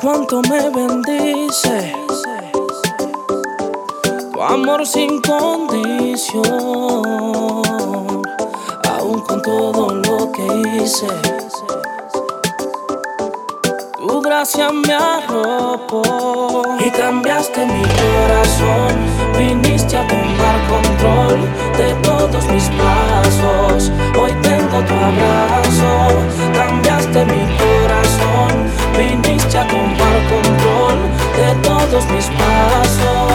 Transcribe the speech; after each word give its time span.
cuánto 0.00 0.40
me 0.42 0.70
bendice. 0.70 1.92
Tu 4.32 4.42
amor 4.42 4.86
sin 4.86 5.20
condición, 5.22 6.42
aún 8.88 9.20
con 9.26 9.42
todo 9.42 9.94
lo 9.94 10.32
que 10.32 10.46
hice. 10.82 11.08
Tu 13.96 14.20
gracia 14.20 14.70
me 14.70 14.94
arropó 14.94 16.62
y 16.78 16.90
cambiaste 16.90 17.66
mi 17.66 17.82
corazón. 17.82 18.96
Viniste 19.36 19.96
a 19.96 20.06
tomar 20.06 20.68
control 20.68 21.40
de 21.76 21.94
todos 22.02 22.44
mis 22.48 22.68
pasos. 22.70 23.90
Hoy 24.20 24.32
tengo 24.42 24.80
tu 24.84 24.94
abrazo, 24.94 25.90
cambiaste 26.54 27.24
mi 27.24 27.56
corazón. 27.56 27.87
Viniste 28.98 29.56
a 29.56 29.64
tomar 29.64 30.18
control 30.28 30.98
de 31.36 31.54
todos 31.62 32.04
mis 32.06 32.26
pasos. 32.30 33.28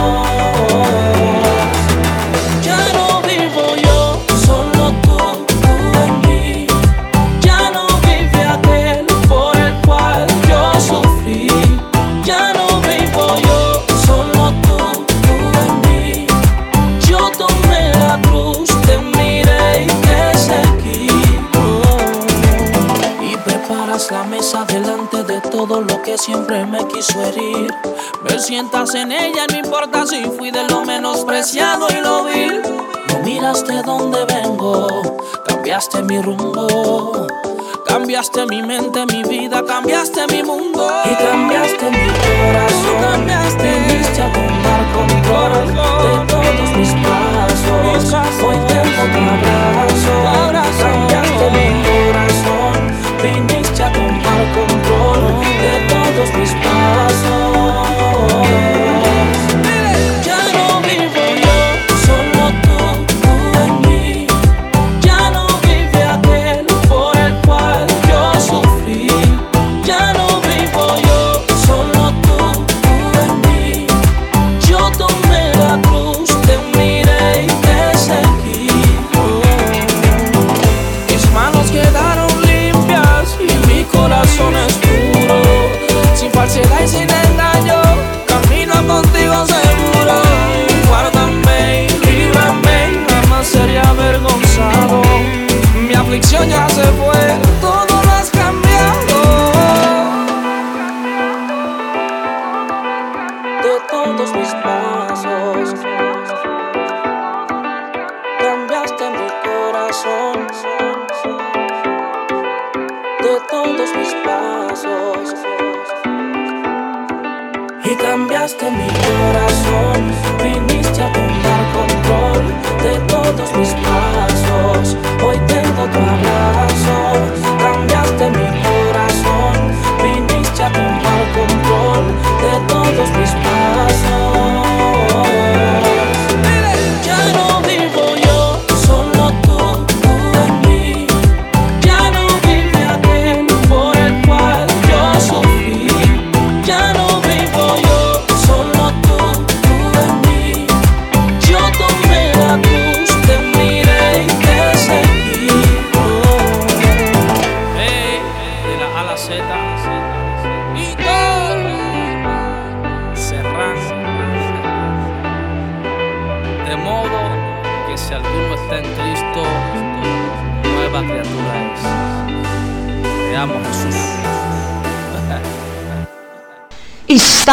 Todo 25.74 25.82
lo 25.82 26.04
que 26.04 26.18
siempre 26.20 26.66
me 26.68 26.88
quiso 26.88 27.20
herir. 27.24 27.74
Me 28.24 28.38
sientas 28.38 28.94
en 28.94 29.12
ella, 29.12 29.48
no 29.50 29.58
importa 29.58 30.06
si 30.06 30.24
fui 30.38 30.52
de 30.52 30.64
lo 30.70 30.86
menospreciado 30.86 31.88
y 31.90 32.00
lo 32.00 32.26
vil. 32.26 32.62
No 33.08 33.20
miraste 33.24 33.82
dónde 33.82 34.20
vengo, 34.26 34.88
cambiaste 35.48 36.04
mi 36.04 36.22
rumbo. 36.22 37.28
Cambiaste 37.88 38.46
mi 38.46 38.62
mente, 38.62 39.04
mi 39.08 39.24
vida, 39.24 39.64
cambiaste 39.66 40.28
mi 40.28 40.44
mundo. 40.44 40.88
Y 41.06 41.16
cambiaste 41.16 41.90
mi 41.90 42.08
corazón. 42.22 43.02
Cambiaste. 43.02 43.64
Viniste 43.64 44.22
a 44.22 44.32
tomar 44.32 44.82
control 44.94 45.54
de 46.04 46.14
todos 46.34 46.70
mis 46.78 46.94
pasos. 47.02 48.44
Hoy 48.46 48.58
tengo 48.68 49.04
tu 49.12 49.20
abrazo. 50.30 50.84
Cambiaste 50.84 51.46
mi 51.52 51.63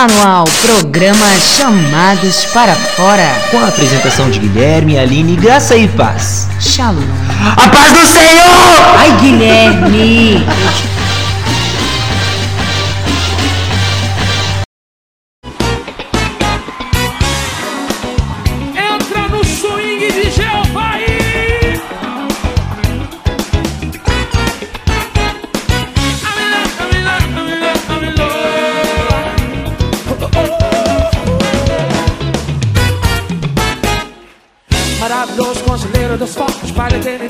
Está 0.01 0.15
no 0.15 0.27
ar 0.27 0.45
o 0.45 0.51
programa 0.63 1.27
Chamados 1.39 2.47
para 2.55 2.75
Fora. 2.75 3.31
Com 3.51 3.59
a 3.59 3.69
apresentação 3.69 4.31
de 4.31 4.39
Guilherme, 4.39 4.99
Aline, 4.99 5.37
Graça 5.37 5.77
e 5.77 5.87
Paz. 5.89 6.49
Shalom. 6.59 7.03
A 7.55 7.69
paz 7.69 7.93
do 7.93 8.07
Senhor! 8.07 8.97
Ai, 8.97 9.13
Guilherme! 9.21 11.00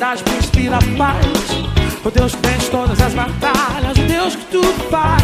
Para 0.00 0.12
a 0.12 0.14
eternidade, 0.14 0.22
príncipe 0.24 0.68
da 0.70 0.78
paz. 0.96 1.26
O 2.02 2.10
Deus 2.10 2.34
que 2.34 2.48
vence 2.48 2.70
todas 2.70 3.00
as 3.00 3.12
batalhas, 3.12 3.98
o 3.98 4.02
Deus 4.02 4.34
que 4.34 4.44
tudo 4.46 4.90
faz. 4.90 5.22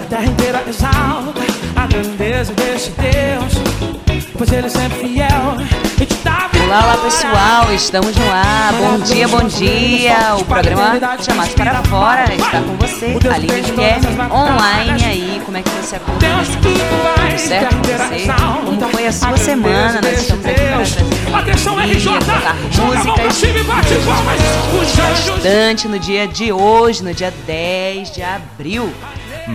A 0.00 0.04
terra 0.04 0.24
inteira 0.24 0.62
exalta 0.66 1.40
a 1.74 1.86
grandeza 1.86 2.52
desse 2.54 2.90
Deus, 2.92 4.22
pois 4.36 4.52
Ele 4.52 4.66
é 4.66 4.70
sempre 4.70 4.98
fiel 4.98 5.56
e 6.00 6.06
te 6.06 6.14
dá 6.24 6.48
Olá, 6.68 6.84
olá 6.84 6.96
pessoal, 6.98 7.72
estamos 7.72 8.14
no 8.14 8.30
ar. 8.30 8.74
Bom 8.74 8.98
dia, 8.98 9.26
bom 9.26 9.42
dia. 9.44 10.36
O 10.38 10.44
programa 10.44 11.00
Chamados 11.18 11.54
para 11.54 11.82
Fora 11.84 12.34
está 12.34 12.60
com 12.60 12.76
você, 12.76 13.16
Aline 13.32 13.62
Guilherme, 13.62 14.06
online 14.30 15.04
aí. 15.04 15.42
Como 15.46 15.56
é 15.56 15.62
que 15.62 15.70
você 15.70 15.96
acompanha? 15.96 16.44
Tudo 16.60 17.38
certo 17.38 17.74
com 17.74 17.82
você? 17.82 18.26
Como 18.66 18.90
foi 18.90 19.06
a 19.06 19.12
sua 19.12 19.36
semana? 19.38 20.00
Nós 20.02 20.20
estamos 20.20 20.44
aqui 20.44 20.60
para 20.60 20.74
trazer 20.84 21.17
Atenção, 21.34 21.76
RJ, 21.78 21.98
joga 22.70 22.98
a 22.98 23.04
mão 23.04 23.14
pra 23.14 23.30
cima 23.30 23.58
e 23.58 23.64
bate 23.64 23.94
palmas. 24.04 24.40
Os 24.82 24.98
anjos 24.98 25.38
bastante 25.48 25.88
no 25.88 25.98
dia 25.98 26.26
de 26.26 26.52
hoje, 26.52 27.02
no 27.02 27.14
dia 27.14 27.32
10 27.46 28.12
de 28.12 28.22
abril. 28.22 28.92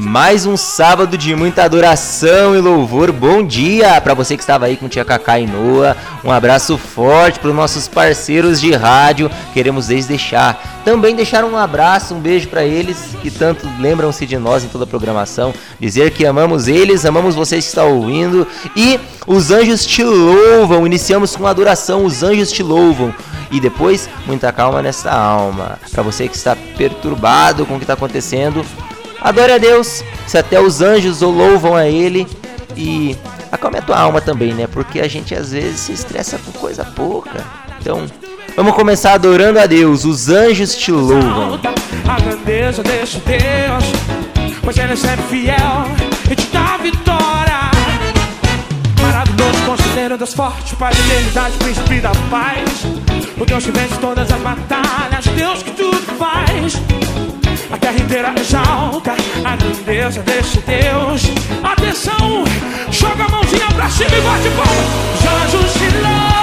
Mais 0.02 0.48
um 0.48 0.58
sábado 0.58 1.16
de 1.16 1.36
muita 1.36 1.64
adoração 1.64 2.56
e 2.56 2.60
louvor. 2.60 3.12
Bom 3.12 3.46
dia 3.46 4.02
para 4.02 4.16
você 4.16 4.36
que 4.36 4.42
estava 4.42 4.66
aí 4.66 4.76
com 4.76 4.90
tia 4.90 5.06
Cacá 5.06 5.40
e 5.40 5.46
Noa. 5.46 5.96
Um 6.24 6.32
abraço 6.32 6.80
forte 6.80 7.38
para 7.38 7.52
os 7.52 7.56
nossos 7.56 7.88
parceiros 7.88 8.60
de 8.60 8.72
rádio. 8.72 9.30
Queremos 9.54 9.86
desde 9.86 10.10
deixar 10.10 10.82
Também 10.84 11.16
deixar 11.16 11.44
um 11.44 11.56
abraço, 11.56 12.16
um 12.16 12.20
beijo 12.20 12.48
para 12.48 12.66
eles 12.66 13.16
que 13.22 13.30
tanto 13.30 13.70
lembram-se 13.80 14.26
de 14.26 14.36
nós 14.36 14.64
em 14.64 14.68
toda 14.68 14.86
a 14.86 14.88
programação. 14.88 15.54
Dizer 15.80 16.10
que 16.10 16.26
amamos 16.26 16.68
eles, 16.68 17.06
amamos 17.06 17.36
vocês 17.36 17.64
que 17.64 17.70
estão 17.70 17.96
ouvindo. 17.96 18.48
E 18.76 19.00
os 19.28 19.52
anjos 19.52 19.86
te 19.86 20.04
louvam. 20.04 20.88
Iniciamos 20.88 21.36
com 21.36 21.46
adoração, 21.46 22.04
os 22.04 22.24
anjos 22.24 22.52
te 22.52 22.64
louvam. 22.64 23.14
E 23.52 23.60
depois, 23.60 24.10
muita 24.26 24.52
calma 24.52 24.82
nessa 24.82 25.12
alma. 25.12 25.78
Para 25.92 26.02
você 26.02 26.28
que 26.28 26.36
está 26.36 26.58
perturbado 26.76 27.64
com 27.68 27.76
o 27.76 27.78
que 27.78 27.84
está 27.84 27.94
acontecendo, 27.94 28.66
adore 29.24 29.54
a 29.54 29.58
Deus. 29.58 30.04
Se 30.28 30.38
até 30.38 30.60
os 30.60 30.82
anjos 30.82 31.22
o 31.22 31.30
louvam 31.30 31.76
a 31.76 31.88
Ele. 31.88 32.28
E 32.76 33.18
acalme 33.52 33.78
a 33.78 33.82
tua 33.82 33.98
alma 33.98 34.20
também, 34.20 34.54
né? 34.54 34.68
Porque 34.68 35.00
a 35.00 35.08
gente 35.08 35.34
às 35.34 35.52
vezes 35.52 35.80
se 35.80 35.94
estressa 35.94 36.38
com 36.38 36.52
coisa 36.52 36.84
pouca. 36.84 37.44
Então, 37.80 38.08
Vamos 38.56 38.76
começar 38.76 39.14
adorando 39.14 39.60
a 39.60 39.66
Deus. 39.66 40.06
Os 40.06 40.30
anjos 40.30 40.76
te 40.76 40.92
louvam. 40.92 41.60
A 42.08 42.22
grandeza 42.22 42.84
desse 42.84 43.18
Deus, 43.20 43.84
pois 44.62 44.78
ele 44.78 44.94
é 44.94 44.96
sempre 44.96 45.24
fiel 45.24 45.88
e 46.30 46.36
te 46.36 46.46
dá 46.48 46.78
vitória. 46.78 47.72
Maravilhoso, 49.02 49.66
conselheiro 49.66 50.18
Deus 50.18 50.34
forte, 50.34 50.76
Pai 50.76 50.94
de 50.94 51.02
eternidade, 51.02 51.58
príncipe 51.58 52.00
da 52.00 52.12
paz. 52.30 52.86
O 53.40 53.46
Deus 53.46 53.66
que 53.66 53.72
vence 53.72 53.98
todas 54.00 54.32
as 54.32 54.40
batalhas, 54.40 55.26
Deus 55.36 55.64
que 55.64 55.72
tudo 55.72 56.00
faz. 56.18 56.74
A 57.74 57.78
terra 57.78 58.00
inteira 58.00 58.32
exalta 58.40 59.16
a 59.44 59.56
grandeza 59.56 60.22
desse 60.22 60.60
Deus. 60.60 61.24
Atenção, 61.64 62.44
joga 62.92 63.26
a 63.26 63.30
mãozinha 63.30 63.66
pra 63.74 63.90
cima 63.90 64.16
e 64.16 64.22
bate 64.22 64.50
palma. 64.50 64.84
Os 65.16 65.26
anjos 65.26 65.74
te 65.74 65.90
louvam. 65.98 66.34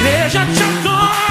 igreja 0.00 0.46
te 0.54 0.62
adora. 0.62 1.29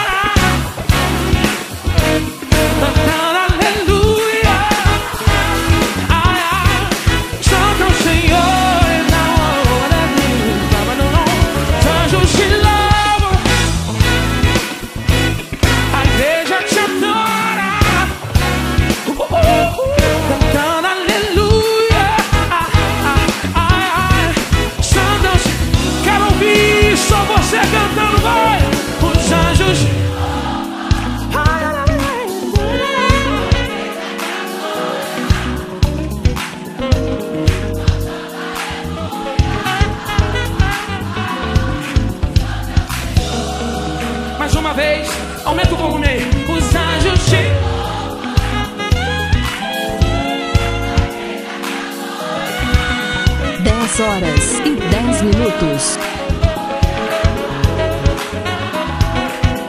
horas 54.00 54.62
e 54.66 54.76
10 54.76 55.22
minutos. 55.24 56.00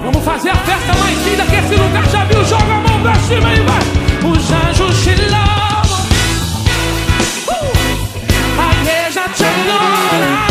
Vamos 0.02 0.24
fazer 0.24 0.50
a 0.50 0.56
festa 0.56 0.94
mais 0.94 1.26
linda 1.26 1.44
que 1.46 1.56
esse 1.56 1.74
lugar 1.74 2.08
já 2.08 2.24
viu. 2.24 2.44
Joga 2.44 2.74
a 2.74 2.80
mão 2.80 3.02
pra 3.02 3.14
cima 3.16 3.52
e 3.52 3.60
vai. 3.60 4.30
Os 4.30 4.52
anjos 4.52 5.02
te 5.02 5.14
louvam. 5.22 6.06
Uh! 7.48 7.72
A 8.58 8.74
igreja 8.80 9.28
te 9.34 9.44
adora. 9.44 10.49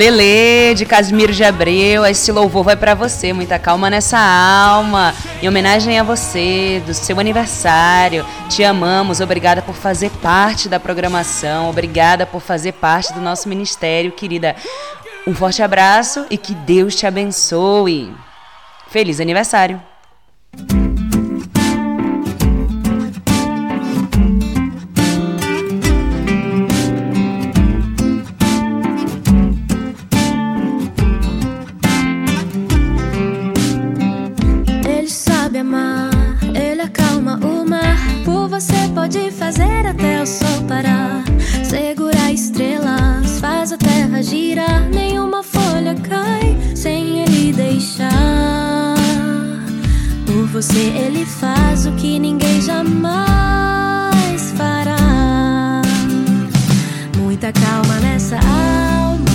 Lele 0.00 0.74
de 0.74 0.86
Casimiro 0.86 1.30
de 1.30 1.44
Abreu, 1.44 2.06
esse 2.06 2.32
louvor 2.32 2.64
vai 2.64 2.74
pra 2.74 2.94
você, 2.94 3.34
muita 3.34 3.58
calma 3.58 3.90
nessa 3.90 4.18
alma. 4.18 5.14
Em 5.42 5.46
homenagem 5.46 5.98
a 5.98 6.02
você, 6.02 6.82
do 6.86 6.94
seu 6.94 7.20
aniversário. 7.20 8.24
Te 8.48 8.64
amamos, 8.64 9.20
obrigada 9.20 9.60
por 9.60 9.74
fazer 9.74 10.08
parte 10.22 10.70
da 10.70 10.80
programação, 10.80 11.68
obrigada 11.68 12.24
por 12.24 12.40
fazer 12.40 12.72
parte 12.72 13.12
do 13.12 13.20
nosso 13.20 13.46
ministério, 13.46 14.10
querida. 14.10 14.56
Um 15.26 15.34
forte 15.34 15.62
abraço 15.62 16.24
e 16.30 16.38
que 16.38 16.54
Deus 16.54 16.96
te 16.96 17.06
abençoe. 17.06 18.10
Feliz 18.88 19.20
aniversário. 19.20 19.82
Você 38.60 38.88
pode 38.94 39.30
fazer 39.30 39.86
até 39.86 40.22
o 40.22 40.26
sol 40.26 40.62
parar. 40.68 41.24
Segurar 41.64 42.30
estrelas, 42.30 43.40
faz 43.40 43.72
a 43.72 43.78
terra 43.78 44.22
girar. 44.22 44.82
Nenhuma 44.90 45.42
folha 45.42 45.94
cai 45.94 46.58
sem 46.76 47.22
ele 47.22 47.54
deixar. 47.54 48.96
Por 50.26 50.46
você 50.48 50.78
ele 50.78 51.24
faz 51.24 51.86
o 51.86 51.92
que 51.92 52.18
ninguém 52.18 52.60
jamais 52.60 54.52
fará. 54.54 55.80
Muita 57.16 57.50
calma 57.52 57.98
nessa 58.00 58.36
alma, 58.36 59.29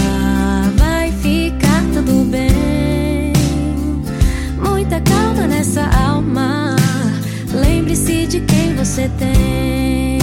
você 8.95 9.09
tem. 9.17 10.19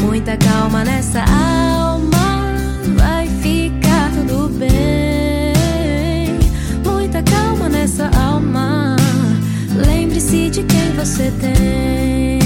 Muita 0.00 0.34
calma 0.38 0.82
nessa 0.82 1.22
alma. 1.24 2.46
Vai 2.96 3.28
ficar 3.42 4.10
tudo 4.12 4.48
bem. 4.58 6.38
Muita 6.82 7.22
calma 7.22 7.68
nessa 7.68 8.08
alma. 8.18 8.96
Lembre-se 9.76 10.48
de 10.48 10.62
quem 10.62 10.92
você 10.92 11.30
tem. 11.38 12.38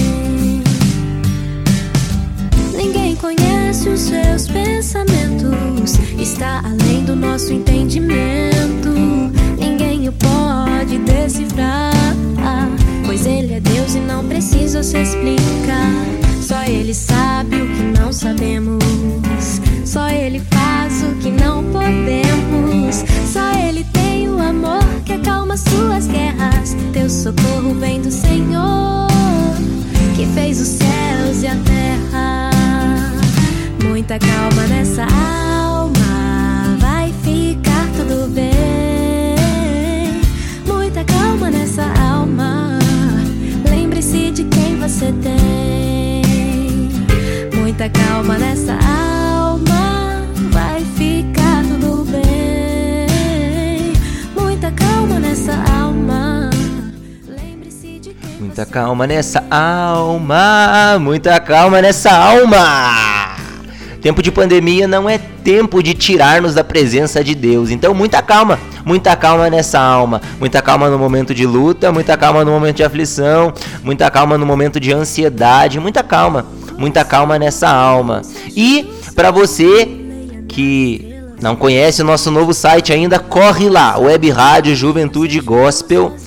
Ninguém 2.76 3.14
conhece 3.14 3.88
os 3.88 4.00
seus 4.00 4.48
pensamentos. 4.48 5.96
Está 6.18 6.60
além 6.64 7.04
do 7.04 7.14
nosso 7.14 7.52
entendimento. 7.52 8.88
Ninguém 9.60 10.08
o 10.08 10.12
pode 10.12 10.98
decifrar. 10.98 11.88
Ele 13.28 13.54
é 13.54 13.60
Deus 13.60 13.94
e 13.94 14.00
não 14.00 14.26
precisa 14.26 14.82
se 14.82 14.96
explicar. 14.98 15.92
Só 16.40 16.62
ele 16.64 16.94
sabe 16.94 17.56
o 17.56 17.66
que 17.66 17.82
não 18.00 18.12
sabemos. 18.12 19.60
Só 19.84 20.08
ele 20.08 20.40
faz 20.50 21.02
o 21.02 21.14
que 21.16 21.30
não 21.30 21.62
podemos. 21.64 23.04
Só 23.30 23.52
ele 23.52 23.84
tem 23.92 24.28
o 24.28 24.40
amor 24.40 24.84
que 25.04 25.12
acalma 25.12 25.56
suas 25.56 26.06
guerras. 26.06 26.74
Teu 26.92 27.08
socorro 27.10 27.74
vem 27.74 28.00
do 28.00 28.10
Senhor 28.10 29.08
que 30.18 30.26
fez 30.34 30.60
os 30.60 30.66
céus 30.66 31.42
e 31.44 31.46
a 31.46 31.54
terra. 31.54 32.50
Muita 33.84 34.18
calma 34.18 34.66
nessa 34.66 35.02
alma, 35.02 36.76
vai 36.80 37.12
ficar 37.22 37.86
tudo 37.96 38.28
bem. 38.34 38.46
Muita 40.66 41.04
calma 41.04 41.50
nessa 41.50 41.82
alma, 41.82 41.97
você 44.98 45.12
tem. 45.22 46.90
Muita 47.54 47.88
calma 47.88 48.36
nessa 48.36 48.72
alma, 48.72 50.26
vai 50.50 50.84
ficar 50.96 51.62
tudo 51.62 52.04
bem. 52.10 53.92
Muita 54.36 54.72
calma 54.72 55.20
nessa 55.20 55.52
alma. 55.72 56.50
Lembre-se 57.28 58.00
de 58.00 58.10
quem 58.10 58.40
Muita 58.40 58.66
calma 58.66 59.06
nessa 59.06 59.44
alma, 59.48 60.98
muita 60.98 61.38
calma 61.38 61.80
nessa 61.80 62.10
alma. 62.10 63.17
Tempo 64.00 64.22
de 64.22 64.30
pandemia 64.30 64.86
não 64.86 65.10
é 65.10 65.18
tempo 65.18 65.82
de 65.82 65.92
tirar-nos 65.92 66.54
da 66.54 66.62
presença 66.62 67.22
de 67.24 67.34
Deus. 67.34 67.70
Então, 67.70 67.92
muita 67.92 68.22
calma, 68.22 68.58
muita 68.84 69.16
calma 69.16 69.50
nessa 69.50 69.80
alma. 69.80 70.22
Muita 70.38 70.62
calma 70.62 70.88
no 70.88 70.98
momento 70.98 71.34
de 71.34 71.44
luta, 71.44 71.90
muita 71.90 72.16
calma 72.16 72.44
no 72.44 72.52
momento 72.52 72.76
de 72.76 72.84
aflição, 72.84 73.52
muita 73.82 74.08
calma 74.10 74.38
no 74.38 74.46
momento 74.46 74.78
de 74.78 74.92
ansiedade, 74.92 75.80
muita 75.80 76.04
calma, 76.04 76.46
muita 76.76 77.04
calma 77.04 77.38
nessa 77.38 77.68
alma. 77.68 78.22
E 78.56 78.88
para 79.16 79.32
você 79.32 79.88
que 80.46 81.18
não 81.40 81.56
conhece 81.56 82.02
o 82.02 82.04
nosso 82.04 82.30
novo 82.30 82.54
site 82.54 82.92
ainda, 82.92 83.18
corre 83.18 83.68
lá, 83.68 83.98
web 83.98 84.30
rádio 84.30 84.76
juventude 84.76 85.40
gospel.com.br. 85.40 86.18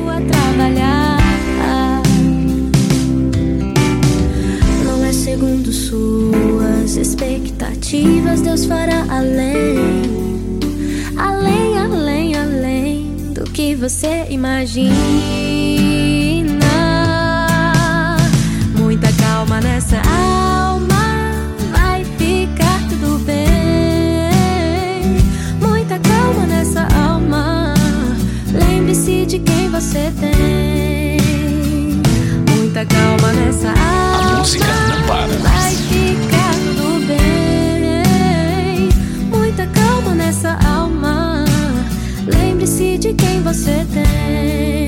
além, 9.20 10.60
além, 11.18 11.78
além, 11.78 12.36
além 12.36 13.34
do 13.34 13.44
que 13.44 13.76
você 13.76 14.26
imagina. 14.30 14.96
Muita 18.78 19.12
calma 19.22 19.60
nessa 19.60 19.98
alma, 19.98 21.36
vai 21.72 22.06
ficar 22.18 22.80
tudo 22.88 23.20
bem. 23.26 25.18
Muita 25.60 26.00
calma 26.00 26.46
nessa 26.46 26.88
alma, 26.96 27.74
lembre-se 28.54 29.26
de 29.26 29.40
quem 29.40 29.70
você 29.70 30.14
tem. 30.20 31.20
Muita 32.56 32.86
calma 32.86 33.34
nessa 33.34 33.68
alma. 33.68 34.36
A 34.36 34.38
música 34.38 34.66
não 34.66 35.08
para. 35.08 35.28
Vai 35.28 35.76
ficar 35.76 36.54
tudo 36.54 36.89
nessa 40.30 40.60
alma. 40.64 41.44
Lembre-se 42.28 43.00
de 43.00 43.16
quem 43.16 43.42
você 43.42 43.84
tem. 43.92 44.88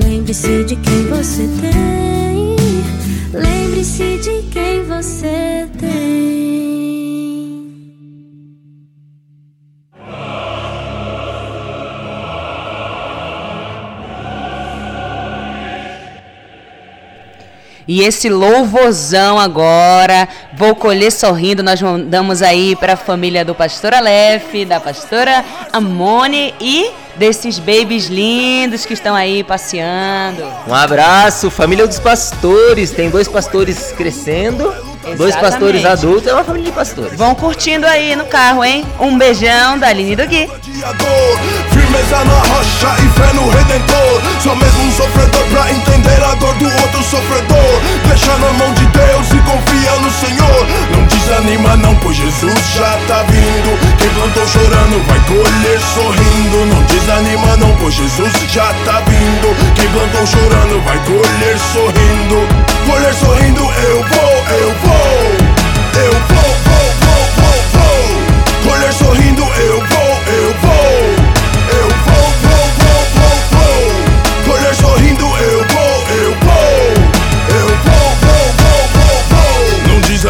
Lembre-se 0.00 0.62
de 0.62 0.76
quem 0.76 1.06
você 1.08 1.48
tem. 1.60 2.54
Lembre-se 3.32 4.18
de 4.18 4.42
quem 4.52 4.53
E 17.86 18.02
esse 18.02 18.30
louvorzão 18.30 19.38
agora, 19.38 20.26
vou 20.54 20.74
colher 20.74 21.12
sorrindo, 21.12 21.62
nós 21.62 21.80
mandamos 21.82 22.40
aí 22.40 22.74
para 22.76 22.94
a 22.94 22.96
família 22.96 23.44
do 23.44 23.54
pastor 23.54 23.92
Aleph, 23.92 24.66
da 24.66 24.80
pastora 24.80 25.44
Amone 25.72 26.54
e 26.58 26.90
desses 27.16 27.58
babies 27.58 28.06
lindos 28.06 28.86
que 28.86 28.94
estão 28.94 29.14
aí 29.14 29.44
passeando. 29.44 30.42
Um 30.66 30.74
abraço, 30.74 31.50
família 31.50 31.86
dos 31.86 31.98
pastores. 31.98 32.90
Tem 32.90 33.10
dois 33.10 33.28
pastores 33.28 33.92
crescendo, 33.92 34.74
dois 35.16 35.34
Exatamente. 35.34 35.40
pastores 35.40 35.84
adultos, 35.84 36.26
é 36.26 36.32
uma 36.32 36.44
família 36.44 36.70
de 36.70 36.72
pastores. 36.72 37.18
Vão 37.18 37.34
curtindo 37.34 37.86
aí 37.86 38.16
no 38.16 38.24
carro, 38.24 38.64
hein? 38.64 38.84
Um 38.98 39.18
beijão 39.18 39.78
da 39.78 39.88
Aline 39.88 40.12
e 40.12 40.16
do 40.16 40.26
Gui. 40.26 40.48
Firmeza 41.94 42.24
na 42.24 42.34
rocha 42.34 42.92
e 42.98 43.08
fé 43.10 43.32
no 43.34 43.48
Redentor. 43.50 44.22
Só 44.40 44.54
mesmo 44.56 44.82
um 44.82 44.90
sofredor 44.90 45.44
pra 45.44 45.70
entender 45.70 46.24
a 46.24 46.34
dor 46.34 46.52
do 46.54 46.64
outro 46.64 47.02
sofredor. 47.04 47.80
Deixa 48.08 48.36
na 48.38 48.52
mão 48.54 48.72
de 48.74 48.84
Deus 48.86 49.30
e 49.30 49.38
confia 49.38 49.92
no 50.02 50.10
Senhor. 50.10 50.66
Não 50.90 51.04
desanima 51.04 51.76
não, 51.76 51.94
pois 51.96 52.16
Jesus 52.16 52.58
já 52.74 52.98
tá 53.06 53.22
vindo. 53.28 53.78
Quem 53.98 54.10
plantou 54.10 54.48
chorando 54.48 55.06
vai 55.06 55.20
colher 55.20 55.80
sorrindo. 55.94 56.66
Não 56.74 56.82
desanima 56.82 57.56
não, 57.58 57.76
pois 57.76 57.94
Jesus 57.94 58.32
já 58.50 58.74
tá 58.84 59.00
vindo. 59.06 59.54
Quem 59.76 59.88
plantou 59.90 60.26
chorando 60.26 60.82
vai 60.84 60.98
colher 61.04 61.58
sorrindo. 61.72 62.48
Colher 62.90 63.14
sorrindo 63.14 63.62
eu 63.62 64.02
vou, 64.02 64.34
eu 64.58 64.74
vou. 64.82 65.54
Eu 65.94 66.12
vou, 66.12 66.56
vou, 66.66 66.86
vou, 67.04 67.22
vou, 67.38 67.58
vou. 67.72 68.72
Colher 68.72 68.92
sorrindo 68.94 69.42
eu 69.42 69.78
vou, 69.78 69.93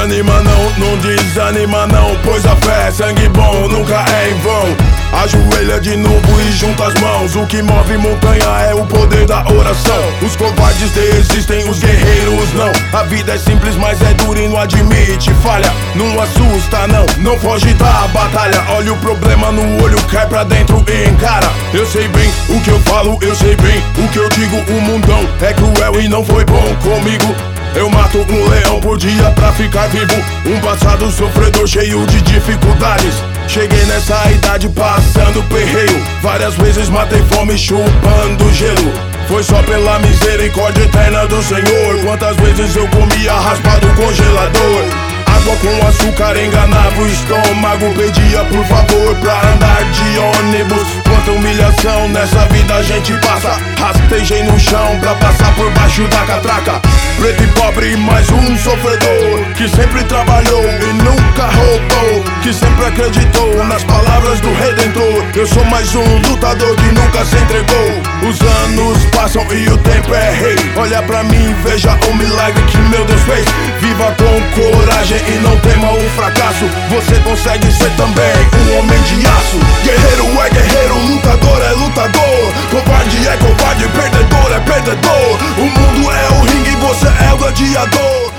desanima 0.04 0.42
não, 0.42 0.70
não 0.78 0.99
desanima 0.99 1.87
não 1.87 2.14
Pois 2.25 2.44
a 2.44 2.54
fé 2.56 2.88
é 2.88 2.90
sangue 2.90 3.28
bom, 3.30 3.68
nunca 3.68 4.04
é 4.12 4.30
em 4.30 4.38
vão. 4.40 4.76
Ajoelha 5.23 5.80
de 5.80 5.96
novo 5.96 6.40
e 6.40 6.52
junta 6.52 6.88
as 6.88 6.94
mãos 7.00 7.37
O 7.37 7.46
que 7.46 7.62
move 7.62 7.96
montanha 7.96 8.44
é 8.68 8.75
o 8.75 8.84
poder 8.84 9.25
da 9.26 9.40
oração. 9.50 10.02
Os 10.23 10.37
covardes 10.37 10.90
desistem, 10.90 11.68
os 11.68 11.78
guerreiros 11.78 12.52
não. 12.52 12.99
A 12.99 13.04
vida 13.04 13.32
é 13.32 13.38
simples, 13.38 13.76
mas 13.76 14.00
é 14.02 14.12
dura 14.14 14.40
e 14.40 14.49
não 14.49 14.61
admite 14.61 15.32
falha. 15.42 15.73
Não 15.94 16.20
assusta 16.20 16.87
não, 16.87 17.06
não 17.18 17.38
foge 17.38 17.73
da 17.75 18.06
batalha. 18.08 18.62
Olha 18.70 18.92
o 18.92 18.96
problema 18.99 19.50
no 19.52 19.82
olho, 19.82 20.02
cai 20.04 20.26
pra 20.26 20.44
dentro 20.44 20.84
e 20.88 21.08
encara. 21.08 21.50
Eu 21.73 21.87
sei 21.87 22.08
bem 22.08 22.30
o 22.50 22.61
que 22.61 22.70
eu 22.70 22.80
falo, 22.80 23.18
eu 23.23 23.34
sei 23.34 23.56
bem 23.56 23.82
o 23.99 24.08
que 24.08 24.18
eu 24.18 24.28
digo 24.28 24.56
O 24.56 24.80
mundão 24.80 25.20
é 25.40 25.52
cruel 25.52 26.00
e 26.00 26.08
não 26.08 26.25
foi 26.25 26.44
bom 26.44 26.75
comigo 26.82 27.53
eu 27.75 27.90
mato 27.90 28.19
um 28.19 28.49
leão 28.49 28.81
por 28.81 28.97
dia 28.97 29.31
pra 29.31 29.52
ficar 29.52 29.88
vivo. 29.88 30.14
Um 30.47 30.61
passado 30.61 31.11
sofredor 31.11 31.66
cheio 31.66 32.07
de 32.07 32.21
dificuldades. 32.23 33.14
Cheguei 33.49 33.85
nessa 33.85 34.31
idade 34.31 34.69
passando 34.69 35.43
perreio. 35.49 36.02
Várias 36.23 36.54
vezes 36.54 36.88
matei 36.88 37.23
fome 37.31 37.59
chupando 37.59 38.52
gelo. 38.52 38.93
Foi 39.28 39.43
só 39.43 39.62
pela 39.62 39.99
misericórdia 39.99 40.83
eterna 40.83 41.26
do 41.26 41.43
Senhor. 41.43 41.99
Quantas 42.04 42.37
vezes 42.37 42.76
eu 42.76 42.87
comia 42.88 43.33
raspado 43.33 43.88
congelador 43.95 45.13
Água 45.37 45.57
com 45.57 45.87
açúcar 45.87 46.37
enganava 46.37 47.00
o 47.00 47.07
estômago. 47.07 47.95
Pedia 47.95 48.45
por 48.45 48.64
favor 48.67 49.14
pra 49.17 49.35
andar 49.53 49.85
de 49.91 50.19
ônibus. 50.19 50.88
Quanta 51.05 51.33
humilhação 51.33 52.09
nessa 52.09 52.47
vida 52.47 52.75
a 52.75 52.83
gente 52.83 53.12
passa. 53.21 53.59
Rastejei 53.79 54.43
no 54.45 54.59
chão 54.59 54.99
pra 55.00 55.14
passar 55.17 55.55
por 55.55 55.71
baixo 55.73 56.07
da 56.09 56.25
catraca. 56.25 56.81
Preto 57.19 57.43
e 57.43 57.47
pobre, 57.49 57.97
mais 57.97 58.29
um 58.31 58.57
sofredor 58.59 59.45
Que 59.57 59.69
sempre 59.69 60.03
trabalhou 60.05 60.64
e 60.64 60.93
nunca 60.95 61.47
roubou 61.47 62.25
Que 62.43 62.53
sempre 62.53 62.87
acreditou 62.87 63.64
nas 63.64 63.85
palavras 63.85 64.41
do 64.41 64.53
Redentor. 64.53 65.25
Eu 65.35 65.47
sou 65.47 65.64
mais 65.67 65.95
um 65.95 66.19
lutador 66.29 66.75
que 66.76 66.93
nunca 66.93 67.25
se 67.25 67.37
entregou. 67.37 68.03
Os 68.29 68.41
anos 68.41 69.05
passam 69.17 69.47
e 69.53 69.69
o 69.69 69.79
tempo 69.79 70.14
é 70.14 70.31
rei. 70.33 70.57
Olha 70.76 71.03
pra 71.03 71.23
mim, 71.25 71.55
veja 71.64 71.97
o 72.09 72.14
milagre 72.14 72.62
que 72.64 72.79
meu 72.79 73.05
Deus 73.05 73.23
fez. 73.23 73.47
Viva 73.81 74.14
com 74.19 74.61
coragem 74.61 75.19
e 75.28 75.38
não 75.40 75.59
tema 75.61 75.93
o 75.93 76.11
fracasso 76.11 76.64
Você 76.90 77.19
consegue 77.21 77.71
ser 77.73 77.90
também 77.97 78.35
um 78.54 78.78
homem 78.78 79.00
de 79.02 79.26
aço. 79.26 79.59
Guerreiro 79.83 80.40
é 80.40 80.50
guerreiro, 80.50 80.99
lutador 80.99 81.62
é 81.62 81.73
lutador. 81.73 82.52
Covarde 82.71 83.28
é 83.28 83.37
covarde, 83.37 83.88
perdedor 83.88 84.52
é 84.52 84.61
perdedor. 84.61 85.38
O 85.59 85.62
mundo 85.62 86.11
é 86.11 86.28
o 86.28 86.40
ringue 86.45 86.71
e 86.71 86.76
você 86.76 87.07
é 87.07 87.33
o 87.33 87.37
gladiador. 87.38 88.33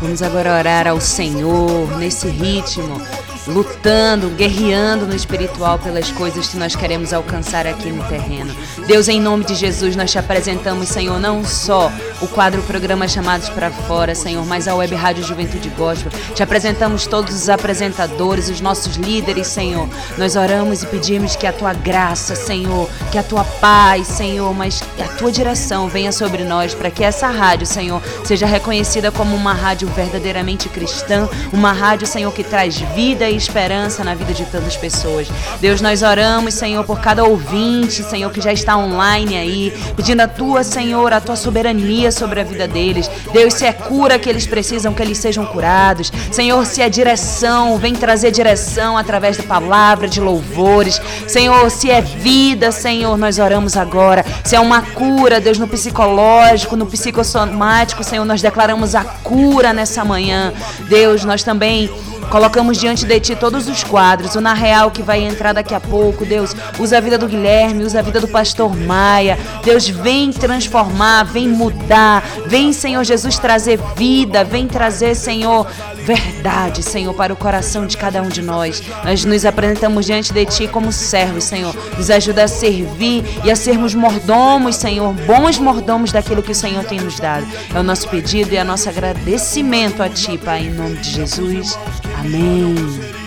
Vamos 0.00 0.22
agora 0.22 0.58
orar 0.58 0.86
ao 0.86 1.00
Senhor 1.00 1.98
nesse 1.98 2.28
ritmo. 2.28 3.00
Lutando, 3.46 4.30
guerreando 4.30 5.06
no 5.06 5.14
espiritual 5.14 5.78
pelas 5.78 6.10
coisas 6.10 6.48
que 6.48 6.56
nós 6.56 6.74
queremos 6.74 7.12
alcançar 7.12 7.66
aqui 7.66 7.90
no 7.90 8.02
terreno. 8.04 8.54
Deus, 8.86 9.08
em 9.08 9.20
nome 9.20 9.44
de 9.44 9.54
Jesus, 9.54 9.94
nós 9.94 10.10
te 10.10 10.18
apresentamos, 10.18 10.88
Senhor, 10.88 11.18
não 11.20 11.44
só 11.44 11.90
o 12.20 12.26
quadro 12.26 12.62
Programa 12.62 13.06
Chamados 13.06 13.48
para 13.48 13.70
Fora, 13.70 14.14
Senhor, 14.14 14.44
mas 14.46 14.66
a 14.66 14.74
Web 14.74 14.94
Rádio 14.94 15.24
Juventude 15.24 15.68
Gospel. 15.70 16.10
Te 16.34 16.42
apresentamos 16.42 17.06
todos 17.06 17.34
os 17.34 17.48
apresentadores, 17.48 18.48
os 18.48 18.60
nossos 18.60 18.96
líderes, 18.96 19.46
Senhor. 19.46 19.88
Nós 20.18 20.34
oramos 20.34 20.82
e 20.82 20.86
pedimos 20.86 21.36
que 21.36 21.46
a 21.46 21.52
tua 21.52 21.72
graça, 21.72 22.34
Senhor, 22.34 22.88
que 23.12 23.18
a 23.18 23.22
tua 23.22 23.44
paz, 23.44 24.06
Senhor, 24.08 24.52
mas 24.54 24.82
que 24.96 25.02
a 25.02 25.08
tua 25.08 25.30
direção 25.30 25.88
venha 25.88 26.10
sobre 26.10 26.42
nós 26.44 26.74
para 26.74 26.90
que 26.90 27.04
essa 27.04 27.28
rádio, 27.28 27.66
Senhor, 27.66 28.02
seja 28.24 28.46
reconhecida 28.46 29.12
como 29.12 29.36
uma 29.36 29.52
rádio 29.52 29.88
verdadeiramente 29.88 30.68
cristã, 30.68 31.28
uma 31.52 31.72
rádio, 31.72 32.06
Senhor, 32.06 32.32
que 32.32 32.42
traz 32.42 32.76
vida 32.78 33.28
e 33.28 33.35
esperança 33.36 34.02
na 34.02 34.14
vida 34.14 34.32
de 34.32 34.44
tantas 34.46 34.76
pessoas. 34.76 35.28
Deus, 35.60 35.80
nós 35.80 36.02
oramos, 36.02 36.54
Senhor, 36.54 36.84
por 36.84 37.00
cada 37.00 37.24
ouvinte, 37.24 38.02
Senhor, 38.02 38.30
que 38.30 38.40
já 38.40 38.52
está 38.52 38.76
online 38.76 39.36
aí, 39.36 39.72
pedindo 39.94 40.20
a 40.20 40.28
tua, 40.28 40.62
Senhor, 40.62 41.12
a 41.12 41.20
tua 41.20 41.36
soberania 41.36 42.10
sobre 42.10 42.40
a 42.40 42.44
vida 42.44 42.66
deles. 42.66 43.10
Deus, 43.32 43.54
se 43.54 43.64
é 43.64 43.72
cura 43.72 44.18
que 44.18 44.28
eles 44.28 44.46
precisam, 44.46 44.92
que 44.92 45.02
eles 45.02 45.18
sejam 45.18 45.44
curados. 45.46 46.12
Senhor, 46.30 46.64
se 46.66 46.82
é 46.82 46.88
direção, 46.88 47.78
vem 47.78 47.94
trazer 47.94 48.30
direção 48.30 48.96
através 48.96 49.36
da 49.36 49.44
palavra, 49.44 50.08
de 50.08 50.20
louvores. 50.20 51.00
Senhor, 51.26 51.70
se 51.70 51.90
é 51.90 52.00
vida, 52.00 52.72
Senhor, 52.72 53.16
nós 53.16 53.38
oramos 53.38 53.76
agora. 53.76 54.24
Se 54.44 54.56
é 54.56 54.60
uma 54.60 54.82
cura, 54.82 55.40
Deus, 55.40 55.58
no 55.58 55.68
psicológico, 55.68 56.76
no 56.76 56.86
psicossomático, 56.86 58.04
Senhor, 58.04 58.24
nós 58.24 58.42
declaramos 58.42 58.94
a 58.94 59.04
cura 59.04 59.72
nessa 59.72 60.04
manhã. 60.04 60.52
Deus, 60.88 61.24
nós 61.24 61.42
também 61.42 61.90
Colocamos 62.30 62.76
diante 62.78 63.06
de 63.06 63.06
Ti 63.26 63.34
todos 63.34 63.66
os 63.66 63.82
quadros, 63.82 64.36
o 64.36 64.40
Na 64.40 64.54
Real 64.54 64.88
que 64.88 65.02
vai 65.02 65.24
entrar 65.24 65.52
daqui 65.52 65.74
a 65.74 65.80
pouco, 65.80 66.24
Deus, 66.24 66.54
usa 66.78 66.98
a 66.98 67.00
vida 67.00 67.18
do 67.18 67.26
Guilherme, 67.26 67.82
usa 67.82 67.98
a 67.98 68.02
vida 68.02 68.20
do 68.20 68.28
pastor 68.28 68.76
Maia, 68.76 69.36
Deus, 69.64 69.88
vem 69.88 70.30
transformar, 70.30 71.24
vem 71.24 71.48
mudar, 71.48 72.22
vem, 72.46 72.72
Senhor 72.72 73.02
Jesus, 73.02 73.36
trazer 73.36 73.80
vida, 73.96 74.44
vem 74.44 74.68
trazer, 74.68 75.16
Senhor, 75.16 75.66
verdade, 76.04 76.84
Senhor, 76.84 77.12
para 77.14 77.32
o 77.32 77.36
coração 77.36 77.84
de 77.84 77.96
cada 77.96 78.22
um 78.22 78.28
de 78.28 78.40
nós. 78.42 78.80
Nós 79.04 79.24
nos 79.24 79.44
apresentamos 79.44 80.06
diante 80.06 80.32
de 80.32 80.46
Ti 80.46 80.68
como 80.68 80.92
servos, 80.92 81.42
Senhor, 81.42 81.74
nos 81.98 82.08
ajuda 82.12 82.44
a 82.44 82.48
servir 82.48 83.24
e 83.42 83.50
a 83.50 83.56
sermos 83.56 83.92
mordomos, 83.92 84.76
Senhor, 84.76 85.12
bons 85.26 85.58
mordomos 85.58 86.12
daquilo 86.12 86.44
que 86.44 86.52
o 86.52 86.54
Senhor 86.54 86.84
tem 86.84 87.00
nos 87.00 87.18
dado. 87.18 87.44
É 87.74 87.80
o 87.80 87.82
nosso 87.82 88.08
pedido 88.08 88.52
e 88.52 88.56
é 88.56 88.62
nosso 88.62 88.88
agradecimento 88.88 90.00
a 90.00 90.08
Ti, 90.08 90.38
Pai, 90.38 90.60
em 90.60 90.70
nome 90.70 90.98
de 90.98 91.10
Jesus. 91.10 91.76
Amém. 92.18 93.25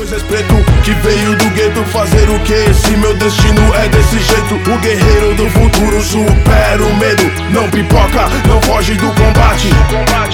Moisés 0.00 0.22
preto 0.22 0.54
que 0.82 0.92
veio 0.92 1.36
do 1.36 1.50
gueto 1.50 1.84
fazer 1.92 2.26
o 2.30 2.40
que? 2.40 2.72
Se 2.72 2.96
meu 2.96 3.12
destino 3.18 3.74
é 3.74 3.86
desse 3.88 4.18
jeito 4.18 4.54
O 4.54 4.78
guerreiro 4.78 5.34
do 5.34 5.50
futuro 5.50 6.00
supera 6.02 6.82
o 6.82 6.96
medo. 6.96 7.30
Não 7.50 7.68
pipoca, 7.68 8.24
não 8.48 8.62
foge 8.62 8.94
do 8.94 9.08
combate. 9.08 9.68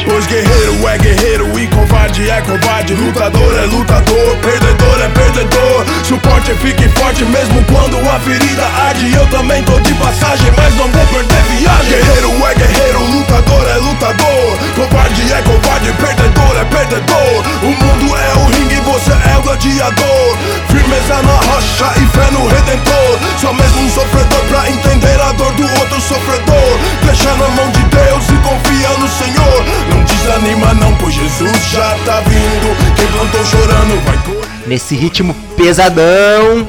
Pois 0.08 0.24
guerreiro 0.26 0.88
é 0.88 0.98
guerreiro 0.98 1.58
e 1.58 1.66
covarde 1.66 2.30
é 2.30 2.40
covarde. 2.42 2.94
Lutador 2.94 3.58
é 3.58 3.66
lutador, 3.66 4.36
perdedor 4.36 5.00
é 5.02 5.08
perdedor. 5.08 5.84
Suporte 6.04 6.54
fique 6.62 6.88
forte 6.90 7.24
mesmo 7.24 7.64
quando 7.64 7.98
a 8.08 8.20
ferida 8.20 8.66
arde. 8.86 9.12
Eu 9.16 9.26
também 9.30 9.64
tô 9.64 9.80
de 9.80 9.92
passagem, 9.94 10.52
mas 10.56 10.76
não 10.76 10.86
vou 10.88 11.06
perder 11.06 11.42
viagem. 11.58 11.88
Guerreiro 11.88 12.30
é 12.46 12.54
guerreiro, 12.54 13.00
lutador 13.00 13.66
é 13.68 13.76
lutador. 13.78 14.58
Covarde 14.76 15.32
é 15.32 15.42
covarde, 15.42 15.92
perdedor 15.94 16.56
é 16.56 16.64
perdedor. 16.66 17.44
O 17.62 17.84
mundo 17.84 18.16
é 18.16 18.38
o 18.38 18.44
ringue, 18.46 18.80
você 18.82 19.10
é 19.10 19.38
o 19.38 19.55
gladiador 19.56 20.36
Firmeza 20.68 21.22
na 21.22 21.32
rocha 21.52 21.92
e 21.96 22.06
fé 22.06 22.30
no 22.30 22.46
redentor 22.46 23.18
Só 23.40 23.52
mesmo 23.52 23.82
um 23.82 23.90
sofredor 23.90 24.40
pra 24.48 24.70
entender 24.70 25.20
a 25.20 25.32
dor 25.32 25.52
do 25.54 25.62
outro 25.62 26.00
sofredor 26.00 26.78
Deixa 27.04 27.30
na 27.36 27.48
mão 27.48 27.70
de 27.70 27.82
Deus 27.84 28.24
e 28.28 28.36
confia 28.42 28.88
no 28.98 29.08
Senhor 29.08 29.64
Não 29.90 30.04
desanima 30.04 30.74
não, 30.74 30.94
pois 30.96 31.14
Jesus 31.14 31.70
já 31.72 31.96
tá 32.04 32.20
vindo 32.20 32.94
Quem 32.94 33.06
plantou 33.08 33.44
chorando 33.44 34.04
vai 34.04 34.18
colher 34.18 34.46
Nesse 34.66 34.96
ritmo 34.96 35.32
pesadão. 35.56 36.66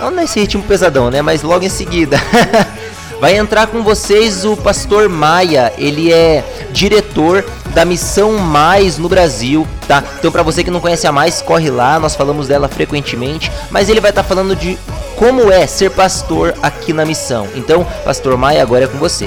Não 0.00 0.10
nesse 0.10 0.40
ritmo 0.40 0.62
pesadão, 0.62 1.10
né? 1.10 1.20
Mas 1.20 1.42
logo 1.42 1.64
em 1.64 1.68
seguida. 1.68 2.18
Vai 3.24 3.38
entrar 3.38 3.68
com 3.68 3.82
vocês 3.82 4.44
o 4.44 4.54
pastor 4.54 5.08
Maia. 5.08 5.72
Ele 5.78 6.12
é 6.12 6.44
diretor 6.72 7.42
da 7.74 7.82
Missão 7.82 8.34
Mais 8.34 8.98
no 8.98 9.08
Brasil, 9.08 9.66
tá? 9.88 10.04
Então 10.18 10.30
para 10.30 10.42
você 10.42 10.62
que 10.62 10.70
não 10.70 10.78
conhece 10.78 11.06
a 11.06 11.10
Mais, 11.10 11.40
corre 11.40 11.70
lá, 11.70 11.98
nós 11.98 12.14
falamos 12.14 12.48
dela 12.48 12.68
frequentemente, 12.68 13.50
mas 13.70 13.88
ele 13.88 13.98
vai 13.98 14.10
estar 14.10 14.22
tá 14.22 14.28
falando 14.28 14.54
de 14.54 14.78
como 15.16 15.50
é 15.50 15.66
ser 15.66 15.90
pastor 15.92 16.52
aqui 16.62 16.92
na 16.92 17.06
missão. 17.06 17.48
Então, 17.54 17.86
pastor 18.04 18.36
Maia, 18.36 18.60
agora 18.60 18.84
é 18.84 18.88
com 18.88 18.98
você. 18.98 19.26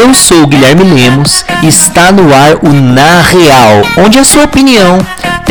Eu 0.00 0.14
sou 0.14 0.46
Guilherme 0.46 0.84
Lemos 0.84 1.44
e 1.62 1.68
está 1.68 2.10
no 2.10 2.34
ar 2.34 2.54
o 2.62 2.72
Na 2.72 3.20
Real, 3.20 3.82
onde 3.98 4.18
a 4.18 4.24
sua 4.24 4.44
opinião 4.44 4.98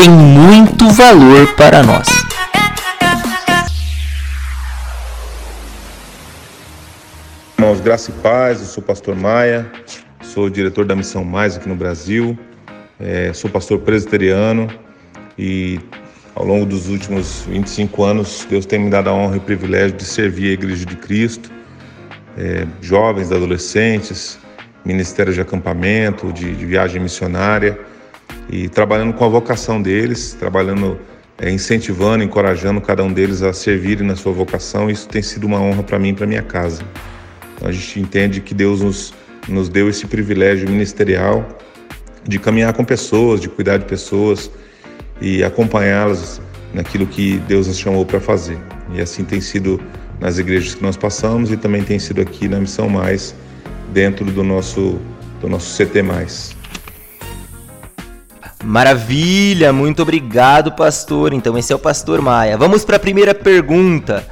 tem 0.01 0.09
muito 0.09 0.89
valor 0.89 1.53
para 1.55 1.83
nós. 1.83 2.07
Irmãos, 7.55 7.79
graça 7.81 8.09
e 8.09 8.13
paz, 8.15 8.61
eu 8.61 8.65
sou 8.65 8.83
o 8.83 8.87
pastor 8.87 9.15
Maia, 9.15 9.71
sou 10.23 10.49
diretor 10.49 10.85
da 10.85 10.95
Missão 10.95 11.23
Mais 11.23 11.55
aqui 11.55 11.69
no 11.69 11.75
Brasil, 11.75 12.35
é, 12.99 13.31
sou 13.31 13.47
pastor 13.47 13.77
presbiteriano 13.81 14.67
e 15.37 15.79
ao 16.33 16.45
longo 16.45 16.65
dos 16.65 16.89
últimos 16.89 17.45
25 17.47 18.03
anos 18.03 18.47
Deus 18.49 18.65
tem 18.65 18.79
me 18.79 18.89
dado 18.89 19.11
a 19.11 19.13
honra 19.13 19.37
e 19.37 19.39
privilégio 19.39 19.95
de 19.97 20.05
servir 20.05 20.49
a 20.49 20.53
Igreja 20.53 20.83
de 20.83 20.95
Cristo, 20.95 21.51
é, 22.39 22.65
jovens, 22.81 23.31
adolescentes, 23.31 24.39
ministério 24.83 25.31
de 25.31 25.41
acampamento, 25.41 26.33
de, 26.33 26.55
de, 26.55 26.65
viagem 26.65 26.99
missionária 26.99 27.90
e 28.49 28.67
trabalhando 28.67 29.13
com 29.13 29.23
a 29.23 29.29
vocação 29.29 29.81
deles, 29.81 30.35
trabalhando, 30.39 30.99
é, 31.37 31.49
incentivando, 31.49 32.23
encorajando 32.23 32.81
cada 32.81 33.03
um 33.03 33.11
deles 33.11 33.41
a 33.41 33.53
servirem 33.53 34.05
na 34.05 34.15
sua 34.15 34.31
vocação. 34.31 34.89
Isso 34.89 35.07
tem 35.07 35.21
sido 35.21 35.45
uma 35.45 35.59
honra 35.59 35.83
para 35.83 35.97
mim 35.97 36.09
e 36.09 36.13
para 36.13 36.27
minha 36.27 36.41
casa. 36.41 36.83
Então, 37.55 37.67
a 37.67 37.71
gente 37.71 37.99
entende 37.99 38.41
que 38.41 38.53
Deus 38.53 38.81
nos, 38.81 39.13
nos 39.47 39.69
deu 39.69 39.89
esse 39.89 40.05
privilégio 40.07 40.69
ministerial 40.69 41.47
de 42.27 42.37
caminhar 42.39 42.73
com 42.73 42.83
pessoas, 42.83 43.39
de 43.39 43.49
cuidar 43.49 43.77
de 43.77 43.85
pessoas 43.85 44.51
e 45.19 45.43
acompanhá-las 45.43 46.41
naquilo 46.73 47.05
que 47.05 47.37
Deus 47.47 47.67
nos 47.67 47.77
chamou 47.77 48.05
para 48.05 48.19
fazer. 48.19 48.57
E 48.93 49.01
assim 49.01 49.23
tem 49.23 49.41
sido 49.41 49.79
nas 50.19 50.37
igrejas 50.37 50.75
que 50.75 50.83
nós 50.83 50.97
passamos 50.97 51.51
e 51.51 51.57
também 51.57 51.83
tem 51.83 51.97
sido 51.97 52.21
aqui 52.21 52.47
na 52.47 52.59
Missão 52.59 52.87
Mais, 52.87 53.35
dentro 53.91 54.25
do 54.25 54.43
nosso, 54.43 54.99
do 55.41 55.49
nosso 55.49 55.75
CT. 55.75 56.03
Maravilha, 58.63 59.73
muito 59.73 60.01
obrigado, 60.01 60.71
pastor. 60.71 61.33
Então, 61.33 61.57
esse 61.57 61.73
é 61.73 61.75
o 61.75 61.79
Pastor 61.79 62.21
Maia. 62.21 62.57
Vamos 62.57 62.85
para 62.85 62.97
a 62.97 62.99
primeira 62.99 63.33
pergunta. 63.33 64.25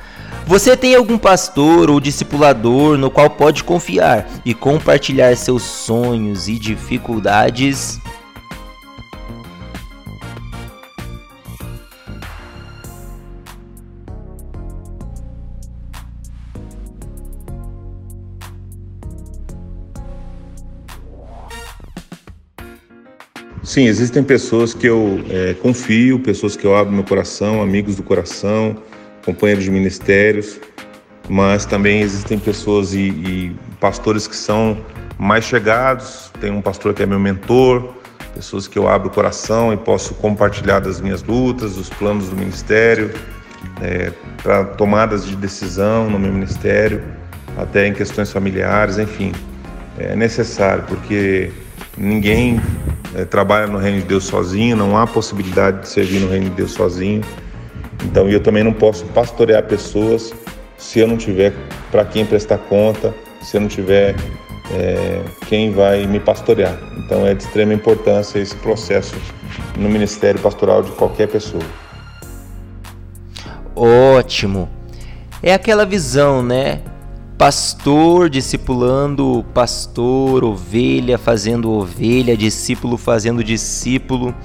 Você 0.45 0.75
tem 0.75 0.95
algum 0.95 1.17
pastor 1.17 1.89
ou 1.89 1.99
discipulador 1.99 2.97
no 2.97 3.11
qual 3.11 3.29
pode 3.29 3.63
confiar 3.63 4.27
e 4.43 4.53
compartilhar 4.53 5.35
seus 5.35 5.63
sonhos 5.63 6.47
e 6.47 6.57
dificuldades? 6.57 7.99
Sim, 23.69 23.85
existem 23.85 24.23
pessoas 24.23 24.73
que 24.73 24.87
eu 24.87 25.23
é, 25.29 25.53
confio, 25.53 26.17
pessoas 26.17 26.55
que 26.55 26.65
eu 26.65 26.75
abro 26.75 26.91
meu 26.91 27.03
coração, 27.03 27.61
amigos 27.61 27.95
do 27.95 28.01
coração, 28.01 28.75
companheiros 29.23 29.63
de 29.63 29.69
ministérios, 29.69 30.59
mas 31.29 31.67
também 31.67 32.01
existem 32.01 32.39
pessoas 32.39 32.95
e, 32.95 33.09
e 33.09 33.55
pastores 33.79 34.27
que 34.27 34.35
são 34.35 34.75
mais 35.19 35.45
chegados. 35.45 36.31
Tem 36.41 36.49
um 36.49 36.63
pastor 36.63 36.95
que 36.95 37.03
é 37.03 37.05
meu 37.05 37.19
mentor, 37.19 37.93
pessoas 38.33 38.67
que 38.67 38.79
eu 38.79 38.87
abro 38.87 39.09
o 39.09 39.11
coração 39.11 39.71
e 39.71 39.77
posso 39.77 40.15
compartilhar 40.15 40.79
das 40.79 40.99
minhas 40.99 41.21
lutas, 41.21 41.75
dos 41.75 41.89
planos 41.89 42.27
do 42.27 42.35
ministério, 42.35 43.13
é, 43.83 44.11
para 44.41 44.63
tomadas 44.63 45.27
de 45.27 45.35
decisão 45.35 46.09
no 46.09 46.17
meu 46.17 46.33
ministério, 46.33 47.03
até 47.55 47.85
em 47.85 47.93
questões 47.93 48.31
familiares, 48.31 48.97
enfim. 48.97 49.31
É 49.99 50.15
necessário, 50.15 50.85
porque 50.87 51.51
ninguém 51.95 52.59
é, 53.15 53.25
trabalha 53.25 53.67
no 53.67 53.77
reino 53.77 54.01
de 54.01 54.07
Deus 54.07 54.25
sozinho, 54.25 54.75
não 54.75 54.97
há 54.97 55.07
possibilidade 55.07 55.81
de 55.81 55.89
servir 55.89 56.19
no 56.19 56.29
reino 56.29 56.49
de 56.49 56.55
Deus 56.55 56.71
sozinho. 56.71 57.23
Então 58.05 58.29
eu 58.29 58.39
também 58.39 58.63
não 58.63 58.73
posso 58.73 59.05
pastorear 59.07 59.63
pessoas 59.63 60.33
se 60.77 60.99
eu 60.99 61.07
não 61.07 61.17
tiver 61.17 61.53
para 61.91 62.05
quem 62.05 62.25
prestar 62.25 62.57
conta, 62.57 63.13
se 63.41 63.57
eu 63.57 63.61
não 63.61 63.67
tiver 63.67 64.15
é, 64.71 65.21
quem 65.47 65.71
vai 65.71 66.05
me 66.05 66.19
pastorear. 66.19 66.77
Então 66.97 67.25
é 67.25 67.33
de 67.33 67.43
extrema 67.43 67.73
importância 67.73 68.39
esse 68.39 68.55
processo 68.57 69.15
no 69.77 69.89
ministério 69.89 70.39
pastoral 70.39 70.83
de 70.83 70.91
qualquer 70.91 71.27
pessoa. 71.27 71.63
Ótimo. 73.75 74.69
É 75.41 75.53
aquela 75.53 75.85
visão, 75.85 76.43
né? 76.43 76.81
Pastor 77.39 78.29
discipulando 78.29 79.45
pastor, 79.53 80.43
ovelha 80.43 81.17
fazendo 81.17 81.71
ovelha, 81.71 82.35
discípulo 82.35 82.97
fazendo 82.97 83.41
discípulo. 83.41 84.35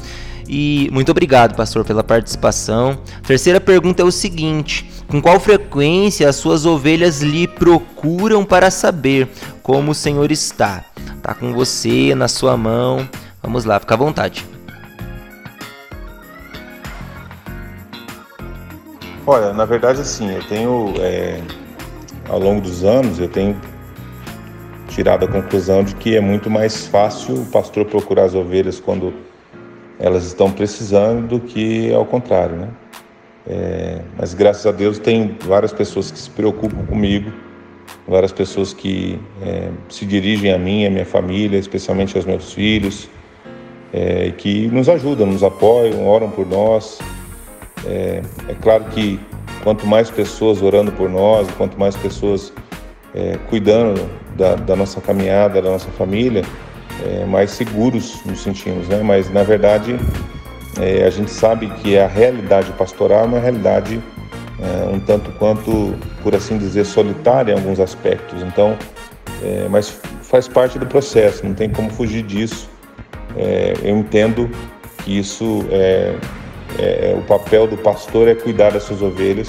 E 0.49 0.89
muito 0.93 1.11
obrigado, 1.11 1.57
pastor, 1.57 1.85
pela 1.85 2.05
participação. 2.05 2.97
Terceira 3.27 3.61
pergunta 3.61 4.01
é 4.01 4.05
o 4.05 4.13
seguinte: 4.13 4.89
com 5.09 5.21
qual 5.21 5.41
frequência 5.41 6.29
as 6.29 6.37
suas 6.37 6.65
ovelhas 6.65 7.21
lhe 7.21 7.49
procuram 7.49 8.45
para 8.45 8.71
saber 8.71 9.29
como 9.61 9.91
o 9.91 9.95
Senhor 9.95 10.31
está? 10.31 10.85
Tá 11.21 11.35
com 11.35 11.53
você, 11.53 12.15
na 12.15 12.29
sua 12.29 12.57
mão. 12.57 13.09
Vamos 13.43 13.65
lá, 13.65 13.81
fica 13.81 13.95
à 13.95 13.97
vontade. 13.97 14.47
Olha, 19.27 19.53
na 19.53 19.65
verdade, 19.65 20.01
assim, 20.01 20.31
eu 20.31 20.45
tenho, 20.45 20.95
é, 20.99 21.41
ao 22.29 22.39
longo 22.39 22.61
dos 22.61 22.85
anos, 22.85 23.19
eu 23.19 23.29
tenho 23.29 23.57
tirado 24.89 25.25
a 25.25 25.29
conclusão 25.29 25.83
de 25.83 25.95
que 25.97 26.17
é 26.17 26.21
muito 26.21 26.49
mais 26.49 26.87
fácil 26.87 27.35
o 27.43 27.47
pastor 27.47 27.85
procurar 27.87 28.25
as 28.25 28.35
ovelhas 28.35 28.79
quando 28.79 29.13
elas 29.99 30.25
estão 30.25 30.51
precisando 30.51 31.27
do 31.29 31.41
que 31.41 31.93
ao 31.93 32.05
contrário, 32.05 32.57
né? 32.57 32.69
É, 33.47 34.01
mas 34.17 34.33
graças 34.33 34.65
a 34.67 34.73
Deus 34.73 34.99
tem 34.99 35.37
várias 35.45 35.73
pessoas 35.73 36.11
que 36.11 36.19
se 36.19 36.31
preocupam 36.31 36.85
comigo, 36.87 37.31
várias 38.09 38.33
pessoas 38.33 38.73
que 38.73 39.19
é, 39.43 39.69
se 39.89 40.07
dirigem 40.07 40.53
a 40.53 40.59
mim, 40.59 40.87
a 40.87 40.91
minha 40.91 41.05
família, 41.05 41.59
especialmente 41.59 42.17
aos 42.17 42.25
meus 42.25 42.53
filhos, 42.53 43.09
é, 43.93 44.33
que 44.37 44.67
nos 44.69 44.89
ajudam, 44.89 45.27
nos 45.27 45.43
apoiam, 45.43 46.07
oram 46.07 46.31
por 46.31 46.47
nós. 46.47 46.99
É, 47.87 48.23
é, 48.49 48.55
claro 48.61 48.85
que 48.85 49.21
quanto 49.65 49.87
mais 49.87 50.11
pessoas 50.11 50.63
orando 50.63 50.93
por 50.93 51.11
nós, 51.11 51.49
quanto 51.57 51.79
mais 51.81 51.97
pessoas 51.97 52.53
é, 53.15 53.39
cuidando 53.49 54.09
da, 54.37 54.55
da 54.55 54.77
nossa 54.77 55.01
caminhada, 55.01 55.61
da 55.61 55.71
nossa 55.71 55.91
família, 55.93 56.45
é, 57.05 57.25
mais 57.25 57.51
seguros 57.51 58.25
nos 58.25 58.41
sentimos, 58.41 58.87
né? 58.87 59.03
Mas 59.03 59.33
na 59.33 59.43
verdade 59.43 59.99
é, 60.81 61.05
a 61.05 61.11
gente 61.11 61.31
sabe 61.31 61.69
que 61.83 61.99
a 61.99 62.07
realidade 62.07 62.71
pastoral 62.73 63.25
é 63.25 63.27
uma 63.27 63.41
realidade 63.41 64.01
é, 64.61 64.89
um 64.89 65.01
tanto 65.01 65.31
quanto, 65.33 65.95
por 66.23 66.35
assim 66.35 66.57
dizer, 66.59 66.85
solitária 66.85 67.53
em 67.53 67.55
alguns 67.55 67.81
aspectos. 67.81 68.43
Então, 68.43 68.77
é, 69.43 69.67
mas 69.69 70.01
faz 70.23 70.47
parte 70.47 70.79
do 70.79 70.87
processo, 70.87 71.45
não 71.45 71.55
tem 71.55 71.69
como 71.69 71.91
fugir 71.91 72.23
disso. 72.23 72.69
É, 73.37 73.75
eu 73.83 73.97
entendo 73.97 74.49
que 75.05 75.19
isso 75.19 75.67
é, 75.71 76.15
é, 76.79 77.15
o 77.17 77.23
papel 77.23 77.67
do 77.67 77.77
pastor 77.77 78.29
é 78.29 78.35
cuidar 78.35 78.73
das 78.73 78.83
suas 78.85 79.03
ovelhas 79.03 79.49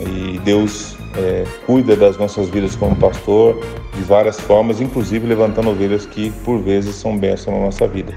e 0.00 0.38
Deus 0.40 0.96
é, 1.16 1.44
cuida 1.66 1.94
das 1.94 2.16
nossas 2.16 2.48
vidas 2.48 2.74
como 2.74 2.96
pastor 2.96 3.60
de 3.94 4.02
várias 4.02 4.40
formas, 4.40 4.80
inclusive 4.80 5.26
levantando 5.26 5.70
ovelhas 5.70 6.06
que 6.06 6.30
por 6.44 6.60
vezes 6.60 6.96
são 6.96 7.16
bênçãos 7.16 7.56
na 7.56 7.64
nossa 7.66 7.86
vida. 7.86 8.14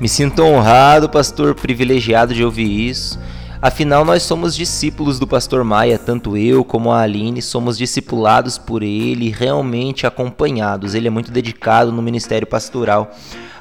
Me 0.00 0.08
sinto 0.08 0.42
honrado, 0.42 1.08
pastor, 1.10 1.54
privilegiado 1.54 2.32
de 2.32 2.42
ouvir 2.42 2.88
isso. 2.88 3.18
Afinal, 3.62 4.06
nós 4.06 4.22
somos 4.22 4.56
discípulos 4.56 5.18
do 5.18 5.26
pastor 5.26 5.62
Maia, 5.62 5.98
tanto 5.98 6.34
eu 6.34 6.64
como 6.64 6.90
a 6.90 7.02
Aline 7.02 7.42
somos 7.42 7.76
discipulados 7.76 8.56
por 8.56 8.82
ele, 8.82 9.28
realmente 9.28 10.06
acompanhados. 10.06 10.94
Ele 10.94 11.08
é 11.08 11.10
muito 11.10 11.30
dedicado 11.30 11.92
no 11.92 12.00
ministério 12.00 12.46
pastoral. 12.46 13.10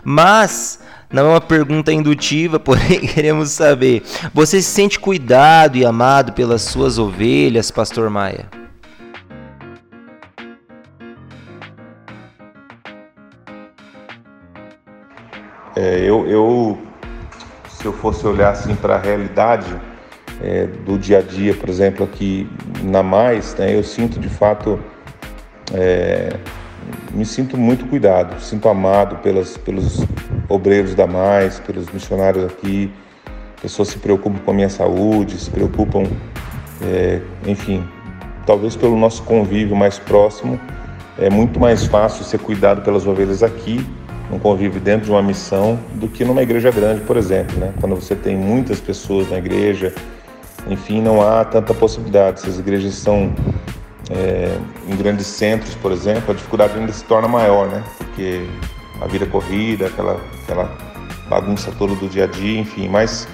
Mas 0.01 0.79
não 1.11 1.25
é 1.25 1.29
uma 1.29 1.41
pergunta 1.41 1.91
indutiva, 1.91 2.59
porém 2.61 2.99
queremos 3.01 3.51
saber: 3.51 4.03
você 4.33 4.61
se 4.61 4.69
sente 4.69 4.99
cuidado 4.99 5.77
e 5.77 5.85
amado 5.85 6.33
pelas 6.33 6.61
suas 6.61 6.97
ovelhas, 6.97 7.71
Pastor 7.71 8.09
Maia? 8.09 8.45
É, 15.75 15.99
eu, 15.99 16.27
eu, 16.27 16.77
se 17.69 17.85
eu 17.85 17.93
fosse 17.93 18.27
olhar 18.27 18.51
assim 18.51 18.75
para 18.75 18.95
a 18.95 18.97
realidade 18.97 19.79
é, 20.41 20.65
do 20.65 20.97
dia 20.97 21.19
a 21.19 21.21
dia, 21.21 21.53
por 21.53 21.69
exemplo, 21.69 22.03
aqui 22.03 22.49
na 22.83 23.01
Mais, 23.01 23.55
né, 23.55 23.73
eu 23.73 23.83
sinto 23.83 24.19
de 24.19 24.27
fato 24.27 24.77
é, 25.73 26.35
me 27.11 27.25
sinto 27.25 27.57
muito 27.57 27.85
cuidado, 27.85 28.39
sinto 28.41 28.67
amado 28.67 29.17
pelas, 29.17 29.57
pelos 29.57 30.05
obreiros 30.49 30.95
da 30.95 31.07
Mais, 31.07 31.59
pelos 31.59 31.87
missionários 31.89 32.43
aqui. 32.43 32.91
Pessoas 33.61 33.89
se 33.89 33.99
preocupam 33.99 34.39
com 34.39 34.51
a 34.51 34.53
minha 34.53 34.69
saúde, 34.69 35.37
se 35.37 35.49
preocupam, 35.49 36.03
é, 36.81 37.21
enfim, 37.45 37.87
talvez 38.45 38.75
pelo 38.75 38.97
nosso 38.97 39.21
convívio 39.23 39.75
mais 39.75 39.99
próximo, 39.99 40.59
é 41.19 41.29
muito 41.29 41.59
mais 41.59 41.85
fácil 41.85 42.23
ser 42.23 42.39
cuidado 42.39 42.81
pelas 42.81 43.05
ovelhas 43.05 43.43
aqui, 43.43 43.85
num 44.31 44.39
convívio 44.39 44.79
dentro 44.79 45.05
de 45.05 45.11
uma 45.11 45.21
missão, 45.21 45.77
do 45.95 46.07
que 46.07 46.23
numa 46.23 46.41
igreja 46.41 46.71
grande, 46.71 47.01
por 47.01 47.17
exemplo. 47.17 47.57
Né? 47.59 47.73
Quando 47.79 47.95
você 47.95 48.15
tem 48.15 48.37
muitas 48.37 48.79
pessoas 48.79 49.29
na 49.29 49.37
igreja, 49.37 49.93
enfim, 50.69 51.01
não 51.01 51.21
há 51.21 51.43
tanta 51.43 51.73
possibilidade. 51.73 52.41
Se 52.41 52.49
as 52.49 52.59
igrejas 52.59 52.93
são 52.93 53.33
é, 54.09 54.57
em 54.87 54.95
grandes 54.95 55.27
centros, 55.27 55.75
por 55.75 55.91
exemplo, 55.91 56.31
a 56.31 56.33
dificuldade 56.33 56.77
ainda 56.77 56.91
se 56.93 57.03
torna 57.03 57.27
maior, 57.27 57.67
né? 57.67 57.83
Porque 57.97 58.45
a 59.01 59.07
vida 59.07 59.25
corrida, 59.25 59.87
aquela, 59.87 60.19
aquela 60.43 60.77
bagunça 61.29 61.71
toda 61.77 61.95
do 61.95 62.07
dia 62.07 62.25
a 62.25 62.27
dia, 62.27 62.59
enfim. 62.59 62.87
Mas, 62.87 63.27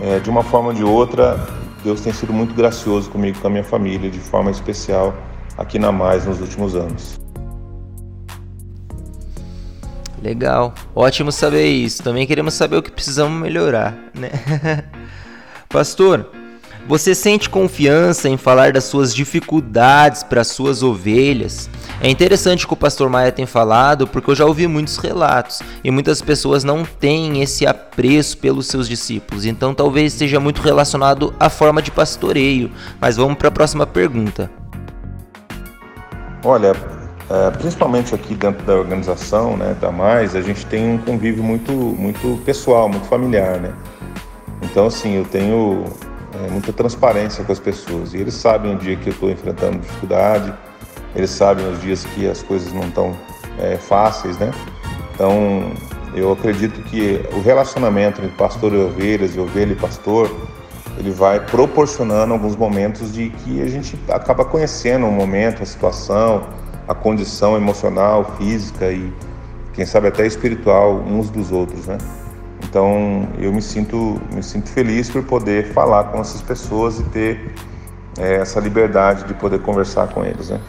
é, 0.00 0.18
de 0.18 0.30
uma 0.30 0.42
forma 0.42 0.68
ou 0.68 0.74
de 0.74 0.84
outra, 0.84 1.46
Deus 1.82 2.00
tem 2.00 2.12
sido 2.12 2.32
muito 2.32 2.54
gracioso 2.54 3.10
comigo, 3.10 3.38
com 3.38 3.46
a 3.46 3.50
minha 3.50 3.64
família, 3.64 4.10
de 4.10 4.18
forma 4.18 4.50
especial 4.50 5.14
aqui 5.58 5.78
na 5.78 5.92
Mais 5.92 6.24
nos 6.26 6.40
últimos 6.40 6.74
anos. 6.74 7.20
Legal, 10.22 10.72
ótimo 10.94 11.30
saber 11.30 11.66
isso. 11.66 12.02
Também 12.02 12.26
queremos 12.26 12.54
saber 12.54 12.76
o 12.76 12.82
que 12.82 12.90
precisamos 12.90 13.38
melhorar, 13.38 13.94
né? 14.14 14.30
Pastor, 15.68 16.30
você 16.86 17.14
sente 17.14 17.48
confiança 17.48 18.28
em 18.28 18.36
falar 18.36 18.72
das 18.72 18.84
suas 18.84 19.14
dificuldades 19.14 20.22
para 20.22 20.44
suas 20.44 20.82
ovelhas? 20.82 21.70
É 22.00 22.10
interessante 22.10 22.64
o 22.64 22.68
que 22.68 22.74
o 22.74 22.76
pastor 22.76 23.08
Maia 23.08 23.32
tem 23.32 23.46
falado, 23.46 24.06
porque 24.06 24.30
eu 24.30 24.34
já 24.34 24.44
ouvi 24.44 24.66
muitos 24.66 24.98
relatos 24.98 25.62
e 25.82 25.90
muitas 25.90 26.20
pessoas 26.20 26.62
não 26.62 26.84
têm 26.84 27.42
esse 27.42 27.66
apreço 27.66 28.36
pelos 28.38 28.66
seus 28.66 28.86
discípulos. 28.86 29.46
Então 29.46 29.74
talvez 29.74 30.12
esteja 30.12 30.38
muito 30.38 30.60
relacionado 30.60 31.34
à 31.40 31.48
forma 31.48 31.80
de 31.80 31.90
pastoreio. 31.90 32.70
Mas 33.00 33.16
vamos 33.16 33.36
para 33.38 33.48
a 33.48 33.52
próxima 33.52 33.86
pergunta. 33.86 34.50
Olha, 36.44 36.74
é, 37.30 37.50
principalmente 37.52 38.14
aqui 38.14 38.34
dentro 38.34 38.66
da 38.66 38.74
organização, 38.74 39.56
né, 39.56 39.74
da 39.80 39.90
Mais, 39.90 40.36
a 40.36 40.42
gente 40.42 40.66
tem 40.66 40.92
um 40.94 40.98
convívio 40.98 41.42
muito, 41.42 41.72
muito 41.72 42.38
pessoal, 42.44 42.86
muito 42.90 43.06
familiar, 43.06 43.58
né? 43.58 43.72
Então, 44.62 44.86
assim, 44.86 45.16
eu 45.16 45.24
tenho 45.24 45.84
é, 46.34 46.50
muita 46.50 46.72
transparência 46.72 47.44
com 47.44 47.52
as 47.52 47.60
pessoas. 47.60 48.14
E 48.14 48.18
eles 48.18 48.34
sabem 48.34 48.74
o 48.74 48.78
dia 48.78 48.96
que 48.96 49.08
eu 49.08 49.12
estou 49.12 49.30
enfrentando 49.30 49.78
dificuldade, 49.78 50.52
eles 51.14 51.30
sabem 51.30 51.66
os 51.70 51.80
dias 51.80 52.04
que 52.04 52.28
as 52.28 52.42
coisas 52.42 52.72
não 52.72 52.84
estão 52.84 53.16
é, 53.58 53.76
fáceis, 53.76 54.36
né? 54.38 54.50
Então, 55.14 55.72
eu 56.14 56.32
acredito 56.32 56.82
que 56.82 57.20
o 57.32 57.40
relacionamento 57.40 58.20
entre 58.20 58.36
pastor 58.36 58.72
e 58.72 58.76
ovelhas 58.76 59.34
e 59.34 59.40
ovelha 59.40 59.72
e 59.72 59.76
pastor, 59.76 60.30
ele 60.98 61.10
vai 61.10 61.40
proporcionando 61.40 62.32
alguns 62.32 62.56
momentos 62.56 63.12
de 63.12 63.30
que 63.30 63.62
a 63.62 63.68
gente 63.68 63.98
acaba 64.08 64.44
conhecendo 64.44 65.06
o 65.06 65.12
momento, 65.12 65.62
a 65.62 65.66
situação, 65.66 66.48
a 66.86 66.94
condição 66.94 67.56
emocional, 67.56 68.36
física 68.38 68.90
e 68.90 69.12
quem 69.72 69.84
sabe 69.84 70.08
até 70.08 70.26
espiritual 70.26 70.94
uns 70.94 71.30
dos 71.30 71.50
outros, 71.50 71.86
né? 71.86 71.98
Então 72.74 73.28
eu 73.38 73.52
me 73.52 73.62
sinto, 73.62 74.20
me 74.32 74.42
sinto 74.42 74.68
feliz 74.68 75.08
por 75.08 75.22
poder 75.22 75.72
falar 75.72 76.10
com 76.10 76.20
essas 76.20 76.42
pessoas 76.42 76.98
e 76.98 77.04
ter 77.04 77.54
é, 78.18 78.38
essa 78.38 78.58
liberdade 78.58 79.22
de 79.28 79.34
poder 79.34 79.60
conversar 79.60 80.08
com 80.08 80.24
eles. 80.24 80.48
Né? 80.48 80.60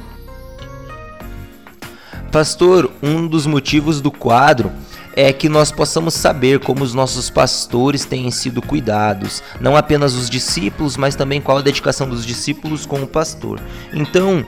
Pastor, 2.32 2.92
um 3.02 3.26
dos 3.26 3.48
motivos 3.48 4.02
do 4.02 4.12
quadro 4.12 4.72
é 5.16 5.34
que 5.34 5.50
nós 5.50 5.72
possamos 5.72 6.14
saber 6.14 6.60
como 6.60 6.84
os 6.84 6.94
nossos 6.94 7.32
pastores 7.32 8.06
têm 8.06 8.30
sido 8.30 8.62
cuidados, 8.62 9.42
não 9.60 9.76
apenas 9.76 10.14
os 10.14 10.30
discípulos, 10.30 10.98
mas 10.98 11.16
também 11.16 11.42
qual 11.42 11.58
a 11.58 11.62
dedicação 11.62 12.08
dos 12.08 12.24
discípulos 12.24 12.86
com 12.86 13.02
o 13.02 13.08
pastor. 13.08 13.60
Então, 13.92 14.46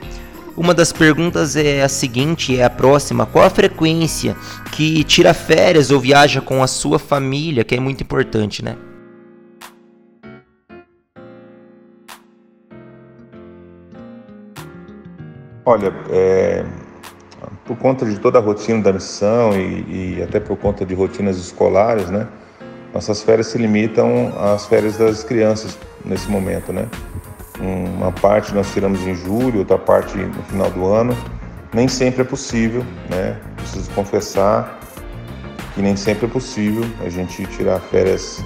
uma 0.58 0.74
das 0.74 0.92
perguntas 0.92 1.56
é 1.56 1.84
a 1.84 1.88
seguinte, 1.88 2.60
é 2.60 2.64
a 2.64 2.70
próxima: 2.70 3.26
qual 3.28 3.46
a 3.46 3.50
frequência 3.50 4.36
que 4.72 5.04
tira 5.04 5.34
férias 5.34 5.92
ou 5.92 6.00
viaja 6.00 6.42
com 6.42 6.64
a 6.64 6.68
sua 6.68 6.98
família, 6.98 7.64
que 7.64 7.76
é 7.76 7.80
muito 7.80 8.02
importante, 8.02 8.66
né? 8.66 8.76
Olha, 15.64 15.94
é, 16.10 16.66
por 17.66 17.78
conta 17.78 18.06
de 18.06 18.18
toda 18.18 18.40
a 18.40 18.42
rotina 18.42 18.82
da 18.82 18.94
missão 18.94 19.52
e, 19.54 20.16
e, 20.18 20.24
até 20.24 20.40
por 20.40 20.58
conta 20.58 20.86
de 20.86 20.96
rotinas 20.96 21.38
escolares, 21.38 22.10
né? 22.10 22.28
Nossas 22.94 23.22
férias 23.22 23.48
se 23.48 23.58
limitam 23.58 24.34
às 24.40 24.66
férias 24.66 24.98
das 24.98 25.24
crianças 25.24 25.78
nesse 26.06 26.32
momento, 26.32 26.72
né? 26.72 26.88
Uma 27.60 28.12
parte 28.12 28.54
nós 28.54 28.72
tiramos 28.72 29.02
em 29.02 29.16
julho, 29.16 29.60
outra 29.60 29.78
parte 29.78 30.18
no 30.18 30.44
final 30.44 30.70
do 30.70 30.86
ano. 30.86 31.18
Nem 31.74 31.88
sempre 31.88 32.22
é 32.22 32.24
possível, 32.24 32.84
né? 33.10 33.38
Preciso 33.56 33.90
confessar 33.92 34.80
que 35.74 35.82
nem 35.82 35.96
sempre 35.96 36.26
é 36.26 36.30
possível 36.30 36.84
a 37.06 37.10
gente 37.10 37.46
tirar 37.46 37.80
férias 37.80 38.44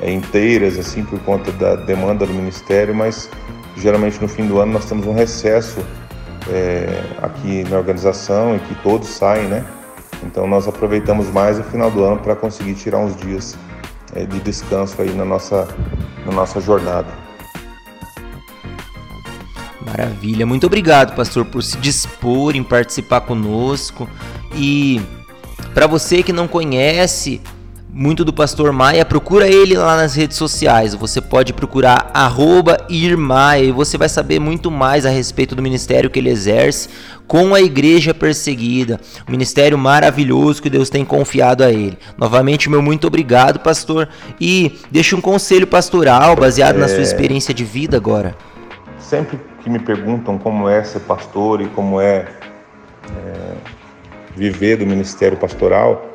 é, 0.00 0.10
inteiras 0.10 0.78
assim 0.78 1.04
por 1.04 1.18
conta 1.20 1.50
da 1.52 1.74
demanda 1.74 2.24
do 2.24 2.32
ministério, 2.32 2.94
mas 2.94 3.28
geralmente 3.76 4.20
no 4.20 4.28
fim 4.28 4.46
do 4.46 4.60
ano 4.60 4.72
nós 4.72 4.84
temos 4.84 5.06
um 5.06 5.12
recesso 5.12 5.80
é, 6.48 7.02
aqui 7.22 7.64
na 7.64 7.76
organização 7.76 8.56
e 8.56 8.60
que 8.60 8.74
todos 8.82 9.08
saem, 9.08 9.48
né? 9.48 9.64
Então 10.22 10.46
nós 10.46 10.68
aproveitamos 10.68 11.28
mais 11.30 11.58
o 11.58 11.62
final 11.64 11.90
do 11.90 12.04
ano 12.04 12.18
para 12.18 12.36
conseguir 12.36 12.74
tirar 12.74 12.98
uns 12.98 13.16
dias 13.16 13.56
é, 14.14 14.24
de 14.24 14.38
descanso 14.40 15.00
aí 15.00 15.12
na 15.12 15.24
nossa, 15.24 15.66
na 16.24 16.32
nossa 16.32 16.60
jornada. 16.60 17.08
Maravilha, 19.84 20.44
muito 20.44 20.66
obrigado, 20.66 21.14
pastor, 21.14 21.44
por 21.44 21.62
se 21.62 21.76
dispor 21.78 22.54
em 22.54 22.62
participar 22.62 23.22
conosco. 23.22 24.08
E 24.54 25.00
para 25.72 25.86
você 25.86 26.22
que 26.22 26.32
não 26.32 26.46
conhece 26.46 27.40
muito 27.92 28.24
do 28.24 28.32
Pastor 28.32 28.72
Maia, 28.72 29.04
procura 29.04 29.48
ele 29.48 29.76
lá 29.76 29.96
nas 29.96 30.14
redes 30.14 30.36
sociais. 30.36 30.94
Você 30.94 31.20
pode 31.20 31.52
procurar 31.52 32.12
@irmaia 32.88 33.64
e 33.64 33.72
você 33.72 33.98
vai 33.98 34.08
saber 34.08 34.38
muito 34.38 34.70
mais 34.70 35.04
a 35.04 35.10
respeito 35.10 35.56
do 35.56 35.62
ministério 35.62 36.08
que 36.10 36.18
ele 36.18 36.30
exerce 36.30 36.88
com 37.26 37.54
a 37.54 37.60
igreja 37.60 38.14
perseguida. 38.14 39.00
Um 39.28 39.32
ministério 39.32 39.76
maravilhoso 39.76 40.62
que 40.62 40.70
Deus 40.70 40.88
tem 40.88 41.04
confiado 41.04 41.64
a 41.64 41.72
ele. 41.72 41.98
Novamente, 42.16 42.70
meu 42.70 42.82
muito 42.82 43.06
obrigado, 43.06 43.60
pastor, 43.60 44.08
e 44.40 44.78
deixa 44.90 45.16
um 45.16 45.20
conselho 45.20 45.66
pastoral 45.66 46.36
baseado 46.36 46.76
é... 46.76 46.80
na 46.80 46.88
sua 46.88 46.98
é. 46.98 47.02
experiência 47.02 47.52
de 47.52 47.64
vida 47.64 47.96
agora. 47.96 48.36
Sempre 48.98 49.49
que 49.62 49.70
me 49.70 49.78
perguntam 49.78 50.38
como 50.38 50.68
é 50.68 50.82
ser 50.82 51.00
pastor 51.00 51.60
e 51.60 51.68
como 51.68 52.00
é, 52.00 52.26
é 53.08 53.54
viver 54.34 54.76
do 54.76 54.86
ministério 54.86 55.36
pastoral, 55.36 56.06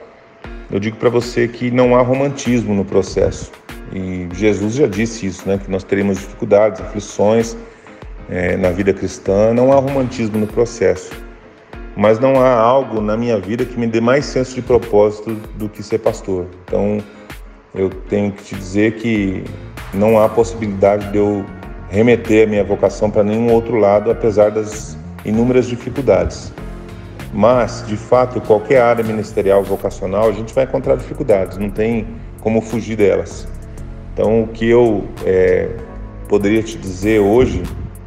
eu 0.71 0.79
digo 0.79 0.97
para 0.97 1.09
você 1.09 1.47
que 1.47 1.69
não 1.69 1.95
há 1.95 2.01
romantismo 2.01 2.73
no 2.73 2.83
processo. 2.83 3.51
E 3.93 4.27
Jesus 4.33 4.73
já 4.73 4.87
disse 4.87 5.27
isso, 5.27 5.47
né? 5.47 5.59
Que 5.63 5.69
nós 5.69 5.83
teremos 5.83 6.17
dificuldades, 6.17 6.81
aflições 6.81 7.55
é, 8.29 8.57
na 8.57 8.71
vida 8.71 8.93
cristã. 8.93 9.53
Não 9.53 9.71
há 9.71 9.75
romantismo 9.75 10.39
no 10.39 10.47
processo. 10.47 11.11
Mas 11.95 12.19
não 12.19 12.41
há 12.41 12.51
algo 12.51 12.99
na 12.99 13.15
minha 13.15 13.39
vida 13.39 13.63
que 13.63 13.79
me 13.79 13.87
dê 13.87 14.01
mais 14.01 14.25
senso 14.25 14.55
de 14.55 14.61
propósito 14.61 15.35
do 15.55 15.69
que 15.69 15.81
ser 15.83 15.99
pastor. 15.99 16.47
Então, 16.65 16.97
eu 17.73 17.89
tenho 17.89 18.31
que 18.31 18.43
te 18.43 18.55
dizer 18.55 18.95
que 18.95 19.43
não 19.93 20.19
há 20.19 20.27
possibilidade 20.27 21.09
de 21.11 21.17
eu 21.17 21.45
remeter 21.89 22.47
a 22.47 22.49
minha 22.49 22.63
vocação 22.63 23.09
para 23.09 23.23
nenhum 23.23 23.51
outro 23.51 23.77
lado, 23.77 24.11
apesar 24.11 24.51
das 24.51 24.97
inúmeras 25.23 25.67
dificuldades. 25.67 26.51
Mas, 27.33 27.83
de 27.85 27.97
fato, 27.97 28.39
qualquer 28.41 28.81
área 28.81 29.03
ministerial 29.03 29.63
vocacional, 29.63 30.29
a 30.29 30.31
gente 30.31 30.53
vai 30.53 30.63
encontrar 30.63 30.95
dificuldades, 30.95 31.57
não 31.57 31.69
tem 31.69 32.07
como 32.39 32.61
fugir 32.61 32.95
delas. 32.95 33.47
Então, 34.13 34.43
o 34.43 34.47
que 34.47 34.69
eu 34.69 35.03
é, 35.25 35.69
poderia 36.29 36.63
te 36.63 36.77
dizer 36.77 37.19
hoje, 37.19 37.61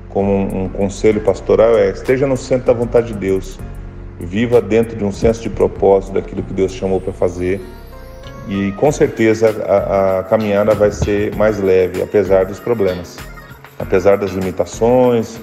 como 0.08 0.32
um, 0.32 0.64
um 0.64 0.68
conselho 0.70 1.20
pastoral, 1.20 1.76
é: 1.76 1.90
esteja 1.90 2.26
no 2.26 2.36
centro 2.36 2.66
da 2.66 2.72
vontade 2.72 3.08
de 3.08 3.18
Deus, 3.18 3.58
viva 4.18 4.60
dentro 4.62 4.96
de 4.96 5.04
um 5.04 5.12
senso 5.12 5.42
de 5.42 5.50
propósito 5.50 6.14
daquilo 6.14 6.42
que 6.42 6.54
Deus 6.54 6.72
chamou 6.72 7.00
para 7.00 7.12
fazer, 7.12 7.60
e 8.48 8.72
com 8.72 8.90
certeza 8.90 9.50
a, 9.66 10.20
a 10.20 10.22
caminhada 10.24 10.74
vai 10.74 10.90
ser 10.90 11.34
mais 11.36 11.58
leve, 11.58 12.02
apesar 12.02 12.46
dos 12.46 12.58
problemas, 12.58 13.18
apesar 13.78 14.16
das 14.16 14.32
limitações, 14.32 15.38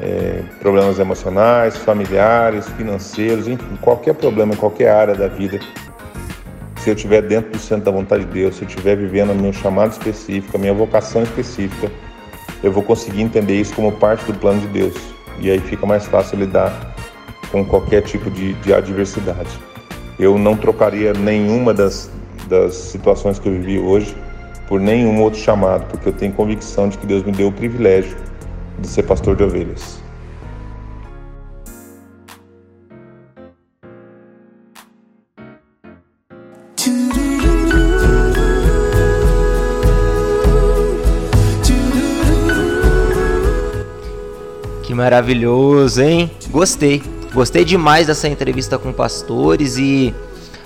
é, 0.00 0.42
problemas 0.60 0.98
emocionais, 0.98 1.76
familiares, 1.76 2.68
financeiros, 2.70 3.46
enfim, 3.46 3.76
qualquer 3.80 4.14
problema 4.14 4.54
em 4.54 4.56
qualquer 4.56 4.90
área 4.90 5.14
da 5.14 5.28
vida, 5.28 5.60
se 6.78 6.88
eu 6.88 6.94
estiver 6.94 7.20
dentro 7.20 7.52
do 7.52 7.58
centro 7.58 7.84
da 7.84 7.90
vontade 7.90 8.24
de 8.24 8.32
Deus, 8.32 8.56
se 8.56 8.62
eu 8.62 8.68
estiver 8.68 8.96
vivendo 8.96 9.30
a 9.30 9.34
minha 9.34 9.52
chamada 9.52 9.92
específica, 9.92 10.56
a 10.56 10.60
minha 10.60 10.72
vocação 10.72 11.22
específica, 11.22 11.90
eu 12.62 12.72
vou 12.72 12.82
conseguir 12.82 13.20
entender 13.20 13.60
isso 13.60 13.74
como 13.74 13.92
parte 13.92 14.24
do 14.24 14.34
plano 14.34 14.60
de 14.60 14.66
Deus. 14.68 14.94
E 15.38 15.50
aí 15.50 15.58
fica 15.60 15.84
mais 15.86 16.06
fácil 16.06 16.38
lidar 16.38 16.94
com 17.52 17.64
qualquer 17.64 18.02
tipo 18.02 18.30
de, 18.30 18.54
de 18.54 18.72
adversidade. 18.72 19.50
Eu 20.18 20.38
não 20.38 20.56
trocaria 20.56 21.12
nenhuma 21.12 21.74
das, 21.74 22.10
das 22.48 22.74
situações 22.74 23.38
que 23.38 23.48
eu 23.48 23.52
vivi 23.52 23.78
hoje 23.78 24.14
por 24.70 24.78
nenhum 24.80 25.20
outro 25.20 25.40
chamado, 25.40 25.84
porque 25.86 26.08
eu 26.08 26.12
tenho 26.12 26.32
convicção 26.32 26.88
de 26.88 26.96
que 26.96 27.04
Deus 27.04 27.24
me 27.24 27.32
deu 27.32 27.48
o 27.48 27.52
privilégio 27.52 28.16
de 28.78 28.86
ser 28.86 29.02
pastor 29.02 29.34
de 29.34 29.42
ovelhas. 29.42 29.98
Que 44.84 44.94
maravilhoso, 44.94 46.00
hein? 46.00 46.30
Gostei. 46.48 47.02
Gostei 47.34 47.64
demais 47.64 48.06
dessa 48.06 48.28
entrevista 48.28 48.78
com 48.78 48.92
pastores 48.92 49.76
e 49.76 50.14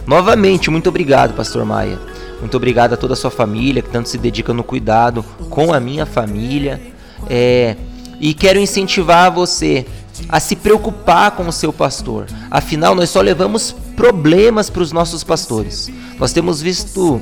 novamente 0.07 0.71
muito 0.71 0.91
obrigado, 0.91 1.33
pastor 1.35 1.65
Maia. 1.65 2.14
Muito 2.45 2.59
obrigado 2.59 2.93
a 2.93 2.97
toda 2.99 3.15
a 3.15 3.17
sua 3.17 3.31
família 3.31 3.81
que 3.81 3.89
tanto 3.89 4.07
se 4.07 4.19
dedica 4.19 4.53
no 4.53 4.63
cuidado 4.63 5.25
com 5.49 5.73
a 5.73 5.81
minha 5.81 6.05
família. 6.05 6.79
É, 7.27 7.75
e 8.21 8.35
quero 8.35 8.61
incentivar 8.61 9.33
você 9.33 9.87
a 10.29 10.39
se 10.39 10.55
preocupar 10.55 11.31
com 11.31 11.49
o 11.49 11.53
seu 11.53 11.73
pastor. 11.73 12.27
Afinal, 12.51 12.95
nós 12.95 13.09
só 13.09 13.23
levamos 13.23 13.75
problemas 13.97 14.69
para 14.69 14.83
os 14.83 14.93
nossos 14.93 15.25
pastores. 15.25 15.91
Nós 16.19 16.35
temos 16.35 16.61
visto 16.61 17.19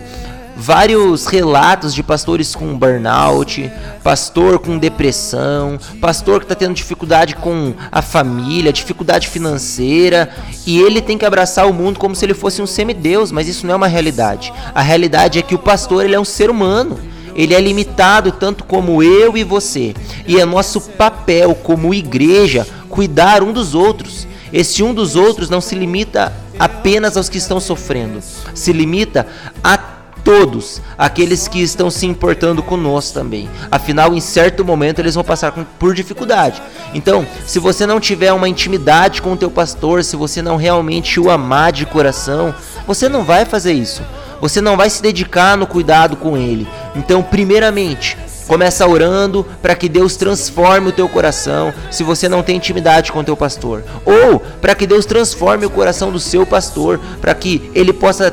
vários 0.57 1.27
relatos 1.27 1.95
de 1.95 2.03
pastores 2.03 2.55
com 2.55 2.77
burnout, 2.77 3.71
pastor 4.03 4.59
com 4.59 4.79
depressão, 4.79 5.79
pastor 6.01 6.41
que 6.41 6.45
está 6.45 6.55
tendo 6.55 6.75
dificuldade 6.75 7.35
com 7.37 7.75
a 7.91 8.03
família, 8.03 8.73
dificuldade 8.73 9.29
financeira, 9.29 10.29
e 10.67 10.79
ele 10.79 11.01
tem 11.01 11.19
que 11.19 11.25
abraçar 11.25 11.67
o 11.67 11.73
mundo 11.73 11.99
como 11.99 12.15
se 12.15 12.25
ele 12.25 12.35
fosse 12.35 12.63
um 12.63 12.67
semideus, 12.67 13.33
mas 13.33 13.49
isso 13.49 13.67
não 13.67 13.75
é 13.75 13.77
uma 13.77 13.89
realidade. 13.89 14.53
A 14.75 14.83
realidade 14.83 15.39
é 15.39 15.43
que 15.43 15.55
o 15.55 15.59
pastor 15.59 16.05
ele 16.05 16.15
é 16.15 16.21
um 16.21 16.25
ser 16.25 16.51
humano 16.51 16.99
ele 17.35 17.55
é 17.55 17.61
limitado 17.61 18.31
tanto 18.33 18.65
como 18.65 19.03
eu 19.03 19.37
e 19.37 19.45
você. 19.45 19.95
E 20.27 20.39
é 20.39 20.45
nosso 20.45 20.81
papel 20.81 21.55
como 21.55 21.95
igreja 21.95 22.67
cuidar 22.89 23.43
um 23.43 23.53
dos 23.53 23.75
outros. 23.75 24.27
Esse 24.53 24.83
um 24.83 24.93
dos 24.93 25.17
outros 25.17 25.49
não 25.49 25.61
se 25.61 25.75
limita 25.75 26.33
apenas 26.59 27.17
aos 27.17 27.29
que 27.29 27.39
estão 27.39 27.59
sofrendo, 27.59 28.21
se 28.55 28.73
limita 28.73 29.27
a 29.65 29.79
todos 30.25 30.81
aqueles 30.97 31.49
que 31.49 31.63
estão 31.63 31.91
se 31.91 32.07
importando 32.07 32.63
conosco 32.63 33.15
também. 33.15 33.49
Afinal, 33.71 34.15
em 34.15 34.21
certo 34.21 34.65
momento 34.65 35.01
eles 35.01 35.15
vão 35.15 35.25
passar 35.25 35.53
por 35.53 35.95
dificuldade. 35.95 36.63
Então, 36.95 37.27
se 37.47 37.59
você 37.59 37.87
não 37.87 38.01
tiver 38.01 38.33
uma 38.33 38.49
intimidade 38.49 39.21
com 39.21 39.33
o 39.33 39.37
teu 39.37 39.51
pastor, 39.51 40.05
se 40.05 40.17
você 40.17 40.41
não 40.43 40.57
realmente 40.57 41.19
o 41.19 41.31
amar 41.31 41.73
de 41.73 41.87
coração, 41.87 42.55
você 42.87 43.09
não 43.09 43.25
vai 43.25 43.45
fazer 43.45 43.73
isso. 43.73 44.03
Você 44.41 44.61
não 44.61 44.77
vai 44.77 44.91
se 44.91 45.03
dedicar 45.03 45.57
no 45.57 45.67
cuidado 45.67 46.17
com 46.17 46.37
ele. 46.37 46.67
Então, 46.97 47.23
primeiramente, 47.23 48.17
Começa 48.47 48.87
orando 48.87 49.47
para 49.63 49.75
que 49.75 49.89
Deus 49.89 50.17
transforme 50.17 50.89
o 50.89 50.93
teu 50.93 51.09
coração, 51.09 51.73
se 51.91 52.03
você 52.03 52.29
não 52.29 52.43
tem 52.43 52.57
intimidade 52.57 53.13
com 53.13 53.21
o 53.21 53.25
teu 53.25 53.37
pastor. 53.37 53.85
Ou 54.05 54.41
para 54.41 54.75
que 54.75 54.87
Deus 54.87 55.07
transforme 55.07 55.65
o 55.65 55.71
coração 55.71 56.11
do 56.11 56.19
seu 56.19 56.45
pastor, 56.45 57.01
para 57.21 57.35
que 57.35 57.71
ele 57.75 57.93
possa 57.93 58.33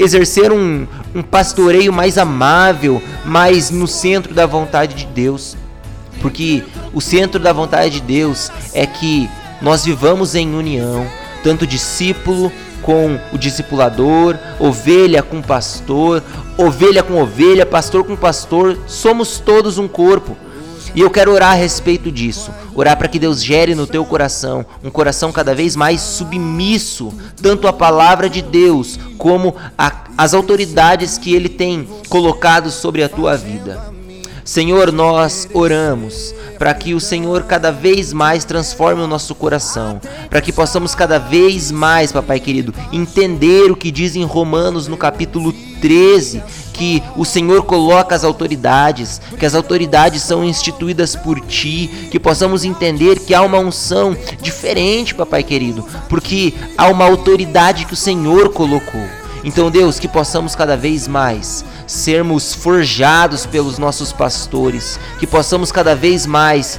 exercer 0.00 0.50
um, 0.50 0.86
um 1.14 1.22
pastoreio 1.22 1.92
mais 1.92 2.16
amável, 2.16 3.02
mais 3.24 3.70
no 3.70 3.86
centro 3.86 4.34
da 4.34 4.46
vontade 4.46 4.94
de 4.94 5.06
Deus. 5.06 5.56
Porque 6.20 6.62
o 6.92 7.00
centro 7.00 7.40
da 7.40 7.52
vontade 7.52 7.90
de 7.90 8.00
Deus 8.00 8.50
é 8.74 8.86
que 8.86 9.28
nós 9.60 9.84
vivamos 9.84 10.34
em 10.34 10.54
união, 10.54 11.06
tanto 11.44 11.66
discípulo 11.66 12.50
com 12.82 13.18
o 13.32 13.38
discipulador, 13.38 14.38
ovelha 14.58 15.22
com 15.22 15.42
pastor, 15.42 16.22
ovelha 16.56 17.02
com 17.02 17.20
ovelha, 17.20 17.66
pastor 17.66 18.04
com 18.04 18.16
pastor, 18.16 18.78
somos 18.86 19.38
todos 19.38 19.78
um 19.78 19.86
corpo. 19.86 20.36
E 20.94 21.00
eu 21.00 21.10
quero 21.10 21.32
orar 21.32 21.52
a 21.52 21.54
respeito 21.54 22.10
disso. 22.10 22.50
Orar 22.74 22.96
para 22.96 23.08
que 23.08 23.18
Deus 23.18 23.42
gere 23.42 23.74
no 23.74 23.86
teu 23.86 24.04
coração 24.04 24.64
um 24.82 24.90
coração 24.90 25.32
cada 25.32 25.54
vez 25.54 25.76
mais 25.76 26.00
submisso, 26.00 27.12
tanto 27.40 27.68
à 27.68 27.72
palavra 27.72 28.28
de 28.28 28.42
Deus 28.42 28.98
como 29.18 29.54
às 30.16 30.34
autoridades 30.34 31.18
que 31.18 31.34
Ele 31.34 31.48
tem 31.48 31.88
colocado 32.08 32.70
sobre 32.70 33.02
a 33.02 33.08
tua 33.08 33.36
vida. 33.36 33.89
Senhor, 34.50 34.90
nós 34.90 35.48
oramos 35.54 36.34
para 36.58 36.74
que 36.74 36.92
o 36.92 36.98
Senhor 36.98 37.44
cada 37.44 37.70
vez 37.70 38.12
mais 38.12 38.44
transforme 38.44 39.00
o 39.00 39.06
nosso 39.06 39.32
coração, 39.32 40.00
para 40.28 40.40
que 40.40 40.52
possamos 40.52 40.92
cada 40.92 41.18
vez 41.20 41.70
mais, 41.70 42.10
papai 42.10 42.40
querido, 42.40 42.74
entender 42.92 43.70
o 43.70 43.76
que 43.76 43.92
diz 43.92 44.16
em 44.16 44.24
Romanos 44.24 44.88
no 44.88 44.96
capítulo 44.96 45.52
13, 45.80 46.42
que 46.72 47.00
o 47.14 47.24
Senhor 47.24 47.62
coloca 47.62 48.12
as 48.12 48.24
autoridades, 48.24 49.20
que 49.38 49.46
as 49.46 49.54
autoridades 49.54 50.20
são 50.22 50.44
instituídas 50.44 51.14
por 51.14 51.38
ti, 51.42 52.08
que 52.10 52.18
possamos 52.18 52.64
entender 52.64 53.20
que 53.20 53.32
há 53.32 53.42
uma 53.42 53.60
unção 53.60 54.16
diferente, 54.42 55.14
papai 55.14 55.44
querido, 55.44 55.86
porque 56.08 56.54
há 56.76 56.88
uma 56.88 57.04
autoridade 57.04 57.84
que 57.84 57.94
o 57.94 57.96
Senhor 57.96 58.48
colocou. 58.48 59.20
Então, 59.44 59.70
Deus, 59.70 59.98
que 59.98 60.08
possamos 60.08 60.54
cada 60.54 60.76
vez 60.76 61.08
mais 61.08 61.64
sermos 61.90 62.54
forjados 62.54 63.46
pelos 63.46 63.78
nossos 63.78 64.12
pastores, 64.12 64.98
que 65.18 65.26
possamos 65.26 65.72
cada 65.72 65.94
vez 65.94 66.24
mais 66.24 66.78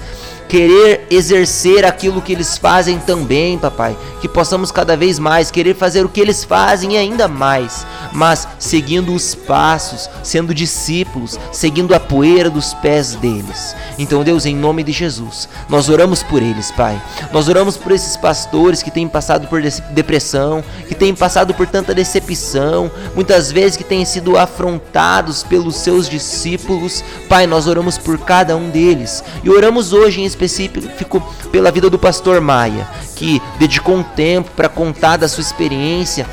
querer 0.52 1.08
exercer 1.10 1.86
aquilo 1.86 2.22
que 2.22 2.34
eles 2.34 2.58
fazem 2.58 3.00
também, 3.00 3.58
papai. 3.58 3.98
Que 4.20 4.28
possamos 4.28 4.70
cada 4.70 4.98
vez 4.98 5.18
mais 5.18 5.50
querer 5.50 5.74
fazer 5.74 6.06
o 6.06 6.10
que 6.10 6.20
eles 6.20 6.44
fazem 6.44 6.96
e 6.96 6.98
ainda 6.98 7.26
mais, 7.26 7.88
mas 8.12 8.46
seguindo 8.60 9.14
os 9.14 9.34
passos, 9.34 10.10
sendo 10.22 10.54
discípulos, 10.54 11.40
seguindo 11.54 11.96
a 11.96 12.02
poeira 12.02 12.50
dos 12.50 12.74
pés 12.74 13.16
deles. 13.16 13.74
Então, 13.98 14.26
Deus, 14.26 14.46
em 14.46 14.54
nome 14.54 14.84
de 14.84 14.92
Jesus, 14.92 15.48
nós 15.70 15.88
oramos 15.88 16.22
por 16.22 16.42
eles, 16.42 16.70
Pai. 16.72 17.02
Nós 17.32 17.48
oramos 17.48 17.78
por 17.78 17.94
esses 17.94 18.18
pastores 18.18 18.84
que 18.84 18.92
têm 18.92 19.08
passado 19.08 19.48
por 19.48 19.62
depressão, 19.92 20.62
que 20.86 20.94
têm 20.94 21.16
passado 21.16 21.54
por 21.54 21.66
tanta 21.66 21.94
decepção, 21.96 22.92
muitas 23.16 23.54
vezes 23.54 23.78
que 23.78 23.86
têm 23.86 24.04
sido 24.04 24.38
afrontados 24.38 25.44
pelos 25.44 25.78
seus 25.78 26.10
discípulos. 26.10 27.02
Pai, 27.30 27.48
nós 27.48 27.68
oramos 27.68 27.98
por 27.98 28.18
cada 28.18 28.58
um 28.58 28.70
deles 28.70 29.24
e 29.46 29.50
oramos 29.50 29.94
hoje 29.94 30.20
em 30.20 30.26
específico 30.46 31.22
pela 31.52 31.72
vida 31.72 31.90
do 31.90 32.00
pastor 32.00 32.42
Maia, 32.42 32.88
que 33.16 33.42
dedicou 33.60 33.96
um 33.96 34.04
tempo 34.04 34.52
para 34.56 34.70
contar 34.70 35.18
da 35.18 35.28
sua 35.28 35.42
experiência 35.42 36.26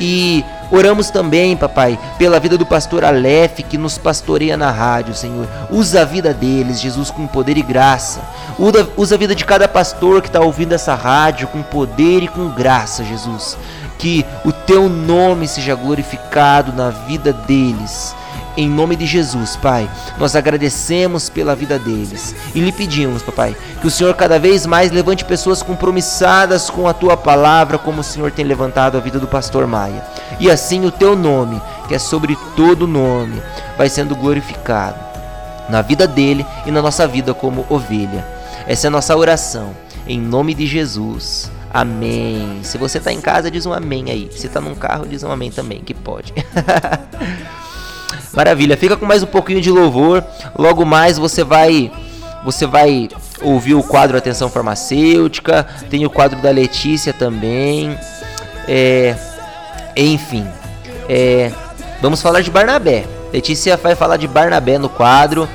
e 0.00 0.42
oramos 0.70 1.10
também, 1.10 1.56
papai, 1.56 1.98
pela 2.16 2.40
vida 2.40 2.56
do 2.56 2.64
pastor 2.64 3.04
Aleph, 3.04 3.60
que 3.68 3.76
nos 3.76 3.98
pastoreia 3.98 4.56
na 4.56 4.70
rádio, 4.70 5.14
Senhor. 5.14 5.46
Usa 5.70 6.02
a 6.02 6.04
vida 6.04 6.32
deles, 6.32 6.80
Jesus, 6.80 7.10
com 7.10 7.26
poder 7.26 7.58
e 7.58 7.62
graça. 7.62 8.20
Usa, 8.96 9.14
a 9.14 9.18
vida 9.18 9.34
de 9.34 9.44
cada 9.44 9.68
pastor 9.68 10.22
que 10.22 10.28
está 10.28 10.40
ouvindo 10.40 10.72
essa 10.72 10.94
rádio 10.94 11.48
com 11.48 11.62
poder 11.62 12.22
e 12.22 12.28
com 12.28 12.48
graça, 12.48 13.04
Jesus. 13.04 13.58
Que 13.98 14.24
o 14.44 14.52
teu 14.52 14.88
nome 14.88 15.46
seja 15.46 15.74
glorificado 15.74 16.72
na 16.72 16.88
vida 16.88 17.32
deles 17.32 18.14
em 18.56 18.68
nome 18.68 18.96
de 18.96 19.06
Jesus, 19.06 19.56
Pai, 19.56 19.88
nós 20.18 20.34
agradecemos 20.34 21.28
pela 21.28 21.54
vida 21.54 21.78
deles 21.78 22.34
e 22.54 22.60
lhe 22.60 22.72
pedimos, 22.72 23.22
Papai, 23.22 23.56
que 23.80 23.86
o 23.86 23.90
Senhor 23.90 24.14
cada 24.14 24.38
vez 24.38 24.66
mais 24.66 24.90
levante 24.90 25.24
pessoas 25.24 25.62
compromissadas 25.62 26.68
com 26.68 26.88
a 26.88 26.92
tua 26.92 27.16
palavra, 27.16 27.78
como 27.78 28.00
o 28.00 28.04
Senhor 28.04 28.30
tem 28.30 28.44
levantado 28.44 28.96
a 28.96 29.00
vida 29.00 29.18
do 29.18 29.26
pastor 29.26 29.66
Maia. 29.66 30.04
E 30.38 30.50
assim 30.50 30.84
o 30.84 30.90
teu 30.90 31.16
nome, 31.16 31.60
que 31.88 31.94
é 31.94 31.98
sobre 31.98 32.36
todo 32.56 32.86
nome, 32.86 33.40
vai 33.78 33.88
sendo 33.88 34.16
glorificado 34.16 34.98
na 35.68 35.82
vida 35.82 36.06
dele 36.06 36.44
e 36.66 36.70
na 36.70 36.82
nossa 36.82 37.06
vida 37.06 37.32
como 37.32 37.64
ovelha. 37.68 38.26
Essa 38.66 38.86
é 38.86 38.88
a 38.88 38.90
nossa 38.90 39.16
oração, 39.16 39.74
em 40.06 40.20
nome 40.20 40.54
de 40.54 40.66
Jesus. 40.66 41.50
Amém. 41.72 42.60
Se 42.64 42.76
você 42.76 42.98
está 42.98 43.12
em 43.12 43.20
casa, 43.20 43.50
diz 43.50 43.64
um 43.64 43.72
amém 43.72 44.10
aí. 44.10 44.28
Se 44.32 44.48
está 44.48 44.60
num 44.60 44.74
carro, 44.74 45.06
diz 45.06 45.22
um 45.22 45.30
amém 45.30 45.52
também, 45.52 45.80
que 45.80 45.94
pode. 45.94 46.34
Maravilha, 48.32 48.76
fica 48.76 48.96
com 48.96 49.04
mais 49.04 49.22
um 49.22 49.26
pouquinho 49.26 49.60
de 49.60 49.70
louvor. 49.70 50.24
Logo 50.56 50.84
mais 50.84 51.18
você 51.18 51.42
vai 51.42 51.90
você 52.44 52.66
vai 52.66 53.08
ouvir 53.42 53.74
o 53.74 53.82
quadro 53.82 54.16
Atenção 54.16 54.48
Farmacêutica, 54.48 55.66
tem 55.90 56.06
o 56.06 56.10
quadro 56.10 56.40
da 56.40 56.50
Letícia 56.50 57.12
também. 57.12 57.96
É, 58.68 59.14
enfim, 59.96 60.46
é, 61.08 61.50
vamos 62.00 62.22
falar 62.22 62.40
de 62.40 62.50
Barnabé. 62.50 63.04
Letícia 63.32 63.76
vai 63.76 63.94
falar 63.94 64.16
de 64.16 64.28
Barnabé 64.28 64.78
no 64.78 64.88
quadro. 64.88 65.48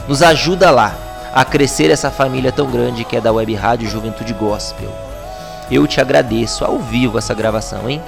Nos 0.06 0.22
ajuda 0.22 0.70
lá 0.70 0.94
a 1.32 1.44
crescer 1.44 1.90
essa 1.90 2.10
família 2.10 2.52
tão 2.52 2.70
grande 2.70 3.04
que 3.04 3.16
é 3.16 3.20
da 3.20 3.32
Web 3.32 3.54
Rádio 3.54 3.88
Juventude 3.88 4.32
Gospel. 4.34 4.92
Eu 5.70 5.86
te 5.86 5.98
agradeço 6.00 6.64
ao 6.64 6.78
vivo 6.78 7.18
essa 7.18 7.32
gravação, 7.32 7.88
hein? 7.88 8.02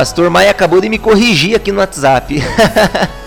Pastor 0.00 0.30
Maia 0.30 0.50
acabou 0.50 0.80
de 0.80 0.88
me 0.88 0.98
corrigir 0.98 1.54
aqui 1.54 1.70
no 1.70 1.78
WhatsApp. 1.78 2.42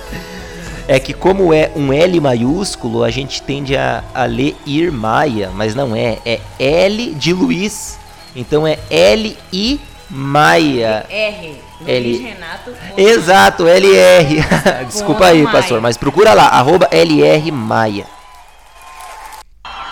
é 0.88 1.00
que 1.00 1.14
como 1.14 1.54
é 1.54 1.72
um 1.76 1.94
L 1.94 2.20
maiúsculo, 2.20 3.04
a 3.04 3.12
gente 3.12 3.44
tende 3.44 3.78
a, 3.78 4.04
a 4.12 4.26
ler 4.26 4.56
Ir 4.66 4.92
Maia, 4.92 5.52
mas 5.54 5.76
não 5.76 5.96
é, 5.96 6.18
é 6.26 6.40
L 6.58 7.14
de 7.14 7.32
Luiz. 7.32 8.00
Então 8.36 8.66
é 8.66 8.80
L 8.90 9.38
I 9.54 9.80
Maia. 10.10 11.06
R. 11.12 11.62
L... 11.86 12.18
Renato. 12.18 12.72
Exato, 12.98 13.68
LR. 13.68 14.44
Desculpa 14.90 15.28
aí, 15.28 15.44
pastor, 15.44 15.80
mas 15.80 15.96
procura 15.96 16.34
lá, 16.34 16.48
arroba 16.48 16.90
LR 16.92 17.52
Maia. 17.52 18.08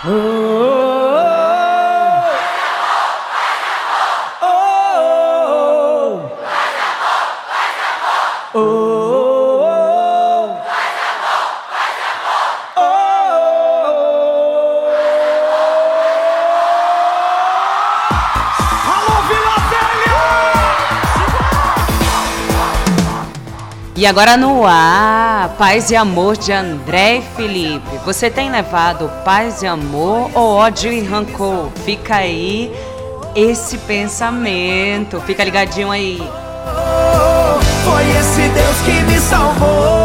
Oh. 0.04 0.41
E 24.02 24.06
agora 24.08 24.36
no 24.36 24.66
ar, 24.66 25.50
Paz 25.60 25.92
e 25.92 25.96
Amor 25.96 26.36
de 26.36 26.52
André 26.52 27.18
e 27.18 27.22
Felipe. 27.36 28.00
Você 28.04 28.32
tem 28.32 28.50
levado 28.50 29.08
paz 29.24 29.62
e 29.62 29.68
amor 29.68 30.32
ou 30.34 30.56
ódio 30.56 30.92
e 30.92 31.04
rancor? 31.04 31.70
Fica 31.86 32.16
aí 32.16 32.74
esse 33.36 33.78
pensamento. 33.78 35.22
Fica 35.22 35.44
ligadinho 35.44 35.92
aí. 35.92 36.18
Foi 37.84 38.10
esse 38.20 38.50
Deus 38.50 38.78
que 38.84 39.04
me 39.04 39.20
salvou. 39.20 40.01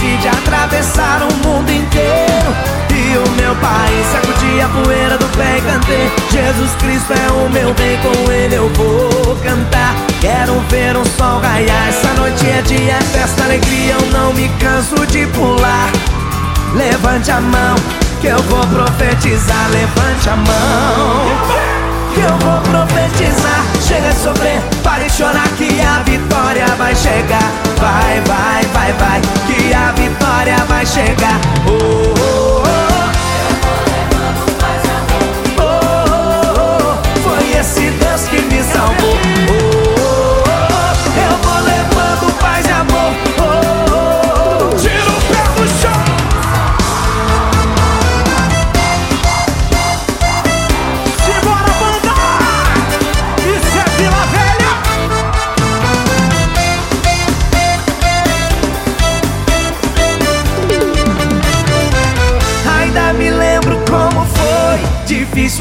Esqueci 0.00 0.16
de 0.16 0.28
atravessar 0.28 1.22
o 1.22 1.46
mundo 1.46 1.70
inteiro. 1.70 2.54
E 2.90 3.18
o 3.18 3.30
meu 3.32 3.54
país 3.56 4.06
sacudi 4.12 4.60
a 4.60 4.68
poeira 4.68 5.18
do 5.18 5.26
pé 5.36 5.58
e 5.58 5.60
cantei 5.62 6.10
Jesus 6.30 6.70
Cristo 6.78 7.12
é 7.12 7.32
o 7.32 7.48
meu 7.50 7.74
bem, 7.74 7.98
com 7.98 8.32
ele 8.32 8.54
eu 8.54 8.68
vou 8.70 9.36
cantar. 9.36 9.94
Quero 10.20 10.58
ver 10.68 10.96
o 10.96 11.04
sol 11.16 11.40
raiar, 11.40 11.88
essa 11.88 12.12
noite 12.14 12.46
é 12.48 12.62
dia, 12.62 12.92
é 12.92 13.00
festa, 13.00 13.44
alegria 13.44 13.94
Eu 13.94 14.06
não 14.12 14.32
me 14.32 14.48
canso 14.60 15.06
de 15.06 15.26
pular. 15.28 15.90
Levante 16.74 17.30
a 17.30 17.40
mão, 17.40 17.74
que 18.20 18.28
eu 18.28 18.40
vou 18.44 18.64
profetizar 18.68 19.70
Levante 19.70 20.28
a 20.28 20.36
mão 20.36 21.79
que 22.14 22.20
eu 22.20 22.36
vou 22.38 22.60
profetizar. 22.62 23.64
Chega 23.80 24.10
de 24.10 24.18
sofrer, 24.20 24.60
pare 24.82 25.04
de 25.04 25.10
chorar 25.12 25.48
que 25.56 25.80
a 25.80 26.02
vitória 26.02 26.66
vai 26.76 26.94
chegar. 26.94 27.52
Vai, 27.78 28.20
vai, 28.26 28.64
vai, 28.72 28.92
vai, 28.94 29.20
que 29.46 29.74
a 29.74 29.92
vitória 29.92 30.56
vai 30.68 30.86
chegar. 30.86 31.40
Oh, 31.66 31.70
oh, 31.70 32.62
oh. 32.62 32.62
oh, 32.62 34.36
oh, 34.42 34.84
oh. 35.58 35.62
oh, 35.62 35.78
oh. 36.60 37.20
Foi 37.22 37.58
esse 37.58 37.90
Deus 37.90 38.22
que 38.22 38.40
me 38.42 38.62
salvou. 38.62 39.39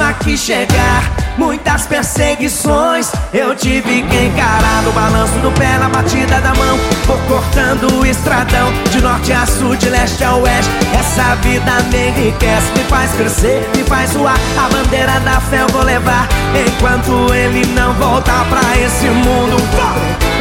Aqui 0.10 0.38
chegar. 0.38 1.04
Muitas 1.38 1.86
perseguições 1.88 3.12
eu 3.34 3.56
tive 3.56 4.02
que 4.04 4.26
encarar 4.26 4.82
no 4.84 4.92
balanço 4.92 5.34
do 5.40 5.52
pé, 5.52 5.78
na 5.78 5.88
batida 5.88 6.42
da 6.42 6.54
mão. 6.54 6.78
Vou 7.06 7.18
cortando 7.28 8.00
o 8.00 8.06
estradão 8.06 8.72
de 8.92 9.02
norte 9.02 9.32
a 9.32 9.46
sul, 9.46 9.76
de 9.76 9.90
leste 9.90 10.24
a 10.24 10.36
oeste. 10.36 10.70
Essa 10.94 11.36
vida 11.36 11.72
me 11.92 12.10
enriquece, 12.10 12.72
me 12.76 12.84
faz 12.86 13.12
crescer, 13.12 13.70
me 13.76 13.84
faz 13.84 14.12
voar. 14.12 14.38
A 14.58 14.68
bandeira 14.70 15.20
da 15.22 15.40
fé 15.40 15.62
eu 15.62 15.68
vou 15.70 15.84
levar 15.84 16.28
enquanto 16.68 17.34
ele 17.34 17.66
não 17.68 17.94
voltar 17.94 18.46
pra 18.50 18.62
esse 18.78 19.06
mundo. 19.06 19.56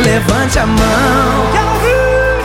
Levante 0.04 0.58
a 0.58 0.66
mão. 0.66 1.88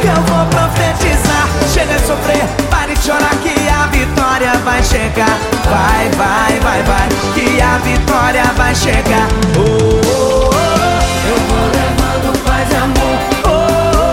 Que 0.03 0.09
eu 0.09 0.15
vou 0.15 0.45
profetizar 0.47 1.47
Chega 1.73 1.95
de 1.95 2.05
sofrer, 2.05 2.43
pare 2.69 2.93
de 2.93 3.01
chorar 3.01 3.33
Que 3.41 3.62
vitória 4.05 4.51
vai 4.65 4.83
chegar 4.83 5.37
Vai, 5.65 6.09
vai, 6.17 6.59
vai, 6.59 6.83
vai 6.83 7.07
Que 7.33 7.61
a 7.61 7.77
vitória 7.77 8.43
vai 8.55 8.75
chegar 8.75 9.27
oh, 9.57 9.61
oh, 9.61 10.49
oh. 10.49 11.29
Eu 11.29 11.37
vou 11.47 11.65
levando 11.71 12.43
paz 12.43 12.69
e 12.69 12.75
amor 12.75 13.17
oh, 13.45 13.49
oh, 13.95 14.09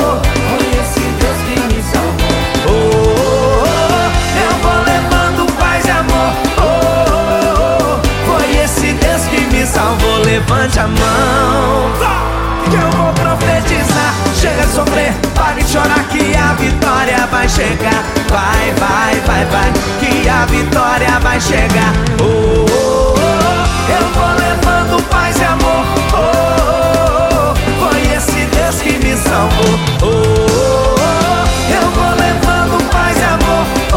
oh. 0.00 0.22
Foi 0.48 0.66
esse 0.80 1.00
Deus 1.20 1.38
que 1.46 1.60
me 1.60 1.82
salvou 1.82 2.34
oh, 2.66 2.70
oh, 2.70 3.64
oh. 3.64 4.10
Eu 4.40 4.52
vou 4.62 4.78
levando 4.84 5.52
paz 5.58 5.84
e 5.84 5.90
amor 5.90 6.32
oh, 6.58 6.62
oh, 6.62 8.00
oh. 8.00 8.38
Foi 8.38 8.46
esse 8.64 8.92
Deus 8.92 9.22
que 9.24 9.40
me 9.54 9.66
salvou 9.66 10.18
Levante 10.24 10.80
a 10.80 10.86
mão 10.86 12.26
que 12.68 12.74
eu 12.74 12.90
vou 12.90 13.12
profetizar. 13.12 14.12
Chega 14.40 14.66
de 14.66 14.72
sofrer, 14.72 15.14
pare 15.36 15.62
de 15.62 15.70
chorar 15.70 16.02
que 16.08 16.36
a 16.36 16.52
vitória 16.54 17.26
vai 17.30 17.48
chegar. 17.48 18.15
Vai, 18.36 18.70
vai, 18.72 19.14
vai, 19.20 19.44
vai, 19.46 19.72
que 19.98 20.28
a 20.28 20.44
vitória 20.44 21.18
vai 21.20 21.40
chegar. 21.40 21.94
Oh, 22.20 22.66
oh, 22.70 23.14
oh, 23.16 23.90
eu 23.90 24.06
vou 24.12 24.28
levando 24.34 25.02
paz 25.08 25.40
e 25.40 25.44
amor. 25.44 25.86
Oh, 26.12 26.18
oh, 26.18 27.54
oh, 27.54 27.88
foi 27.88 28.00
esse 28.14 28.44
Deus 28.54 28.76
que 28.82 28.98
me 28.98 29.16
salvou. 29.16 29.78
Oh, 30.02 30.06
oh, 30.06 30.96
oh, 31.00 31.72
eu 31.72 31.90
vou 31.92 32.10
levando 32.10 32.90
paz 32.90 33.16
e 33.16 33.24
amor. 33.24 33.64
Oh, 33.94 33.96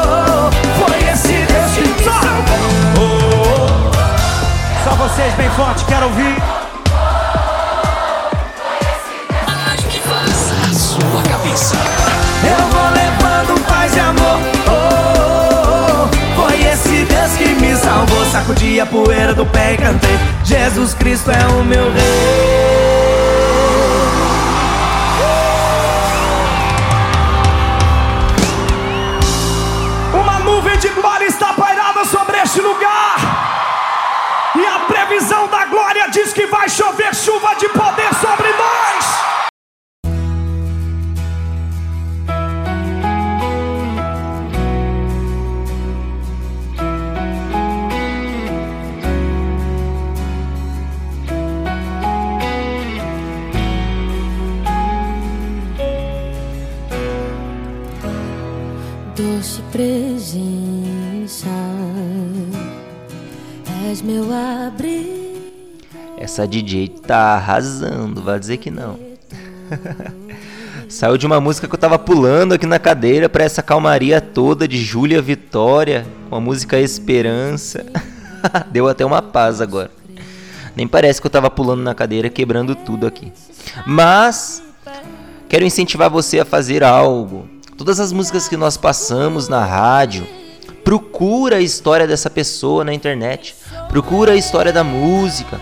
oh, 0.00 0.48
oh, 0.48 0.86
foi 0.86 0.96
esse 1.10 1.34
Deus 1.52 1.72
que 1.72 1.82
me 1.82 2.04
salvou. 2.04 2.56
Oh, 2.96 3.90
oh, 3.90 4.88
Só 4.88 4.96
vocês 4.96 5.34
bem 5.34 5.50
forte, 5.50 5.84
quero 5.84 6.06
ouvir. 6.06 6.61
Levando 13.92 13.92
paz 13.92 13.96
e 13.96 14.00
amor. 14.00 14.40
Oh, 14.66 14.72
oh, 15.28 16.08
oh. 16.08 16.40
Foi 16.40 16.62
esse 16.62 17.04
Deus 17.04 17.32
que 17.36 17.48
me 17.60 17.76
salvou. 17.76 18.24
Sacudi 18.26 18.80
a 18.80 18.86
poeira 18.86 19.34
do 19.34 19.44
pé 19.46 19.74
e 19.74 19.76
cantei. 19.76 20.18
Jesus 20.44 20.94
Cristo 20.94 21.30
é 21.30 21.46
o 21.48 21.64
meu 21.64 21.92
rei. 21.92 22.72
Uma 30.14 30.38
nuvem 30.40 30.78
de 30.78 30.88
glória 30.88 31.26
está 31.26 31.52
pairada 31.52 32.04
sobre 32.04 32.38
este 32.38 32.60
lugar. 32.60 33.16
E 34.54 34.66
a 34.66 34.80
previsão 34.80 35.48
da 35.48 35.64
glória 35.64 36.08
diz 36.10 36.32
que 36.32 36.46
vai 36.46 36.68
chover 36.68 37.14
chuva 37.14 37.54
de 37.54 37.68
Essa 66.42 66.48
DJ 66.48 66.88
tá 66.88 67.36
arrasando, 67.36 68.20
vai 68.20 68.36
dizer 68.36 68.56
que 68.56 68.68
não. 68.68 68.98
Saiu 70.90 71.16
de 71.16 71.24
uma 71.24 71.40
música 71.40 71.68
que 71.68 71.74
eu 71.74 71.78
tava 71.78 72.00
pulando 72.00 72.52
aqui 72.52 72.66
na 72.66 72.80
cadeira 72.80 73.28
pra 73.28 73.44
essa 73.44 73.62
calmaria 73.62 74.20
toda 74.20 74.66
de 74.66 74.82
Júlia 74.82 75.22
Vitória, 75.22 76.04
com 76.28 76.34
a 76.34 76.40
música 76.40 76.80
Esperança. 76.80 77.86
Deu 78.72 78.88
até 78.88 79.06
uma 79.06 79.22
paz 79.22 79.60
agora. 79.60 79.92
Nem 80.74 80.88
parece 80.88 81.20
que 81.20 81.26
eu 81.28 81.30
tava 81.30 81.48
pulando 81.48 81.82
na 81.82 81.94
cadeira, 81.94 82.28
quebrando 82.28 82.74
tudo 82.74 83.06
aqui. 83.06 83.32
Mas 83.86 84.64
quero 85.48 85.64
incentivar 85.64 86.10
você 86.10 86.40
a 86.40 86.44
fazer 86.44 86.82
algo. 86.82 87.48
Todas 87.78 88.00
as 88.00 88.10
músicas 88.10 88.48
que 88.48 88.56
nós 88.56 88.76
passamos 88.76 89.48
na 89.48 89.64
rádio, 89.64 90.26
procura 90.82 91.58
a 91.58 91.60
história 91.60 92.04
dessa 92.04 92.28
pessoa 92.28 92.82
na 92.82 92.92
internet. 92.92 93.54
Procura 93.88 94.32
a 94.32 94.36
história 94.36 94.72
da 94.72 94.82
música. 94.82 95.60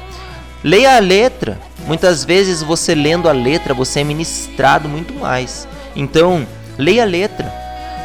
Leia 0.63 0.97
a 0.97 0.99
letra. 1.01 1.59
Muitas 1.87 2.25
vezes 2.25 2.63
você 2.63 2.95
lendo 2.95 3.29
a 3.29 3.33
letra, 3.33 3.73
você 3.73 4.01
é 4.01 4.05
ministrado 4.05 4.89
muito 4.89 5.15
mais. 5.15 5.67
Então, 5.97 6.47
leia 6.79 7.03
a 7.03 7.07
letra, 7.07 7.53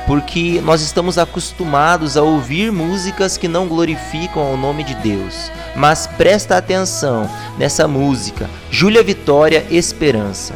porque 0.07 0.61
nós 0.63 0.81
estamos 0.81 1.17
acostumados 1.17 2.15
a 2.15 2.21
ouvir 2.23 2.71
músicas 2.71 3.37
que 3.37 3.47
não 3.47 3.67
glorificam 3.67 4.53
o 4.53 4.57
nome 4.57 4.83
de 4.83 4.95
Deus. 4.95 5.51
Mas 5.75 6.07
presta 6.07 6.57
atenção 6.57 7.29
nessa 7.57 7.87
música, 7.87 8.49
Júlia 8.71 9.03
Vitória 9.03 9.65
Esperança. 9.69 10.53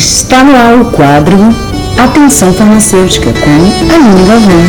Está 0.00 0.42
no 0.42 0.56
ar 0.56 0.80
o 0.80 0.92
quadro 0.92 1.36
Atenção 2.02 2.54
Farmacêutica 2.54 3.34
com 3.34 3.94
Aline 3.94 4.26
Galvão. 4.26 4.62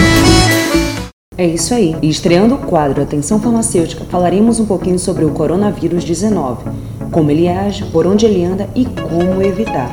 É 1.38 1.46
isso 1.46 1.74
aí. 1.74 1.96
E 2.02 2.10
estreando 2.10 2.56
o 2.56 2.58
quadro 2.58 3.02
Atenção 3.02 3.40
Farmacêutica, 3.40 4.04
falaremos 4.04 4.60
um 4.60 4.66
pouquinho 4.66 5.00
sobre 5.00 5.24
o 5.24 5.32
coronavírus 5.32 6.04
19, 6.04 6.70
como 7.14 7.32
ele 7.32 7.48
age, 7.48 7.86
por 7.94 8.06
onde 8.06 8.26
ele 8.26 8.44
anda 8.44 8.70
e 8.76 8.84
como 8.84 9.42
evitar. 9.42 9.90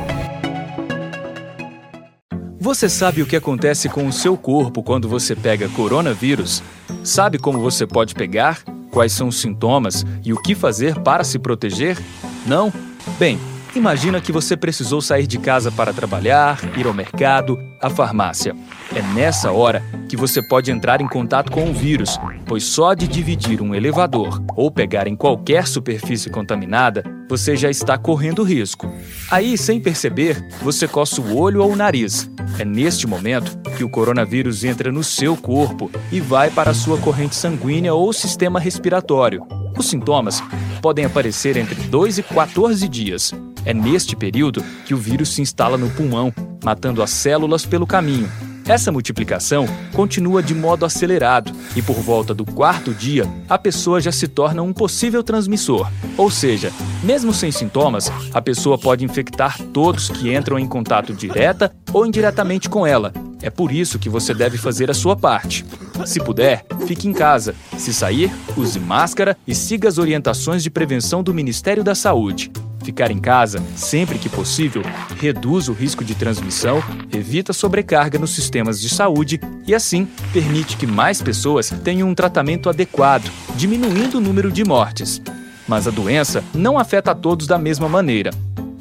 Você 2.59 2.89
sabe 2.89 3.21
o 3.21 3.25
que 3.25 3.37
acontece 3.37 3.87
com 3.87 4.05
o 4.05 4.11
seu 4.11 4.35
corpo 4.35 4.83
quando 4.83 5.07
você 5.07 5.37
pega 5.37 5.69
coronavírus? 5.69 6.61
Sabe 7.01 7.37
como 7.37 7.61
você 7.61 7.87
pode 7.87 8.13
pegar? 8.13 8.61
Quais 8.91 9.13
são 9.13 9.29
os 9.29 9.39
sintomas 9.39 10.05
e 10.21 10.33
o 10.33 10.41
que 10.41 10.53
fazer 10.53 10.99
para 10.99 11.23
se 11.23 11.39
proteger? 11.39 11.97
Não? 12.45 12.73
Bem, 13.17 13.39
Imagina 13.75 14.19
que 14.19 14.31
você 14.31 14.57
precisou 14.57 14.99
sair 14.99 15.27
de 15.27 15.37
casa 15.37 15.71
para 15.71 15.93
trabalhar, 15.93 16.59
ir 16.75 16.87
ao 16.87 16.93
mercado, 16.93 17.57
à 17.79 17.87
farmácia. 17.89 18.55
É 18.95 19.01
nessa 19.13 19.51
hora 19.51 19.83
que 20.09 20.17
você 20.17 20.41
pode 20.41 20.71
entrar 20.71 21.01
em 21.01 21.07
contato 21.07 21.51
com 21.51 21.69
o 21.69 21.73
vírus, 21.73 22.19
pois 22.47 22.63
só 22.63 22.95
de 22.95 23.07
dividir 23.07 23.61
um 23.61 23.75
elevador 23.75 24.41
ou 24.55 24.71
pegar 24.71 25.07
em 25.07 25.15
qualquer 25.15 25.67
superfície 25.67 26.31
contaminada, 26.31 27.03
você 27.29 27.55
já 27.55 27.69
está 27.69 27.95
correndo 27.95 28.41
risco. 28.41 28.91
Aí, 29.29 29.55
sem 29.55 29.79
perceber, 29.79 30.43
você 30.63 30.87
coça 30.87 31.21
o 31.21 31.37
olho 31.37 31.61
ou 31.61 31.71
o 31.71 31.75
nariz. 31.75 32.29
É 32.57 32.65
neste 32.65 33.05
momento 33.05 33.55
que 33.77 33.83
o 33.83 33.89
coronavírus 33.89 34.63
entra 34.63 34.91
no 34.91 35.03
seu 35.03 35.37
corpo 35.37 35.91
e 36.11 36.19
vai 36.19 36.49
para 36.49 36.71
a 36.71 36.73
sua 36.73 36.97
corrente 36.97 37.35
sanguínea 37.35 37.93
ou 37.93 38.11
sistema 38.11 38.59
respiratório. 38.59 39.45
Os 39.77 39.87
sintomas 39.87 40.41
podem 40.81 41.05
aparecer 41.05 41.55
entre 41.55 41.75
2 41.75 42.17
e 42.17 42.23
14 42.23 42.87
dias. 42.89 43.31
É 43.69 43.73
neste 43.73 44.15
período 44.15 44.63
que 44.83 44.95
o 44.95 44.97
vírus 44.97 45.29
se 45.29 45.43
instala 45.43 45.77
no 45.77 45.91
pulmão, 45.91 46.33
matando 46.65 47.03
as 47.03 47.11
células 47.11 47.67
pelo 47.67 47.85
caminho. 47.85 48.27
Essa 48.67 48.91
multiplicação 48.91 49.67
continua 49.93 50.41
de 50.41 50.55
modo 50.55 50.85
acelerado 50.85 51.51
e, 51.75 51.81
por 51.83 51.97
volta 51.97 52.33
do 52.33 52.43
quarto 52.43 52.95
dia, 52.95 53.27
a 53.47 53.59
pessoa 53.59 54.01
já 54.01 54.11
se 54.11 54.27
torna 54.27 54.63
um 54.63 54.73
possível 54.73 55.21
transmissor. 55.21 55.87
Ou 56.17 56.31
seja, 56.31 56.71
mesmo 57.03 57.31
sem 57.31 57.51
sintomas, 57.51 58.11
a 58.33 58.41
pessoa 58.41 58.75
pode 58.75 59.05
infectar 59.05 59.61
todos 59.71 60.09
que 60.09 60.35
entram 60.35 60.57
em 60.57 60.65
contato 60.65 61.13
direta 61.13 61.71
ou 61.93 62.07
indiretamente 62.07 62.67
com 62.67 62.87
ela. 62.87 63.13
É 63.39 63.51
por 63.51 63.71
isso 63.71 63.99
que 63.99 64.09
você 64.09 64.33
deve 64.33 64.57
fazer 64.57 64.89
a 64.89 64.95
sua 64.95 65.15
parte. 65.15 65.63
Se 66.07 66.19
puder, 66.19 66.65
fique 66.87 67.07
em 67.07 67.13
casa. 67.13 67.53
Se 67.77 67.93
sair, 67.93 68.31
use 68.57 68.79
máscara 68.79 69.37
e 69.45 69.53
siga 69.53 69.87
as 69.87 69.99
orientações 69.99 70.63
de 70.63 70.71
prevenção 70.71 71.21
do 71.21 71.35
Ministério 71.35 71.83
da 71.83 71.93
Saúde. 71.93 72.51
Ficar 72.83 73.11
em 73.11 73.19
casa, 73.19 73.61
sempre 73.75 74.17
que 74.17 74.29
possível, 74.29 74.81
reduz 75.19 75.67
o 75.67 75.73
risco 75.73 76.03
de 76.03 76.15
transmissão, 76.15 76.81
evita 77.13 77.53
sobrecarga 77.53 78.17
nos 78.17 78.31
sistemas 78.31 78.79
de 78.81 78.89
saúde 78.89 79.39
e, 79.67 79.75
assim, 79.75 80.07
permite 80.31 80.77
que 80.77 80.87
mais 80.87 81.21
pessoas 81.21 81.69
tenham 81.83 82.09
um 82.09 82.15
tratamento 82.15 82.69
adequado, 82.69 83.29
diminuindo 83.55 84.17
o 84.17 84.21
número 84.21 84.51
de 84.51 84.63
mortes. 84.63 85.21
Mas 85.67 85.87
a 85.87 85.91
doença 85.91 86.43
não 86.53 86.79
afeta 86.79 87.11
a 87.11 87.15
todos 87.15 87.45
da 87.45 87.57
mesma 87.57 87.87
maneira. 87.87 88.31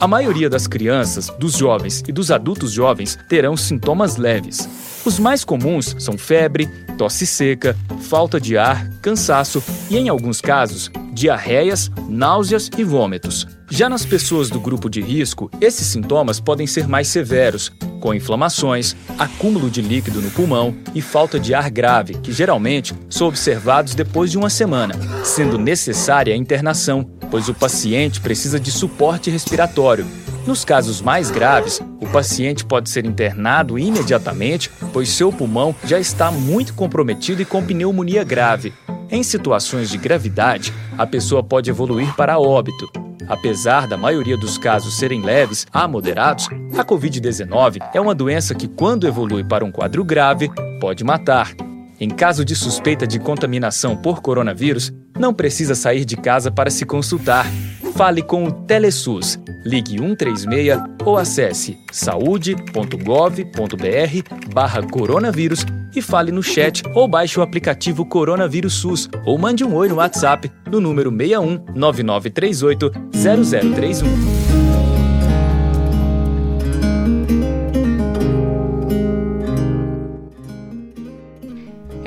A 0.00 0.06
maioria 0.06 0.48
das 0.48 0.68
crianças, 0.68 1.28
dos 1.40 1.54
jovens 1.54 2.04
e 2.06 2.12
dos 2.12 2.30
adultos 2.30 2.70
jovens 2.70 3.18
terão 3.28 3.56
sintomas 3.56 4.16
leves. 4.16 4.68
Os 5.04 5.18
mais 5.18 5.44
comuns 5.44 5.96
são 5.98 6.16
febre, 6.16 6.68
tosse 6.96 7.26
seca, 7.26 7.76
falta 8.02 8.40
de 8.40 8.56
ar, 8.56 8.88
cansaço 9.02 9.62
e, 9.90 9.96
em 9.96 10.08
alguns 10.08 10.40
casos, 10.40 10.88
diarreias, 11.12 11.90
náuseas 12.08 12.70
e 12.78 12.84
vômitos. 12.84 13.57
Já 13.70 13.88
nas 13.88 14.04
pessoas 14.04 14.48
do 14.48 14.58
grupo 14.58 14.88
de 14.88 15.02
risco, 15.02 15.50
esses 15.60 15.86
sintomas 15.86 16.40
podem 16.40 16.66
ser 16.66 16.88
mais 16.88 17.08
severos, 17.08 17.70
com 18.00 18.14
inflamações, 18.14 18.96
acúmulo 19.18 19.68
de 19.70 19.82
líquido 19.82 20.22
no 20.22 20.30
pulmão 20.30 20.74
e 20.94 21.02
falta 21.02 21.38
de 21.38 21.52
ar 21.52 21.70
grave, 21.70 22.14
que 22.14 22.32
geralmente 22.32 22.94
são 23.10 23.28
observados 23.28 23.94
depois 23.94 24.30
de 24.30 24.38
uma 24.38 24.48
semana, 24.48 24.94
sendo 25.22 25.58
necessária 25.58 26.32
a 26.32 26.36
internação, 26.36 27.04
pois 27.30 27.48
o 27.48 27.54
paciente 27.54 28.20
precisa 28.20 28.58
de 28.58 28.70
suporte 28.70 29.30
respiratório. 29.30 30.06
Nos 30.46 30.64
casos 30.64 31.02
mais 31.02 31.30
graves, 31.30 31.78
o 32.00 32.06
paciente 32.06 32.64
pode 32.64 32.88
ser 32.88 33.04
internado 33.04 33.78
imediatamente, 33.78 34.70
pois 34.94 35.10
seu 35.10 35.30
pulmão 35.30 35.74
já 35.84 36.00
está 36.00 36.30
muito 36.30 36.72
comprometido 36.72 37.42
e 37.42 37.44
com 37.44 37.62
pneumonia 37.62 38.24
grave. 38.24 38.72
Em 39.10 39.22
situações 39.22 39.90
de 39.90 39.98
gravidade, 39.98 40.72
a 40.96 41.06
pessoa 41.06 41.42
pode 41.42 41.68
evoluir 41.68 42.14
para 42.16 42.38
óbito. 42.38 43.07
Apesar 43.28 43.86
da 43.86 43.96
maioria 43.96 44.36
dos 44.36 44.56
casos 44.56 44.96
serem 44.96 45.20
leves 45.20 45.66
a 45.72 45.86
moderados, 45.86 46.48
a 46.76 46.84
Covid-19 46.84 47.78
é 47.92 48.00
uma 48.00 48.14
doença 48.14 48.54
que, 48.54 48.66
quando 48.66 49.06
evolui 49.06 49.44
para 49.44 49.64
um 49.64 49.70
quadro 49.70 50.02
grave, 50.02 50.50
pode 50.80 51.04
matar. 51.04 51.67
Em 52.00 52.08
caso 52.08 52.44
de 52.44 52.54
suspeita 52.54 53.06
de 53.06 53.18
contaminação 53.18 53.96
por 53.96 54.22
coronavírus, 54.22 54.92
não 55.18 55.34
precisa 55.34 55.74
sair 55.74 56.04
de 56.04 56.16
casa 56.16 56.50
para 56.50 56.70
se 56.70 56.86
consultar. 56.86 57.46
Fale 57.94 58.22
com 58.22 58.44
o 58.44 58.52
Telesus. 58.52 59.38
Ligue 59.64 59.98
136 59.98 60.78
ou 61.04 61.16
acesse 61.16 61.76
saúde.gov.br 61.90 64.54
barra 64.54 64.86
coronavírus 64.86 65.66
e 65.94 66.00
fale 66.00 66.30
no 66.30 66.42
chat 66.42 66.82
ou 66.94 67.08
baixe 67.08 67.40
o 67.40 67.42
aplicativo 67.42 68.06
Coronavírus 68.06 68.74
SUS 68.74 69.08
ou 69.24 69.36
mande 69.36 69.64
um 69.64 69.74
oi 69.74 69.88
no 69.88 69.96
WhatsApp 69.96 70.50
no 70.70 70.80
número 70.80 71.10
61 71.10 71.64
9938 71.74 72.92
0031. 73.12 74.37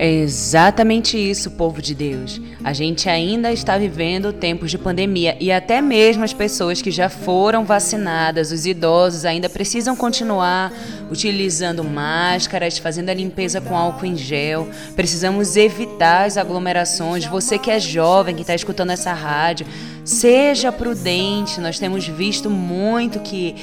É 0.01 0.09
exatamente 0.09 1.15
isso, 1.15 1.51
povo 1.51 1.79
de 1.79 1.93
Deus. 1.93 2.41
A 2.63 2.73
gente 2.73 3.07
ainda 3.07 3.53
está 3.53 3.77
vivendo 3.77 4.33
tempos 4.33 4.71
de 4.71 4.77
pandemia 4.79 5.37
e 5.39 5.51
até 5.51 5.79
mesmo 5.79 6.23
as 6.23 6.33
pessoas 6.33 6.81
que 6.81 6.89
já 6.89 7.07
foram 7.07 7.63
vacinadas, 7.63 8.51
os 8.51 8.65
idosos, 8.65 9.25
ainda 9.25 9.47
precisam 9.47 9.95
continuar 9.95 10.73
utilizando 11.11 11.83
máscaras, 11.83 12.79
fazendo 12.79 13.09
a 13.09 13.13
limpeza 13.13 13.61
com 13.61 13.77
álcool 13.77 14.07
em 14.07 14.17
gel. 14.17 14.67
Precisamos 14.95 15.55
evitar 15.55 16.25
as 16.25 16.35
aglomerações. 16.35 17.23
Você 17.25 17.59
que 17.59 17.69
é 17.69 17.79
jovem, 17.79 18.33
que 18.33 18.41
está 18.41 18.55
escutando 18.55 18.89
essa 18.89 19.13
rádio, 19.13 19.67
seja 20.03 20.71
prudente. 20.71 21.61
Nós 21.61 21.77
temos 21.77 22.07
visto 22.07 22.49
muito 22.49 23.19
que 23.19 23.53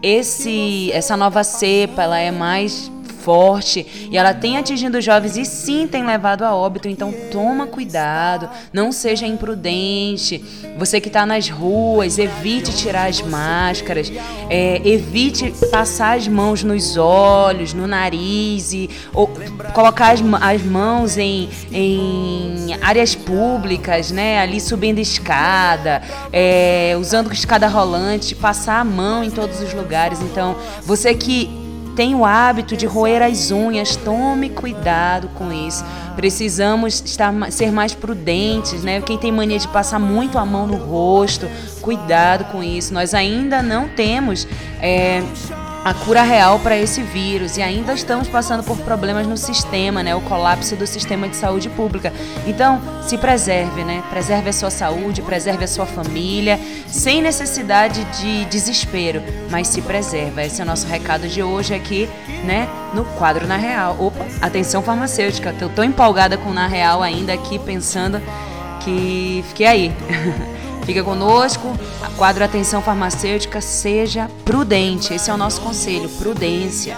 esse, 0.00 0.92
essa 0.92 1.16
nova 1.16 1.42
cepa 1.42 2.04
ela 2.04 2.20
é 2.20 2.30
mais 2.30 2.88
forte 3.28 4.08
e 4.10 4.16
ela 4.16 4.32
tem 4.32 4.56
atingido 4.56 5.02
jovens 5.02 5.36
e 5.36 5.44
sim 5.44 5.86
tem 5.86 6.02
levado 6.02 6.44
a 6.44 6.54
óbito. 6.54 6.88
Então 6.88 7.12
toma 7.30 7.66
cuidado, 7.66 8.48
não 8.72 8.90
seja 8.90 9.26
imprudente. 9.26 10.42
Você 10.78 10.98
que 10.98 11.08
está 11.08 11.26
nas 11.26 11.50
ruas, 11.50 12.18
evite 12.18 12.74
tirar 12.74 13.06
as 13.06 13.20
máscaras, 13.20 14.10
é, 14.48 14.80
evite 14.82 15.52
passar 15.70 16.16
as 16.16 16.26
mãos 16.26 16.64
nos 16.64 16.96
olhos, 16.96 17.74
no 17.74 17.86
nariz 17.86 18.72
e 18.72 18.88
ou, 19.12 19.28
colocar 19.74 20.14
as, 20.14 20.20
as 20.40 20.62
mãos 20.62 21.18
em, 21.18 21.50
em 21.70 22.78
áreas 22.80 23.14
públicas, 23.14 24.10
né? 24.10 24.40
Ali 24.40 24.58
subindo 24.58 25.00
escada, 25.00 26.00
é, 26.32 26.96
usando 26.98 27.30
escada 27.30 27.68
rolante, 27.68 28.34
passar 28.34 28.80
a 28.80 28.84
mão 28.84 29.22
em 29.22 29.30
todos 29.30 29.60
os 29.60 29.74
lugares. 29.74 30.18
Então 30.22 30.56
você 30.86 31.12
que 31.12 31.67
tem 31.98 32.14
o 32.14 32.24
hábito 32.24 32.76
de 32.76 32.86
roer 32.86 33.20
as 33.22 33.50
unhas, 33.50 33.96
tome 33.96 34.48
cuidado 34.50 35.28
com 35.34 35.52
isso. 35.52 35.84
Precisamos 36.14 37.02
estar, 37.04 37.34
ser 37.50 37.72
mais 37.72 37.92
prudentes, 37.92 38.84
né? 38.84 39.00
Quem 39.00 39.18
tem 39.18 39.32
mania 39.32 39.58
de 39.58 39.66
passar 39.66 39.98
muito 39.98 40.38
a 40.38 40.46
mão 40.46 40.64
no 40.64 40.76
rosto, 40.76 41.48
cuidado 41.80 42.44
com 42.52 42.62
isso. 42.62 42.94
Nós 42.94 43.14
ainda 43.14 43.64
não 43.64 43.88
temos. 43.88 44.46
É, 44.80 45.24
a 45.84 45.94
cura 45.94 46.22
real 46.22 46.58
para 46.58 46.76
esse 46.76 47.02
vírus 47.02 47.56
e 47.56 47.62
ainda 47.62 47.92
estamos 47.94 48.28
passando 48.28 48.62
por 48.62 48.76
problemas 48.78 49.26
no 49.26 49.36
sistema, 49.36 50.02
né? 50.02 50.14
O 50.14 50.20
colapso 50.20 50.76
do 50.76 50.86
sistema 50.86 51.28
de 51.28 51.36
saúde 51.36 51.68
pública. 51.70 52.12
Então, 52.46 52.80
se 53.02 53.16
preserve, 53.16 53.84
né? 53.84 54.02
Preserve 54.10 54.50
a 54.50 54.52
sua 54.52 54.70
saúde, 54.70 55.22
preserve 55.22 55.64
a 55.64 55.68
sua 55.68 55.86
família, 55.86 56.58
sem 56.86 57.22
necessidade 57.22 58.04
de 58.20 58.44
desespero, 58.46 59.22
mas 59.50 59.68
se 59.68 59.80
preserva. 59.80 60.44
Esse 60.44 60.60
é 60.60 60.64
o 60.64 60.66
nosso 60.66 60.86
recado 60.86 61.28
de 61.28 61.42
hoje 61.42 61.74
aqui, 61.74 62.08
né? 62.44 62.68
No 62.92 63.04
quadro 63.04 63.46
na 63.46 63.56
real. 63.56 63.96
Opa, 63.98 64.26
atenção 64.40 64.82
farmacêutica. 64.82 65.54
Eu 65.60 65.68
tô 65.68 65.82
empolgada 65.82 66.36
com 66.36 66.52
na 66.52 66.66
real 66.66 67.02
ainda 67.02 67.32
aqui 67.32 67.58
pensando 67.58 68.20
que 68.80 69.44
fiquei 69.48 69.66
aí. 69.66 69.92
Fica 70.88 71.04
conosco, 71.04 71.78
quadro 72.16 72.42
Atenção 72.42 72.80
Farmacêutica, 72.80 73.60
seja 73.60 74.30
prudente. 74.42 75.12
Esse 75.12 75.30
é 75.30 75.34
o 75.34 75.36
nosso 75.36 75.60
conselho, 75.60 76.08
prudência. 76.08 76.96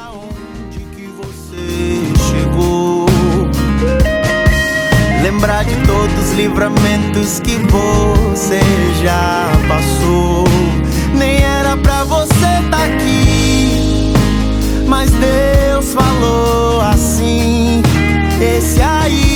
Lembrar 5.20 5.64
de 5.64 5.74
todos 5.84 6.16
os 6.22 6.30
livramentos 6.34 7.40
que 7.40 7.56
você 7.56 8.60
já 9.02 9.50
passou. 9.66 10.44
Nem 11.12 11.42
era 11.42 11.76
pra 11.76 12.04
você 12.04 12.30
estar 12.32 12.70
tá 12.70 12.84
aqui, 12.84 14.12
mas 14.86 15.10
Deus 15.10 15.92
falou 15.92 16.80
assim: 16.80 17.82
Esse 18.40 18.80
aí 18.80 19.29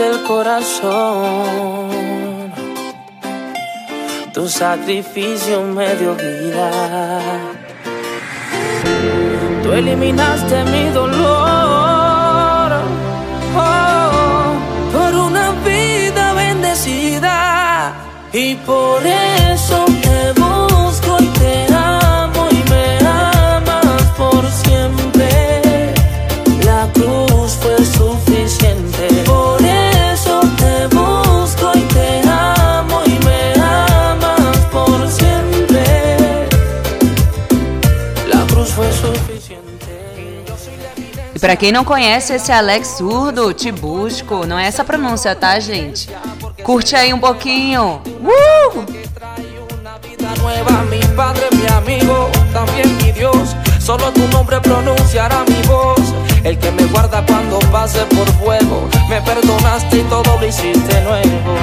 el 0.00 0.22
corazón. 0.24 1.88
Tu 4.32 4.48
sacrificio 4.48 5.62
me 5.62 5.94
dio 5.96 6.14
vida. 6.14 7.30
Tú 9.62 9.72
eliminaste 9.72 10.64
mi 10.64 10.90
dolor 10.90 12.72
oh, 13.56 14.52
por 14.92 15.14
una 15.14 15.52
vida 15.64 16.34
bendecida 16.34 17.94
y 18.32 18.54
por 18.56 19.04
eso 19.06 19.85
para 41.46 41.54
quem 41.54 41.70
não 41.70 41.84
conhece, 41.84 42.32
esse 42.32 42.50
é 42.50 42.56
Alex 42.56 42.96
Surdo, 42.98 43.54
te 43.54 43.70
busco. 43.70 44.44
Não 44.44 44.58
é 44.58 44.66
essa 44.66 44.82
pronúncia, 44.82 45.32
tá, 45.32 45.60
gente? 45.60 46.08
Curte 46.64 46.96
aí 46.96 47.14
um 47.14 47.20
pouquinho. 47.20 48.02
Uh! 48.20 48.84
Solo 53.78 54.10
tu 54.10 54.26
nombre 54.32 54.58
pronunciará 54.60 55.44
mi 55.48 55.62
voz. 55.68 56.12
El 56.42 56.58
que 56.58 56.72
me 56.72 56.82
guarda 56.86 57.24
cuando 57.24 57.60
pase 57.70 58.04
por 58.06 58.26
fuego. 58.40 58.88
Me 59.08 59.22
perdonaste 59.22 59.98
y 59.98 60.02
todo 60.10 60.36
lo 60.40 60.44
hiciste 60.44 61.00
nuevo. 61.02 61.54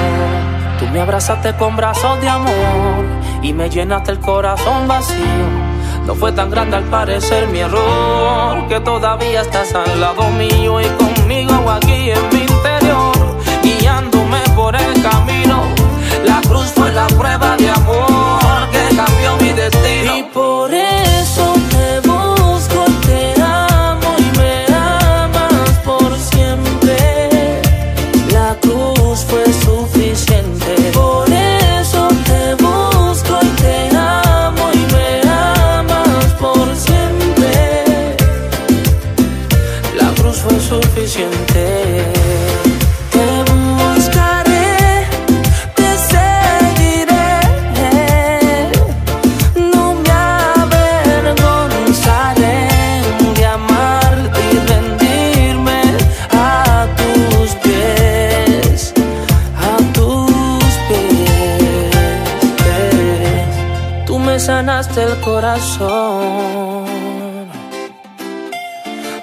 Tú 0.78 0.86
me 0.86 1.02
abrazaste 1.02 1.52
con 1.56 1.76
brazos 1.76 2.18
de 2.22 2.28
amor 2.30 3.04
y 3.42 3.52
me 3.52 3.68
llenaste 3.68 4.12
el 4.12 4.20
corazón 4.20 4.88
vacío. 4.88 5.63
No 6.06 6.14
fue 6.14 6.32
tan 6.32 6.50
grande 6.50 6.76
al 6.76 6.84
parecer 6.84 7.46
mi 7.48 7.60
error, 7.60 8.68
que 8.68 8.78
todavía 8.80 9.40
estás 9.40 9.74
al 9.74 10.00
lado 10.00 10.28
mío 10.30 10.80
y 10.80 10.84
conmigo 10.84 11.70
aquí 11.70 12.10
en 12.10 12.28
mi 12.30 12.42
interior, 12.42 13.14
guiándome 13.62 14.40
por 14.54 14.76
el 14.76 15.02
camino. 15.02 15.62
La 16.24 16.42
cruz 16.42 16.72
fue 16.74 16.92
la 16.92 17.06
prueba 17.06 17.56
de 17.56 17.70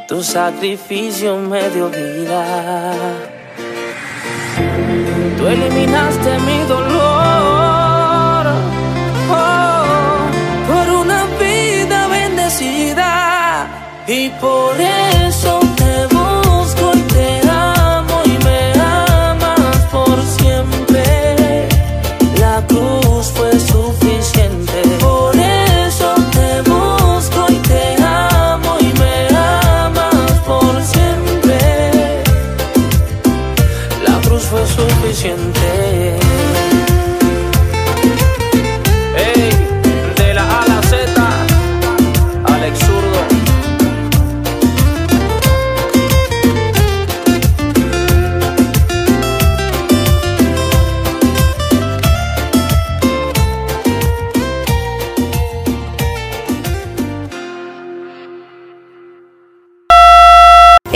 Tu 0.08 0.24
sacrificio 0.24 1.36
me 1.38 1.70
dio 1.70 1.90
vida. 1.90 2.94
Tú 5.38 5.48
eliminaste 5.48 6.40
mi 6.40 6.60
dolor 6.70 8.46
oh, 9.30 9.84
por 10.70 10.86
una 11.02 11.26
vida 11.38 12.08
bendecida 12.08 13.68
y 14.08 14.30
por 14.30 14.80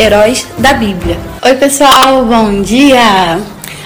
Heróis 0.05 0.45
da 0.59 0.71
Bíblia. 0.73 1.17
Oi, 1.43 1.55
pessoal, 1.55 2.23
bom 2.25 2.61
dia! 2.61 3.39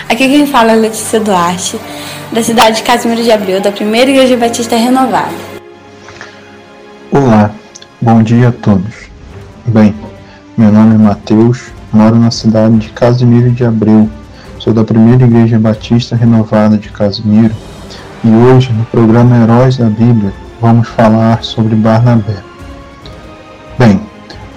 Aqui 0.09 0.28
quem 0.28 0.45
fala 0.45 0.74
é 0.74 0.76
Letícia 0.76 1.17
Duarte, 1.17 1.80
da 2.34 2.43
cidade 2.43 2.76
de 2.76 2.84
Casimiro 2.84 3.24
de 3.24 3.32
Abreu, 3.32 3.61
da 3.61 3.72
Primeira 3.72 4.11
Igreja 4.11 4.36
Batista 4.36 4.76
Renovada. 4.76 5.32
Olá, 7.09 7.51
bom 8.01 8.22
dia 8.22 8.49
a 8.49 8.51
todos. 8.51 9.09
Bem, 9.65 9.95
meu 10.57 10.70
nome 10.74 10.95
é 10.95 10.97
Matheus, 10.97 11.67
moro 11.93 12.17
na 12.17 12.32
cidade 12.32 12.78
de 12.80 12.89
Casimiro 12.89 13.51
de 13.51 13.63
Abreu, 13.63 14.09
sou 14.59 14.74
da 14.74 14.84
Primeira 14.84 15.24
Igreja 15.24 15.57
Batista 15.57 16.17
Renovada 16.17 16.78
de 16.78 16.89
Casimiro 16.89 17.55
e 18.26 18.30
hoje, 18.30 18.74
no 18.74 18.84
programa 18.88 19.38
Heróis 19.38 19.78
da 19.78 19.86
Bíblia, 19.86 20.34
vamos 20.59 20.86
falar 20.89 21.41
sobre 21.45 21.76
Barnabé. 21.76 22.43
Bem, 23.78 24.01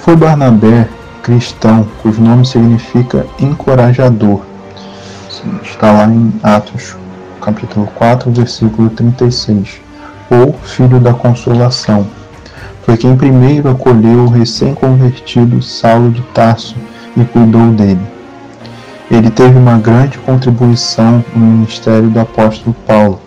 foi 0.01 0.17
Barnabé 0.17 0.89
cristão, 1.23 1.87
cujo 2.03 2.21
nome 2.21 2.45
significa 2.45 3.25
encorajador. 3.39 4.41
Está 5.63 5.93
lá 5.93 6.07
em 6.07 6.33
Atos, 6.43 6.97
capítulo 7.41 7.87
4, 7.95 8.31
versículo 8.33 8.91
36. 8.91 9.81
Ou 10.31 10.53
filho 10.65 10.99
da 10.99 11.15
consolação. 11.15 12.07
Foi 12.85 12.97
quem 12.97 13.17
primeiro 13.17 13.71
acolheu 13.71 14.25
o 14.25 14.29
recém-convertido 14.29 15.63
Saulo 15.63 16.11
de 16.11 16.23
Tarso 16.35 16.75
e 17.17 17.25
cuidou 17.25 17.71
dele. 17.73 18.01
Ele 19.11 19.31
teve 19.31 19.57
uma 19.59 19.79
grande 19.79 20.19
contribuição 20.19 21.25
no 21.35 21.47
ministério 21.47 22.09
do 22.09 22.19
apóstolo 22.19 22.75
Paulo. 22.87 23.21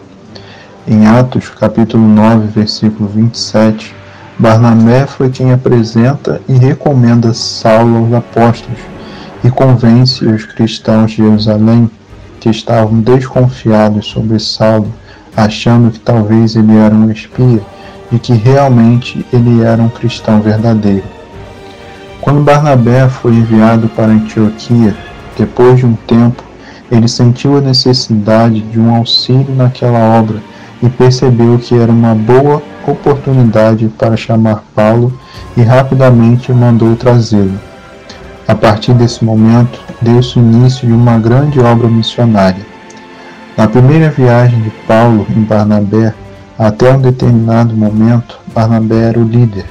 Em 0.87 1.05
Atos, 1.07 1.49
capítulo 1.49 2.05
9, 2.05 2.47
versículo 2.47 3.07
27, 3.07 3.95
Barnabé 4.38 5.07
foi 5.07 5.29
quem 5.29 5.53
apresenta 5.53 6.41
e 6.47 6.53
recomenda 6.53 7.33
Saulo 7.33 7.99
aos 7.99 8.13
apóstolos 8.13 8.79
e 9.45 9.49
convence 9.49 10.25
os 10.25 10.43
cristãos 10.45 11.11
de 11.11 11.17
Jerusalém 11.17 11.89
que 12.41 12.49
estavam 12.49 12.99
desconfiados 12.99 14.07
sobre 14.07 14.38
Saulo, 14.39 14.93
achando 15.38 15.89
que 15.89 15.99
talvez 15.99 16.57
ele 16.57 16.75
era 16.75 16.93
um 16.93 17.09
espia 17.09 17.61
e 18.11 18.19
que 18.19 18.33
realmente 18.33 19.25
ele 19.31 19.63
era 19.63 19.81
um 19.81 19.89
cristão 19.89 20.41
verdadeiro. 20.41 21.05
Quando 22.19 22.43
Barnabé 22.43 23.07
foi 23.07 23.31
enviado 23.33 23.88
para 23.88 24.11
Antioquia, 24.11 24.93
depois 25.38 25.79
de 25.79 25.86
um 25.86 25.95
tempo, 25.95 26.43
ele 26.91 27.07
sentiu 27.07 27.57
a 27.57 27.61
necessidade 27.61 28.59
de 28.59 28.79
um 28.79 28.93
auxílio 28.93 29.55
naquela 29.55 30.19
obra 30.19 30.41
e 30.82 30.89
percebeu 30.89 31.57
que 31.57 31.76
era 31.76 31.91
uma 31.91 32.13
boa 32.13 32.61
oportunidade 32.88 33.88
para 33.97 34.17
chamar 34.17 34.63
Paulo 34.76 35.17
e 35.55 35.61
rapidamente 35.61 36.51
mandou 36.51 36.95
trazê-lo. 36.95 37.59
A 38.47 38.53
partir 38.53 38.93
desse 38.93 39.23
momento, 39.26 39.80
deu-se 40.01 40.38
o 40.38 40.41
início 40.41 40.88
de 40.88 40.93
uma 40.93 41.17
grande 41.17 41.59
obra 41.59 41.88
missionária. 41.88 42.65
Na 43.57 43.67
primeira 43.67 44.09
viagem 44.09 44.61
de 44.61 44.69
Paulo 44.88 45.26
em 45.36 45.41
Barnabé, 45.41 46.13
até 46.57 46.91
um 46.91 47.01
determinado 47.01 47.76
momento, 47.76 48.38
Barnabé 48.53 49.09
era 49.09 49.19
o 49.19 49.23
líder. 49.23 49.65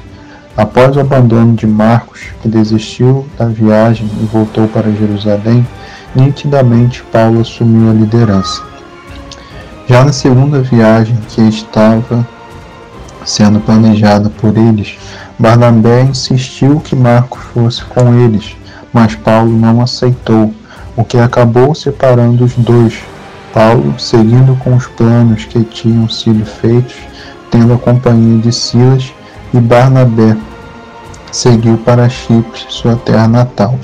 Após 0.56 0.96
o 0.96 1.00
abandono 1.00 1.54
de 1.54 1.66
Marcos, 1.66 2.20
que 2.40 2.48
desistiu 2.48 3.26
da 3.38 3.46
viagem 3.46 4.08
e 4.20 4.24
voltou 4.26 4.66
para 4.68 4.90
Jerusalém, 4.90 5.66
nitidamente 6.14 7.02
Paulo 7.12 7.40
assumiu 7.40 7.90
a 7.90 7.94
liderança. 7.94 8.73
Já 9.86 10.02
na 10.02 10.12
segunda 10.12 10.62
viagem 10.62 11.14
que 11.28 11.42
estava 11.42 12.26
sendo 13.22 13.60
planejada 13.60 14.30
por 14.30 14.56
eles, 14.56 14.96
Barnabé 15.38 16.02
insistiu 16.02 16.80
que 16.80 16.96
Marcos 16.96 17.42
fosse 17.52 17.84
com 17.84 18.14
eles, 18.14 18.56
mas 18.94 19.14
Paulo 19.14 19.50
não 19.50 19.82
aceitou, 19.82 20.54
o 20.96 21.04
que 21.04 21.18
acabou 21.18 21.74
separando 21.74 22.44
os 22.44 22.54
dois. 22.54 23.02
Paulo, 23.52 23.94
seguindo 23.98 24.56
com 24.60 24.74
os 24.74 24.86
planos 24.86 25.44
que 25.44 25.62
tinham 25.64 26.08
sido 26.08 26.46
feitos, 26.46 26.96
tendo 27.50 27.74
a 27.74 27.78
companhia 27.78 28.40
de 28.40 28.52
Silas, 28.52 29.12
e 29.52 29.58
Barnabé 29.58 30.34
seguiu 31.30 31.76
para 31.76 32.08
Chipre, 32.08 32.64
sua 32.70 32.96
terra 32.96 33.28
natal. 33.28 33.78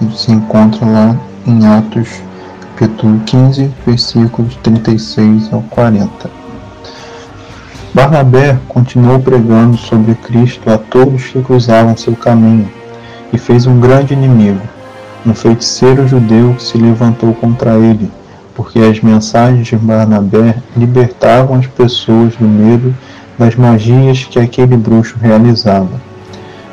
Ele 0.00 0.16
se 0.16 0.30
encontra 0.30 0.86
lá 0.86 1.16
em 1.46 1.66
Atos, 1.66 2.08
capítulo 2.76 3.20
15, 3.26 3.70
versículos 3.86 4.56
36 4.62 5.52
ao 5.52 5.62
40. 5.62 6.30
Barnabé 7.94 8.58
continuou 8.68 9.20
pregando 9.20 9.76
sobre 9.76 10.14
Cristo 10.14 10.70
a 10.70 10.78
todos 10.78 11.24
que 11.24 11.42
cruzavam 11.42 11.96
seu 11.96 12.14
caminho 12.16 12.68
e 13.32 13.38
fez 13.38 13.66
um 13.66 13.78
grande 13.78 14.14
inimigo, 14.14 14.60
um 15.26 15.34
feiticeiro 15.34 16.08
judeu 16.08 16.54
que 16.54 16.62
se 16.62 16.78
levantou 16.78 17.34
contra 17.34 17.74
ele, 17.74 18.10
porque 18.54 18.78
as 18.78 19.00
mensagens 19.00 19.66
de 19.66 19.76
Barnabé 19.76 20.56
libertavam 20.76 21.58
as 21.58 21.66
pessoas 21.66 22.34
do 22.36 22.48
medo 22.48 22.94
das 23.38 23.54
magias 23.54 24.24
que 24.24 24.38
aquele 24.38 24.76
bruxo 24.76 25.16
realizava. 25.20 26.00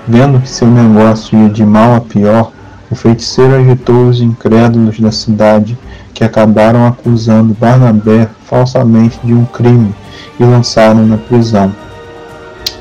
Vendo 0.07 0.39
que 0.39 0.49
seu 0.49 0.67
negócio 0.67 1.37
ia 1.37 1.49
de 1.49 1.65
mal 1.65 1.95
a 1.95 2.01
pior, 2.01 2.51
o 2.91 2.95
feiticeiro 2.95 3.55
agitou 3.55 4.07
os 4.07 4.19
incrédulos 4.19 4.99
da 4.99 5.11
cidade, 5.11 5.77
que 6.13 6.23
acabaram 6.23 6.87
acusando 6.87 7.53
Barnabé 7.53 8.27
falsamente 8.45 9.19
de 9.23 9.33
um 9.33 9.45
crime 9.45 9.93
e 10.39 10.43
lançaram 10.43 11.05
na 11.05 11.17
prisão. 11.17 11.71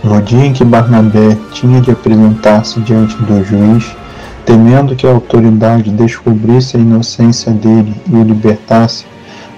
No 0.03 0.21
dia 0.23 0.47
em 0.47 0.53
que 0.53 0.65
Barnabé 0.65 1.37
tinha 1.53 1.81
de 1.81 1.91
apresentar-se 1.91 2.81
diante 2.81 3.17
do 3.17 3.45
juiz, 3.45 3.95
temendo 4.47 4.97
que 4.97 5.07
a 5.07 5.11
autoridade 5.11 5.91
descobrisse 5.91 6.77
a 6.77 6.81
inocência 6.81 7.53
dele 7.53 7.95
e 8.11 8.17
o 8.17 8.23
libertasse, 8.23 9.05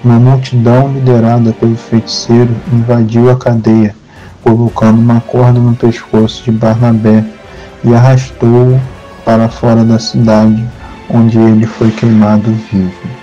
uma 0.02 0.18
multidão 0.18 0.92
liderada 0.92 1.52
pelo 1.52 1.76
feiticeiro 1.76 2.50
invadiu 2.72 3.30
a 3.30 3.36
cadeia, 3.36 3.94
colocando 4.42 4.98
uma 4.98 5.20
corda 5.20 5.60
no 5.60 5.76
pescoço 5.76 6.42
de 6.42 6.50
Barnabé 6.50 7.22
e 7.84 7.94
arrastou-o 7.94 8.80
para 9.30 9.48
fora 9.48 9.84
da 9.84 9.96
cidade, 9.96 10.68
onde 11.08 11.38
ele 11.38 11.64
foi 11.64 11.88
queimado 11.92 12.50
vivo. 12.72 13.19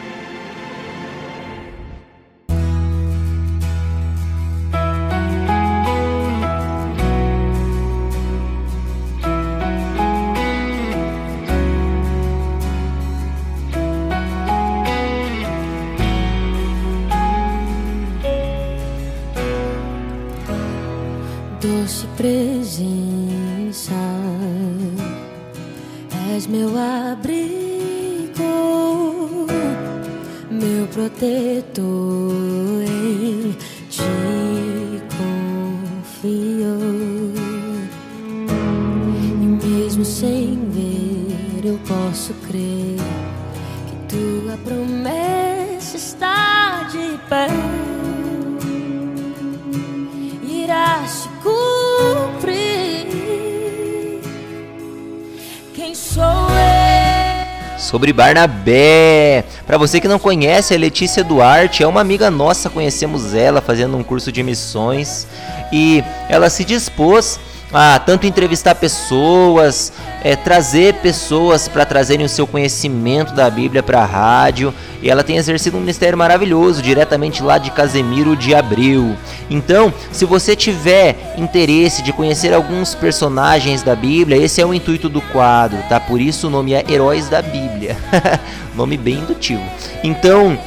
Barnabé. 58.17 59.45
Para 59.67 59.77
você 59.77 60.01
que 60.01 60.07
não 60.07 60.17
conhece, 60.17 60.73
a 60.73 60.77
Letícia 60.77 61.23
Duarte 61.23 61.83
é 61.83 61.87
uma 61.87 62.01
amiga 62.01 62.31
nossa, 62.31 62.67
conhecemos 62.67 63.35
ela 63.35 63.61
fazendo 63.61 63.95
um 63.95 64.01
curso 64.03 64.31
de 64.31 64.41
missões 64.41 65.27
e 65.71 66.03
ela 66.27 66.49
se 66.49 66.65
dispôs 66.65 67.39
a 67.71 67.99
tanto 67.99 68.25
entrevistar 68.25 68.73
pessoas, 68.73 69.93
é, 70.23 70.35
trazer 70.35 70.95
pessoas 70.95 71.67
para 71.67 71.85
trazerem 71.85 72.25
o 72.25 72.29
seu 72.29 72.47
conhecimento 72.47 73.33
da 73.33 73.49
Bíblia 73.49 73.83
para 73.83 74.01
a 74.01 74.05
rádio. 74.05 74.73
E 75.01 75.09
ela 75.09 75.23
tem 75.23 75.37
exercido 75.37 75.77
um 75.77 75.79
ministério 75.79 76.17
maravilhoso, 76.17 76.81
diretamente 76.81 77.43
lá 77.43 77.57
de 77.57 77.71
Casemiro 77.71 78.35
de 78.35 78.55
Abreu. 78.55 79.15
Então, 79.49 79.93
se 80.11 80.25
você 80.25 80.55
tiver 80.55 81.33
interesse 81.37 82.01
de 82.01 82.11
conhecer 82.11 82.53
alguns 82.53 82.95
personagens 82.95 83.83
da 83.83 83.95
Bíblia, 83.95 84.37
esse 84.37 84.59
é 84.59 84.65
o 84.65 84.73
intuito 84.73 85.07
do 85.07 85.21
quadro, 85.21 85.77
tá? 85.87 85.99
Por 85.99 86.19
isso 86.19 86.47
o 86.47 86.49
nome 86.49 86.73
é 86.73 86.83
Heróis 86.89 87.29
da 87.29 87.41
Bíblia. 87.41 87.95
nome 88.75 88.97
bem 88.97 89.15
indutivo. 89.15 89.63
Então, 90.03 90.57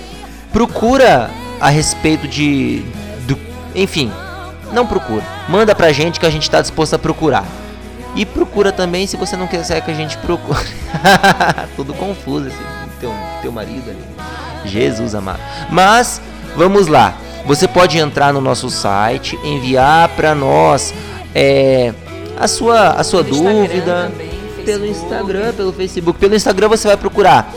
procura 0.52 1.30
a 1.60 1.68
respeito 1.68 2.26
de. 2.26 2.82
Do, 3.26 3.38
enfim, 3.74 4.12
não 4.72 4.86
procura. 4.86 5.24
Manda 5.48 5.74
pra 5.74 5.92
gente 5.92 6.20
que 6.20 6.26
a 6.26 6.30
gente 6.30 6.42
está 6.42 6.60
disposto 6.60 6.94
a 6.94 6.98
procurar. 6.98 7.44
E 8.16 8.26
procura 8.26 8.72
também 8.72 9.06
se 9.06 9.16
você 9.16 9.36
não 9.36 9.46
quiser 9.46 9.80
que 9.80 9.90
a 9.90 9.94
gente 9.94 10.16
procure. 10.18 10.66
Tudo 11.76 11.94
confuso 11.94 12.48
esse 12.48 12.58
teu, 13.00 13.12
teu 13.42 13.52
marido 13.52 13.90
ali. 13.90 14.04
Jesus 14.64 15.14
amado. 15.14 15.40
Mas 15.70 16.20
vamos 16.56 16.86
lá. 16.86 17.14
Você 17.46 17.66
pode 17.66 17.98
entrar 17.98 18.32
no 18.32 18.40
nosso 18.40 18.68
site, 18.68 19.38
enviar 19.42 20.08
para 20.10 20.34
nós 20.34 20.92
é, 21.34 21.94
a 22.38 22.46
sua, 22.46 22.90
a 22.90 23.04
sua 23.04 23.22
dúvida 23.22 24.10
pelo 24.64 24.86
Instagram, 24.86 25.52
pelo 25.54 25.72
Facebook. 25.72 26.18
Pelo 26.18 26.34
Instagram 26.34 26.68
você 26.68 26.88
vai 26.88 26.96
procurar 26.96 27.52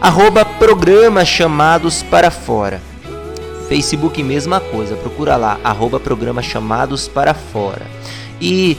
arroba 0.00 0.44
programa 0.44 1.24
chamados 1.24 2.02
para 2.02 2.30
fora. 2.30 2.80
Facebook 3.68 4.22
mesma 4.22 4.60
coisa, 4.60 4.96
procura 4.96 5.36
lá, 5.36 5.58
arroba 5.62 6.00
programa 6.00 6.40
chamados 6.40 7.06
para 7.06 7.34
fora. 7.34 7.86
E 8.40 8.76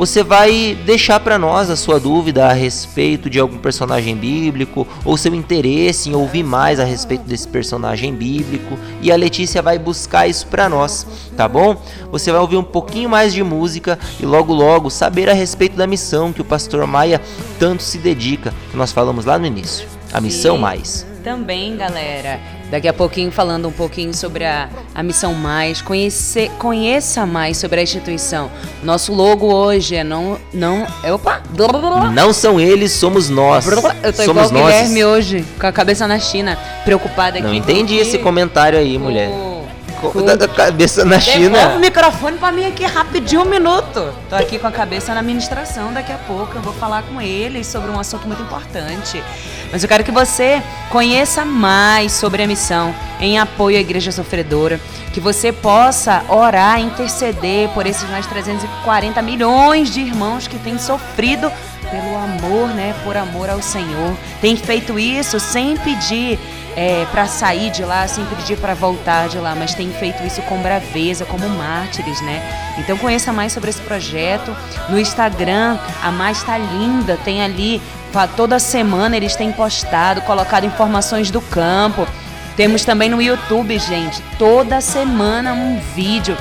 você 0.00 0.24
vai 0.24 0.78
deixar 0.86 1.20
para 1.20 1.38
nós 1.38 1.68
a 1.68 1.76
sua 1.76 2.00
dúvida 2.00 2.46
a 2.46 2.54
respeito 2.54 3.28
de 3.28 3.38
algum 3.38 3.58
personagem 3.58 4.16
bíblico 4.16 4.88
ou 5.04 5.14
seu 5.14 5.34
interesse 5.34 6.08
em 6.08 6.14
ouvir 6.14 6.42
mais 6.42 6.80
a 6.80 6.84
respeito 6.84 7.24
desse 7.24 7.46
personagem 7.46 8.14
bíblico 8.14 8.78
e 9.02 9.12
a 9.12 9.16
Letícia 9.16 9.60
vai 9.60 9.78
buscar 9.78 10.26
isso 10.26 10.46
para 10.46 10.70
nós, 10.70 11.06
tá 11.36 11.46
bom? 11.46 11.76
Você 12.10 12.32
vai 12.32 12.40
ouvir 12.40 12.56
um 12.56 12.64
pouquinho 12.64 13.10
mais 13.10 13.34
de 13.34 13.42
música 13.42 13.98
e 14.18 14.24
logo 14.24 14.54
logo 14.54 14.88
saber 14.88 15.28
a 15.28 15.34
respeito 15.34 15.76
da 15.76 15.86
missão 15.86 16.32
que 16.32 16.40
o 16.40 16.46
pastor 16.46 16.86
Maia 16.86 17.20
tanto 17.58 17.82
se 17.82 17.98
dedica, 17.98 18.54
que 18.70 18.78
nós 18.78 18.92
falamos 18.92 19.26
lá 19.26 19.38
no 19.38 19.44
início. 19.44 19.86
A 20.14 20.18
missão 20.18 20.56
mais. 20.56 21.06
Também, 21.22 21.76
galera. 21.76 22.59
Daqui 22.70 22.86
a 22.86 22.92
pouquinho 22.92 23.32
falando 23.32 23.66
um 23.68 23.72
pouquinho 23.72 24.14
sobre 24.14 24.44
a, 24.44 24.68
a 24.94 25.02
Missão 25.02 25.34
Mais, 25.34 25.82
conhecer, 25.82 26.50
conheça 26.58 27.26
mais 27.26 27.56
sobre 27.56 27.80
a 27.80 27.82
instituição. 27.82 28.50
Nosso 28.82 29.12
logo 29.12 29.52
hoje 29.52 29.96
é 29.96 30.04
não. 30.04 30.38
não 30.54 30.86
opa! 31.12 31.42
Não 32.10 32.32
são 32.32 32.60
eles, 32.60 32.92
somos 32.92 33.28
nós. 33.28 33.66
Eu 34.02 34.12
tô 34.12 34.22
somos 34.22 34.48
igual 34.50 34.64
o. 34.64 34.66
Guilherme 34.66 35.04
hoje, 35.04 35.44
com 35.58 35.66
a 35.66 35.72
cabeça 35.72 36.06
na 36.06 36.18
China, 36.18 36.56
preocupada 36.84 37.38
aqui. 37.38 37.46
Não 37.48 37.54
entendi 37.54 37.96
esse 37.96 38.18
comentário 38.18 38.78
aí, 38.78 38.96
mulher. 38.98 39.28
Co- 39.30 39.49
com- 40.00 40.24
Da, 40.24 40.34
da 40.34 40.48
cabeça 40.48 41.04
na 41.04 41.16
Devolve 41.16 41.40
o 41.40 41.44
China. 41.44 41.78
microfone 41.78 42.38
pra 42.38 42.50
mim 42.52 42.64
aqui 42.66 42.84
rapidinho, 42.84 43.42
um 43.42 43.44
minuto. 43.44 44.12
Tô 44.28 44.36
aqui 44.36 44.58
com 44.58 44.66
a 44.66 44.72
cabeça 44.72 45.12
na 45.14 45.20
administração, 45.20 45.92
daqui 45.92 46.12
a 46.12 46.18
pouco 46.18 46.56
eu 46.56 46.62
vou 46.62 46.72
falar 46.72 47.02
com 47.02 47.20
eles 47.20 47.66
sobre 47.66 47.90
um 47.90 47.98
assunto 47.98 48.26
muito 48.26 48.42
importante. 48.42 49.22
Mas 49.72 49.82
eu 49.82 49.88
quero 49.88 50.02
que 50.02 50.10
você 50.10 50.62
conheça 50.90 51.44
mais 51.44 52.12
sobre 52.12 52.42
a 52.42 52.46
missão 52.46 52.94
em 53.20 53.38
apoio 53.38 53.76
à 53.76 53.80
Igreja 53.80 54.10
Sofredora, 54.10 54.80
que 55.12 55.20
você 55.20 55.52
possa 55.52 56.22
orar, 56.28 56.80
interceder 56.80 57.68
por 57.70 57.86
esses 57.86 58.08
mais 58.10 58.26
340 58.26 59.20
milhões 59.22 59.90
de 59.90 60.00
irmãos 60.00 60.46
que 60.48 60.58
têm 60.58 60.78
sofrido 60.78 61.50
pelo 61.90 62.16
amor, 62.16 62.68
né, 62.68 62.94
por 63.04 63.16
amor 63.16 63.50
ao 63.50 63.60
Senhor. 63.60 64.16
Tem 64.40 64.56
feito 64.56 64.98
isso 64.98 65.40
sem 65.40 65.76
pedir 65.76 66.38
é, 66.76 67.06
para 67.10 67.26
sair 67.26 67.70
de 67.70 67.84
lá, 67.84 68.06
sem 68.06 68.24
pedir 68.26 68.56
para 68.56 68.74
voltar 68.74 69.28
de 69.28 69.38
lá, 69.38 69.54
mas 69.54 69.74
tem 69.74 69.90
feito 69.92 70.22
isso 70.24 70.40
com 70.42 70.58
braveza, 70.58 71.24
como 71.24 71.48
mártires, 71.48 72.20
né? 72.22 72.42
Então 72.78 72.96
conheça 72.96 73.32
mais 73.32 73.52
sobre 73.52 73.70
esse 73.70 73.80
projeto 73.82 74.56
no 74.88 74.98
Instagram. 74.98 75.78
A 76.02 76.10
Mais 76.10 76.42
tá 76.42 76.56
linda, 76.56 77.18
tem 77.24 77.42
ali 77.42 77.80
toda 78.36 78.58
semana 78.58 79.16
eles 79.16 79.36
têm 79.36 79.52
postado, 79.52 80.22
colocado 80.22 80.64
informações 80.64 81.30
do 81.30 81.40
campo. 81.40 82.06
Temos 82.56 82.84
também 82.84 83.08
no 83.08 83.22
YouTube, 83.22 83.78
gente, 83.78 84.20
toda 84.38 84.80
semana 84.80 85.52
um 85.52 85.80
vídeo 85.94 86.36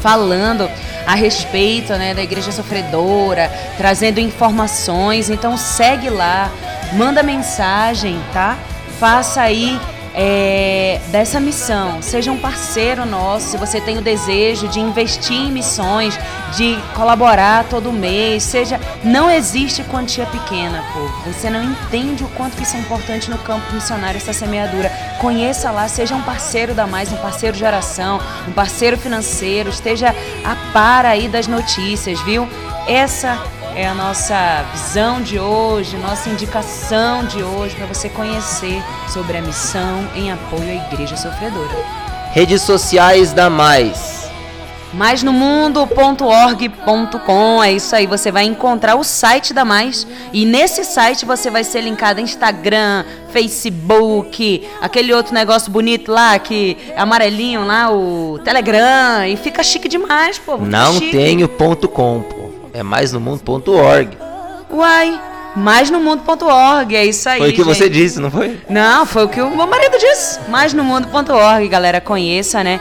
falando 0.00 0.68
a 1.06 1.14
respeito 1.14 1.92
né, 1.94 2.14
da 2.14 2.22
igreja 2.22 2.50
sofredora, 2.50 3.50
trazendo 3.76 4.18
informações. 4.18 5.30
Então 5.30 5.56
segue 5.56 6.10
lá, 6.10 6.50
manda 6.94 7.22
mensagem, 7.22 8.20
tá? 8.32 8.58
Faça 9.04 9.42
aí 9.42 9.78
é, 10.14 10.98
dessa 11.08 11.38
missão. 11.38 12.00
Seja 12.00 12.32
um 12.32 12.38
parceiro 12.38 13.04
nosso. 13.04 13.48
Se 13.48 13.58
você 13.58 13.78
tem 13.78 13.98
o 13.98 14.00
desejo 14.00 14.66
de 14.66 14.80
investir 14.80 15.36
em 15.36 15.52
missões, 15.52 16.18
de 16.56 16.78
colaborar 16.94 17.64
todo 17.64 17.92
mês, 17.92 18.44
seja. 18.44 18.80
Não 19.04 19.30
existe 19.30 19.84
quantia 19.84 20.24
pequena, 20.24 20.82
povo. 20.94 21.12
Você 21.30 21.50
não 21.50 21.62
entende 21.62 22.24
o 22.24 22.28
quanto 22.28 22.56
que 22.56 22.62
isso 22.62 22.78
é 22.78 22.80
importante 22.80 23.30
no 23.30 23.36
campo 23.36 23.74
missionário, 23.74 24.16
essa 24.16 24.32
semeadura. 24.32 24.90
Conheça 25.20 25.70
lá, 25.70 25.86
seja 25.86 26.14
um 26.14 26.22
parceiro 26.22 26.72
da 26.72 26.86
Mais, 26.86 27.12
um 27.12 27.18
parceiro 27.18 27.54
de 27.54 27.62
oração, 27.62 28.18
um 28.48 28.52
parceiro 28.52 28.96
financeiro, 28.96 29.68
esteja 29.68 30.14
a 30.42 30.72
par 30.72 31.04
aí 31.04 31.28
das 31.28 31.46
notícias, 31.46 32.18
viu? 32.22 32.48
Essa 32.88 33.38
é 33.76 33.86
a 33.86 33.94
nossa 33.94 34.64
visão 34.72 35.20
de 35.20 35.38
hoje, 35.38 35.96
nossa 35.96 36.28
indicação 36.28 37.24
de 37.26 37.42
hoje 37.42 37.74
para 37.74 37.86
você 37.86 38.08
conhecer 38.08 38.80
sobre 39.12 39.36
a 39.36 39.42
missão 39.42 40.08
em 40.14 40.30
apoio 40.30 40.70
à 40.70 40.74
Igreja 40.86 41.16
Sofredora. 41.16 41.74
Redes 42.30 42.62
sociais 42.62 43.32
da 43.32 43.50
Mais. 43.50 44.22
Mais 44.92 45.24
no 45.24 45.32
mundo.org.com, 45.32 45.92
é 47.64 47.72
isso 47.72 47.96
aí, 47.96 48.06
você 48.06 48.30
vai 48.30 48.44
encontrar 48.44 48.94
o 48.94 49.02
site 49.02 49.52
da 49.52 49.64
Mais 49.64 50.06
e 50.32 50.46
nesse 50.46 50.84
site 50.84 51.26
você 51.26 51.50
vai 51.50 51.64
ser 51.64 51.80
linkado 51.80 52.20
a 52.20 52.22
Instagram, 52.22 53.04
Facebook, 53.30 54.64
aquele 54.80 55.12
outro 55.12 55.34
negócio 55.34 55.72
bonito 55.72 56.12
lá 56.12 56.38
que 56.38 56.76
é 56.94 57.00
amarelinho 57.00 57.64
lá, 57.64 57.90
o 57.90 58.38
Telegram, 58.44 59.26
e 59.26 59.36
fica 59.36 59.64
chique 59.64 59.88
demais, 59.88 60.38
pô. 60.38 60.58
Não 60.58 60.92
chique. 60.94 61.10
tenho 61.10 61.48
ponto 61.48 61.88
.com, 61.88 62.22
pô. 62.22 62.53
É 62.74 62.82
mais 62.82 63.12
no 63.12 63.20
mundo.org. 63.20 64.18
Uai, 64.68 65.20
mais 65.56 65.90
no 65.90 66.00
mundo.org, 66.00 66.96
é 66.96 67.04
isso 67.04 67.28
aí. 67.28 67.38
Foi 67.38 67.50
o 67.50 67.52
que 67.52 67.62
gente. 67.62 67.66
você 67.66 67.88
disse, 67.88 68.18
não 68.18 68.30
foi? 68.30 68.58
Não, 68.68 69.06
foi 69.06 69.24
o 69.24 69.28
que 69.28 69.40
o 69.40 69.54
meu 69.54 69.66
marido 69.66 69.96
disse. 69.98 70.40
Mais 70.48 70.72
no 70.72 70.82
mundo.org, 70.82 71.68
galera, 71.68 72.00
conheça, 72.00 72.64
né? 72.64 72.80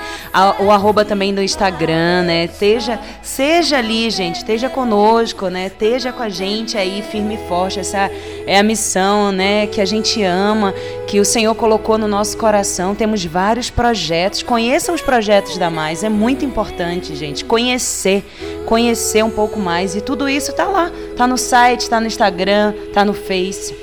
O 0.59 0.71
arroba 0.71 1.05
também 1.05 1.33
do 1.33 1.41
Instagram, 1.41 2.23
né? 2.23 2.45
Esteja, 2.45 2.99
seja 3.21 3.77
ali, 3.77 4.09
gente, 4.09 4.37
esteja 4.37 4.69
conosco, 4.69 5.49
né? 5.49 5.67
Esteja 5.67 6.11
com 6.11 6.23
a 6.23 6.29
gente 6.29 6.77
aí, 6.77 7.03
firme 7.11 7.35
e 7.35 7.47
forte. 7.47 7.79
Essa 7.79 8.09
é 8.47 8.57
a 8.57 8.63
missão, 8.63 9.31
né? 9.31 9.67
Que 9.67 9.79
a 9.79 9.85
gente 9.85 10.23
ama, 10.23 10.73
que 11.07 11.19
o 11.19 11.25
Senhor 11.25 11.53
colocou 11.53 11.97
no 11.97 12.07
nosso 12.07 12.37
coração. 12.37 12.95
Temos 12.95 13.23
vários 13.23 13.69
projetos. 13.69 14.41
Conheçam 14.41 14.95
os 14.95 15.01
projetos 15.01 15.57
da 15.57 15.69
Mais. 15.69 16.03
É 16.03 16.09
muito 16.09 16.43
importante, 16.43 17.15
gente. 17.15 17.45
Conhecer, 17.45 18.23
conhecer 18.65 19.23
um 19.23 19.29
pouco 19.29 19.59
mais. 19.59 19.95
E 19.95 20.01
tudo 20.01 20.27
isso 20.27 20.53
tá 20.53 20.65
lá. 20.65 20.91
Tá 21.15 21.27
no 21.27 21.37
site, 21.37 21.89
tá 21.89 21.99
no 21.99 22.07
Instagram, 22.07 22.62
tá 22.93 23.03
no 23.03 23.13
Face. 23.13 23.75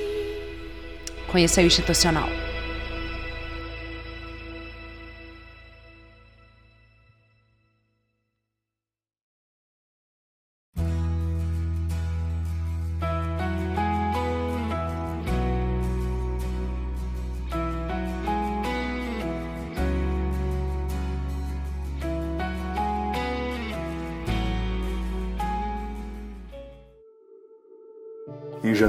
Conhecer 1.30 1.62
o 1.62 1.66
institucional. 1.66 2.28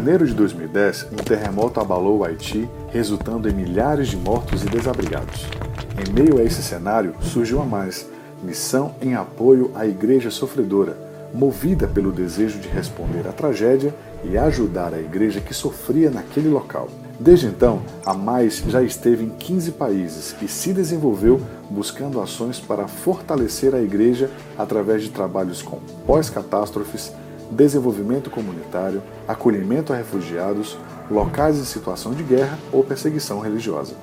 Janeiro 0.01 0.25
de 0.25 0.33
2010, 0.33 1.09
um 1.11 1.17
terremoto 1.17 1.79
abalou 1.79 2.17
o 2.17 2.23
Haiti, 2.23 2.67
resultando 2.89 3.47
em 3.47 3.53
milhares 3.53 4.07
de 4.07 4.17
mortos 4.17 4.63
e 4.63 4.65
desabrigados. 4.65 5.45
Em 5.95 6.11
meio 6.11 6.39
a 6.39 6.43
esse 6.43 6.63
cenário, 6.63 7.13
surgiu 7.21 7.61
a 7.61 7.65
mais, 7.65 8.09
missão 8.41 8.95
em 8.99 9.13
apoio 9.13 9.69
à 9.75 9.85
igreja 9.85 10.31
sofredora, 10.31 10.97
movida 11.31 11.87
pelo 11.87 12.11
desejo 12.11 12.57
de 12.57 12.67
responder 12.67 13.27
à 13.27 13.31
tragédia 13.31 13.93
e 14.23 14.39
ajudar 14.39 14.91
a 14.91 14.99
igreja 14.99 15.39
que 15.39 15.53
sofria 15.53 16.09
naquele 16.09 16.49
local. 16.49 16.89
Desde 17.19 17.45
então, 17.45 17.83
a 18.03 18.15
Mais 18.15 18.63
já 18.67 18.81
esteve 18.81 19.23
em 19.23 19.29
15 19.29 19.73
países 19.73 20.35
e 20.41 20.47
se 20.47 20.73
desenvolveu 20.73 21.39
buscando 21.69 22.19
ações 22.19 22.59
para 22.59 22.87
fortalecer 22.87 23.75
a 23.75 23.79
igreja 23.79 24.31
através 24.57 25.03
de 25.03 25.11
trabalhos 25.11 25.61
com 25.61 25.77
pós-catástrofes, 26.07 27.13
desenvolvimento 27.51 28.29
comunitário, 28.29 29.03
acolhimento 29.27 29.91
a 29.91 29.95
refugiados, 29.95 30.77
locais 31.09 31.57
em 31.57 31.65
situação 31.65 32.13
de 32.13 32.23
guerra 32.23 32.57
ou 32.71 32.83
perseguição 32.83 33.39
religiosa. 33.39 33.93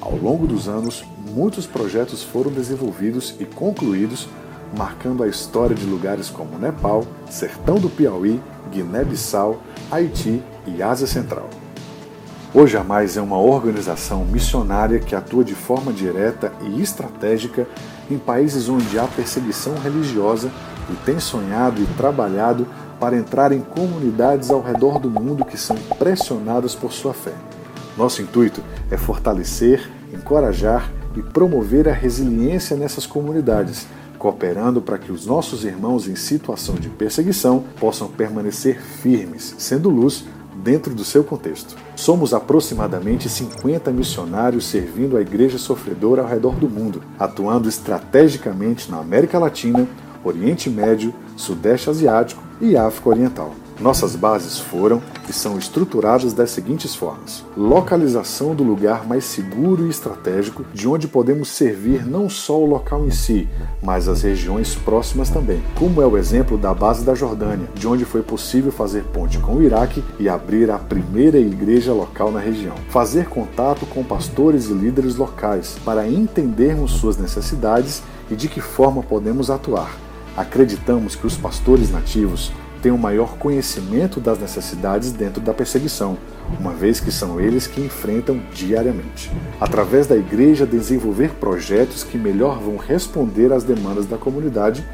Ao 0.00 0.16
longo 0.16 0.46
dos 0.46 0.68
anos, 0.68 1.04
muitos 1.32 1.66
projetos 1.66 2.22
foram 2.22 2.50
desenvolvidos 2.50 3.34
e 3.38 3.44
concluídos, 3.44 4.28
marcando 4.76 5.22
a 5.22 5.28
história 5.28 5.74
de 5.74 5.84
lugares 5.84 6.28
como 6.28 6.58
Nepal, 6.58 7.04
Sertão 7.28 7.76
do 7.76 7.88
Piauí, 7.88 8.40
Guiné-Bissau, 8.70 9.60
Haiti 9.90 10.42
e 10.66 10.82
Ásia 10.82 11.06
Central. 11.06 11.48
Hoje 12.52 12.76
a 12.76 12.82
Mais 12.82 13.16
é 13.16 13.20
uma 13.20 13.38
organização 13.38 14.24
missionária 14.24 14.98
que 14.98 15.14
atua 15.14 15.44
de 15.44 15.54
forma 15.54 15.92
direta 15.92 16.52
e 16.62 16.82
estratégica 16.82 17.68
em 18.10 18.18
países 18.18 18.68
onde 18.68 18.98
há 18.98 19.06
perseguição 19.06 19.74
religiosa 19.74 20.50
e 20.92 20.96
tem 21.04 21.18
sonhado 21.18 21.82
e 21.82 21.86
trabalhado 21.96 22.66
para 22.98 23.16
entrar 23.16 23.52
em 23.52 23.60
comunidades 23.60 24.50
ao 24.50 24.60
redor 24.60 24.98
do 24.98 25.10
mundo 25.10 25.44
que 25.44 25.56
são 25.56 25.76
pressionadas 25.98 26.74
por 26.74 26.92
sua 26.92 27.14
fé. 27.14 27.32
Nosso 27.96 28.22
intuito 28.22 28.62
é 28.90 28.96
fortalecer, 28.96 29.90
encorajar 30.12 30.90
e 31.16 31.22
promover 31.22 31.88
a 31.88 31.92
resiliência 31.92 32.76
nessas 32.76 33.06
comunidades, 33.06 33.86
cooperando 34.18 34.82
para 34.82 34.98
que 34.98 35.10
os 35.10 35.26
nossos 35.26 35.64
irmãos 35.64 36.06
em 36.06 36.14
situação 36.14 36.74
de 36.74 36.88
perseguição 36.88 37.64
possam 37.78 38.08
permanecer 38.08 38.80
firmes, 38.80 39.54
sendo 39.58 39.88
luz 39.88 40.24
dentro 40.62 40.94
do 40.94 41.04
seu 41.04 41.24
contexto. 41.24 41.74
Somos 41.96 42.34
aproximadamente 42.34 43.28
50 43.28 43.90
missionários 43.90 44.66
servindo 44.66 45.16
a 45.16 45.20
igreja 45.22 45.58
sofredora 45.58 46.22
ao 46.22 46.28
redor 46.28 46.54
do 46.54 46.68
mundo, 46.68 47.02
atuando 47.18 47.68
estrategicamente 47.68 48.90
na 48.90 48.98
América 48.98 49.38
Latina, 49.38 49.88
Oriente 50.24 50.68
Médio, 50.68 51.14
Sudeste 51.36 51.90
Asiático 51.90 52.42
e 52.60 52.76
África 52.76 53.08
Oriental. 53.08 53.54
Nossas 53.80 54.14
bases 54.14 54.58
foram 54.58 55.00
e 55.26 55.32
são 55.32 55.56
estruturadas 55.56 56.34
das 56.34 56.50
seguintes 56.50 56.94
formas: 56.94 57.42
localização 57.56 58.54
do 58.54 58.62
lugar 58.62 59.06
mais 59.06 59.24
seguro 59.24 59.86
e 59.86 59.88
estratégico, 59.88 60.66
de 60.74 60.86
onde 60.86 61.08
podemos 61.08 61.48
servir 61.48 62.04
não 62.04 62.28
só 62.28 62.60
o 62.60 62.66
local 62.66 63.06
em 63.06 63.10
si, 63.10 63.48
mas 63.82 64.06
as 64.06 64.20
regiões 64.20 64.74
próximas 64.74 65.30
também, 65.30 65.62
como 65.78 66.02
é 66.02 66.06
o 66.06 66.18
exemplo 66.18 66.58
da 66.58 66.74
base 66.74 67.06
da 67.06 67.14
Jordânia, 67.14 67.70
de 67.74 67.88
onde 67.88 68.04
foi 68.04 68.22
possível 68.22 68.70
fazer 68.70 69.04
ponte 69.04 69.38
com 69.38 69.54
o 69.54 69.62
Iraque 69.62 70.04
e 70.18 70.28
abrir 70.28 70.70
a 70.70 70.78
primeira 70.78 71.38
igreja 71.38 71.94
local 71.94 72.30
na 72.30 72.40
região. 72.40 72.74
Fazer 72.90 73.30
contato 73.30 73.86
com 73.86 74.04
pastores 74.04 74.66
e 74.66 74.74
líderes 74.74 75.16
locais 75.16 75.78
para 75.86 76.06
entendermos 76.06 76.92
suas 76.92 77.16
necessidades 77.16 78.02
e 78.30 78.36
de 78.36 78.46
que 78.46 78.60
forma 78.60 79.02
podemos 79.02 79.50
atuar. 79.50 80.09
Acreditamos 80.36 81.14
que 81.14 81.26
os 81.26 81.36
pastores 81.36 81.90
nativos 81.90 82.52
têm 82.80 82.92
o 82.92 82.94
um 82.94 82.98
maior 82.98 83.36
conhecimento 83.36 84.20
das 84.20 84.38
necessidades 84.38 85.12
dentro 85.12 85.40
da 85.40 85.52
perseguição, 85.52 86.16
uma 86.58 86.72
vez 86.72 86.98
que 86.98 87.12
são 87.12 87.40
eles 87.40 87.66
que 87.66 87.80
enfrentam 87.80 88.40
diariamente. 88.52 89.30
Através 89.60 90.06
da 90.06 90.16
igreja, 90.16 90.66
desenvolver 90.66 91.30
projetos 91.32 92.02
que 92.02 92.16
melhor 92.16 92.58
vão 92.58 92.76
responder 92.76 93.52
às 93.52 93.64
demandas 93.64 94.06
da 94.06 94.16
comunidade, 94.16 94.84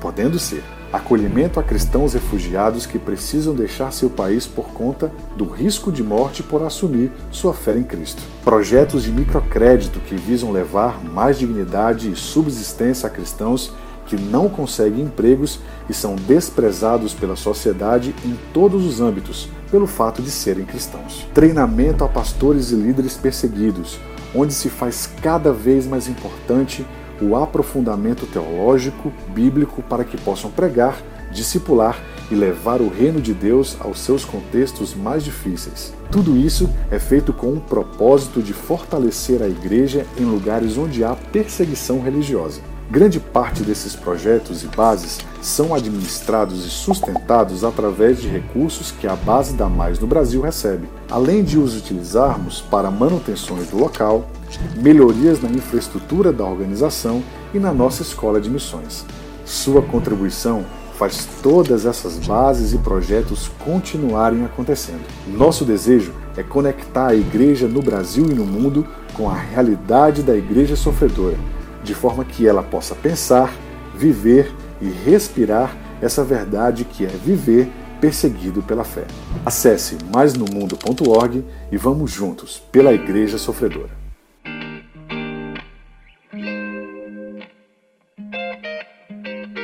podendo 0.00 0.38
ser 0.38 0.62
acolhimento 0.92 1.58
a 1.58 1.62
cristãos 1.62 2.14
refugiados 2.14 2.86
que 2.86 2.98
precisam 2.98 3.54
deixar 3.54 3.92
seu 3.92 4.08
país 4.08 4.46
por 4.46 4.68
conta 4.68 5.12
do 5.36 5.44
risco 5.44 5.90
de 5.90 6.02
morte 6.02 6.42
por 6.42 6.62
assumir 6.62 7.10
sua 7.30 7.52
fé 7.52 7.76
em 7.76 7.82
Cristo. 7.82 8.22
Projetos 8.44 9.02
de 9.02 9.12
microcrédito 9.12 10.00
que 10.00 10.16
visam 10.16 10.52
levar 10.52 11.02
mais 11.04 11.38
dignidade 11.38 12.10
e 12.10 12.16
subsistência 12.16 13.06
a 13.06 13.10
cristãos 13.10 13.72
que 14.06 14.16
não 14.16 14.48
conseguem 14.48 15.04
empregos 15.04 15.60
e 15.88 15.94
são 15.94 16.16
desprezados 16.16 17.12
pela 17.12 17.36
sociedade 17.36 18.14
em 18.24 18.36
todos 18.52 18.84
os 18.84 19.00
âmbitos 19.00 19.48
pelo 19.70 19.86
fato 19.86 20.22
de 20.22 20.30
serem 20.30 20.64
cristãos. 20.64 21.26
Treinamento 21.34 22.04
a 22.04 22.08
pastores 22.08 22.70
e 22.70 22.76
líderes 22.76 23.16
perseguidos, 23.16 23.98
onde 24.34 24.54
se 24.54 24.68
faz 24.68 25.08
cada 25.20 25.52
vez 25.52 25.86
mais 25.86 26.08
importante 26.08 26.86
o 27.20 27.34
aprofundamento 27.36 28.26
teológico, 28.26 29.12
bíblico, 29.28 29.82
para 29.82 30.04
que 30.04 30.16
possam 30.18 30.50
pregar, 30.50 31.00
discipular 31.32 31.98
e 32.30 32.34
levar 32.34 32.80
o 32.80 32.88
reino 32.88 33.20
de 33.20 33.32
Deus 33.32 33.76
aos 33.80 34.00
seus 34.00 34.24
contextos 34.24 34.94
mais 34.94 35.24
difíceis. 35.24 35.92
Tudo 36.10 36.36
isso 36.36 36.68
é 36.90 36.98
feito 36.98 37.32
com 37.32 37.52
o 37.52 37.60
propósito 37.60 38.42
de 38.42 38.52
fortalecer 38.52 39.42
a 39.42 39.48
igreja 39.48 40.06
em 40.18 40.24
lugares 40.24 40.76
onde 40.76 41.04
há 41.04 41.14
perseguição 41.14 42.00
religiosa. 42.00 42.60
Grande 42.88 43.18
parte 43.18 43.64
desses 43.64 43.96
projetos 43.96 44.62
e 44.62 44.68
bases 44.68 45.18
são 45.42 45.74
administrados 45.74 46.64
e 46.64 46.70
sustentados 46.70 47.64
através 47.64 48.22
de 48.22 48.28
recursos 48.28 48.92
que 48.92 49.08
a 49.08 49.16
base 49.16 49.54
da 49.54 49.68
Mais 49.68 49.98
no 49.98 50.06
Brasil 50.06 50.40
recebe, 50.40 50.88
além 51.10 51.42
de 51.42 51.58
os 51.58 51.76
utilizarmos 51.76 52.60
para 52.60 52.88
manutenções 52.88 53.66
do 53.66 53.76
local, 53.76 54.28
melhorias 54.76 55.42
na 55.42 55.48
infraestrutura 55.48 56.32
da 56.32 56.44
organização 56.44 57.24
e 57.52 57.58
na 57.58 57.72
nossa 57.72 58.02
escola 58.02 58.40
de 58.40 58.48
missões. 58.48 59.04
Sua 59.44 59.82
contribuição 59.82 60.64
faz 60.96 61.28
todas 61.42 61.86
essas 61.86 62.18
bases 62.24 62.72
e 62.72 62.78
projetos 62.78 63.50
continuarem 63.64 64.44
acontecendo. 64.44 65.02
Nosso 65.26 65.64
desejo 65.64 66.14
é 66.36 66.42
conectar 66.44 67.08
a 67.08 67.16
igreja 67.16 67.66
no 67.66 67.82
Brasil 67.82 68.26
e 68.26 68.34
no 68.34 68.46
mundo 68.46 68.86
com 69.12 69.28
a 69.28 69.34
realidade 69.34 70.22
da 70.22 70.36
igreja 70.36 70.76
sofredora 70.76 71.55
de 71.86 71.94
forma 71.94 72.24
que 72.24 72.46
ela 72.46 72.62
possa 72.62 72.94
pensar, 72.94 73.54
viver 73.94 74.52
e 74.82 74.88
respirar 74.88 75.74
essa 76.02 76.24
verdade 76.24 76.84
que 76.84 77.04
é 77.04 77.08
viver 77.08 77.70
perseguido 78.00 78.62
pela 78.62 78.84
fé. 78.84 79.06
Acesse 79.44 79.96
maisnomundo.org 80.12 81.44
e 81.70 81.76
vamos 81.76 82.10
juntos 82.10 82.62
pela 82.70 82.92
Igreja 82.92 83.38
Sofredora. 83.38 83.90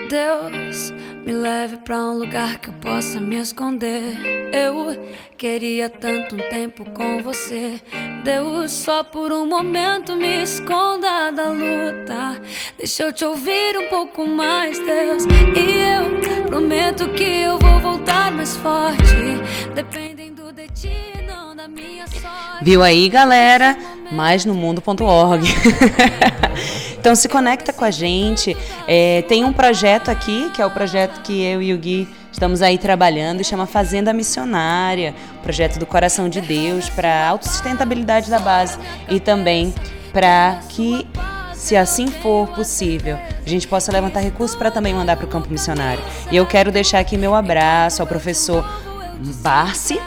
Deus 0.09 0.93
me 1.25 1.33
leve 1.33 1.77
para 1.79 1.99
um 1.99 2.19
lugar 2.19 2.59
que 2.59 2.69
eu 2.69 2.75
possa 2.75 3.21
me 3.21 3.37
esconder. 3.37 4.51
Eu 4.53 4.99
queria 5.39 5.89
tanto 5.89 6.35
um 6.35 6.51
tempo 6.51 6.85
com 6.91 7.23
você. 7.23 7.81
Deus, 8.25 8.73
só 8.73 9.05
por 9.05 9.33
um 9.33 9.47
momento 9.47 10.17
me 10.17 10.43
esconda 10.43 11.31
da 11.31 11.49
luta. 11.49 12.43
Deixa 12.77 13.05
eu 13.05 13.13
te 13.13 13.25
ouvir 13.25 13.79
um 13.79 13.89
pouco 13.89 14.27
mais, 14.27 14.79
Deus. 14.79 15.25
E 15.25 16.41
eu 16.41 16.43
prometo 16.47 17.09
que 17.11 17.23
eu 17.23 17.59
vou 17.59 17.81
voltar 17.81 18.33
mais 18.33 18.57
forte. 18.57 19.03
Dependendo 19.75 20.53
de 20.53 20.67
ti, 20.69 21.25
não 21.27 21.55
da 21.55 21.69
minha 21.69 22.07
sorte. 22.07 22.65
Viu 22.65 22.83
aí, 22.83 23.09
galera? 23.09 23.77
Mais 24.11 24.45
no 24.45 24.55
mundo.org. 24.55 25.45
então 27.03 27.17
se 27.17 27.29
conecta 27.29 27.73
com 27.73 27.85
a 27.85 27.91
gente. 27.91 28.57
É, 28.87 29.23
tem 29.23 29.45
um 29.45 29.53
projeto 29.53 30.09
aqui, 30.09 30.49
que 30.51 30.63
é 30.63 30.67
o 30.67 30.71
projeto 30.71 31.21
que 31.23 31.43
eu 31.43 31.61
e 31.61 31.75
o 31.75 31.77
Gui 31.77 32.09
estamos 32.31 32.63
aí 32.63 32.79
trabalhando, 32.79 33.41
e 33.41 33.45
chama 33.45 33.67
Fazenda 33.67 34.13
Missionária, 34.13 35.13
projeto 35.43 35.81
do 35.81 35.85
Coração 35.85 36.29
de 36.29 36.41
Deus 36.41 36.89
para 36.89 37.27
autossustentabilidade 37.27 38.31
da 38.31 38.39
base 38.39 38.79
e 39.09 39.19
também 39.19 39.75
para 40.13 40.61
que 40.69 41.05
se 41.57 41.77
assim 41.77 42.07
for 42.07 42.47
possível, 42.55 43.19
a 43.45 43.49
gente 43.49 43.67
possa 43.67 43.91
levantar 43.91 44.21
recursos 44.21 44.57
para 44.57 44.71
também 44.71 44.95
mandar 44.95 45.17
para 45.17 45.27
o 45.27 45.29
campo 45.29 45.51
missionário. 45.51 46.03
E 46.31 46.37
eu 46.37 46.47
quero 46.47 46.71
deixar 46.71 47.01
aqui 47.01 47.17
meu 47.17 47.35
abraço 47.35 48.01
ao 48.01 48.07
professor 48.07 48.65
Barsi, 49.43 50.01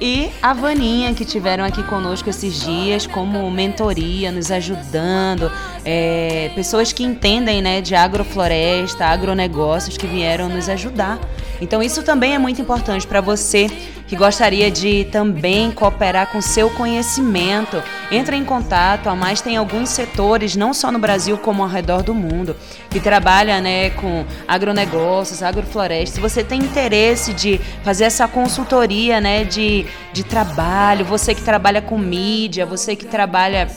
e 0.00 0.30
a 0.40 0.52
Vaninha, 0.52 1.12
que 1.12 1.24
tiveram 1.24 1.64
aqui 1.64 1.82
conosco 1.82 2.30
esses 2.30 2.60
dias 2.60 3.06
como 3.06 3.50
mentoria, 3.50 4.30
nos 4.30 4.50
ajudando, 4.50 5.50
é, 5.84 6.50
pessoas 6.54 6.92
que 6.92 7.02
entendem 7.02 7.60
né, 7.60 7.80
de 7.80 7.94
agrofloresta, 7.94 9.06
agronegócios 9.06 9.96
que 9.96 10.06
vieram 10.06 10.48
nos 10.48 10.68
ajudar. 10.68 11.18
Então 11.60 11.82
isso 11.82 12.02
também 12.02 12.34
é 12.34 12.38
muito 12.38 12.62
importante 12.62 13.06
para 13.06 13.20
você 13.20 13.66
que 14.08 14.16
gostaria 14.16 14.70
de 14.70 15.04
também 15.12 15.70
cooperar 15.70 16.32
com 16.32 16.40
seu 16.40 16.70
conhecimento, 16.70 17.82
entre 18.10 18.34
em 18.36 18.44
contato. 18.44 19.08
A 19.08 19.14
Mais 19.14 19.42
tem 19.42 19.56
alguns 19.56 19.90
setores, 19.90 20.56
não 20.56 20.72
só 20.72 20.90
no 20.90 20.98
Brasil, 20.98 21.36
como 21.36 21.62
ao 21.62 21.68
redor 21.68 22.02
do 22.02 22.14
mundo, 22.14 22.56
que 22.90 22.98
trabalha 22.98 23.60
né, 23.60 23.90
com 23.90 24.24
agronegócios, 24.48 25.42
agrofloresta. 25.42 26.16
Se 26.16 26.20
você 26.20 26.42
tem 26.42 26.60
interesse 26.60 27.34
de 27.34 27.60
fazer 27.84 28.04
essa 28.04 28.26
consultoria 28.26 29.20
né, 29.20 29.44
de, 29.44 29.86
de 30.12 30.24
trabalho, 30.24 31.04
você 31.04 31.34
que 31.34 31.42
trabalha 31.42 31.82
com 31.82 31.98
mídia, 31.98 32.64
você 32.64 32.96
que 32.96 33.04
trabalha 33.04 33.68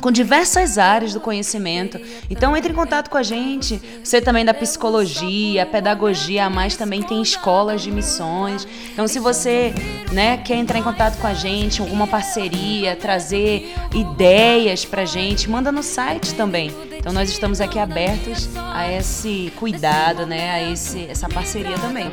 com 0.00 0.10
diversas 0.10 0.78
áreas 0.78 1.12
do 1.12 1.20
conhecimento. 1.20 2.00
Então 2.28 2.56
entre 2.56 2.72
em 2.72 2.74
contato 2.74 3.10
com 3.10 3.18
a 3.18 3.22
gente. 3.22 3.80
Você 4.02 4.20
também 4.20 4.44
da 4.44 4.54
psicologia, 4.54 5.66
pedagogia, 5.66 6.46
a 6.46 6.50
mais 6.50 6.76
também 6.76 7.02
tem 7.02 7.20
escolas 7.20 7.82
de 7.82 7.90
missões. 7.90 8.66
Então 8.92 9.06
se 9.06 9.18
você, 9.18 9.74
né, 10.12 10.38
quer 10.38 10.56
entrar 10.56 10.78
em 10.78 10.82
contato 10.82 11.18
com 11.18 11.26
a 11.26 11.34
gente, 11.34 11.80
alguma 11.80 12.06
parceria, 12.06 12.96
trazer 12.96 13.74
ideias 13.94 14.84
pra 14.84 15.04
gente, 15.04 15.48
manda 15.48 15.70
no 15.70 15.82
site 15.82 16.34
também. 16.34 16.72
Então 16.98 17.12
nós 17.12 17.30
estamos 17.30 17.60
aqui 17.60 17.78
abertos 17.78 18.48
a 18.56 18.90
esse 18.90 19.52
cuidado, 19.56 20.26
né, 20.26 20.50
a 20.50 20.72
esse 20.72 21.06
essa 21.08 21.28
parceria 21.28 21.78
também. 21.78 22.10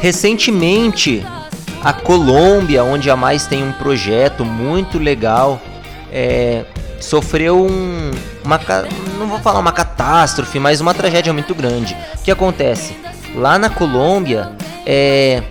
Recentemente, 0.00 1.24
a 1.84 1.92
Colômbia, 1.92 2.82
onde 2.82 3.08
a 3.10 3.16
Mais 3.16 3.46
tem 3.46 3.62
um 3.62 3.72
projeto 3.72 4.44
muito 4.44 4.98
legal 4.98 5.60
é, 6.12 6.64
sofreu 7.00 7.64
um, 7.64 8.10
uma, 8.44 8.60
não 9.18 9.26
vou 9.26 9.38
falar 9.40 9.58
uma 9.58 9.72
catástrofe, 9.72 10.58
mas 10.58 10.80
uma 10.80 10.94
tragédia 10.94 11.32
muito 11.32 11.54
grande. 11.54 11.96
O 12.18 12.22
que 12.22 12.30
acontece? 12.30 12.96
Lá 13.34 13.58
na 13.58 13.70
Colômbia 13.70 14.52
é, 14.84 15.42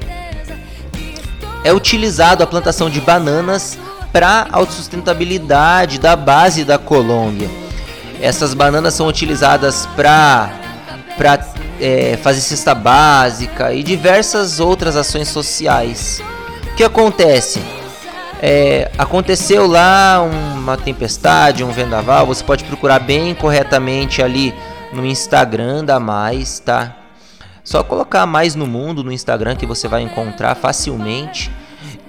é 1.63 1.73
utilizado 1.73 2.43
a 2.43 2.47
plantação 2.47 2.89
de 2.89 3.01
bananas 3.01 3.77
para 4.13 4.47
autossustentabilidade 4.51 5.99
da 5.99 6.15
base 6.15 6.63
da 6.63 6.77
Colômbia. 6.77 7.49
Essas 8.21 8.53
bananas 8.53 8.93
são 8.93 9.07
utilizadas 9.07 9.87
para 9.95 10.57
para 11.17 11.39
é, 11.79 12.17
fazer 12.23 12.41
cesta 12.41 12.73
básica 12.73 13.73
e 13.73 13.83
diversas 13.83 14.59
outras 14.59 14.95
ações 14.95 15.27
sociais. 15.27 16.21
O 16.71 16.75
que 16.75 16.83
acontece? 16.83 17.61
É, 18.43 18.89
aconteceu 18.97 19.67
lá 19.67 20.19
uma 20.21 20.75
tempestade, 20.75 21.63
um 21.63 21.71
vendaval. 21.71 22.25
Você 22.25 22.43
pode 22.43 22.63
procurar 22.63 22.97
bem 22.97 23.35
corretamente 23.35 24.23
ali 24.23 24.51
no 24.91 25.05
Instagram 25.05 25.85
da 25.85 25.99
Mais, 25.99 26.59
tá? 26.59 26.97
Só 27.63 27.83
colocar 27.83 28.25
Mais 28.25 28.55
no 28.55 28.65
Mundo 28.65 29.03
no 29.03 29.11
Instagram 29.11 29.55
que 29.55 29.67
você 29.67 29.87
vai 29.87 30.01
encontrar 30.01 30.55
facilmente. 30.55 31.51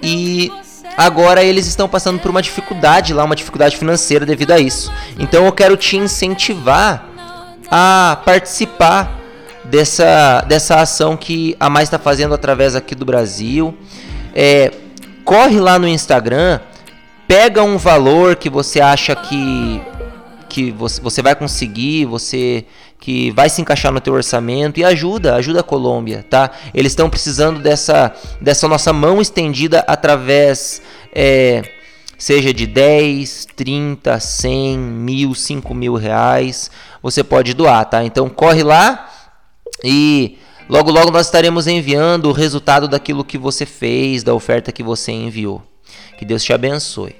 E 0.01 0.51
agora 0.97 1.43
eles 1.43 1.67
estão 1.67 1.87
passando 1.87 2.19
por 2.19 2.31
uma 2.31 2.41
dificuldade 2.41 3.13
lá, 3.13 3.23
uma 3.23 3.35
dificuldade 3.35 3.77
financeira 3.77 4.25
devido 4.25 4.51
a 4.51 4.59
isso. 4.59 4.91
Então 5.19 5.45
eu 5.45 5.51
quero 5.51 5.77
te 5.77 5.97
incentivar 5.97 7.07
a 7.69 8.19
participar 8.25 9.19
dessa, 9.63 10.41
dessa 10.41 10.81
ação 10.81 11.15
que 11.15 11.55
a 11.59 11.69
Mais 11.69 11.87
está 11.87 11.99
fazendo 11.99 12.33
através 12.33 12.75
aqui 12.75 12.95
do 12.95 13.05
Brasil. 13.05 13.77
É, 14.33 14.71
corre 15.23 15.59
lá 15.59 15.79
no 15.79 15.87
Instagram, 15.87 16.59
pega 17.27 17.63
um 17.63 17.77
valor 17.77 18.35
que 18.35 18.49
você 18.49 18.79
acha 18.81 19.15
que 19.15 19.81
que 20.49 20.71
você, 20.71 21.01
você 21.01 21.21
vai 21.21 21.33
conseguir, 21.33 22.05
você 22.05 22.65
que 22.99 23.31
vai 23.31 23.49
se 23.49 23.59
encaixar 23.59 23.91
no 23.91 23.99
teu 23.99 24.13
orçamento 24.13 24.79
e 24.79 24.85
ajuda, 24.85 25.35
ajuda 25.35 25.61
a 25.61 25.63
Colômbia, 25.63 26.23
tá? 26.29 26.51
Eles 26.73 26.91
estão 26.91 27.09
precisando 27.09 27.59
dessa 27.59 28.13
dessa 28.39 28.67
nossa 28.67 28.93
mão 28.93 29.19
estendida 29.19 29.83
através 29.87 30.81
é, 31.13 31.63
seja 32.17 32.53
de 32.53 32.67
10, 32.67 33.47
30, 33.55 34.19
100, 34.19 34.77
mil, 34.77 35.33
5 35.33 35.73
mil 35.73 35.95
reais, 35.95 36.69
você 37.01 37.23
pode 37.23 37.53
doar, 37.53 37.83
tá? 37.85 38.03
Então 38.03 38.29
corre 38.29 38.63
lá 38.63 39.09
e 39.83 40.37
Logo, 40.69 40.91
logo 40.91 41.11
nós 41.11 41.25
estaremos 41.25 41.67
enviando 41.67 42.29
o 42.29 42.31
resultado 42.31 42.87
daquilo 42.87 43.23
que 43.23 43.37
você 43.37 43.65
fez, 43.65 44.23
da 44.23 44.33
oferta 44.33 44.71
que 44.71 44.81
você 44.81 45.11
enviou. 45.11 45.61
Que 46.17 46.25
Deus 46.25 46.43
te 46.43 46.53
abençoe. 46.53 47.15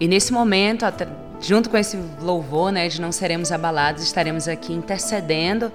E 0.00 0.08
nesse 0.08 0.32
momento, 0.32 0.84
junto 1.42 1.68
com 1.68 1.76
esse 1.76 1.98
louvor, 2.20 2.70
né, 2.70 2.88
de 2.88 3.00
não 3.00 3.10
seremos 3.10 3.50
abalados, 3.50 4.02
estaremos 4.02 4.46
aqui 4.46 4.72
intercedendo 4.72 5.72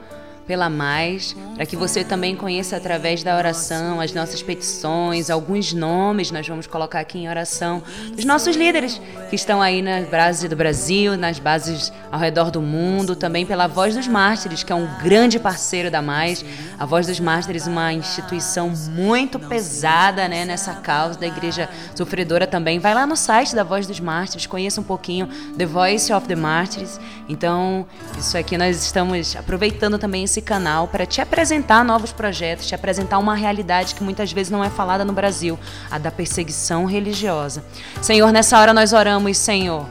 pela 0.48 0.70
mais, 0.70 1.36
para 1.56 1.66
que 1.66 1.76
você 1.76 2.04
também 2.04 2.36
conheça 2.36 2.78
através 2.78 3.22
da 3.22 3.36
oração 3.36 4.00
as 4.00 4.14
nossas 4.14 4.42
petições, 4.42 5.30
alguns 5.30 5.74
nomes 5.74 6.32
nós 6.32 6.48
vamos 6.48 6.66
colocar 6.66 7.02
aqui 7.02 7.20
em 7.20 7.30
oração 7.30 7.84
dos 8.16 8.24
nossos 8.24 8.56
líderes 8.56 9.02
que 9.30 9.36
estão 9.36 9.62
aí 9.62 9.82
na 9.82 10.02
base 10.02 10.48
do 10.48 10.56
Brasil, 10.56 11.18
nas 11.18 11.38
bases 11.38 11.92
ao 12.10 12.20
redor 12.20 12.50
do 12.50 12.62
mundo, 12.62 13.16
também 13.16 13.46
pela 13.46 13.68
Voz 13.68 13.96
dos 13.96 14.08
Mártires, 14.08 14.64
que 14.64 14.72
é 14.72 14.76
um 14.76 14.88
grande 15.04 15.38
parceiro 15.38 15.92
da 15.92 16.02
Mais. 16.02 16.46
A 16.80 16.86
Voz 16.86 17.06
dos 17.06 17.20
Mártires, 17.20 17.68
uma 17.68 17.92
instituição 17.92 18.72
muito 18.90 19.38
pesada, 19.38 20.28
né, 20.28 20.46
nessa 20.46 20.76
causa 20.76 21.20
da 21.20 21.28
igreja 21.28 21.70
sofredora 21.94 22.48
também. 22.48 22.80
Vai 22.80 22.94
lá 22.94 23.06
no 23.06 23.18
site 23.18 23.54
da 23.54 23.64
Voz 23.64 23.86
dos 23.86 24.00
Mártires, 24.00 24.46
conheça 24.46 24.80
um 24.80 24.84
pouquinho 24.84 25.28
The 25.58 25.66
Voice 25.66 26.14
of 26.14 26.28
the 26.28 26.36
Martyrs. 26.36 27.00
Então, 27.28 27.86
isso 28.18 28.38
aqui 28.38 28.58
nós 28.58 28.82
estamos 28.82 29.36
aproveitando 29.36 29.98
também 29.98 30.24
esse 30.24 30.37
esse 30.38 30.42
canal 30.42 30.88
para 30.88 31.06
te 31.06 31.20
apresentar 31.20 31.84
novos 31.84 32.12
projetos, 32.12 32.68
te 32.68 32.76
apresentar 32.76 33.18
uma 33.18 33.34
realidade 33.34 33.96
que 33.96 34.04
muitas 34.04 34.32
vezes 34.32 34.52
não 34.52 34.64
é 34.64 34.70
falada 34.70 35.04
no 35.04 35.12
Brasil, 35.12 35.58
a 35.90 35.98
da 35.98 36.12
perseguição 36.12 36.86
religiosa. 36.86 37.64
Senhor, 38.02 38.32
nessa 38.32 38.60
hora 38.60 38.72
nós 38.72 38.94
oramos, 38.94 39.36
Senhor. 39.38 39.88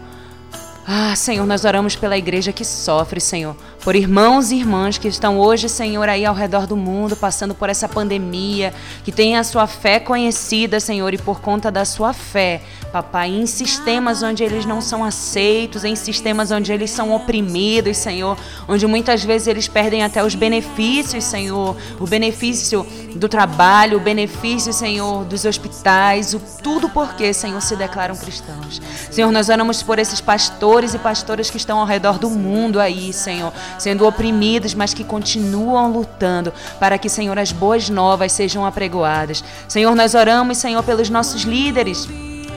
Ah, 0.86 1.16
Senhor, 1.16 1.44
nós 1.46 1.64
oramos 1.64 1.96
pela 1.96 2.16
igreja 2.16 2.52
que 2.52 2.64
sofre, 2.64 3.20
Senhor 3.20 3.56
por 3.86 3.94
irmãos 3.94 4.50
e 4.50 4.56
irmãs 4.56 4.98
que 4.98 5.06
estão 5.06 5.38
hoje, 5.38 5.68
Senhor, 5.68 6.08
aí 6.08 6.26
ao 6.26 6.34
redor 6.34 6.66
do 6.66 6.76
mundo, 6.76 7.14
passando 7.14 7.54
por 7.54 7.68
essa 7.68 7.88
pandemia, 7.88 8.74
que 9.04 9.12
têm 9.12 9.36
a 9.36 9.44
sua 9.44 9.68
fé 9.68 10.00
conhecida, 10.00 10.80
Senhor, 10.80 11.14
e 11.14 11.18
por 11.18 11.40
conta 11.40 11.70
da 11.70 11.84
sua 11.84 12.12
fé, 12.12 12.62
papai, 12.90 13.30
em 13.30 13.46
sistemas 13.46 14.24
onde 14.24 14.42
eles 14.42 14.66
não 14.66 14.80
são 14.80 15.04
aceitos, 15.04 15.84
em 15.84 15.94
sistemas 15.94 16.50
onde 16.50 16.72
eles 16.72 16.90
são 16.90 17.14
oprimidos, 17.14 17.98
Senhor, 17.98 18.36
onde 18.66 18.84
muitas 18.88 19.22
vezes 19.22 19.46
eles 19.46 19.68
perdem 19.68 20.02
até 20.02 20.24
os 20.24 20.34
benefícios, 20.34 21.22
Senhor, 21.22 21.76
o 22.00 22.08
benefício 22.08 22.84
do 23.14 23.28
trabalho, 23.28 23.98
o 23.98 24.00
benefício, 24.00 24.72
Senhor, 24.72 25.24
dos 25.24 25.44
hospitais, 25.44 26.34
o 26.34 26.40
tudo 26.60 26.88
porque, 26.88 27.32
Senhor, 27.32 27.60
se 27.62 27.76
declaram 27.76 28.16
cristãos. 28.16 28.82
Senhor, 29.12 29.30
nós 29.30 29.48
oramos 29.48 29.80
por 29.82 30.00
esses 30.00 30.20
pastores 30.20 30.92
e 30.92 30.98
pastoras 30.98 31.48
que 31.48 31.56
estão 31.56 31.78
ao 31.78 31.86
redor 31.86 32.18
do 32.18 32.28
mundo 32.28 32.80
aí, 32.80 33.12
Senhor, 33.12 33.52
sendo 33.78 34.06
oprimidos, 34.06 34.74
mas 34.74 34.94
que 34.94 35.04
continuam 35.04 35.92
lutando 35.92 36.52
para 36.78 36.98
que, 36.98 37.08
Senhor, 37.08 37.38
as 37.38 37.52
boas 37.52 37.88
novas 37.88 38.32
sejam 38.32 38.64
apregoadas. 38.64 39.42
Senhor, 39.68 39.94
nós 39.94 40.14
oramos, 40.14 40.58
Senhor, 40.58 40.82
pelos 40.82 41.10
nossos 41.10 41.42
líderes 41.42 42.08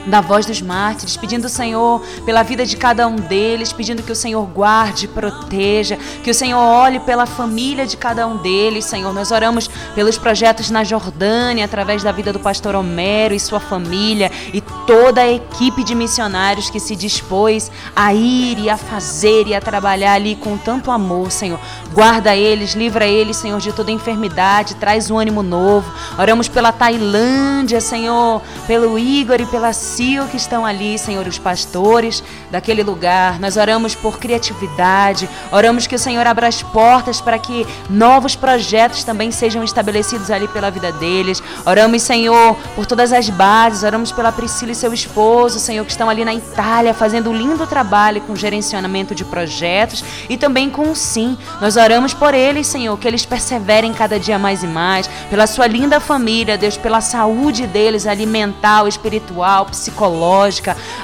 da 0.09 0.21
voz 0.21 0.45
dos 0.45 0.61
mártires, 0.61 1.15
pedindo 1.15 1.45
o 1.45 1.49
Senhor 1.49 2.01
pela 2.25 2.43
vida 2.43 2.65
de 2.65 2.75
cada 2.75 3.07
um 3.07 3.15
deles, 3.15 3.71
pedindo 3.71 4.03
que 4.03 4.11
o 4.11 4.15
Senhor 4.15 4.45
guarde, 4.47 5.07
proteja, 5.07 5.97
que 6.23 6.31
o 6.31 6.33
Senhor 6.33 6.59
olhe 6.59 6.99
pela 6.99 7.25
família 7.25 7.85
de 7.85 7.95
cada 7.95 8.27
um 8.27 8.37
deles, 8.37 8.85
Senhor. 8.85 9.13
Nós 9.13 9.31
oramos 9.31 9.69
pelos 9.93 10.17
projetos 10.17 10.69
na 10.69 10.83
Jordânia, 10.83 11.65
através 11.65 12.03
da 12.03 12.11
vida 12.11 12.33
do 12.33 12.39
pastor 12.39 12.75
Homero 12.75 13.33
e 13.33 13.39
sua 13.39 13.59
família 13.59 14.31
e 14.53 14.61
toda 14.61 15.21
a 15.21 15.31
equipe 15.31 15.83
de 15.83 15.93
missionários 15.93 16.69
que 16.69 16.79
se 16.79 16.95
dispôs 16.95 17.71
a 17.95 18.13
ir 18.13 18.57
e 18.59 18.69
a 18.69 18.77
fazer 18.77 19.47
e 19.47 19.53
a 19.53 19.61
trabalhar 19.61 20.13
ali 20.13 20.35
com 20.35 20.57
tanto 20.57 20.91
amor, 20.91 21.31
Senhor. 21.31 21.59
Guarda 21.93 22.35
eles, 22.35 22.73
livra 22.73 23.05
eles, 23.05 23.37
Senhor, 23.37 23.59
de 23.59 23.71
toda 23.71 23.91
enfermidade, 23.91 24.75
traz 24.75 25.09
um 25.09 25.17
ânimo 25.17 25.43
novo. 25.43 25.91
Oramos 26.17 26.47
pela 26.47 26.71
Tailândia, 26.71 27.81
Senhor, 27.81 28.41
pelo 28.67 28.97
Igor 28.97 29.41
e 29.41 29.45
pela 29.45 29.73
Que 29.99 30.37
estão 30.37 30.65
ali, 30.65 30.97
Senhor, 30.97 31.27
os 31.27 31.37
pastores 31.37 32.23
daquele 32.49 32.81
lugar. 32.83 33.37
Nós 33.37 33.57
oramos 33.57 33.95
por 33.95 34.17
criatividade, 34.17 35.27
oramos 35.51 35.87
que 35.87 35.95
o 35.95 35.99
Senhor 35.99 36.25
abra 36.25 36.47
as 36.47 36.63
portas 36.63 37.19
para 37.19 37.37
que 37.37 37.67
novos 37.89 38.33
projetos 38.33 39.03
também 39.03 39.29
sejam 39.29 39.61
estabelecidos 39.61 40.31
ali 40.31 40.47
pela 40.47 40.71
vida 40.71 40.93
deles. 40.93 41.43
Oramos, 41.65 42.01
Senhor, 42.01 42.55
por 42.75 42.85
todas 42.85 43.11
as 43.11 43.29
bases, 43.29 43.83
oramos 43.83 44.09
pela 44.13 44.31
Priscila 44.31 44.71
e 44.71 44.75
seu 44.75 44.93
esposo, 44.93 45.59
Senhor, 45.59 45.83
que 45.83 45.91
estão 45.91 46.09
ali 46.09 46.23
na 46.23 46.33
Itália 46.33 46.93
fazendo 46.93 47.29
um 47.29 47.35
lindo 47.35 47.67
trabalho 47.67 48.21
com 48.21 48.33
gerenciamento 48.37 49.13
de 49.13 49.25
projetos 49.25 50.01
e 50.29 50.37
também 50.37 50.69
com 50.69 50.91
o 50.91 50.95
sim. 50.95 51.37
Nós 51.59 51.75
oramos 51.75 52.13
por 52.13 52.33
eles, 52.33 52.67
Senhor, 52.67 52.97
que 52.97 53.05
eles 53.05 53.25
perseverem 53.25 53.91
cada 53.91 54.17
dia 54.17 54.39
mais 54.39 54.63
e 54.63 54.67
mais, 54.67 55.09
pela 55.29 55.45
sua 55.45 55.67
linda 55.67 55.99
família, 55.99 56.57
Deus, 56.57 56.77
pela 56.77 57.01
saúde 57.01 57.67
deles 57.67 58.07
alimentar, 58.07 58.87
espiritual, 58.87 59.65
psicológica. 59.65 59.88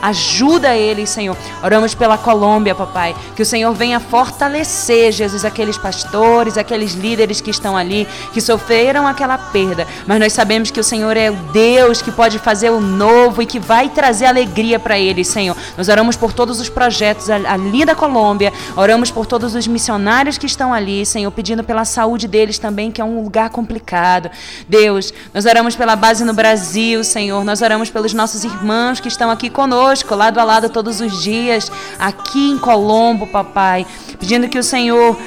Ajuda 0.02 0.76
eles, 0.76 1.10
Senhor. 1.10 1.38
Oramos 1.64 1.96
pela 1.96 2.18
Colômbia, 2.18 2.76
papai, 2.76 3.16
que 3.36 3.42
o 3.42 3.46
Senhor 3.46 3.74
venha 3.74 4.00
fortalecer, 4.00 5.12
Jesus, 5.12 5.46
aqueles 5.46 5.78
pastores, 5.78 6.58
aqueles 6.58 6.94
líderes 6.94 7.42
que 7.42 7.50
estão 7.50 7.76
ali, 7.78 8.08
que 8.34 8.42
sofreram 8.42 9.08
aquela 9.08 9.38
perda, 9.38 9.88
mas 10.06 10.20
nós 10.20 10.34
sabemos 10.34 10.72
que 10.72 10.80
o 10.80 10.84
Senhor 10.84 11.16
é 11.16 11.30
o 11.30 11.36
Deus 11.54 12.02
que 12.02 12.12
pode 12.12 12.40
fazer 12.40 12.70
o 12.70 12.80
novo 12.80 13.42
e 13.42 13.46
que 13.46 13.60
vai 13.60 13.90
trazer 13.90 14.26
alegria 14.26 14.80
para 14.80 14.98
eles, 14.98 15.28
Senhor. 15.28 15.56
Nós 15.78 15.88
oramos 15.88 16.16
por 16.16 16.34
todos 16.34 16.60
os 16.60 16.70
projetos 16.70 17.30
ali 17.30 17.86
da 17.86 17.96
Colômbia, 17.96 18.52
oramos 18.76 19.12
por 19.12 19.26
todos 19.26 19.56
os 19.56 19.68
missionários 19.68 20.38
que 20.38 20.46
estão 20.46 20.74
ali, 20.74 21.06
Senhor, 21.06 21.32
pedindo 21.32 21.64
pela 21.64 21.86
saúde 21.86 22.28
deles 22.28 22.58
também, 22.58 22.92
que 22.92 23.02
é 23.02 23.06
um 23.06 23.22
lugar 23.24 23.50
complicado. 23.50 24.30
Deus, 24.68 25.14
nós 25.34 25.46
oramos 25.46 25.76
pela 25.76 25.96
base 25.96 26.24
no 26.24 26.34
Brasil, 26.34 27.04
Senhor. 27.04 27.44
Nós 27.44 27.62
oramos 27.62 27.90
pelos 27.90 28.14
nossos 28.14 28.44
irmãos 28.44 28.65
que 29.02 29.08
estão 29.08 29.30
aqui 29.30 29.50
conosco, 29.50 30.16
lado 30.16 30.40
a 30.40 30.44
lado 30.44 30.70
todos 30.70 31.00
os 31.00 31.22
dias, 31.22 31.72
aqui 32.00 32.52
em 32.52 32.58
Colombo, 32.58 33.28
papai, 33.28 33.86
pedindo 34.20 34.48
que 34.48 34.58
o 34.58 34.64
Senhor 34.64 35.18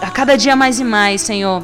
a 0.00 0.10
cada 0.10 0.36
dia 0.36 0.56
mais 0.56 0.80
e 0.80 0.84
mais, 0.84 1.20
Senhor, 1.20 1.62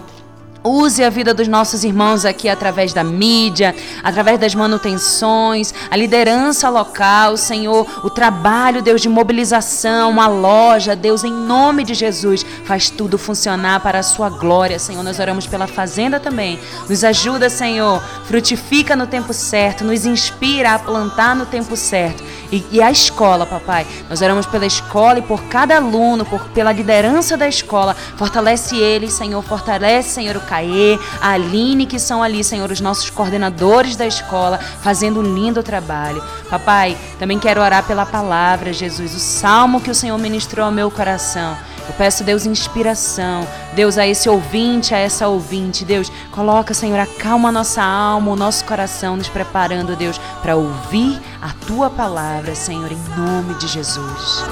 Use 0.66 1.05
a 1.05 1.10
vida 1.10 1.32
dos 1.32 1.47
nossos 1.47 1.84
irmãos 1.84 2.24
aqui 2.24 2.48
através 2.48 2.93
da 2.93 3.05
mídia, 3.05 3.74
através 4.02 4.38
das 4.38 4.55
manutenções, 4.55 5.72
a 5.88 5.97
liderança 5.97 6.68
local, 6.68 7.36
Senhor, 7.36 7.86
o 8.02 8.10
trabalho, 8.10 8.82
Deus, 8.82 9.01
de 9.01 9.09
mobilização, 9.09 10.20
a 10.20 10.26
loja, 10.26 10.97
Deus, 10.97 11.22
em 11.22 11.32
nome 11.32 11.84
de 11.84 11.94
Jesus, 11.94 12.44
faz 12.64 12.90
tudo 12.90 13.16
funcionar 13.16 13.80
para 13.80 14.01
a 14.01 14.02
sua 14.02 14.28
glória, 14.28 14.78
Senhor. 14.78 15.02
Nós 15.02 15.20
oramos 15.20 15.47
pela 15.47 15.68
fazenda 15.68 16.18
também. 16.18 16.59
Nos 16.88 17.05
ajuda, 17.05 17.48
Senhor, 17.48 18.02
frutifica 18.24 18.97
no 18.97 19.06
tempo 19.06 19.32
certo, 19.32 19.84
nos 19.84 20.05
inspira 20.05 20.74
a 20.74 20.78
plantar 20.78 21.36
no 21.36 21.47
tempo 21.47 21.76
certo. 21.76 22.24
E, 22.51 22.64
e 22.70 22.82
a 22.82 22.90
escola, 22.90 23.47
papai, 23.47 23.86
nós 24.09 24.20
oramos 24.20 24.47
pela 24.47 24.66
escola 24.66 25.18
e 25.18 25.22
por 25.22 25.44
cada 25.44 25.76
aluno, 25.76 26.24
por, 26.24 26.48
pela 26.48 26.72
liderança 26.72 27.36
da 27.36 27.48
escola. 27.48 27.94
Fortalece 28.16 28.76
eles, 28.76 29.12
Senhor, 29.12 29.43
fortalece, 29.43 30.10
Senhor, 30.10 30.36
o 30.36 30.40
Caê, 30.56 30.98
a 31.20 31.30
Aline, 31.30 31.84
que 31.84 31.98
são 31.98 32.22
ali, 32.22 32.42
Senhor, 32.42 32.70
os 32.70 32.80
nossos 32.80 33.10
coordenadores 33.10 33.96
da 33.96 34.06
escola, 34.06 34.58
fazendo 34.80 35.20
um 35.20 35.34
lindo 35.34 35.62
trabalho. 35.62 36.22
Papai, 36.48 36.96
também 37.18 37.38
quero 37.38 37.60
orar 37.60 37.84
pela 37.84 38.06
palavra, 38.06 38.72
Jesus, 38.72 39.14
o 39.14 39.18
salmo 39.18 39.80
que 39.80 39.90
o 39.90 39.94
Senhor 39.94 40.18
ministrou 40.18 40.64
ao 40.64 40.72
meu 40.72 40.90
coração. 40.90 41.56
Eu 41.86 41.94
peço, 41.94 42.24
Deus, 42.24 42.46
inspiração. 42.46 43.46
Deus, 43.74 43.96
a 43.96 44.06
esse 44.06 44.28
ouvinte, 44.28 44.94
a 44.94 44.98
essa 44.98 45.28
ouvinte. 45.28 45.84
Deus, 45.84 46.10
coloca, 46.32 46.74
Senhor, 46.74 46.98
acalma 46.98 47.50
a 47.50 47.52
nossa 47.52 47.82
alma, 47.82 48.32
o 48.32 48.36
nosso 48.36 48.64
coração, 48.64 49.16
nos 49.16 49.28
preparando, 49.28 49.94
Deus, 49.94 50.18
para 50.42 50.56
ouvir 50.56 51.20
a 51.40 51.50
tua 51.66 51.88
palavra, 51.88 52.54
Senhor, 52.54 52.90
em 52.90 52.98
nome 53.16 53.54
de 53.54 53.68
Jesus. 53.68 54.44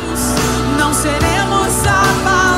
Não 0.79 0.95
seremos 0.95 1.87
abalados, 1.87 2.54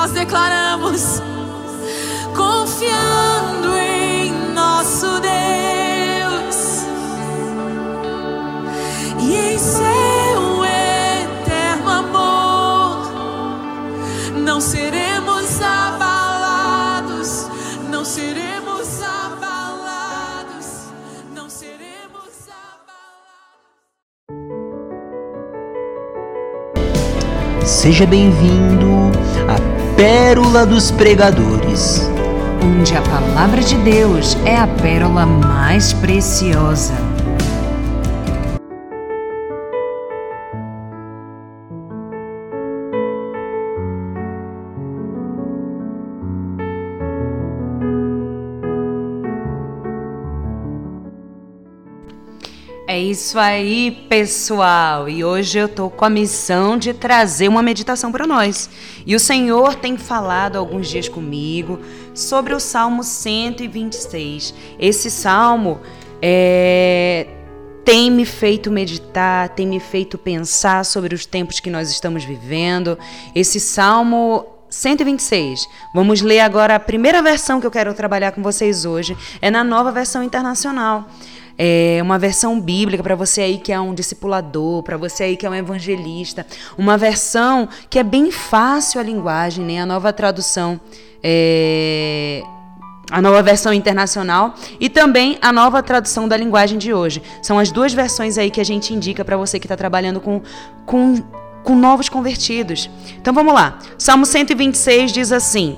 nós 0.00 0.12
declaramos, 0.12 1.20
confiando 2.34 3.76
em 3.76 4.32
nosso 4.54 5.04
Deus 5.20 6.86
e 9.20 9.34
em 9.34 9.58
seu 9.58 10.64
eterno 10.64 11.90
amor, 11.90 13.12
não 14.42 14.58
seremos 14.58 15.60
abalados, 15.60 17.46
não 17.90 18.02
seremos 18.02 19.02
abalados, 19.02 20.66
não 21.34 21.50
seremos 21.50 22.48
Seja 27.66 28.06
bem-vindo 28.06 29.29
Pérola 30.00 30.64
dos 30.64 30.90
Pregadores. 30.90 32.00
Onde 32.64 32.96
a 32.96 33.02
palavra 33.02 33.60
de 33.60 33.76
Deus 33.76 34.34
é 34.46 34.56
a 34.56 34.66
pérola 34.66 35.26
mais 35.26 35.92
preciosa. 35.92 37.09
Isso 53.10 53.38
aí, 53.38 53.90
pessoal. 54.08 55.08
E 55.08 55.24
hoje 55.24 55.58
eu 55.58 55.68
tô 55.68 55.90
com 55.90 56.04
a 56.04 56.10
missão 56.10 56.78
de 56.78 56.94
trazer 56.94 57.48
uma 57.48 57.62
meditação 57.62 58.12
para 58.12 58.26
nós. 58.26 58.70
E 59.04 59.16
o 59.16 59.20
Senhor 59.20 59.74
tem 59.74 59.96
falado 59.96 60.56
alguns 60.56 60.88
dias 60.88 61.08
comigo 61.08 61.80
sobre 62.14 62.54
o 62.54 62.60
Salmo 62.60 63.02
126. 63.02 64.54
Esse 64.78 65.10
salmo 65.10 65.80
é, 66.22 67.26
tem 67.84 68.10
me 68.10 68.24
feito 68.24 68.70
meditar, 68.70 69.48
tem 69.50 69.66
me 69.66 69.80
feito 69.80 70.16
pensar 70.16 70.84
sobre 70.84 71.14
os 71.14 71.26
tempos 71.26 71.58
que 71.58 71.68
nós 71.68 71.90
estamos 71.90 72.24
vivendo. 72.24 72.96
Esse 73.34 73.58
salmo 73.58 74.46
126. 74.68 75.66
Vamos 75.92 76.22
ler 76.22 76.40
agora 76.40 76.76
a 76.76 76.80
primeira 76.80 77.20
versão 77.20 77.60
que 77.60 77.66
eu 77.66 77.70
quero 77.72 77.92
trabalhar 77.92 78.30
com 78.30 78.42
vocês 78.42 78.84
hoje. 78.84 79.16
É 79.42 79.50
na 79.50 79.64
nova 79.64 79.90
versão 79.90 80.22
internacional 80.22 81.08
é, 81.62 81.98
uma 82.00 82.18
versão 82.18 82.58
bíblica 82.58 83.02
para 83.02 83.14
você 83.14 83.42
aí 83.42 83.58
que 83.58 83.70
é 83.70 83.78
um 83.78 83.92
discipulador, 83.92 84.82
para 84.82 84.96
você 84.96 85.24
aí 85.24 85.36
que 85.36 85.44
é 85.44 85.50
um 85.50 85.54
evangelista, 85.54 86.46
uma 86.78 86.96
versão 86.96 87.68
que 87.90 87.98
é 87.98 88.02
bem 88.02 88.30
fácil 88.30 88.98
a 88.98 89.02
linguagem, 89.02 89.62
né? 89.62 89.78
A 89.78 89.84
nova 89.84 90.10
tradução 90.10 90.80
é, 91.22 92.42
a 93.10 93.20
nova 93.20 93.42
versão 93.42 93.74
internacional 93.74 94.54
e 94.78 94.88
também 94.88 95.36
a 95.42 95.52
nova 95.52 95.82
tradução 95.82 96.26
da 96.26 96.34
linguagem 96.34 96.78
de 96.78 96.94
hoje. 96.94 97.22
São 97.42 97.58
as 97.58 97.70
duas 97.70 97.92
versões 97.92 98.38
aí 98.38 98.50
que 98.50 98.60
a 98.60 98.64
gente 98.64 98.94
indica 98.94 99.22
para 99.22 99.36
você 99.36 99.60
que 99.60 99.66
está 99.66 99.76
trabalhando 99.76 100.18
com, 100.18 100.40
com, 100.86 101.22
com 101.62 101.76
novos 101.76 102.08
convertidos. 102.08 102.88
Então 103.20 103.34
vamos 103.34 103.52
lá. 103.52 103.78
Salmo 103.98 104.24
126 104.24 105.12
diz 105.12 105.30
assim: 105.30 105.76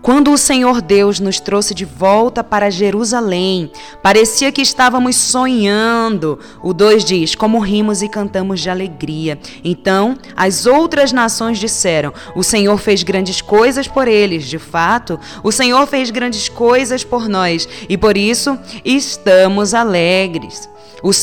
Quando 0.00 0.32
o 0.32 0.38
Senhor 0.38 0.80
Deus 0.80 1.18
nos 1.18 1.40
trouxe 1.40 1.74
de 1.74 1.84
volta 1.84 2.44
para 2.44 2.70
Jerusalém, 2.70 3.70
parecia 4.02 4.52
que 4.52 4.62
estávamos 4.62 5.16
sonhando. 5.16 6.38
O 6.62 6.72
2 6.72 7.04
diz: 7.04 7.34
Como 7.34 7.58
rimos 7.58 8.00
e 8.00 8.08
cantamos 8.08 8.60
de 8.60 8.70
alegria. 8.70 9.38
Então, 9.64 10.16
as 10.36 10.66
outras 10.66 11.12
nações 11.12 11.58
disseram: 11.58 12.12
O 12.36 12.44
Senhor 12.44 12.78
fez 12.78 13.02
grandes 13.02 13.40
coisas 13.40 13.88
por 13.88 14.06
eles. 14.06 14.46
De 14.46 14.58
fato, 14.58 15.18
o 15.42 15.50
Senhor 15.50 15.86
fez 15.86 16.10
grandes 16.10 16.48
coisas 16.48 17.02
por 17.02 17.28
nós 17.28 17.68
e 17.88 17.98
por 17.98 18.16
isso 18.16 18.56
estamos 18.84 19.74
alegres. 19.74 20.68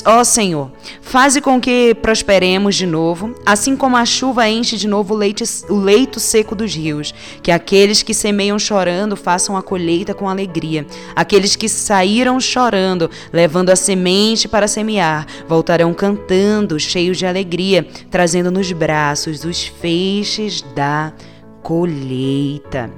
Ó 0.05 0.23
Senhor, 0.23 0.71
faze 1.01 1.41
com 1.41 1.59
que 1.59 1.93
prosperemos 2.01 2.75
de 2.75 2.85
novo, 2.85 3.35
assim 3.45 3.75
como 3.75 3.97
a 3.97 4.05
chuva 4.05 4.47
enche 4.47 4.77
de 4.77 4.87
novo 4.87 5.13
o 5.13 5.17
leito, 5.17 5.43
o 5.69 5.75
leito 5.75 6.17
seco 6.17 6.55
dos 6.55 6.73
rios. 6.73 7.13
Que 7.43 7.51
aqueles 7.51 8.01
que 8.01 8.13
semeiam 8.13 8.57
chorando 8.65 9.15
façam 9.15 9.55
a 9.55 9.61
colheita 9.61 10.13
com 10.13 10.27
alegria. 10.27 10.85
Aqueles 11.15 11.55
que 11.55 11.69
saíram 11.69 12.39
chorando, 12.39 13.09
levando 13.31 13.69
a 13.69 13.75
semente 13.75 14.47
para 14.47 14.67
semear, 14.67 15.25
voltarão 15.47 15.93
cantando, 15.93 16.79
cheios 16.79 17.17
de 17.17 17.25
alegria, 17.25 17.87
trazendo 18.09 18.51
nos 18.51 18.71
braços 18.71 19.43
os 19.43 19.65
feixes 19.65 20.61
da 20.75 21.13
colheita. 21.61 22.91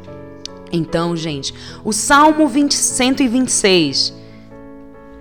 Então, 0.72 1.15
gente, 1.15 1.53
o 1.84 1.94
Salmo 1.94 2.48
20, 2.48 2.73
126. 2.73 4.14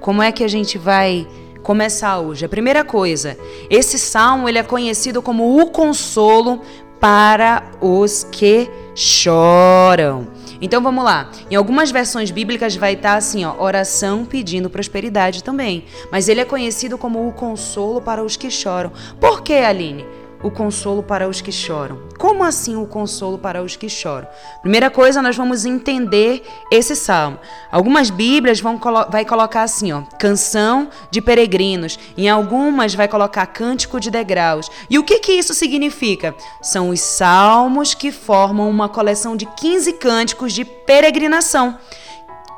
Como 0.01 0.23
é 0.23 0.31
que 0.31 0.45
a 0.45 0.49
gente 0.49 0.79
vai 0.79 1.27
começar 1.67 2.21
hoje. 2.21 2.45
A 2.45 2.49
primeira 2.49 2.85
coisa, 2.85 3.37
esse 3.69 3.99
salmo 3.99 4.49
ele 4.49 4.57
é 4.57 4.63
conhecido 4.63 5.21
como 5.21 5.61
o 5.61 5.67
consolo 5.67 6.61
para 7.01 7.65
os 7.81 8.23
que 8.23 8.71
choram. 8.95 10.29
Então 10.61 10.83
vamos 10.83 11.05
lá. 11.05 11.31
Em 11.51 11.55
algumas 11.55 11.91
versões 11.91 12.31
bíblicas 12.31 12.77
vai 12.77 12.95
estar 12.95 13.15
assim, 13.15 13.45
ó, 13.45 13.55
oração 13.63 14.25
pedindo 14.25 14.71
prosperidade 14.71 15.43
também. 15.43 15.85
Mas 16.11 16.29
ele 16.29 16.41
é 16.41 16.45
conhecido 16.45 16.97
como 16.99 17.29
o 17.29 17.33
consolo 17.33 18.01
para 18.01 18.23
os 18.23 18.37
que 18.37 18.51
choram. 18.51 18.93
Por 19.21 19.43
que, 19.43 19.55
Aline? 19.55 20.05
O 20.43 20.51
consolo 20.51 21.03
para 21.03 21.29
os 21.29 21.41
que 21.41 21.53
choram. 21.53 22.01
Como 22.19 22.45
assim 22.45 22.77
o 22.77 22.87
consolo 22.87 23.39
para 23.39 23.63
os 23.63 23.77
que 23.77 23.89
choram? 23.89 24.29
Primeira 24.63 24.91
coisa, 24.91 25.23
nós 25.23 25.37
vamos 25.37 25.65
entender 25.65 26.43
esse 26.71 26.95
salmo. 26.95 27.39
Algumas 27.71 28.11
Bíblias 28.11 28.61
vão 28.61 28.81
vai 29.11 29.25
colocar 29.25 29.63
assim, 29.63 29.93
ó, 29.93 30.03
canção 30.19 30.89
de 31.11 31.21
peregrinos. 31.21 31.99
Em 32.17 32.29
algumas 32.29 32.95
vai 32.95 33.09
colocar 33.09 33.47
cântico 33.47 34.01
de 34.01 34.11
degraus. 34.11 34.71
E 34.89 34.99
o 34.99 35.05
que 35.05 35.19
que 35.19 35.33
isso 35.33 35.55
significa? 35.55 36.35
São 36.63 36.91
os 36.91 37.01
salmos 37.01 37.95
que 37.95 38.13
formam 38.13 38.69
uma 38.69 38.89
coleção 38.89 39.37
de 39.37 39.47
15 39.47 39.95
cânticos 39.95 40.53
de 40.53 40.65
peregrinação. 40.65 41.79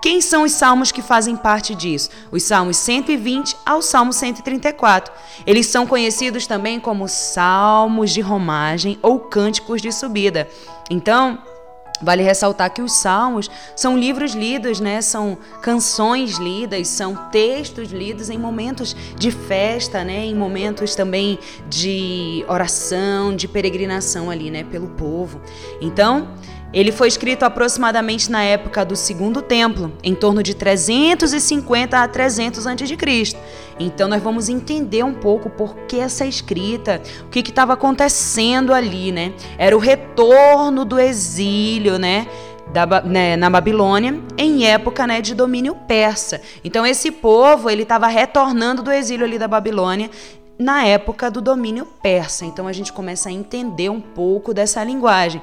Quem 0.00 0.20
são 0.20 0.44
os 0.44 0.52
salmos 0.52 0.92
que 0.92 1.02
fazem 1.02 1.36
parte 1.36 1.74
disso? 1.74 2.10
Os 2.30 2.44
salmos 2.44 2.76
120 2.76 3.56
ao 3.66 3.82
salmo 3.82 4.12
134. 4.12 5.12
Eles 5.44 5.66
são 5.66 5.86
conhecidos 5.86 6.46
também 6.46 6.78
como 6.78 7.08
salmos 7.08 8.10
de 8.10 8.20
romagem 8.20 8.98
ou 9.02 9.18
cânticos 9.18 9.82
de 9.82 9.90
subida. 9.90 10.48
Então, 10.88 11.38
Vale 12.00 12.22
ressaltar 12.22 12.72
que 12.72 12.80
os 12.80 12.92
salmos 12.92 13.50
são 13.74 13.98
livros 13.98 14.32
lidos, 14.32 14.78
né? 14.78 15.02
São 15.02 15.36
canções 15.60 16.38
lidas, 16.38 16.86
são 16.86 17.16
textos 17.30 17.90
lidos 17.90 18.30
em 18.30 18.38
momentos 18.38 18.94
de 19.16 19.32
festa, 19.32 20.04
né? 20.04 20.24
Em 20.24 20.34
momentos 20.34 20.94
também 20.94 21.38
de 21.68 22.44
oração, 22.48 23.34
de 23.34 23.48
peregrinação 23.48 24.30
ali, 24.30 24.48
né? 24.48 24.62
Pelo 24.62 24.88
povo. 24.90 25.40
Então, 25.80 26.28
ele 26.72 26.92
foi 26.92 27.08
escrito 27.08 27.44
aproximadamente 27.44 28.30
na 28.30 28.42
época 28.42 28.84
do 28.84 28.94
Segundo 28.94 29.40
Templo, 29.40 29.92
em 30.02 30.14
torno 30.14 30.42
de 30.42 30.54
350 30.54 31.98
a 31.98 32.06
300 32.06 32.66
a.C. 32.66 33.36
Então 33.78 34.08
nós 34.08 34.22
vamos 34.22 34.48
entender 34.48 35.02
um 35.02 35.14
pouco 35.14 35.48
por 35.48 35.74
que 35.86 35.98
essa 35.98 36.26
escrita, 36.26 37.00
o 37.24 37.28
que 37.28 37.40
estava 37.40 37.72
acontecendo 37.72 38.74
ali, 38.74 39.10
né? 39.10 39.32
Era 39.56 39.74
o 39.74 39.78
retorno 39.78 40.84
do 40.84 40.98
exílio, 40.98 41.98
né? 41.98 42.26
Da, 42.72 43.00
né, 43.00 43.34
na 43.34 43.48
Babilônia 43.48 44.20
em 44.36 44.66
época 44.66 45.06
né, 45.06 45.22
de 45.22 45.34
domínio 45.34 45.74
persa. 45.74 46.42
Então 46.62 46.84
esse 46.84 47.10
povo 47.10 47.70
ele 47.70 47.82
estava 47.82 48.06
retornando 48.08 48.82
do 48.82 48.92
exílio 48.92 49.24
ali 49.24 49.38
da 49.38 49.48
Babilônia 49.48 50.10
na 50.58 50.84
época 50.84 51.30
do 51.30 51.40
domínio 51.40 51.86
persa. 52.02 52.44
Então 52.44 52.66
a 52.66 52.72
gente 52.72 52.92
começa 52.92 53.28
a 53.28 53.32
entender 53.32 53.88
um 53.88 54.00
pouco 54.00 54.52
dessa 54.52 54.82
linguagem. 54.82 55.40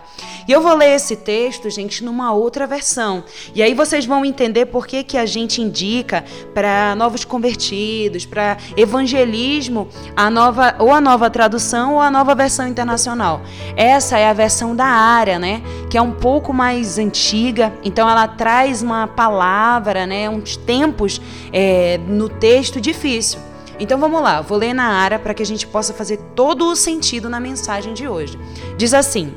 E 0.47 0.51
eu 0.51 0.61
vou 0.61 0.75
ler 0.75 0.95
esse 0.95 1.15
texto, 1.15 1.69
gente, 1.69 2.03
numa 2.03 2.33
outra 2.33 2.67
versão. 2.67 3.23
E 3.53 3.63
aí 3.63 3.73
vocês 3.73 4.05
vão 4.05 4.25
entender 4.25 4.65
por 4.65 4.85
que, 4.85 5.03
que 5.03 5.17
a 5.17 5.25
gente 5.25 5.61
indica 5.61 6.25
para 6.53 6.95
novos 6.95 7.23
convertidos, 7.23 8.25
para 8.25 8.57
evangelismo, 8.75 9.87
a 10.15 10.29
nova 10.29 10.75
ou 10.79 10.91
a 10.91 10.99
nova 10.99 11.29
tradução 11.29 11.93
ou 11.93 12.01
a 12.01 12.11
nova 12.11 12.35
versão 12.35 12.67
internacional. 12.67 13.41
Essa 13.77 14.17
é 14.17 14.27
a 14.27 14.33
versão 14.33 14.75
da 14.75 14.85
área, 14.85 15.39
né, 15.39 15.61
que 15.89 15.97
é 15.97 16.01
um 16.01 16.11
pouco 16.11 16.51
mais 16.51 16.97
antiga. 16.97 17.73
Então 17.83 18.09
ela 18.09 18.27
traz 18.27 18.81
uma 18.81 19.07
palavra, 19.07 20.05
né, 20.05 20.29
uns 20.29 20.57
tempos 20.57 21.21
é, 21.53 21.97
no 22.05 22.27
texto 22.27 22.81
difícil. 22.81 23.54
Então 23.79 23.99
vamos 23.99 24.21
lá, 24.21 24.41
vou 24.41 24.57
ler 24.57 24.73
na 24.73 24.85
área 24.85 25.19
para 25.19 25.33
que 25.33 25.43
a 25.43 25.45
gente 25.45 25.67
possa 25.67 25.93
fazer 25.93 26.17
todo 26.35 26.65
o 26.65 26.75
sentido 26.75 27.29
na 27.29 27.39
mensagem 27.39 27.93
de 27.93 28.07
hoje. 28.07 28.39
Diz 28.77 28.93
assim: 28.93 29.33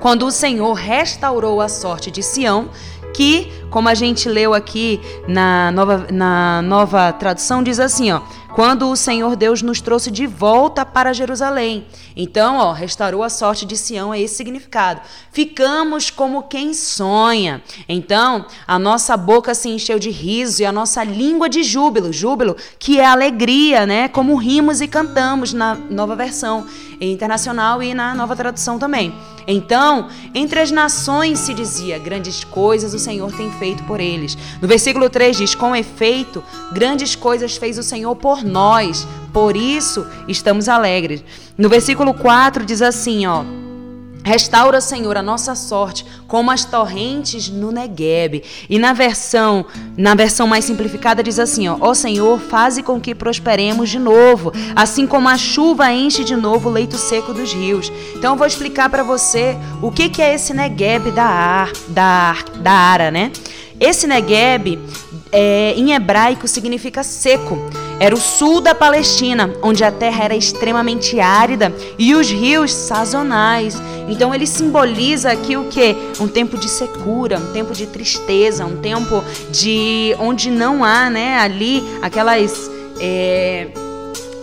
Quando 0.00 0.26
o 0.26 0.30
Senhor 0.30 0.72
restaurou 0.74 1.60
a 1.60 1.68
sorte 1.68 2.10
de 2.10 2.22
Sião, 2.22 2.70
que, 3.12 3.52
como 3.70 3.88
a 3.88 3.94
gente 3.94 4.28
leu 4.28 4.54
aqui 4.54 5.00
na 5.26 5.70
nova, 5.72 6.06
na 6.12 6.62
nova 6.62 7.12
tradução, 7.12 7.62
diz 7.62 7.80
assim, 7.80 8.12
ó 8.12 8.20
quando 8.54 8.88
o 8.90 8.96
Senhor 8.96 9.36
Deus 9.36 9.62
nos 9.62 9.80
trouxe 9.80 10.10
de 10.10 10.26
volta 10.26 10.84
para 10.84 11.12
Jerusalém. 11.12 11.86
Então, 12.16 12.56
ó, 12.56 12.72
restaurou 12.72 13.22
a 13.22 13.28
sorte 13.28 13.64
de 13.64 13.76
Sião, 13.76 14.12
é 14.12 14.20
esse 14.20 14.34
significado. 14.34 15.00
Ficamos 15.32 16.10
como 16.10 16.42
quem 16.44 16.74
sonha. 16.74 17.62
Então, 17.88 18.46
a 18.66 18.78
nossa 18.78 19.16
boca 19.16 19.54
se 19.54 19.68
encheu 19.68 19.98
de 19.98 20.10
riso 20.10 20.62
e 20.62 20.66
a 20.66 20.72
nossa 20.72 21.04
língua 21.04 21.48
de 21.48 21.62
júbilo, 21.62 22.12
júbilo, 22.12 22.56
que 22.78 22.98
é 22.98 23.06
alegria, 23.06 23.86
né? 23.86 24.08
Como 24.08 24.36
rimos 24.36 24.80
e 24.80 24.88
cantamos 24.88 25.52
na 25.52 25.74
nova 25.74 26.16
versão 26.16 26.66
internacional 27.00 27.82
e 27.82 27.94
na 27.94 28.14
nova 28.14 28.36
tradução 28.36 28.78
também. 28.78 29.14
Então, 29.50 30.08
entre 30.34 30.60
as 30.60 30.70
nações 30.70 31.38
se 31.40 31.52
dizia: 31.52 31.98
grandes 31.98 32.44
coisas 32.44 32.94
o 32.94 32.98
Senhor 32.98 33.32
tem 33.32 33.50
feito 33.52 33.82
por 33.84 34.00
eles. 34.00 34.36
No 34.60 34.68
versículo 34.68 35.10
3 35.10 35.36
diz: 35.36 35.54
com 35.54 35.74
efeito, 35.74 36.42
grandes 36.72 37.14
coisas 37.16 37.56
fez 37.56 37.78
o 37.78 37.82
Senhor 37.82 38.14
por 38.16 38.44
nós, 38.44 39.06
por 39.32 39.56
isso 39.56 40.06
estamos 40.28 40.68
alegres. 40.68 41.24
No 41.56 41.68
versículo 41.68 42.14
4 42.14 42.64
diz 42.64 42.80
assim, 42.82 43.26
ó: 43.26 43.44
Restaura, 44.22 44.80
Senhor, 44.80 45.16
a 45.16 45.22
nossa 45.22 45.54
sorte, 45.54 46.04
como 46.26 46.50
as 46.50 46.64
torrentes 46.64 47.48
no 47.48 47.72
Negueb. 47.72 48.42
E 48.68 48.78
na 48.78 48.92
versão, 48.92 49.64
na 49.96 50.14
versão 50.14 50.46
mais 50.46 50.64
simplificada 50.64 51.22
diz 51.22 51.38
assim, 51.38 51.68
ó: 51.68 51.76
Ó 51.80 51.94
Senhor, 51.94 52.38
faze 52.38 52.82
com 52.82 53.00
que 53.00 53.14
prosperemos 53.14 53.88
de 53.88 53.98
novo, 53.98 54.52
assim 54.76 55.06
como 55.06 55.28
a 55.28 55.38
chuva 55.38 55.92
enche 55.92 56.22
de 56.24 56.36
novo 56.36 56.68
o 56.68 56.72
leito 56.72 56.96
seco 56.96 57.32
dos 57.32 57.52
rios. 57.52 57.90
Então 58.14 58.32
eu 58.32 58.36
vou 58.36 58.46
explicar 58.46 58.88
para 58.90 59.02
você 59.02 59.56
o 59.82 59.90
que 59.90 60.08
que 60.08 60.22
é 60.22 60.34
esse 60.34 60.52
Negueb 60.52 61.10
da 61.12 61.24
Ar, 61.24 61.72
da 61.88 62.36
da 62.56 62.72
Ara, 62.72 63.10
né? 63.10 63.32
Esse 63.80 64.06
Negueb 64.06 64.78
é, 65.32 65.72
em 65.74 65.92
hebraico 65.92 66.46
significa 66.46 67.02
seco. 67.02 67.58
Era 68.00 68.14
o 68.14 68.18
sul 68.18 68.62
da 68.62 68.74
Palestina, 68.74 69.52
onde 69.62 69.84
a 69.84 69.92
terra 69.92 70.24
era 70.24 70.34
extremamente 70.34 71.20
árida 71.20 71.70
e 71.98 72.14
os 72.14 72.30
rios 72.30 72.72
sazonais. 72.72 73.80
Então 74.08 74.34
ele 74.34 74.46
simboliza 74.46 75.30
aqui 75.30 75.54
o 75.54 75.64
que? 75.64 75.94
Um 76.18 76.26
tempo 76.26 76.56
de 76.56 76.66
secura, 76.66 77.38
um 77.38 77.52
tempo 77.52 77.74
de 77.74 77.86
tristeza, 77.86 78.64
um 78.64 78.78
tempo 78.78 79.22
de 79.50 80.16
onde 80.18 80.50
não 80.50 80.82
há, 80.82 81.10
né, 81.10 81.38
ali 81.40 81.84
aquelas 82.00 82.70
é, 82.98 83.68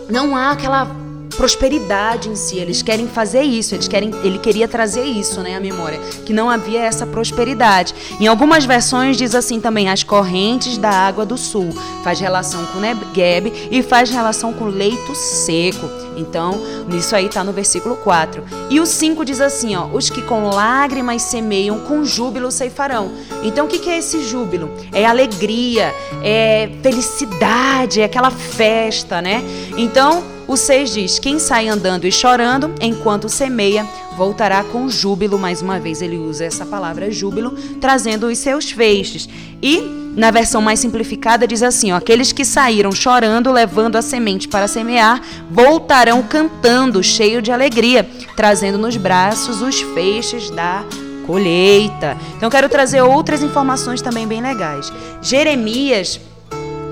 não 0.07 0.35
há 0.35 0.51
aquela 0.51 1.06
prosperidade 1.37 2.27
em 2.27 2.35
si. 2.35 2.57
Eles 2.57 2.81
querem 2.81 3.07
fazer 3.07 3.43
isso, 3.43 3.75
eles 3.75 3.87
querem, 3.87 4.11
ele 4.23 4.39
queria 4.39 4.67
trazer 4.67 5.05
isso, 5.05 5.39
né, 5.41 5.55
à 5.55 5.59
memória, 5.59 5.99
que 6.25 6.33
não 6.33 6.49
havia 6.49 6.81
essa 6.81 7.05
prosperidade. 7.05 7.93
Em 8.19 8.27
algumas 8.27 8.65
versões 8.65 9.15
diz 9.15 9.35
assim 9.35 9.61
também 9.61 9.89
as 9.89 10.03
correntes 10.03 10.77
da 10.77 10.89
água 10.89 11.25
do 11.25 11.37
sul, 11.37 11.69
faz 12.03 12.19
relação 12.19 12.65
com 12.65 12.79
Negev 12.79 13.53
e 13.71 13.83
faz 13.83 14.09
relação 14.09 14.51
com 14.51 14.65
leito 14.65 15.15
seco. 15.15 15.87
Então, 16.17 16.59
isso 16.89 17.15
aí 17.15 17.27
está 17.27 17.43
no 17.43 17.53
versículo 17.53 17.95
4. 17.97 18.43
E 18.71 18.79
o 18.79 18.87
5 18.87 19.23
diz 19.23 19.39
assim, 19.39 19.75
ó, 19.75 19.85
os 19.85 20.09
que 20.09 20.23
com 20.23 20.49
lágrimas 20.49 21.21
semeiam, 21.21 21.79
com 21.81 22.03
júbilo 22.03 22.49
ceifarão. 22.49 23.11
Então, 23.43 23.65
o 23.65 23.69
que, 23.69 23.77
que 23.77 23.89
é 23.89 23.99
esse 23.99 24.23
júbilo? 24.23 24.71
É 24.91 25.05
alegria, 25.05 25.93
é 26.23 26.71
felicidade, 26.81 28.01
é 28.01 28.05
aquela 28.05 28.31
festa, 28.31 29.21
né? 29.21 29.43
Então, 29.77 30.36
O 30.47 30.55
6 30.55 30.93
diz: 30.93 31.19
Quem 31.19 31.39
sai 31.39 31.67
andando 31.67 32.05
e 32.05 32.11
chorando 32.11 32.73
enquanto 32.79 33.27
semeia, 33.27 33.85
voltará 34.15 34.63
com 34.63 34.87
júbilo. 34.87 35.37
Mais 35.37 35.61
uma 35.61 35.79
vez 35.79 36.01
ele 36.01 36.17
usa 36.17 36.45
essa 36.45 36.65
palavra 36.65 37.11
júbilo, 37.11 37.51
trazendo 37.81 38.27
os 38.27 38.37
seus 38.37 38.71
feixes. 38.71 39.27
E 39.61 40.13
na 40.15 40.31
versão 40.31 40.61
mais 40.61 40.79
simplificada 40.79 41.45
diz 41.45 41.61
assim: 41.61 41.91
ó, 41.91 41.97
aqueles 41.97 42.31
que 42.31 42.45
saíram 42.45 42.91
chorando, 42.93 43.51
levando 43.51 43.97
a 43.97 44.01
semente 44.01 44.47
para 44.47 44.67
semear, 44.69 45.21
voltarão 45.51 46.23
cantando, 46.23 47.03
cheio 47.03 47.41
de 47.41 47.51
alegria, 47.51 48.09
trazendo 48.35 48.77
nos 48.77 48.95
braços 48.95 49.61
os 49.61 49.81
feixes 49.81 50.49
da 50.49 50.85
colheita. 51.25 52.17
Então 52.37 52.49
quero 52.49 52.69
trazer 52.69 53.01
outras 53.01 53.43
informações 53.43 54.01
também 54.01 54.25
bem 54.25 54.41
legais. 54.41 54.91
Jeremias 55.21 56.21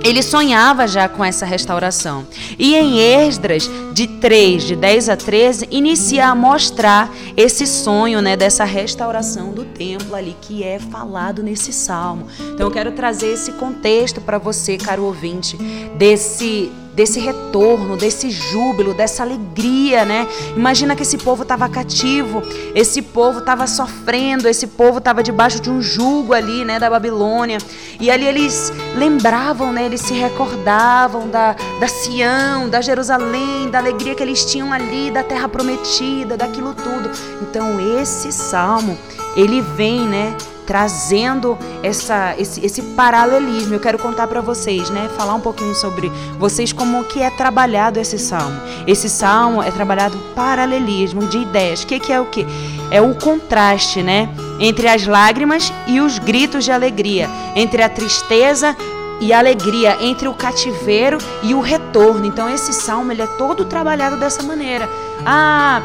ele 0.06 0.22
sonhava 0.22 0.88
já 0.88 1.10
com 1.10 1.26
essa 1.26 1.48
restauração. 1.48 2.28
E 2.60 2.76
em 2.76 3.00
Esdras, 3.00 3.68
de 3.92 4.06
3, 4.06 4.64
de 4.64 4.76
10 4.76 5.10
a 5.10 5.18
13, 5.18 5.68
inicia 5.72 6.28
a 6.28 6.36
mostrar 6.36 7.12
esse 7.36 7.66
sonho 7.66 8.22
né, 8.22 8.38
dessa 8.38 8.64
restauração 8.64 9.52
do 9.52 9.66
templo 9.66 10.16
ali, 10.16 10.38
que 10.40 10.64
é 10.64 10.78
falado 10.78 11.42
nesse 11.42 11.74
salmo. 11.74 12.28
Então 12.54 12.68
eu 12.68 12.72
quero 12.72 12.92
trazer 12.92 13.34
esse 13.34 13.54
contexto 13.54 14.22
para 14.22 14.38
você, 14.38 14.78
caro 14.78 15.04
ouvinte, 15.04 15.58
desse 15.98 16.72
desse 16.96 17.20
retorno, 17.20 17.98
desse 17.98 18.30
júbilo, 18.30 18.94
dessa 18.94 19.24
alegria, 19.24 20.06
né? 20.06 20.28
Imagina 20.56 20.96
que 20.96 21.04
esse 21.04 21.18
povo 21.18 21.44
estava 21.44 21.68
cativo, 21.68 22.42
esse 22.74 23.02
povo 23.02 23.40
estava 23.40 23.68
sofrendo, 23.68 24.48
esse 24.48 24.66
povo 24.66 25.00
estava 25.00 25.22
debaixo 25.22 25.60
de 25.60 25.70
um 25.70 25.82
jugo 25.82 26.34
ali, 26.34 26.64
né, 26.64 26.80
da 26.80 26.90
Babilônia. 26.90 27.58
E 28.00 28.10
ali 28.10 28.26
eles 28.26 28.72
lembravam, 28.96 29.74
né, 29.74 29.86
eles 29.86 30.02
se 30.02 30.14
recordavam 30.14 31.28
da, 31.28 31.56
da 31.80 31.88
Sião, 31.88 32.70
da 32.70 32.80
Jerusalém, 32.82 33.70
da 33.70 33.80
alegria 33.80 34.16
que 34.16 34.24
eles 34.24 34.46
tinham 34.46 34.72
ali, 34.72 35.12
da 35.12 35.24
terra 35.24 35.50
prometida, 35.50 36.38
daquilo 36.38 36.74
tudo. 36.74 37.12
Então 37.42 37.80
esse 38.00 38.32
salmo, 38.32 38.98
ele 39.36 39.62
vem, 39.62 40.08
né, 40.08 40.36
trazendo 40.66 41.58
essa, 41.84 42.36
esse, 42.38 42.66
esse 42.66 42.82
paralelismo. 42.82 43.74
Eu 43.74 43.80
quero 43.80 43.98
contar 44.00 44.28
para 44.28 44.42
vocês, 44.42 44.90
né? 44.90 45.10
Falar 45.16 45.36
um 45.36 45.40
pouquinho 45.40 45.74
sobre 45.76 46.10
vocês 46.38 46.74
como 46.74 47.04
que 47.06 47.22
é 47.22 47.30
trabalhado 47.30 48.00
esse 48.00 48.18
salmo. 48.18 48.60
Esse 48.88 49.10
salmo 49.10 49.62
é 49.62 49.72
trabalhado 49.72 50.18
paralelismo 50.36 51.28
de 51.28 51.40
ideias. 51.40 51.84
O 51.84 51.88
que, 51.88 52.00
que 52.00 52.12
é 52.12 52.20
o 52.20 52.26
que? 52.26 52.46
É 52.92 53.02
o 53.02 53.16
contraste, 53.16 54.02
né? 54.02 54.30
Entre 54.60 54.88
as 54.88 55.06
lágrimas 55.06 55.72
e 55.88 56.00
os 56.00 56.20
gritos 56.20 56.64
de 56.64 56.72
alegria, 56.72 57.30
entre 57.56 57.82
a 57.82 57.90
tristeza 57.90 58.76
e 59.20 59.32
a 59.32 59.40
alegria, 59.40 59.98
entre 60.02 60.28
o 60.28 60.34
cativeiro 60.34 61.18
e 61.42 61.54
o 61.54 61.62
retorno. 61.62 62.26
Então 62.26 62.50
esse 62.50 62.74
salmo 62.74 63.12
ele 63.12 63.22
é 63.22 63.28
todo 63.28 63.66
trabalhado 63.66 64.18
dessa 64.18 64.44
maneira. 64.44 64.90
Ah, 65.26 65.82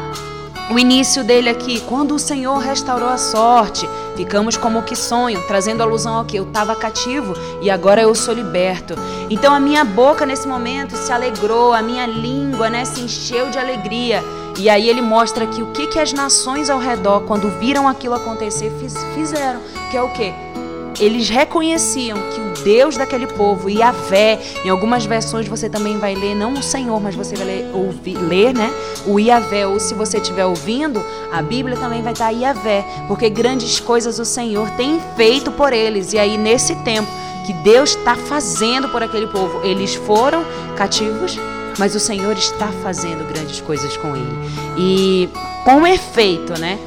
o 0.71 0.79
início 0.79 1.21
dele 1.21 1.49
aqui, 1.49 1.81
quando 1.81 2.15
o 2.15 2.19
Senhor 2.19 2.57
restaurou 2.57 3.09
a 3.09 3.17
sorte, 3.17 3.89
ficamos 4.15 4.55
como 4.55 4.83
que 4.83 4.95
sonho, 4.95 5.43
trazendo 5.45 5.83
alusão 5.83 6.15
ao 6.15 6.23
que 6.23 6.37
eu 6.37 6.43
estava 6.43 6.75
cativo 6.75 7.33
e 7.61 7.69
agora 7.69 8.01
eu 8.01 8.15
sou 8.15 8.33
liberto. 8.33 8.95
Então 9.29 9.53
a 9.53 9.59
minha 9.59 9.83
boca 9.83 10.25
nesse 10.25 10.47
momento 10.47 10.95
se 10.95 11.11
alegrou, 11.11 11.73
a 11.73 11.81
minha 11.81 12.05
língua, 12.05 12.69
né, 12.69 12.85
se 12.85 13.01
encheu 13.01 13.49
de 13.49 13.59
alegria. 13.59 14.23
E 14.57 14.69
aí 14.69 14.89
ele 14.89 15.01
mostra 15.01 15.43
aqui 15.43 15.61
o 15.61 15.71
que 15.71 15.87
que 15.87 15.99
as 15.99 16.13
nações 16.13 16.69
ao 16.69 16.79
redor, 16.79 17.21
quando 17.21 17.49
viram 17.59 17.87
aquilo 17.87 18.15
acontecer, 18.15 18.71
fiz, 18.79 18.95
fizeram, 19.13 19.59
que 19.89 19.97
é 19.97 20.01
o 20.01 20.09
que 20.09 20.33
eles 20.99 21.29
reconheciam 21.29 22.17
que 22.17 22.39
o 22.39 22.63
Deus 22.63 22.97
daquele 22.97 23.27
povo, 23.27 23.69
Yahvé, 23.69 24.39
em 24.63 24.69
algumas 24.69 25.05
versões 25.05 25.47
você 25.47 25.69
também 25.69 25.97
vai 25.97 26.15
ler, 26.15 26.35
não 26.35 26.53
o 26.53 26.63
Senhor, 26.63 26.99
mas 27.01 27.15
você 27.15 27.35
vai 27.35 27.45
ler, 27.45 27.71
ouvir, 27.73 28.17
ler 28.17 28.53
né? 28.53 28.71
O 29.05 29.19
Yahvé, 29.19 29.65
ou 29.65 29.79
se 29.79 29.93
você 29.93 30.17
estiver 30.17 30.45
ouvindo, 30.45 31.03
a 31.31 31.41
Bíblia 31.41 31.77
também 31.77 32.01
vai 32.01 32.13
estar 32.13 32.29
Yahvé, 32.29 32.85
porque 33.07 33.29
grandes 33.29 33.79
coisas 33.79 34.19
o 34.19 34.25
Senhor 34.25 34.69
tem 34.71 35.01
feito 35.15 35.51
por 35.51 35.73
eles. 35.73 36.13
E 36.13 36.19
aí, 36.19 36.37
nesse 36.37 36.75
tempo 36.77 37.09
que 37.45 37.53
Deus 37.53 37.91
está 37.91 38.15
fazendo 38.15 38.89
por 38.89 39.01
aquele 39.01 39.27
povo, 39.27 39.61
eles 39.63 39.95
foram 39.95 40.45
cativos, 40.75 41.37
mas 41.79 41.95
o 41.95 41.99
Senhor 41.99 42.37
está 42.37 42.67
fazendo 42.83 43.27
grandes 43.27 43.59
coisas 43.61 43.97
com 43.97 44.15
ele. 44.15 44.51
E 44.77 45.29
com 45.63 45.85
efeito, 45.87 46.59
né? 46.59 46.77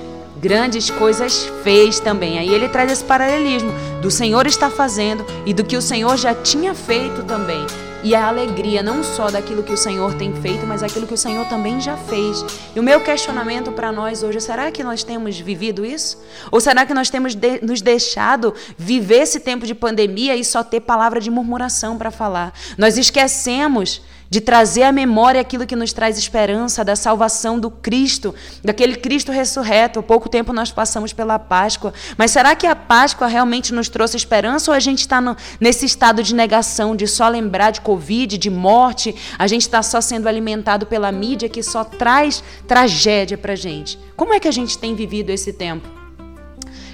Grandes 0.45 0.91
coisas 0.91 1.51
fez 1.63 1.99
também. 1.99 2.39
Aí 2.39 2.53
ele 2.53 2.69
traz 2.69 2.93
esse 2.93 3.03
paralelismo 3.03 3.73
do 4.03 4.11
Senhor 4.11 4.47
está 4.47 4.69
fazendo 4.69 5.25
e 5.47 5.55
do 5.55 5.65
que 5.65 5.75
o 5.75 5.81
Senhor 5.81 6.19
já 6.19 6.35
tinha 6.35 6.75
feito 6.75 7.23
também. 7.23 7.67
E 8.03 8.15
a 8.15 8.29
alegria 8.29 8.83
não 8.83 9.03
só 9.03 9.31
daquilo 9.31 9.63
que 9.63 9.73
o 9.73 9.77
Senhor 9.79 10.13
tem 10.13 10.35
feito, 10.35 10.67
mas 10.67 10.83
aquilo 10.83 11.07
que 11.07 11.15
o 11.15 11.17
Senhor 11.17 11.47
também 11.49 11.81
já 11.81 11.97
fez. 11.97 12.45
E 12.77 12.79
o 12.79 12.83
meu 12.83 13.01
questionamento 13.01 13.73
para 13.73 13.91
nós 13.91 14.23
hoje, 14.23 14.39
será 14.43 14.71
que 14.71 14.85
nós 14.85 15.03
temos 15.03 15.41
vivido 15.41 15.83
isso? 15.83 16.23
Ou 16.53 16.61
será 16.61 16.85
que 16.85 16.93
nós 16.93 17.09
temos 17.09 17.35
de, 17.35 17.65
nos 17.65 17.81
deixado 17.81 18.53
viver 18.77 19.23
esse 19.23 19.41
tempo 19.41 19.65
de 19.65 19.75
pandemia 19.75 20.37
e 20.37 20.45
só 20.45 20.63
ter 20.63 20.81
palavra 20.81 21.23
de 21.23 21.31
murmuração 21.31 21.97
para 21.97 22.11
falar? 22.11 22.53
Nós 22.77 22.99
esquecemos 22.99 24.03
de 24.35 24.41
trazer 24.41 24.83
à 24.83 24.91
memória 24.91 25.41
aquilo 25.41 25.65
que 25.65 25.77
nos 25.77 25.93
traz 25.93 26.19
esperança 26.19 26.85
da 26.85 26.97
salvação 26.97 27.57
do 27.57 27.71
Cristo, 27.71 28.35
daquele 28.65 28.97
Cristo 28.97 29.31
ressurreto. 29.31 30.01
Há 30.01 30.03
pouco 30.03 30.29
tempo 30.29 30.53
nós 30.53 30.73
passamos 30.73 31.13
pela 31.13 31.39
Páscoa, 31.39 31.95
mas 32.19 32.33
será 32.33 32.57
que 32.57 32.67
a 32.67 32.75
Páscoa 32.75 33.29
realmente 33.29 33.73
nos 33.73 33.89
trouxe 33.89 34.17
esperança 34.17 34.73
ou 34.73 34.77
a 34.77 34.81
gente 34.81 35.03
está 35.03 35.23
nesse 35.61 35.87
estado 35.87 36.21
de 36.21 36.35
negação, 36.35 36.97
de 36.97 37.07
só 37.07 37.29
lembrar 37.29 37.71
de 37.71 37.81
Covid, 37.81 38.37
de 38.37 38.51
morte? 38.51 39.15
A 39.39 39.47
gente 39.47 39.63
está 39.63 39.85
só 39.85 40.01
sendo 40.01 40.29
alimentado 40.29 40.85
pela 40.85 41.13
mídia 41.13 41.49
que 41.49 41.63
só 41.63 41.85
traz 41.85 42.43
tragédia 42.67 43.39
para 43.39 43.55
gente. 43.55 43.97
Como 44.17 44.35
é 44.35 44.41
que 44.41 44.49
a 44.49 44.53
gente 44.53 44.77
tem 44.77 44.97
vivido 44.97 45.31
esse 45.31 45.53
tempo? 45.53 45.89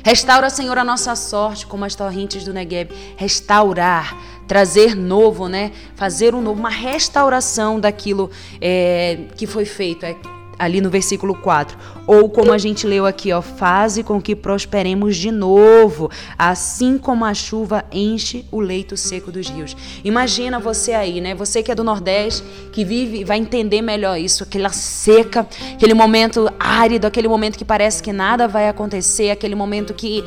Restaura, 0.02 0.48
Senhor, 0.48 0.78
a 0.78 0.84
nossa 0.84 1.14
sorte, 1.14 1.66
como 1.66 1.84
as 1.84 1.94
torrentes 1.94 2.44
do 2.44 2.54
Negueb. 2.54 2.90
Restaurar 3.16 4.16
trazer 4.50 4.96
novo, 4.96 5.46
né? 5.46 5.70
Fazer 5.94 6.34
um 6.34 6.42
novo, 6.42 6.58
uma 6.58 6.70
restauração 6.70 7.78
daquilo 7.78 8.28
é, 8.60 9.26
que 9.36 9.46
foi 9.46 9.64
feito. 9.64 10.04
É, 10.04 10.16
ali 10.58 10.80
no 10.80 10.90
versículo 10.90 11.36
4. 11.36 11.78
Ou 12.04 12.28
como 12.28 12.52
a 12.52 12.58
gente 12.58 12.84
leu 12.84 13.06
aqui, 13.06 13.32
ó, 13.32 13.40
faze 13.40 14.02
com 14.02 14.20
que 14.20 14.34
prosperemos 14.34 15.16
de 15.16 15.30
novo, 15.30 16.10
assim 16.36 16.98
como 16.98 17.24
a 17.24 17.32
chuva 17.32 17.84
enche 17.92 18.44
o 18.50 18.58
leito 18.58 18.96
seco 18.96 19.30
dos 19.30 19.48
rios. 19.48 19.76
Imagina 20.04 20.58
você 20.58 20.92
aí, 20.94 21.20
né? 21.20 21.32
Você 21.36 21.62
que 21.62 21.70
é 21.70 21.74
do 21.74 21.84
Nordeste, 21.84 22.42
que 22.72 22.84
vive, 22.84 23.22
vai 23.22 23.38
entender 23.38 23.80
melhor 23.80 24.18
isso, 24.18 24.42
aquela 24.42 24.70
seca, 24.70 25.46
aquele 25.74 25.94
momento 25.94 26.52
árido, 26.58 27.06
aquele 27.06 27.28
momento 27.28 27.56
que 27.56 27.64
parece 27.64 28.02
que 28.02 28.12
nada 28.12 28.48
vai 28.48 28.68
acontecer, 28.68 29.30
aquele 29.30 29.54
momento 29.54 29.94
que 29.94 30.24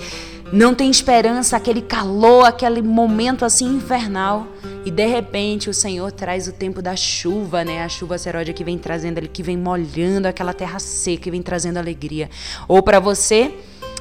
não 0.54 0.76
tem 0.76 0.92
esperança, 0.92 1.58
aquele 1.58 1.82
calor, 1.82 2.46
aquele 2.46 2.80
momento 2.80 3.44
assim 3.44 3.66
infernal. 3.66 4.46
E 4.86 4.92
de 4.92 5.08
repente 5.08 5.68
o 5.68 5.74
Senhor 5.74 6.12
traz 6.12 6.48
o 6.48 6.52
tempo 6.52 6.80
da 6.80 6.96
chuva, 6.96 7.66
né? 7.66 7.82
A 7.82 7.90
chuva 7.90 8.20
seródia 8.20 8.54
que 8.54 8.64
vem 8.64 8.78
trazendo, 8.78 9.20
que 9.28 9.42
vem 9.42 9.58
molhando 9.58 10.28
aquela 10.28 10.54
terra 10.54 10.78
seca, 10.78 11.24
que 11.24 11.32
vem 11.32 11.42
trazendo 11.42 11.78
alegria. 11.78 12.30
Ou 12.68 12.84
para 12.84 13.00
você, 13.00 13.52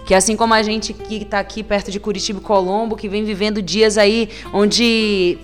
que 0.05 0.15
assim 0.15 0.37
como 0.37 0.53
a 0.53 0.63
gente 0.63 0.93
que 0.93 1.23
está 1.23 1.39
aqui 1.39 1.63
perto 1.63 1.91
de 1.91 1.99
Curitiba 1.99 2.39
e 2.39 2.43
Colombo, 2.43 2.97
que 2.97 3.09
vem 3.09 3.25
vivendo 3.25 3.63
dias 3.63 3.97
aí 3.97 4.29
onde 4.53 5.39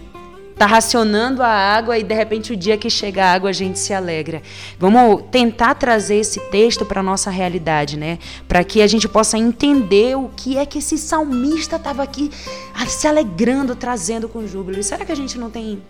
tá 0.58 0.66
racionando 0.66 1.42
a 1.42 1.48
água 1.48 1.96
e 1.96 2.02
de 2.02 2.14
repente 2.14 2.52
o 2.52 2.56
dia 2.56 2.76
que 2.76 2.90
chega 2.90 3.24
a 3.24 3.32
água 3.32 3.50
a 3.50 3.52
gente 3.52 3.78
se 3.78 3.94
alegra. 3.94 4.42
Vamos 4.78 5.22
tentar 5.30 5.74
trazer 5.76 6.16
esse 6.16 6.40
texto 6.50 6.84
para 6.84 7.02
nossa 7.02 7.30
realidade, 7.30 7.96
né? 7.96 8.18
Para 8.48 8.64
que 8.64 8.82
a 8.82 8.86
gente 8.86 9.08
possa 9.08 9.38
entender 9.38 10.16
o 10.16 10.28
que 10.36 10.58
é 10.58 10.66
que 10.66 10.78
esse 10.78 10.98
salmista 10.98 11.76
estava 11.76 12.02
aqui 12.02 12.30
se 12.88 13.06
alegrando, 13.06 13.76
trazendo 13.76 14.28
com 14.28 14.46
júbilo. 14.46 14.82
Será 14.82 15.04
que 15.04 15.12
a 15.12 15.16
gente 15.16 15.38
não 15.38 15.48
tem 15.48 15.80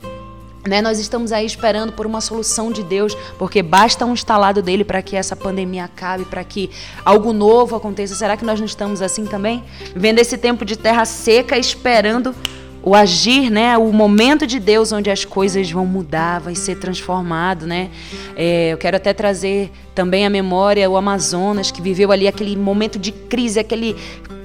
né, 0.66 0.82
nós 0.82 0.98
estamos 0.98 1.32
aí 1.32 1.46
esperando 1.46 1.92
por 1.92 2.04
uma 2.04 2.20
solução 2.20 2.70
de 2.70 2.82
Deus, 2.82 3.16
porque 3.38 3.62
basta 3.62 4.04
um 4.04 4.12
instalado 4.12 4.60
dele 4.60 4.84
para 4.84 5.00
que 5.00 5.16
essa 5.16 5.34
pandemia 5.34 5.84
acabe, 5.84 6.26
para 6.26 6.44
que 6.44 6.68
algo 7.04 7.32
novo 7.32 7.74
aconteça. 7.74 8.14
Será 8.14 8.36
que 8.36 8.44
nós 8.44 8.58
não 8.58 8.66
estamos 8.66 9.00
assim 9.00 9.24
também? 9.24 9.64
Vendo 9.96 10.18
esse 10.18 10.36
tempo 10.36 10.66
de 10.66 10.76
terra 10.76 11.06
seca, 11.06 11.56
esperando 11.56 12.34
o 12.82 12.94
agir, 12.94 13.50
né, 13.50 13.76
o 13.76 13.92
momento 13.92 14.46
de 14.46 14.58
Deus 14.58 14.92
onde 14.92 15.10
as 15.10 15.24
coisas 15.24 15.70
vão 15.70 15.84
mudar, 15.84 16.40
vai 16.40 16.54
ser 16.54 16.78
transformado, 16.78 17.66
né? 17.66 17.90
É, 18.36 18.72
eu 18.72 18.78
quero 18.78 18.96
até 18.96 19.12
trazer 19.12 19.70
também 19.94 20.24
à 20.24 20.30
memória 20.30 20.88
o 20.88 20.96
Amazonas 20.96 21.70
que 21.70 21.82
viveu 21.82 22.12
ali 22.12 22.28
aquele 22.28 22.56
momento 22.56 22.98
de 22.98 23.12
crise, 23.12 23.58
aquele 23.58 23.96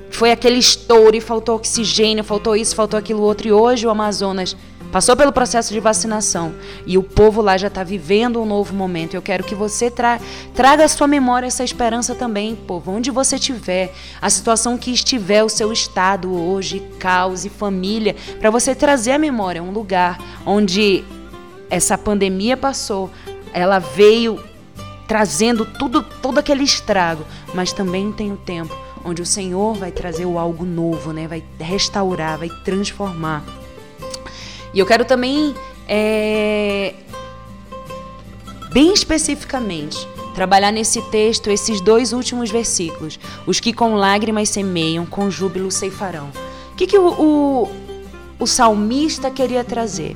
foi 0.09 0.31
aquele 0.31 0.57
estouro 0.57 1.15
e 1.15 1.21
faltou 1.21 1.55
oxigênio, 1.55 2.23
faltou 2.23 2.55
isso, 2.55 2.75
faltou 2.75 2.99
aquilo 2.99 3.21
outro 3.21 3.47
e 3.47 3.51
hoje 3.51 3.87
o 3.87 3.89
Amazonas 3.89 4.55
passou 4.93 5.15
pelo 5.17 5.33
processo 5.33 5.73
de 5.73 5.79
vacinação 5.79 6.53
e 6.85 6.99
o 6.99 7.03
povo 7.03 7.41
lá 7.41 7.57
já 7.57 7.67
está 7.67 7.83
vivendo 7.83 8.39
um 8.39 8.45
novo 8.45 8.75
momento. 8.75 9.15
Eu 9.15 9.23
quero 9.23 9.43
que 9.43 9.55
você 9.55 9.89
tra 9.89 10.19
traga 10.53 10.85
à 10.85 10.87
sua 10.87 11.07
memória 11.07 11.47
essa 11.47 11.63
esperança 11.63 12.13
também, 12.13 12.55
povo, 12.55 12.91
onde 12.91 13.09
você 13.09 13.37
estiver, 13.37 13.91
a 14.21 14.29
situação 14.29 14.77
que 14.77 14.91
estiver, 14.91 15.43
o 15.43 15.49
seu 15.49 15.73
estado 15.73 16.31
hoje, 16.31 16.79
caos 16.99 17.43
e 17.43 17.49
família, 17.49 18.15
para 18.39 18.51
você 18.51 18.75
trazer 18.75 19.13
à 19.13 19.17
memória 19.17 19.63
um 19.63 19.71
lugar 19.71 20.19
onde 20.45 21.03
essa 21.71 21.97
pandemia 21.97 22.55
passou, 22.55 23.09
ela 23.51 23.79
veio 23.79 24.39
trazendo 25.07 25.65
tudo, 25.65 26.03
todo 26.21 26.37
aquele 26.37 26.63
estrago, 26.63 27.25
mas 27.51 27.73
também 27.73 28.11
tem 28.11 28.31
o 28.31 28.37
tempo 28.37 28.77
onde 29.03 29.23
o 29.23 29.25
Senhor 29.25 29.73
vai 29.73 29.91
trazer 29.91 30.25
o 30.25 30.37
algo 30.37 30.63
novo, 30.63 31.11
né? 31.11 31.27
Vai 31.27 31.43
restaurar, 31.59 32.37
vai 32.37 32.49
transformar. 32.63 33.62
E 34.73 34.79
eu 34.79 34.85
quero 34.85 35.05
também, 35.05 35.53
é, 35.87 36.93
bem 38.71 38.93
especificamente, 38.93 40.07
trabalhar 40.33 40.71
nesse 40.71 41.01
texto 41.09 41.49
esses 41.49 41.79
dois 41.79 42.11
últimos 42.11 42.49
versículos. 42.49 43.19
Os 43.45 43.59
que 43.59 43.71
com 43.71 43.95
lágrimas 43.95 44.49
semeiam, 44.49 45.05
com 45.05 45.29
júbilo 45.29 45.69
ceifarão. 45.69 46.29
O 46.71 46.75
que, 46.75 46.87
que 46.87 46.97
o, 46.97 47.07
o, 47.07 47.71
o 48.39 48.47
salmista 48.47 49.29
queria 49.29 49.63
trazer? 49.63 50.15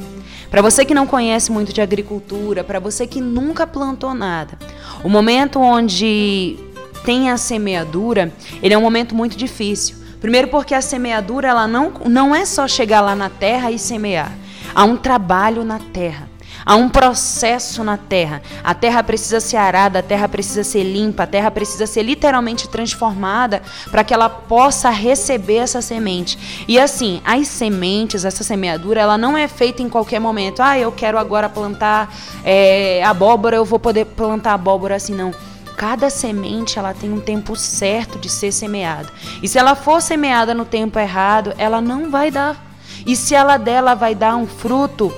Para 0.50 0.62
você 0.62 0.86
que 0.86 0.94
não 0.94 1.06
conhece 1.06 1.52
muito 1.52 1.72
de 1.72 1.82
agricultura, 1.82 2.64
para 2.64 2.80
você 2.80 3.06
que 3.06 3.22
nunca 3.22 3.68
plantou 3.68 4.14
nada, 4.14 4.58
o 5.04 5.10
momento 5.10 5.60
onde 5.60 6.58
tem 7.04 7.30
a 7.30 7.38
semeadura, 7.38 8.34
ele 8.64 8.74
é 8.74 8.78
um 8.78 8.82
momento 8.82 9.14
muito 9.14 9.38
difícil. 9.38 9.98
Primeiro 10.20 10.48
porque 10.48 10.74
a 10.74 10.82
semeadura 10.82 11.50
ela 11.50 11.68
não, 11.68 11.94
não 12.06 12.34
é 12.34 12.44
só 12.46 12.68
chegar 12.68 13.02
lá 13.02 13.16
na 13.16 13.30
terra 13.30 13.70
e 13.72 13.78
semear. 13.78 14.32
Há 14.74 14.84
um 14.84 14.98
trabalho 14.98 15.64
na 15.64 15.80
terra. 15.80 16.30
Há 16.66 16.76
um 16.76 16.90
processo 16.90 17.84
na 17.84 17.98
terra. 17.98 18.42
A 18.64 18.74
terra 18.74 19.02
precisa 19.04 19.40
ser 19.40 19.58
arada, 19.58 20.00
a 20.00 20.04
terra 20.04 20.28
precisa 20.28 20.64
ser 20.64 20.84
limpa, 20.84 21.24
a 21.24 21.28
terra 21.28 21.50
precisa 21.50 21.88
ser 21.88 22.04
literalmente 22.04 22.68
transformada 22.68 23.62
para 23.90 24.04
que 24.04 24.14
ela 24.14 24.28
possa 24.30 24.90
receber 24.90 25.58
essa 25.58 25.82
semente. 25.82 26.66
E 26.68 26.80
assim, 26.80 27.22
as 27.24 27.48
sementes, 27.48 28.26
essa 28.26 28.44
semeadura, 28.44 29.00
ela 29.00 29.18
não 29.18 29.38
é 29.38 29.48
feita 29.48 29.82
em 29.82 29.90
qualquer 29.90 30.20
momento. 30.20 30.62
Ah, 30.62 30.78
eu 30.78 30.92
quero 30.92 31.18
agora 31.18 31.48
plantar 31.48 32.14
é, 32.44 33.02
abóbora, 33.04 33.56
eu 33.56 33.66
vou 33.66 33.80
poder 33.80 34.06
plantar 34.06 34.54
abóbora 34.54 34.96
assim, 34.96 35.14
não 35.14 35.32
cada 35.78 36.10
semente 36.10 36.80
ela 36.80 36.92
tem 36.92 37.14
um 37.14 37.20
tempo 37.22 37.56
certo 37.56 38.18
de 38.18 38.30
ser 38.30 38.52
semeada. 38.52 39.10
E 39.44 39.48
se 39.48 39.60
ela 39.60 39.76
for 39.76 40.02
semeada 40.02 40.56
no 40.56 40.66
tempo 40.66 40.98
errado, 40.98 41.54
ela 41.56 41.80
não 41.80 42.10
vai 42.10 42.32
dar. 42.32 42.67
E 43.08 43.16
se 43.16 43.34
ela 43.34 43.58
der, 43.58 43.78
ela 43.78 43.96
vai 43.96 44.14
dar 44.14 44.36
um 44.36 44.46
fruto 44.46 45.12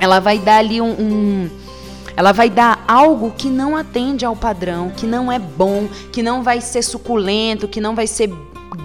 ela 0.00 0.18
vai 0.18 0.38
dar 0.38 0.56
ali 0.56 0.80
um, 0.80 0.90
um 0.98 1.50
ela 2.16 2.32
vai 2.32 2.50
dar 2.50 2.84
algo 2.88 3.32
que 3.36 3.48
não 3.48 3.76
atende 3.76 4.24
ao 4.24 4.34
padrão, 4.34 4.90
que 4.90 5.06
não 5.06 5.30
é 5.30 5.38
bom, 5.38 5.88
que 6.10 6.22
não 6.22 6.42
vai 6.42 6.60
ser 6.60 6.82
suculento, 6.82 7.68
que 7.68 7.80
não 7.80 7.94
vai 7.94 8.06
ser 8.06 8.30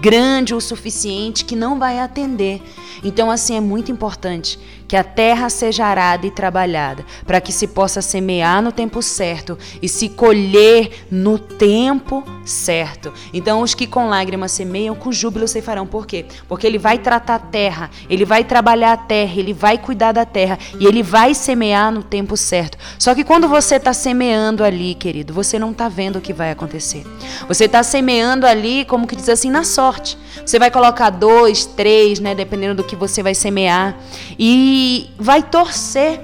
grande 0.00 0.54
o 0.54 0.60
suficiente, 0.60 1.44
que 1.44 1.56
não 1.56 1.78
vai 1.78 1.98
atender. 1.98 2.62
Então, 3.02 3.30
assim, 3.30 3.56
é 3.56 3.60
muito 3.60 3.90
importante 3.90 4.58
que 4.86 4.96
a 4.96 5.04
terra 5.04 5.50
seja 5.50 5.84
arada 5.84 6.26
e 6.26 6.30
trabalhada, 6.30 7.04
para 7.26 7.40
que 7.40 7.52
se 7.52 7.66
possa 7.66 8.00
semear 8.00 8.62
no 8.62 8.72
tempo 8.72 9.02
certo 9.02 9.58
e 9.82 9.88
se 9.88 10.08
colher 10.08 11.06
no 11.10 11.38
tempo 11.38 12.24
certo. 12.44 13.12
Então, 13.32 13.60
os 13.60 13.74
que 13.74 13.86
com 13.86 14.08
lágrimas 14.08 14.52
semeiam, 14.52 14.94
com 14.94 15.10
júbilo 15.10 15.48
ceifarão. 15.48 15.86
Por 15.86 16.06
quê? 16.06 16.26
Porque 16.48 16.66
ele 16.66 16.78
vai 16.78 16.98
tratar 16.98 17.36
a 17.36 17.38
terra, 17.38 17.90
ele 18.08 18.24
vai 18.24 18.44
trabalhar 18.44 18.92
a 18.92 18.96
terra, 18.96 19.34
ele 19.36 19.52
vai 19.52 19.78
cuidar 19.78 20.12
da 20.12 20.24
terra 20.24 20.58
e 20.78 20.86
ele 20.86 21.02
vai 21.02 21.34
semear 21.34 21.90
no 21.90 22.02
tempo 22.02 22.36
certo. 22.36 22.78
Só 22.98 23.14
que 23.14 23.24
quando 23.24 23.48
você 23.48 23.76
está 23.76 23.92
semeando 23.92 24.62
ali, 24.62 24.94
querido, 24.94 25.32
você 25.32 25.58
não 25.58 25.72
está 25.72 25.88
vendo 25.88 26.16
o 26.16 26.20
que 26.20 26.32
vai 26.32 26.50
acontecer. 26.50 27.04
Você 27.48 27.64
está 27.64 27.82
semeando 27.82 28.46
ali, 28.46 28.84
como 28.84 29.06
que 29.06 29.16
diz 29.16 29.28
assim, 29.28 29.50
na 29.50 29.64
sorte. 29.64 30.16
Você 30.44 30.58
vai 30.58 30.70
colocar 30.70 31.10
dois, 31.10 31.64
três, 31.64 32.20
né, 32.20 32.34
dependendo 32.34 32.76
do 32.76 32.84
que 32.84 32.94
você 32.94 33.22
vai 33.22 33.34
semear. 33.34 33.96
E 34.38 34.75
e 34.78 35.10
vai 35.18 35.42
torcer 35.42 36.20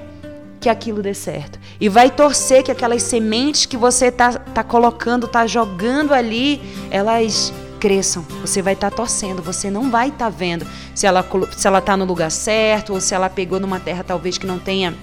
que 0.59 0.69
aquilo 0.69 1.01
dê 1.01 1.15
certo. 1.15 1.59
E 1.81 1.89
vai 1.89 2.11
torcer 2.11 2.61
que 2.61 2.71
aquelas 2.71 3.01
sementes 3.01 3.65
que 3.65 3.75
você 3.75 4.11
tá, 4.11 4.33
tá 4.33 4.63
colocando, 4.63 5.27
tá 5.27 5.47
jogando 5.47 6.13
ali, 6.13 6.61
elas 6.91 7.51
cresçam. 7.79 8.23
Você 8.41 8.61
vai 8.61 8.73
estar 8.73 8.91
tá 8.91 8.95
torcendo, 8.95 9.41
você 9.41 9.71
não 9.71 9.89
vai 9.89 10.09
estar 10.09 10.25
tá 10.25 10.29
vendo 10.29 10.67
se 10.93 11.07
ela 11.07 11.25
se 11.57 11.67
ela 11.67 11.81
tá 11.81 11.97
no 11.97 12.05
lugar 12.05 12.29
certo 12.29 12.93
ou 12.93 13.01
se 13.01 13.15
ela 13.15 13.27
pegou 13.27 13.59
numa 13.59 13.79
terra 13.79 14.03
talvez 14.03 14.37
que 14.37 14.45
não 14.45 14.59
tenha 14.59 14.95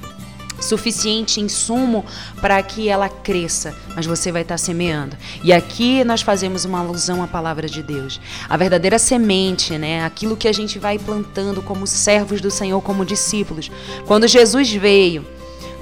suficiente 0.60 1.40
insumo 1.40 2.04
para 2.40 2.62
que 2.62 2.88
ela 2.88 3.08
cresça, 3.08 3.74
mas 3.94 4.06
você 4.06 4.30
vai 4.30 4.42
estar 4.42 4.58
semeando. 4.58 5.16
E 5.42 5.52
aqui 5.52 6.04
nós 6.04 6.22
fazemos 6.22 6.64
uma 6.64 6.80
alusão 6.80 7.22
à 7.22 7.26
palavra 7.26 7.68
de 7.68 7.82
Deus. 7.82 8.20
A 8.48 8.56
verdadeira 8.56 8.98
semente, 8.98 9.76
né? 9.78 10.04
Aquilo 10.04 10.36
que 10.36 10.48
a 10.48 10.52
gente 10.52 10.78
vai 10.78 10.98
plantando 10.98 11.62
como 11.62 11.86
servos 11.86 12.40
do 12.40 12.50
Senhor, 12.50 12.80
como 12.82 13.04
discípulos. 13.04 13.70
Quando 14.06 14.28
Jesus 14.28 14.72
veio, 14.72 15.26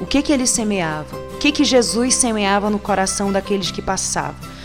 o 0.00 0.06
que 0.06 0.22
que 0.22 0.32
ele 0.32 0.46
semeava? 0.46 1.16
O 1.34 1.38
que 1.38 1.52
que 1.52 1.64
Jesus 1.64 2.14
semeava 2.14 2.70
no 2.70 2.78
coração 2.78 3.32
daqueles 3.32 3.70
que 3.70 3.82
passavam? 3.82 4.58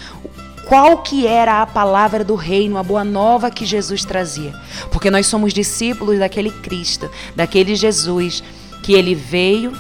qual 0.66 1.00
que 1.04 1.28
era 1.28 1.62
a 1.62 1.66
palavra 1.66 2.24
do 2.24 2.36
reino, 2.36 2.78
a 2.78 2.84
boa 2.84 3.04
nova 3.04 3.52
que 3.52 3.66
Jesus 3.66 4.04
trazia. 4.04 4.54
Porque 4.92 5.12
nós 5.12 5.28
somos 5.28 5.54
discípulos 5.54 6.20
daquele 6.20 6.50
Cristo, 6.50 7.12
daquele 7.36 7.76
Jesus 7.76 8.44
que 8.82 8.94
ele 8.94 9.14
veio, 9.14 9.74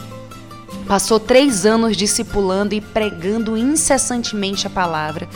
Passou 0.87 1.19
três 1.19 1.65
anos 1.65 1.95
discipulando 1.95 2.75
e 2.75 2.81
pregando 2.81 3.57
incessantemente 3.57 4.67
a 4.67 4.69
palavra, 4.69 5.27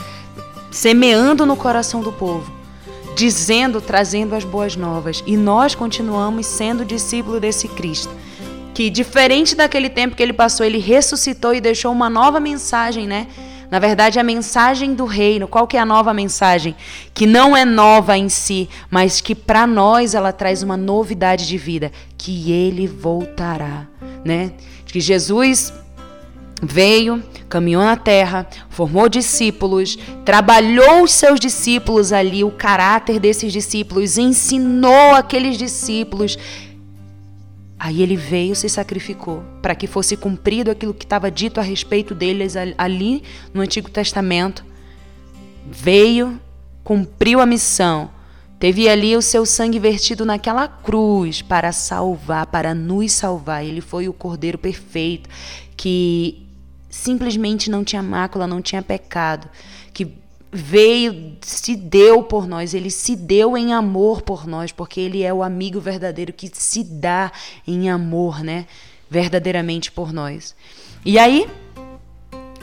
semeando 0.70 1.46
no 1.46 1.56
coração 1.56 2.00
do 2.00 2.12
povo, 2.12 2.52
dizendo, 3.16 3.80
trazendo 3.80 4.34
as 4.34 4.44
boas 4.44 4.76
novas. 4.76 5.22
E 5.26 5.36
nós 5.36 5.74
continuamos 5.74 6.46
sendo 6.46 6.84
discípulos 6.84 7.40
desse 7.40 7.66
Cristo. 7.68 8.10
Que, 8.74 8.90
diferente 8.90 9.56
daquele 9.56 9.88
tempo 9.88 10.14
que 10.14 10.22
ele 10.22 10.32
passou, 10.32 10.64
ele 10.64 10.78
ressuscitou 10.78 11.52
e 11.54 11.60
deixou 11.60 11.90
uma 11.90 12.08
nova 12.08 12.38
mensagem, 12.38 13.08
né? 13.08 13.26
Na 13.70 13.78
verdade, 13.78 14.18
a 14.18 14.22
mensagem 14.22 14.94
do 14.94 15.04
reino, 15.04 15.46
qual 15.46 15.66
que 15.66 15.76
é 15.76 15.80
a 15.80 15.84
nova 15.84 16.14
mensagem? 16.14 16.74
Que 17.12 17.26
não 17.26 17.56
é 17.56 17.64
nova 17.64 18.16
em 18.16 18.28
si, 18.28 18.68
mas 18.90 19.20
que 19.20 19.34
para 19.34 19.66
nós 19.66 20.14
ela 20.14 20.32
traz 20.32 20.62
uma 20.62 20.76
novidade 20.76 21.46
de 21.46 21.58
vida, 21.58 21.92
que 22.16 22.50
ele 22.50 22.86
voltará, 22.86 23.86
né? 24.24 24.52
Que 24.88 25.00
Jesus 25.00 25.72
veio, 26.62 27.22
caminhou 27.48 27.82
na 27.82 27.96
terra, 27.96 28.46
formou 28.68 29.08
discípulos, 29.08 29.96
trabalhou 30.24 31.02
os 31.02 31.12
seus 31.12 31.38
discípulos 31.38 32.12
ali, 32.12 32.42
o 32.42 32.50
caráter 32.50 33.20
desses 33.20 33.52
discípulos, 33.52 34.18
ensinou 34.18 35.14
aqueles 35.14 35.56
discípulos. 35.56 36.36
Aí 37.78 38.02
ele 38.02 38.16
veio, 38.16 38.56
se 38.56 38.68
sacrificou 38.68 39.44
para 39.62 39.74
que 39.74 39.86
fosse 39.86 40.16
cumprido 40.16 40.70
aquilo 40.70 40.92
que 40.92 41.04
estava 41.04 41.30
dito 41.30 41.60
a 41.60 41.62
respeito 41.62 42.14
deles 42.14 42.54
ali 42.76 43.22
no 43.54 43.60
Antigo 43.60 43.88
Testamento. 43.88 44.64
Veio, 45.70 46.40
cumpriu 46.82 47.40
a 47.40 47.46
missão 47.46 48.10
Teve 48.58 48.88
ali 48.88 49.16
o 49.16 49.22
seu 49.22 49.46
sangue 49.46 49.78
vertido 49.78 50.24
naquela 50.24 50.66
cruz 50.66 51.42
para 51.42 51.70
salvar, 51.70 52.46
para 52.46 52.74
nos 52.74 53.12
salvar. 53.12 53.64
Ele 53.64 53.80
foi 53.80 54.08
o 54.08 54.12
Cordeiro 54.12 54.58
perfeito 54.58 55.30
que 55.76 56.44
simplesmente 56.90 57.70
não 57.70 57.84
tinha 57.84 58.02
mácula, 58.02 58.46
não 58.46 58.60
tinha 58.60 58.82
pecado, 58.82 59.48
que 59.92 60.12
veio, 60.50 61.36
se 61.42 61.76
deu 61.76 62.22
por 62.22 62.48
nós, 62.48 62.74
ele 62.74 62.90
se 62.90 63.14
deu 63.14 63.56
em 63.56 63.72
amor 63.72 64.22
por 64.22 64.46
nós, 64.46 64.72
porque 64.72 65.00
ele 65.00 65.22
é 65.22 65.32
o 65.32 65.42
amigo 65.42 65.80
verdadeiro 65.80 66.32
que 66.32 66.50
se 66.52 66.82
dá 66.82 67.30
em 67.66 67.88
amor, 67.88 68.42
né? 68.42 68.66
Verdadeiramente 69.08 69.92
por 69.92 70.12
nós. 70.12 70.56
E 71.04 71.18
aí, 71.18 71.48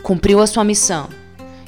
cumpriu 0.03 0.41
a 0.41 0.47
sua 0.47 0.63
missão 0.63 1.07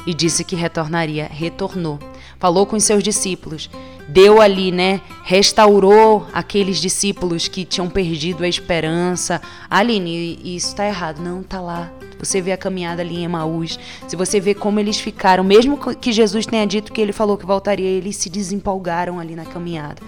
e 0.05 0.13
disse 0.13 0.43
que 0.43 0.55
retornaria, 0.55 1.27
retornou. 1.31 1.99
Falou 2.39 2.65
com 2.65 2.75
os 2.75 2.83
seus 2.83 3.03
discípulos 3.03 3.69
deu 4.07 4.41
ali, 4.41 4.71
né? 4.71 5.01
Restaurou 5.23 6.25
aqueles 6.33 6.77
discípulos 6.77 7.47
que 7.47 7.65
tinham 7.65 7.89
perdido 7.89 8.43
a 8.43 8.47
esperança. 8.47 9.41
Aline, 9.69 10.39
isso 10.43 10.69
está 10.69 10.87
errado. 10.87 11.19
Não, 11.19 11.43
tá 11.43 11.59
lá. 11.59 11.91
Você 12.19 12.41
vê 12.41 12.51
a 12.51 12.57
caminhada 12.57 13.01
ali 13.01 13.17
em 13.17 13.25
Emaús. 13.25 13.77
Se 14.07 14.15
você 14.15 14.39
vê 14.39 14.53
como 14.55 14.79
eles 14.79 14.99
ficaram, 14.99 15.43
mesmo 15.43 15.77
que 15.95 16.11
Jesus 16.11 16.45
tenha 16.45 16.65
dito 16.65 16.91
que 16.91 17.01
ele 17.01 17.13
falou 17.13 17.37
que 17.37 17.45
voltaria, 17.45 17.87
eles 17.87 18.15
se 18.15 18.29
desempolgaram 18.29 19.19
ali 19.19 19.35
na 19.35 19.45
caminhada. 19.45 20.01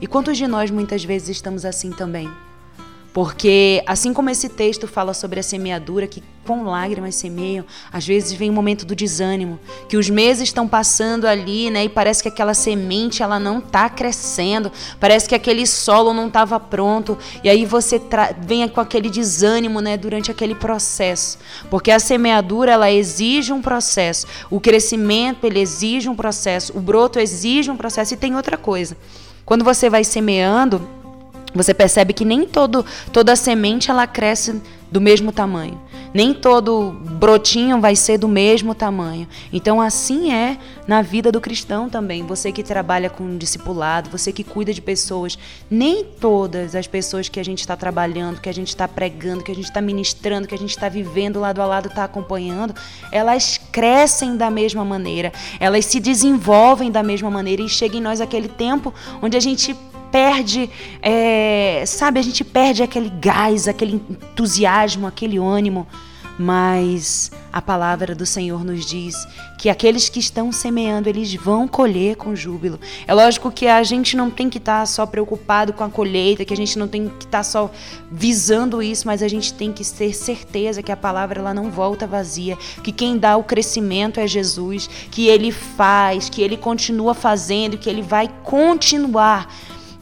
E 0.00 0.06
quantos 0.06 0.38
de 0.38 0.46
nós 0.46 0.70
muitas 0.70 1.04
vezes 1.04 1.28
estamos 1.28 1.64
assim 1.64 1.90
também? 1.90 2.30
Porque 3.12 3.82
assim 3.86 4.12
como 4.12 4.30
esse 4.30 4.48
texto 4.48 4.88
fala 4.88 5.12
sobre 5.12 5.38
a 5.38 5.42
semeadura, 5.42 6.06
que 6.06 6.22
com 6.44 6.64
lágrimas 6.64 7.14
semeiam, 7.14 7.64
às 7.92 8.06
vezes 8.06 8.32
vem 8.32 8.48
o 8.48 8.52
um 8.52 8.54
momento 8.54 8.84
do 8.84 8.96
desânimo, 8.96 9.60
que 9.88 9.96
os 9.96 10.10
meses 10.10 10.44
estão 10.44 10.66
passando 10.66 11.26
ali, 11.26 11.70
né, 11.70 11.84
e 11.84 11.88
parece 11.88 12.22
que 12.22 12.28
aquela 12.28 12.54
semente 12.54 13.22
ela 13.22 13.38
não 13.38 13.58
está 13.58 13.88
crescendo, 13.88 14.72
parece 14.98 15.28
que 15.28 15.34
aquele 15.34 15.66
solo 15.66 16.12
não 16.12 16.26
estava 16.26 16.58
pronto, 16.58 17.16
e 17.44 17.48
aí 17.48 17.64
você 17.64 18.00
vem 18.40 18.66
com 18.68 18.80
aquele 18.80 19.08
desânimo, 19.08 19.80
né, 19.80 19.96
durante 19.96 20.30
aquele 20.30 20.54
processo, 20.54 21.38
porque 21.70 21.90
a 21.90 22.00
semeadura 22.00 22.72
ela 22.72 22.90
exige 22.90 23.52
um 23.52 23.62
processo, 23.62 24.26
o 24.50 24.58
crescimento 24.58 25.46
ele 25.46 25.60
exige 25.60 26.08
um 26.08 26.16
processo, 26.16 26.76
o 26.76 26.80
broto 26.80 27.20
exige 27.20 27.70
um 27.70 27.76
processo 27.76 28.14
e 28.14 28.16
tem 28.16 28.34
outra 28.34 28.56
coisa. 28.56 28.96
Quando 29.44 29.64
você 29.64 29.90
vai 29.90 30.04
semeando, 30.04 30.88
você 31.54 31.74
percebe 31.74 32.12
que 32.12 32.24
nem 32.24 32.46
todo, 32.46 32.84
toda 33.12 33.36
semente 33.36 33.90
ela 33.90 34.06
cresce 34.06 34.60
do 34.92 35.00
mesmo 35.00 35.32
tamanho. 35.32 35.80
Nem 36.12 36.34
todo 36.34 36.92
brotinho 36.92 37.80
vai 37.80 37.96
ser 37.96 38.18
do 38.18 38.28
mesmo 38.28 38.74
tamanho. 38.74 39.26
Então, 39.50 39.80
assim 39.80 40.30
é 40.30 40.58
na 40.86 41.00
vida 41.00 41.32
do 41.32 41.40
cristão 41.40 41.88
também. 41.88 42.26
Você 42.26 42.52
que 42.52 42.62
trabalha 42.62 43.08
com 43.08 43.38
discipulado, 43.38 44.10
você 44.10 44.30
que 44.30 44.44
cuida 44.44 44.74
de 44.74 44.82
pessoas, 44.82 45.38
nem 45.70 46.04
todas 46.04 46.74
as 46.74 46.86
pessoas 46.86 47.30
que 47.30 47.40
a 47.40 47.42
gente 47.42 47.60
está 47.60 47.74
trabalhando, 47.74 48.42
que 48.42 48.50
a 48.50 48.52
gente 48.52 48.68
está 48.68 48.86
pregando, 48.86 49.42
que 49.42 49.50
a 49.50 49.54
gente 49.54 49.64
está 49.64 49.80
ministrando, 49.80 50.46
que 50.46 50.54
a 50.54 50.58
gente 50.58 50.70
está 50.70 50.90
vivendo 50.90 51.40
lado 51.40 51.62
a 51.62 51.66
lado, 51.66 51.88
está 51.88 52.04
acompanhando, 52.04 52.74
elas 53.10 53.58
crescem 53.72 54.36
da 54.36 54.50
mesma 54.50 54.84
maneira, 54.84 55.32
elas 55.58 55.86
se 55.86 55.98
desenvolvem 55.98 56.90
da 56.90 57.02
mesma 57.02 57.30
maneira 57.30 57.62
e 57.62 57.68
chega 57.70 57.96
em 57.96 58.02
nós 58.02 58.20
aquele 58.20 58.48
tempo 58.48 58.92
onde 59.22 59.38
a 59.38 59.40
gente 59.40 59.74
perde, 60.12 60.68
é, 61.00 61.82
sabe, 61.86 62.20
a 62.20 62.22
gente 62.22 62.44
perde 62.44 62.82
aquele 62.82 63.08
gás, 63.08 63.66
aquele 63.66 63.94
entusiasmo, 63.94 65.06
aquele 65.06 65.38
ânimo. 65.38 65.88
Mas 66.38 67.30
a 67.52 67.60
palavra 67.60 68.14
do 68.14 68.24
Senhor 68.24 68.64
nos 68.64 68.86
diz 68.86 69.14
que 69.58 69.68
aqueles 69.68 70.08
que 70.08 70.18
estão 70.18 70.50
semeando, 70.50 71.08
eles 71.08 71.34
vão 71.34 71.68
colher 71.68 72.16
com 72.16 72.34
júbilo. 72.34 72.80
É 73.06 73.12
lógico 73.12 73.50
que 73.50 73.66
a 73.66 73.82
gente 73.82 74.16
não 74.16 74.30
tem 74.30 74.48
que 74.48 74.56
estar 74.56 74.80
tá 74.80 74.86
só 74.86 75.04
preocupado 75.04 75.72
com 75.74 75.84
a 75.84 75.90
colheita, 75.90 76.44
que 76.44 76.54
a 76.54 76.56
gente 76.56 76.78
não 76.78 76.88
tem 76.88 77.08
que 77.08 77.26
estar 77.26 77.38
tá 77.38 77.42
só 77.44 77.70
visando 78.10 78.82
isso, 78.82 79.06
mas 79.06 79.22
a 79.22 79.28
gente 79.28 79.52
tem 79.52 79.72
que 79.72 79.84
ter 79.84 80.14
certeza 80.14 80.82
que 80.82 80.90
a 80.90 80.96
palavra 80.96 81.38
ela 81.38 81.52
não 81.52 81.70
volta 81.70 82.06
vazia, 82.06 82.56
que 82.82 82.90
quem 82.90 83.18
dá 83.18 83.36
o 83.36 83.44
crescimento 83.44 84.18
é 84.18 84.26
Jesus, 84.26 84.88
que 85.10 85.28
ele 85.28 85.52
faz, 85.52 86.30
que 86.30 86.40
ele 86.40 86.56
continua 86.56 87.12
fazendo, 87.12 87.76
que 87.76 87.90
ele 87.90 88.02
vai 88.02 88.28
continuar 88.42 89.48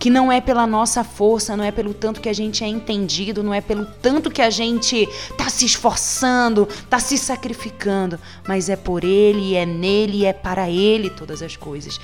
que 0.00 0.08
não 0.08 0.32
é 0.32 0.40
pela 0.40 0.66
nossa 0.66 1.04
força, 1.04 1.54
não 1.54 1.62
é 1.62 1.70
pelo 1.70 1.92
tanto 1.92 2.22
que 2.22 2.28
a 2.30 2.32
gente 2.32 2.64
é 2.64 2.66
entendido, 2.66 3.42
não 3.42 3.52
é 3.52 3.60
pelo 3.60 3.84
tanto 3.84 4.30
que 4.30 4.40
a 4.40 4.48
gente 4.48 5.06
está 5.30 5.50
se 5.50 5.66
esforçando, 5.66 6.66
está 6.66 6.98
se 6.98 7.18
sacrificando, 7.18 8.18
mas 8.48 8.70
é 8.70 8.76
por 8.76 9.04
Ele, 9.04 9.54
é 9.54 9.66
nele, 9.66 10.24
é 10.24 10.32
para 10.32 10.70
Ele 10.70 11.10
todas 11.10 11.42
as 11.42 11.54
coisas. 11.54 12.00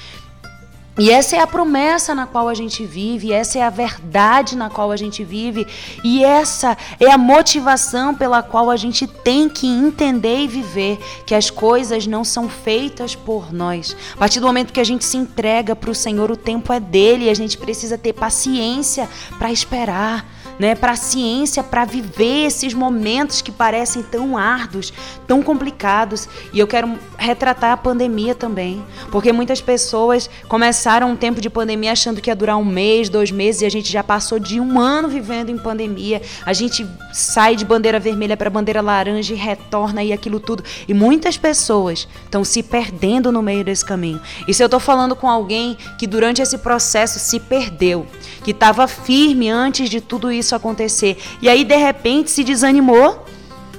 E 0.98 1.10
essa 1.10 1.36
é 1.36 1.40
a 1.40 1.46
promessa 1.46 2.14
na 2.14 2.26
qual 2.26 2.48
a 2.48 2.54
gente 2.54 2.86
vive, 2.86 3.30
essa 3.30 3.58
é 3.58 3.62
a 3.62 3.68
verdade 3.68 4.56
na 4.56 4.70
qual 4.70 4.90
a 4.90 4.96
gente 4.96 5.22
vive, 5.22 5.66
e 6.02 6.24
essa 6.24 6.76
é 6.98 7.10
a 7.10 7.18
motivação 7.18 8.14
pela 8.14 8.42
qual 8.42 8.70
a 8.70 8.76
gente 8.76 9.06
tem 9.06 9.46
que 9.46 9.66
entender 9.66 10.38
e 10.40 10.48
viver 10.48 10.98
que 11.26 11.34
as 11.34 11.50
coisas 11.50 12.06
não 12.06 12.24
são 12.24 12.48
feitas 12.48 13.14
por 13.14 13.52
nós. 13.52 13.94
A 14.14 14.16
partir 14.16 14.40
do 14.40 14.46
momento 14.46 14.72
que 14.72 14.80
a 14.80 14.84
gente 14.84 15.04
se 15.04 15.18
entrega 15.18 15.76
para 15.76 15.90
o 15.90 15.94
Senhor, 15.94 16.30
o 16.30 16.36
tempo 16.36 16.72
é 16.72 16.80
dele 16.80 17.26
e 17.26 17.30
a 17.30 17.34
gente 17.34 17.58
precisa 17.58 17.98
ter 17.98 18.14
paciência 18.14 19.06
para 19.38 19.52
esperar 19.52 20.35
né, 20.58 20.74
para 20.74 20.92
a 20.92 20.96
ciência, 20.96 21.62
para 21.62 21.84
viver 21.84 22.46
esses 22.46 22.72
momentos 22.74 23.42
que 23.42 23.52
parecem 23.52 24.02
tão 24.02 24.36
árduos, 24.36 24.92
tão 25.26 25.42
complicados. 25.42 26.28
E 26.52 26.58
eu 26.58 26.66
quero 26.66 26.98
retratar 27.16 27.72
a 27.72 27.76
pandemia 27.76 28.34
também, 28.34 28.84
porque 29.10 29.32
muitas 29.32 29.60
pessoas 29.60 30.28
começaram 30.48 31.10
um 31.10 31.16
tempo 31.16 31.40
de 31.40 31.50
pandemia 31.50 31.92
achando 31.92 32.20
que 32.20 32.30
ia 32.30 32.36
durar 32.36 32.56
um 32.56 32.64
mês, 32.64 33.08
dois 33.08 33.30
meses, 33.30 33.62
e 33.62 33.66
a 33.66 33.70
gente 33.70 33.90
já 33.90 34.02
passou 34.02 34.38
de 34.38 34.60
um 34.60 34.78
ano 34.80 35.08
vivendo 35.08 35.50
em 35.50 35.58
pandemia. 35.58 36.22
A 36.44 36.52
gente 36.52 36.86
sai 37.12 37.56
de 37.56 37.64
bandeira 37.64 37.98
vermelha 37.98 38.36
para 38.36 38.50
bandeira 38.50 38.80
laranja 38.80 39.32
e 39.32 39.36
retorna 39.36 40.02
e 40.02 40.12
aquilo 40.12 40.40
tudo. 40.40 40.64
E 40.86 40.94
muitas 40.94 41.36
pessoas 41.36 42.08
estão 42.24 42.44
se 42.44 42.62
perdendo 42.62 43.32
no 43.32 43.42
meio 43.42 43.64
desse 43.64 43.84
caminho. 43.84 44.20
E 44.46 44.54
se 44.54 44.62
eu 44.62 44.66
estou 44.66 44.80
falando 44.80 45.16
com 45.16 45.28
alguém 45.28 45.76
que 45.98 46.06
durante 46.06 46.42
esse 46.42 46.58
processo 46.58 47.18
se 47.18 47.40
perdeu, 47.40 48.06
que 48.44 48.50
estava 48.50 48.86
firme 48.86 49.50
antes 49.50 49.88
de 49.88 50.00
tudo 50.00 50.30
isso 50.46 50.54
acontecer. 50.54 51.18
E 51.42 51.48
aí, 51.48 51.64
de 51.64 51.76
repente, 51.76 52.30
se 52.30 52.42
desanimou, 52.42 53.26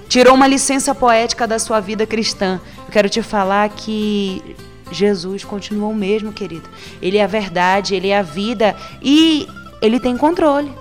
tirou 0.08 0.36
uma 0.36 0.48
licença 0.48 0.94
poética 0.94 1.48
da 1.48 1.58
sua 1.58 1.80
vida 1.80 2.06
cristã. 2.06 2.62
Eu 2.86 2.92
quero 2.92 3.10
te 3.10 3.22
falar 3.22 3.70
que 3.70 4.56
Jesus 4.92 5.44
continua 5.44 5.90
o 5.90 5.96
mesmo, 5.96 6.32
querido. 6.32 6.70
Ele 7.02 7.18
é 7.18 7.24
a 7.24 7.28
verdade, 7.28 7.96
ele 7.96 8.10
é 8.10 8.18
a 8.18 8.22
vida 8.22 8.76
e 9.02 9.48
ele 9.82 10.00
tem 10.00 10.18
controle. 10.18 10.72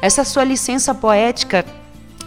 Essa 0.00 0.24
sua 0.24 0.44
licença 0.44 0.94
poética, 0.94 1.64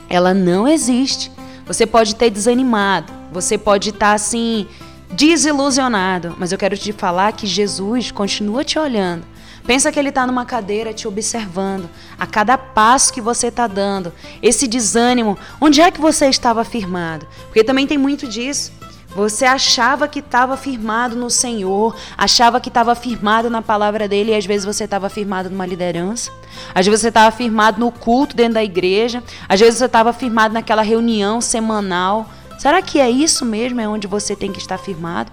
ela 0.09 0.33
não 0.33 0.67
existe. 0.67 1.31
Você 1.65 1.85
pode 1.85 2.15
ter 2.15 2.29
desanimado, 2.29 3.11
você 3.31 3.57
pode 3.57 3.89
estar 3.89 4.13
assim 4.13 4.67
desilusionado, 5.11 6.35
mas 6.37 6.51
eu 6.51 6.57
quero 6.57 6.77
te 6.77 6.91
falar 6.91 7.31
que 7.33 7.47
Jesus 7.47 8.11
continua 8.11 8.63
te 8.63 8.77
olhando. 8.77 9.23
Pensa 9.65 9.91
que 9.91 9.99
ele 9.99 10.09
está 10.09 10.27
numa 10.27 10.45
cadeira 10.45 10.93
te 10.93 11.07
observando 11.07 11.89
a 12.19 12.27
cada 12.27 12.57
passo 12.57 13.11
que 13.11 13.19
você 13.19 13.47
está 13.47 13.65
dando. 13.65 14.13
Esse 14.41 14.67
desânimo, 14.67 15.37
onde 15.59 15.81
é 15.81 15.89
que 15.89 15.99
você 15.99 16.27
estava 16.27 16.63
firmado? 16.63 17.27
Porque 17.45 17.63
também 17.63 17.87
tem 17.87 17.97
muito 17.97 18.27
disso. 18.27 18.71
Você 19.15 19.45
achava 19.45 20.09
que 20.09 20.19
estava 20.19 20.57
firmado 20.57 21.15
no 21.15 21.29
Senhor, 21.29 21.95
achava 22.17 22.59
que 22.59 22.67
estava 22.67 22.93
firmado 22.93 23.49
na 23.49 23.61
palavra 23.61 24.09
dele, 24.09 24.31
e 24.31 24.35
às 24.35 24.45
vezes 24.45 24.65
você 24.65 24.83
estava 24.83 25.07
firmado 25.07 25.49
numa 25.49 25.65
liderança, 25.65 26.29
às 26.73 26.85
vezes 26.85 26.99
você 26.99 27.07
estava 27.07 27.33
firmado 27.33 27.79
no 27.79 27.93
culto 27.93 28.35
dentro 28.35 28.55
da 28.55 28.63
igreja, 28.63 29.23
às 29.47 29.57
vezes 29.57 29.77
você 29.77 29.85
estava 29.85 30.11
firmado 30.11 30.53
naquela 30.53 30.81
reunião 30.81 31.39
semanal. 31.39 32.29
Será 32.59 32.81
que 32.81 32.99
é 32.99 33.09
isso 33.09 33.45
mesmo? 33.45 33.79
É 33.79 33.87
onde 33.87 34.05
você 34.05 34.35
tem 34.35 34.51
que 34.51 34.59
estar 34.59 34.77
firmado? 34.77 35.31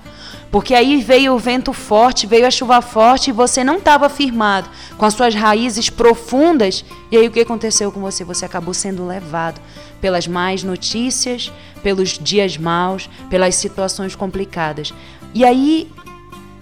Porque 0.53 0.74
aí 0.74 1.01
veio 1.01 1.33
o 1.33 1.39
vento 1.39 1.73
forte, 1.73 2.27
veio 2.27 2.47
a 2.47 2.51
chuva 2.51 2.83
forte 2.83 3.31
e 3.31 3.33
você 3.33 3.65
não 3.65 3.79
estava 3.79 4.11
firmado 4.11 4.69
com 4.99 5.07
as 5.07 5.15
suas 5.15 5.35
raízes 5.35 5.89
profundas. 5.89 6.85
E 7.11 7.16
aí 7.16 7.27
o 7.27 7.31
que 7.31 7.41
aconteceu 7.41 7.91
com 7.91 8.03
você? 8.03 8.23
Você 8.23 8.45
acabou 8.45 8.74
sendo 8.74 9.07
levado 9.07 9.59
pelas 9.99 10.27
más 10.27 10.62
notícias, 10.62 11.51
pelos 11.83 12.19
dias 12.19 12.59
maus, 12.59 13.09
pelas 13.31 13.55
situações 13.55 14.15
complicadas. 14.15 14.93
E 15.33 15.43
aí, 15.43 15.91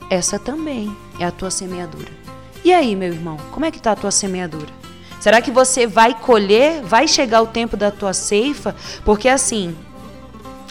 essa 0.08 0.38
também 0.38 0.96
é 1.18 1.24
a 1.24 1.32
tua 1.32 1.50
semeadura. 1.50 2.12
E 2.64 2.72
aí, 2.72 2.94
meu 2.94 3.12
irmão, 3.12 3.38
como 3.50 3.66
é 3.66 3.72
que 3.72 3.78
está 3.78 3.90
a 3.90 3.96
tua 3.96 4.12
semeadura? 4.12 4.68
Será 5.18 5.42
que 5.42 5.50
você 5.50 5.86
vai 5.88 6.14
colher? 6.14 6.80
Vai 6.82 7.08
chegar 7.08 7.42
o 7.42 7.46
tempo 7.48 7.76
da 7.76 7.90
tua 7.90 8.12
ceifa? 8.12 8.76
Porque 9.04 9.28
assim, 9.28 9.76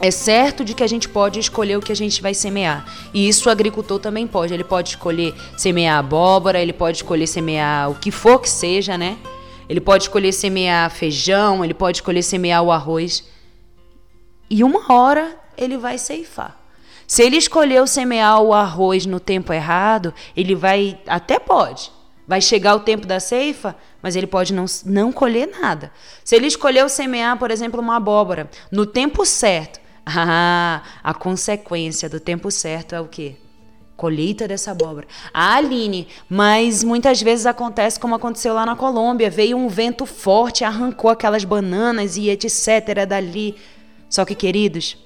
é 0.02 0.12
certo 0.12 0.64
de 0.64 0.74
que 0.74 0.84
a 0.84 0.88
gente 0.88 1.10
pode 1.10 1.40
escolher 1.40 1.78
o 1.78 1.82
que 1.82 1.92
a 1.92 1.96
gente 1.96 2.22
vai 2.22 2.34
semear. 2.34 2.86
E 3.14 3.28
isso 3.28 3.50
o 3.50 3.52
agricultor 3.52 4.00
também 4.00 4.26
pode. 4.26 4.54
Ele 4.54 4.64
pode 4.64 4.90
escolher 4.90 5.34
semear 5.58 6.00
abóbora, 6.00 6.60
ele 6.60 6.72
pode 6.72 6.98
escolher 6.98 7.28
semear 7.28 7.92
o 7.92 7.96
que 7.96 8.10
for 8.10 8.40
que 8.40 8.50
seja, 8.50 8.98
né? 8.98 9.18
Ele 9.68 9.82
pode 9.82 10.04
escolher 10.04 10.32
semear 10.32 10.90
feijão, 10.90 11.64
ele 11.64 11.74
pode 11.74 11.98
escolher 11.98 12.24
semear 12.24 12.64
o 12.64 12.72
arroz. 12.72 13.24
E 14.50 14.64
uma 14.64 14.92
hora 14.92 15.38
ele 15.58 15.78
vai 15.78 15.98
ceifar. 15.98 16.58
Se 17.06 17.22
ele 17.22 17.38
escolheu 17.38 17.86
semear 17.86 18.42
o 18.42 18.54
arroz 18.54 19.06
no 19.06 19.20
tempo 19.20 19.52
errado, 19.52 20.14
ele 20.36 20.56
vai. 20.56 20.98
Até 21.08 21.40
pode. 21.40 21.92
Vai 22.26 22.40
chegar 22.40 22.76
o 22.76 22.82
tempo 22.82 23.08
da 23.08 23.20
ceifa, 23.20 23.76
mas 24.02 24.16
ele 24.16 24.28
pode 24.28 24.54
não, 24.54 24.66
não 24.86 25.12
colher 25.12 25.50
nada. 25.60 25.92
Se 26.24 26.36
ele 26.36 26.46
escolheu 26.46 26.88
semear, 26.88 27.38
por 27.38 27.50
exemplo, 27.50 27.82
uma 27.82 27.96
abóbora 27.96 28.50
no 28.72 28.86
tempo 28.86 29.26
certo, 29.26 29.80
ah, 30.18 30.84
a 31.04 31.14
consequência 31.14 32.10
do 32.10 32.20
tempo 32.20 32.50
certo 32.50 32.96
é 32.96 33.02
o 33.02 33.08
quê? 33.08 33.36
Colheita 33.96 34.48
dessa 34.48 34.72
abóbora. 34.72 35.08
Ah, 35.34 35.56
Aline, 35.56 36.08
mas 36.30 36.84
muitas 36.84 37.22
vezes 37.22 37.46
acontece 37.46 38.00
como 38.00 38.16
aconteceu 38.16 38.54
lá 38.54 38.66
na 38.66 38.76
Colômbia. 38.76 39.30
Veio 39.30 39.58
um 39.58 39.68
vento 39.68 40.06
forte, 40.06 40.64
arrancou 40.64 41.10
aquelas 41.10 41.44
bananas 41.44 42.16
e 42.16 42.30
etc. 42.30 43.06
dali. 43.08 43.56
Só 44.10 44.24
que, 44.24 44.34
queridos, 44.34 44.98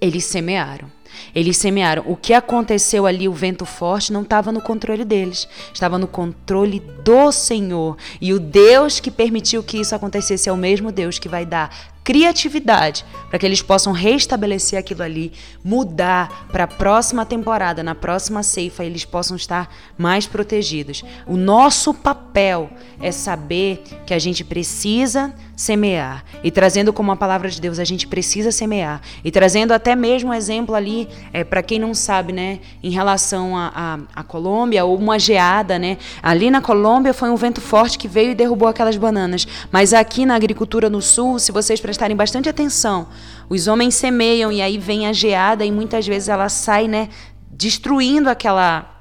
eles 0.00 0.24
semearam. 0.24 0.90
Eles 1.34 1.56
semearam. 1.56 2.04
O 2.06 2.16
que 2.16 2.32
aconteceu 2.32 3.06
ali, 3.06 3.28
o 3.28 3.32
vento 3.32 3.64
forte, 3.64 4.12
não 4.12 4.22
estava 4.22 4.52
no 4.52 4.60
controle 4.60 5.04
deles, 5.04 5.48
estava 5.72 5.98
no 5.98 6.06
controle 6.06 6.80
do 7.02 7.32
Senhor. 7.32 7.96
E 8.20 8.32
o 8.32 8.38
Deus 8.38 9.00
que 9.00 9.10
permitiu 9.10 9.62
que 9.62 9.78
isso 9.78 9.94
acontecesse 9.94 10.48
é 10.48 10.52
o 10.52 10.56
mesmo 10.56 10.92
Deus 10.92 11.18
que 11.18 11.28
vai 11.28 11.44
dar 11.44 11.95
criatividade 12.06 13.04
para 13.28 13.36
que 13.36 13.44
eles 13.44 13.60
possam 13.60 13.92
restabelecer 13.92 14.78
aquilo 14.78 15.02
ali, 15.02 15.32
mudar 15.64 16.46
para 16.52 16.62
a 16.62 16.68
próxima 16.68 17.26
temporada, 17.26 17.82
na 17.82 17.96
próxima 17.96 18.44
ceifa, 18.44 18.84
eles 18.84 19.04
possam 19.04 19.36
estar 19.36 19.68
mais 19.98 20.24
protegidos. 20.24 21.02
O 21.26 21.36
nosso 21.36 21.92
papel 21.92 22.70
é 23.00 23.10
saber 23.10 23.82
que 24.06 24.14
a 24.14 24.20
gente 24.20 24.44
precisa 24.44 25.34
semear. 25.56 26.22
E 26.44 26.50
trazendo 26.50 26.92
como 26.92 27.10
a 27.10 27.16
palavra 27.16 27.48
de 27.48 27.60
Deus, 27.60 27.78
a 27.80 27.84
gente 27.84 28.06
precisa 28.06 28.52
semear. 28.52 29.00
E 29.24 29.30
trazendo 29.30 29.72
até 29.72 29.96
mesmo 29.96 30.30
um 30.30 30.34
exemplo 30.34 30.74
ali, 30.74 31.08
é, 31.32 31.42
para 31.42 31.62
quem 31.62 31.78
não 31.80 31.92
sabe, 31.94 32.32
né, 32.32 32.60
em 32.82 32.90
relação 32.90 33.56
à 33.56 34.22
Colômbia, 34.22 34.84
ou 34.84 34.96
uma 34.96 35.18
geada, 35.18 35.78
né? 35.78 35.96
Ali 36.22 36.50
na 36.50 36.60
Colômbia 36.60 37.12
foi 37.12 37.30
um 37.30 37.36
vento 37.36 37.60
forte 37.60 37.98
que 37.98 38.06
veio 38.06 38.30
e 38.30 38.34
derrubou 38.34 38.68
aquelas 38.68 38.96
bananas. 38.96 39.46
Mas 39.72 39.92
aqui 39.92 40.24
na 40.24 40.36
agricultura 40.36 40.88
no 40.88 41.02
sul, 41.02 41.38
se 41.38 41.50
vocês 41.50 41.80
prestarem 41.80 41.95
bastante 42.16 42.48
atenção, 42.48 43.08
os 43.48 43.66
homens 43.66 43.94
semeiam 43.94 44.50
e 44.50 44.60
aí 44.60 44.78
vem 44.78 45.06
a 45.06 45.12
geada 45.12 45.64
e 45.64 45.70
muitas 45.70 46.06
vezes 46.06 46.28
ela 46.28 46.48
sai, 46.48 46.88
né, 46.88 47.08
destruindo 47.50 48.28
aquela 48.28 48.92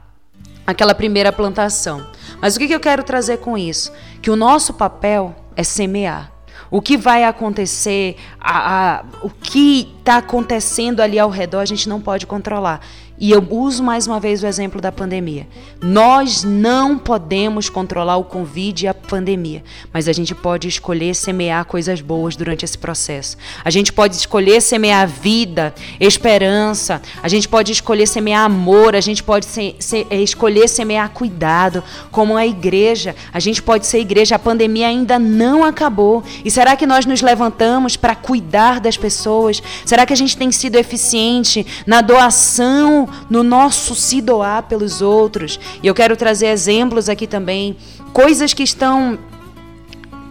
aquela 0.65 0.95
primeira 0.95 1.31
plantação. 1.31 2.05
Mas 2.41 2.55
o 2.55 2.59
que, 2.59 2.67
que 2.67 2.75
eu 2.75 2.79
quero 2.79 3.03
trazer 3.03 3.37
com 3.37 3.57
isso? 3.57 3.91
Que 4.21 4.31
o 4.31 4.35
nosso 4.35 4.73
papel 4.73 5.35
é 5.55 5.63
semear. 5.63 6.31
o 6.71 6.81
que 6.81 6.97
vai 6.97 7.23
acontecer, 7.23 8.17
a, 8.39 8.97
a, 8.97 9.05
o 9.21 9.29
que 9.29 9.95
está 9.99 10.17
acontecendo 10.17 10.99
ali 10.99 11.19
ao 11.19 11.29
redor, 11.29 11.59
a 11.59 11.65
gente 11.65 11.87
não 11.87 12.01
pode 12.01 12.25
controlar. 12.25 12.81
E 13.17 13.31
eu 13.31 13.45
uso 13.49 13.81
mais 13.81 14.07
uma 14.07 14.19
vez 14.19 14.43
o 14.43 14.47
exemplo 14.47 14.81
da 14.81 14.91
pandemia. 14.91 15.47
Nós 15.81 16.43
não 16.43 16.97
podemos 16.97 17.69
controlar 17.69 18.17
o 18.17 18.25
Covid 18.25 18.83
e 18.83 18.87
a 18.89 18.93
pandemia, 18.93 19.63
mas 19.93 20.09
a 20.09 20.13
gente 20.13 20.35
pode 20.35 20.67
escolher 20.67 21.15
semear 21.15 21.63
coisas 21.63 22.01
boas 22.01 22.35
durante 22.35 22.65
esse 22.65 22.77
processo. 22.77 23.37
A 23.63 23.69
gente 23.69 23.93
pode 23.93 24.17
escolher 24.17 24.59
semear 24.61 25.07
vida, 25.07 25.73
esperança, 25.97 27.01
a 27.23 27.29
gente 27.29 27.47
pode 27.47 27.71
escolher 27.71 28.05
semear 28.05 28.43
amor, 28.43 28.97
a 28.97 29.01
gente 29.01 29.23
pode 29.23 29.45
se, 29.45 29.75
se, 29.79 30.05
é, 30.09 30.21
escolher 30.21 30.67
semear 30.67 31.09
cuidado, 31.11 31.81
como 32.11 32.35
a 32.35 32.45
igreja. 32.45 33.15
A 33.31 33.39
gente 33.39 33.63
pode 33.63 33.87
ser 33.87 33.99
igreja, 33.99 34.35
a 34.35 34.39
pandemia 34.39 34.87
ainda 34.87 35.17
não 35.17 35.63
acabou. 35.63 36.21
E 36.43 36.51
será 36.51 36.75
que 36.75 36.85
nós 36.85 37.05
nos 37.05 37.21
levantamos 37.21 37.95
para 37.95 38.13
cuidar 38.13 38.81
das 38.81 38.97
pessoas? 38.97 39.63
Será 39.85 40.05
que 40.05 40.11
a 40.11 40.17
gente 40.17 40.35
tem 40.35 40.51
sido 40.51 40.75
eficiente 40.75 41.65
na 41.87 42.01
doação? 42.01 43.04
No 43.29 43.43
nosso 43.43 43.95
se 43.95 44.21
doar 44.21 44.63
pelos 44.63 45.01
outros. 45.01 45.59
E 45.81 45.87
eu 45.87 45.93
quero 45.93 46.15
trazer 46.15 46.47
exemplos 46.47 47.09
aqui 47.09 47.27
também, 47.27 47.77
coisas 48.13 48.53
que 48.53 48.63
estão 48.63 49.17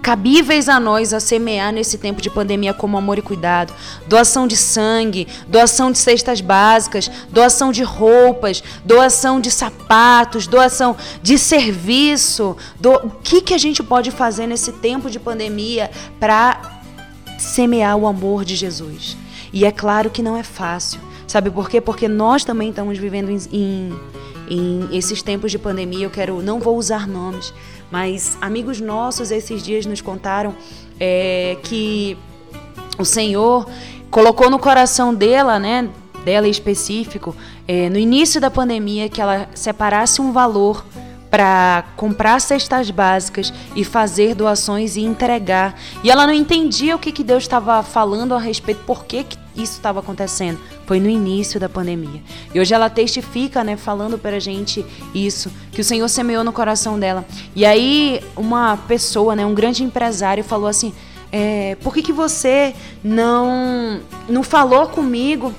cabíveis 0.04 0.68
a 0.68 0.78
nós 0.78 1.14
a 1.14 1.18
semear 1.18 1.72
nesse 1.72 1.96
tempo 1.96 2.20
de 2.20 2.28
pandemia 2.28 2.74
como 2.74 2.98
amor 2.98 3.16
e 3.16 3.22
cuidado. 3.22 3.72
Doação 4.06 4.46
de 4.46 4.54
sangue, 4.54 5.26
doação 5.48 5.90
de 5.90 5.96
cestas 5.96 6.42
básicas, 6.42 7.10
doação 7.30 7.72
de 7.72 7.82
roupas, 7.82 8.62
doação 8.84 9.40
de 9.40 9.50
sapatos, 9.50 10.46
doação 10.46 10.94
de 11.22 11.38
serviço. 11.38 12.54
Do... 12.78 12.90
O 12.92 13.10
que, 13.22 13.40
que 13.40 13.54
a 13.54 13.58
gente 13.58 13.82
pode 13.82 14.10
fazer 14.10 14.46
nesse 14.46 14.72
tempo 14.72 15.08
de 15.08 15.18
pandemia 15.18 15.90
para 16.20 16.82
semear 17.38 17.96
o 17.96 18.06
amor 18.06 18.44
de 18.44 18.56
Jesus? 18.56 19.16
E 19.54 19.64
é 19.64 19.72
claro 19.72 20.10
que 20.10 20.22
não 20.22 20.36
é 20.36 20.42
fácil. 20.42 21.00
Sabe 21.34 21.50
por 21.50 21.68
quê? 21.68 21.80
Porque 21.80 22.06
nós 22.06 22.44
também 22.44 22.70
estamos 22.70 22.96
vivendo 22.96 23.28
em, 23.28 23.40
em, 23.50 23.92
em 24.48 24.96
esses 24.96 25.20
tempos 25.20 25.50
de 25.50 25.58
pandemia. 25.58 26.06
Eu 26.06 26.10
quero, 26.10 26.40
não 26.40 26.60
vou 26.60 26.78
usar 26.78 27.08
nomes, 27.08 27.52
mas 27.90 28.38
amigos 28.40 28.80
nossos 28.80 29.32
esses 29.32 29.60
dias 29.60 29.84
nos 29.84 30.00
contaram 30.00 30.54
é, 31.00 31.56
que 31.64 32.16
o 32.96 33.04
Senhor 33.04 33.68
colocou 34.12 34.48
no 34.48 34.60
coração 34.60 35.12
dela, 35.12 35.58
né, 35.58 35.88
dela 36.24 36.46
em 36.46 36.52
específico, 36.52 37.34
é, 37.66 37.90
no 37.90 37.98
início 37.98 38.40
da 38.40 38.48
pandemia, 38.48 39.08
que 39.08 39.20
ela 39.20 39.48
separasse 39.56 40.20
um 40.20 40.30
valor 40.30 40.86
para 41.32 41.82
comprar 41.96 42.40
cestas 42.40 42.92
básicas 42.92 43.52
e 43.74 43.82
fazer 43.82 44.36
doações 44.36 44.94
e 44.94 45.00
entregar. 45.00 45.74
E 46.04 46.12
ela 46.12 46.28
não 46.28 46.32
entendia 46.32 46.94
o 46.94 46.98
que, 47.00 47.10
que 47.10 47.24
Deus 47.24 47.42
estava 47.42 47.82
falando 47.82 48.36
a 48.36 48.38
respeito, 48.38 48.84
por 48.84 49.04
que, 49.04 49.24
que 49.24 49.43
isso 49.56 49.74
estava 49.74 50.00
acontecendo. 50.00 50.58
Foi 50.86 51.00
no 51.00 51.08
início 51.08 51.58
da 51.58 51.68
pandemia. 51.68 52.22
E 52.54 52.60
hoje 52.60 52.74
ela 52.74 52.90
testifica, 52.90 53.64
né, 53.64 53.76
falando 53.76 54.18
para 54.18 54.36
a 54.36 54.40
gente 54.40 54.84
isso, 55.14 55.50
que 55.72 55.80
o 55.80 55.84
Senhor 55.84 56.08
semeou 56.08 56.44
no 56.44 56.52
coração 56.52 56.98
dela. 56.98 57.24
E 57.54 57.64
aí 57.64 58.20
uma 58.36 58.76
pessoa, 58.76 59.34
né, 59.34 59.44
um 59.44 59.54
grande 59.54 59.82
empresário 59.82 60.42
falou 60.44 60.68
assim, 60.68 60.92
é, 61.32 61.76
por 61.82 61.92
que, 61.92 62.02
que 62.02 62.12
você 62.12 62.74
não, 63.02 64.00
não 64.28 64.42
falou 64.42 64.86
comigo 64.86 65.52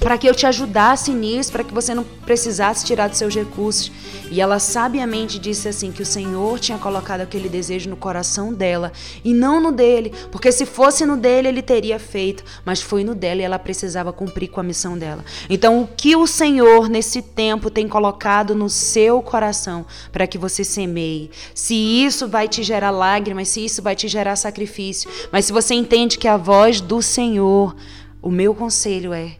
para 0.00 0.16
que 0.16 0.28
eu 0.28 0.34
te 0.34 0.46
ajudasse 0.46 1.12
nisso, 1.12 1.50
para 1.50 1.64
que 1.64 1.74
você 1.74 1.94
não 1.94 2.04
precisasse 2.04 2.84
tirar 2.84 3.08
dos 3.08 3.18
seus 3.18 3.34
recursos. 3.34 3.90
E 4.30 4.40
ela 4.40 4.58
sabiamente 4.58 5.38
disse 5.38 5.68
assim 5.68 5.90
que 5.90 6.02
o 6.02 6.06
Senhor 6.06 6.58
tinha 6.60 6.78
colocado 6.78 7.22
aquele 7.22 7.48
desejo 7.48 7.90
no 7.90 7.96
coração 7.96 8.52
dela 8.52 8.92
e 9.24 9.32
não 9.32 9.60
no 9.60 9.72
dele, 9.72 10.12
porque 10.30 10.52
se 10.52 10.66
fosse 10.66 11.04
no 11.06 11.16
dele 11.16 11.48
ele 11.48 11.62
teria 11.62 11.98
feito, 11.98 12.44
mas 12.64 12.80
foi 12.80 13.02
no 13.02 13.14
dela 13.14 13.40
e 13.40 13.44
ela 13.44 13.58
precisava 13.58 14.12
cumprir 14.12 14.48
com 14.48 14.60
a 14.60 14.62
missão 14.62 14.98
dela. 14.98 15.24
Então, 15.48 15.82
o 15.82 15.88
que 15.88 16.14
o 16.14 16.26
Senhor 16.26 16.88
nesse 16.88 17.22
tempo 17.22 17.70
tem 17.70 17.88
colocado 17.88 18.54
no 18.54 18.68
seu 18.68 19.22
coração 19.22 19.86
para 20.12 20.26
que 20.26 20.38
você 20.38 20.62
semeie? 20.62 21.30
Se 21.54 21.74
isso 21.74 22.28
vai 22.28 22.46
te 22.48 22.62
gerar 22.62 22.90
lágrimas, 22.90 23.48
se 23.48 23.64
isso 23.64 23.82
vai 23.82 23.96
te 23.96 24.06
gerar 24.08 24.36
sacrifício, 24.36 25.10
mas 25.32 25.46
se 25.46 25.52
você 25.52 25.74
entende 25.74 26.18
que 26.18 26.28
a 26.28 26.36
voz 26.36 26.80
do 26.80 27.00
Senhor, 27.00 27.74
o 28.20 28.30
meu 28.30 28.54
conselho 28.54 29.12
é 29.12 29.36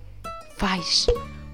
Faz. 0.58 1.06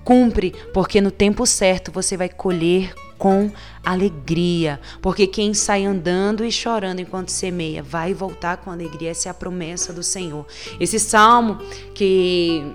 Cumpre, 0.02 0.54
porque 0.72 1.00
no 1.00 1.10
tempo 1.10 1.46
certo 1.46 1.92
você 1.92 2.16
vai 2.16 2.28
colher 2.28 2.94
com 3.18 3.50
alegria. 3.84 4.80
Porque 5.00 5.26
quem 5.26 5.54
sai 5.54 5.84
andando 5.84 6.44
e 6.44 6.50
chorando 6.50 7.00
enquanto 7.00 7.28
semeia 7.28 7.82
vai 7.82 8.12
voltar 8.12 8.56
com 8.56 8.70
alegria. 8.70 9.10
Essa 9.10 9.28
é 9.28 9.30
a 9.30 9.34
promessa 9.34 9.92
do 9.92 10.02
Senhor. 10.02 10.46
Esse 10.80 10.98
salmo 10.98 11.58
que 11.94 12.74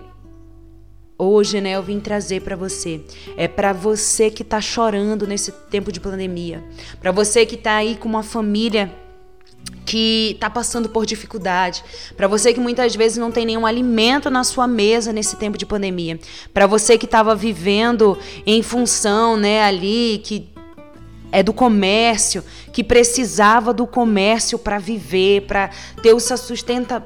hoje, 1.17 1.59
né, 1.59 1.71
eu 1.71 1.83
vim 1.83 1.99
trazer 1.99 2.41
para 2.41 2.55
você. 2.55 3.03
É 3.35 3.47
para 3.47 3.73
você 3.73 4.31
que 4.31 4.43
está 4.43 4.61
chorando 4.61 5.27
nesse 5.27 5.51
tempo 5.51 5.91
de 5.91 5.99
pandemia. 5.99 6.63
Para 6.99 7.11
você 7.11 7.45
que 7.45 7.55
está 7.55 7.75
aí 7.75 7.95
com 7.95 8.07
uma 8.07 8.23
família 8.23 8.95
que 9.85 10.31
está 10.33 10.49
passando 10.49 10.89
por 10.89 11.05
dificuldade, 11.05 11.83
para 12.15 12.27
você 12.27 12.53
que 12.53 12.59
muitas 12.59 12.95
vezes 12.95 13.17
não 13.17 13.31
tem 13.31 13.45
nenhum 13.45 13.65
alimento 13.65 14.29
na 14.29 14.43
sua 14.43 14.67
mesa 14.67 15.11
nesse 15.11 15.35
tempo 15.35 15.57
de 15.57 15.65
pandemia, 15.65 16.19
para 16.53 16.67
você 16.67 16.97
que 16.97 17.05
estava 17.05 17.35
vivendo 17.35 18.17
em 18.45 18.61
função, 18.61 19.35
né, 19.35 19.63
ali 19.63 20.21
que 20.23 20.47
é 21.31 21.43
do 21.43 21.53
comércio, 21.53 22.43
que 22.71 22.83
precisava 22.83 23.73
do 23.73 23.85
comércio 23.85 24.57
para 24.57 24.79
viver, 24.79 25.41
para 25.41 25.69
ter 26.01 26.13
o 26.13 26.19
seu, 26.19 26.37
sustenta, 26.37 27.05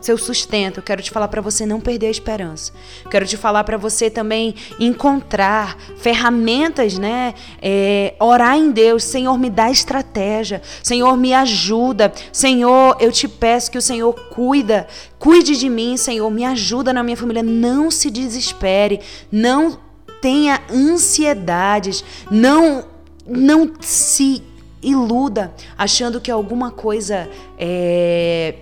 seu 0.00 0.16
sustento. 0.16 0.78
Eu 0.78 0.82
quero 0.82 1.02
te 1.02 1.10
falar 1.10 1.28
para 1.28 1.40
você 1.40 1.66
não 1.66 1.80
perder 1.80 2.08
a 2.08 2.10
esperança. 2.10 2.72
Eu 3.04 3.10
quero 3.10 3.26
te 3.26 3.36
falar 3.36 3.64
para 3.64 3.76
você 3.76 4.10
também 4.10 4.54
encontrar 4.78 5.76
ferramentas, 5.96 6.98
né? 6.98 7.34
É, 7.60 8.14
orar 8.20 8.56
em 8.56 8.70
Deus. 8.70 9.04
Senhor, 9.04 9.38
me 9.38 9.50
dá 9.50 9.70
estratégia. 9.70 10.62
Senhor, 10.82 11.16
me 11.16 11.32
ajuda. 11.32 12.12
Senhor, 12.32 12.96
eu 13.00 13.10
te 13.10 13.26
peço 13.26 13.70
que 13.70 13.78
o 13.78 13.82
Senhor 13.82 14.12
cuida, 14.30 14.86
cuide 15.18 15.56
de 15.56 15.68
mim, 15.68 15.96
Senhor. 15.96 16.30
Me 16.30 16.44
ajuda 16.44 16.92
na 16.92 17.02
minha 17.02 17.16
família. 17.16 17.42
Não 17.42 17.90
se 17.90 18.10
desespere. 18.10 19.00
Não 19.30 19.78
tenha 20.20 20.62
ansiedades. 20.70 22.04
Não 22.30 22.93
não 23.26 23.72
se 23.80 24.42
iluda 24.82 25.54
achando 25.78 26.20
que 26.20 26.30
alguma 26.30 26.70
coisa 26.70 27.28
é 27.58 28.56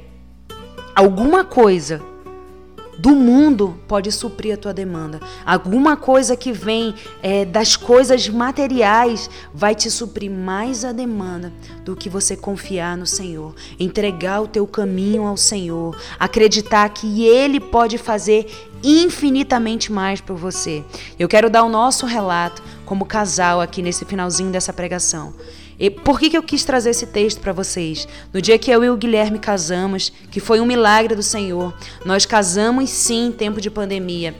alguma 0.94 1.44
coisa 1.44 2.02
do 2.98 3.10
mundo 3.16 3.80
pode 3.89 4.12
suprir 4.12 4.55
a 4.55 4.56
tua 4.56 4.72
demanda. 4.72 5.18
Alguma 5.44 5.97
coisa 5.97 6.36
que 6.36 6.52
vem 6.52 6.94
é, 7.22 7.44
das 7.44 7.74
coisas 7.74 8.28
materiais 8.28 9.28
vai 9.52 9.74
te 9.74 9.90
suprir 9.90 10.30
mais 10.30 10.84
a 10.84 10.93
demanda 10.93 11.52
do 11.84 11.97
que 11.97 12.09
você 12.09 12.36
confiar 12.36 12.97
no 12.97 13.06
Senhor, 13.06 13.55
entregar 13.80 14.43
o 14.43 14.47
teu 14.47 14.66
caminho 14.68 15.26
ao 15.26 15.36
Senhor, 15.36 15.97
acreditar 16.18 16.89
que 16.90 17.24
Ele 17.24 17.59
pode 17.59 17.98
fazer 17.98 18.47
infinitamente 18.84 19.93
mais 19.93 20.20
por 20.20 20.36
você. 20.36 20.84
Eu 21.18 21.28
quero 21.28 21.48
dar 21.48 21.64
o 21.64 21.68
nosso 21.68 22.06
relato 22.06 22.62
como 22.93 23.06
casal 23.06 23.59
aqui 23.62 23.81
nesse 23.81 24.05
finalzinho 24.05 24.51
dessa 24.51 24.70
pregação. 24.70 25.32
E 25.78 25.89
por 25.89 26.20
que, 26.20 26.28
que 26.28 26.36
eu 26.36 26.43
quis 26.43 26.62
trazer 26.62 26.90
esse 26.90 27.06
texto 27.06 27.40
para 27.40 27.51
vocês? 27.51 28.06
No 28.35 28.43
dia 28.43 28.59
que 28.59 28.70
eu 28.70 28.85
e 28.85 28.90
o 28.90 28.97
Guilherme 28.98 29.39
casamos, 29.39 30.12
que 30.31 30.40
foi 30.40 30.60
um 30.60 30.66
milagre 30.66 31.14
do 31.14 31.23
Senhor, 31.23 31.73
nós 32.05 32.27
casamos 32.27 32.90
sim 32.90 33.28
em 33.28 33.32
tempo 33.32 33.62
de 33.62 33.70
pandemia. 33.70 34.35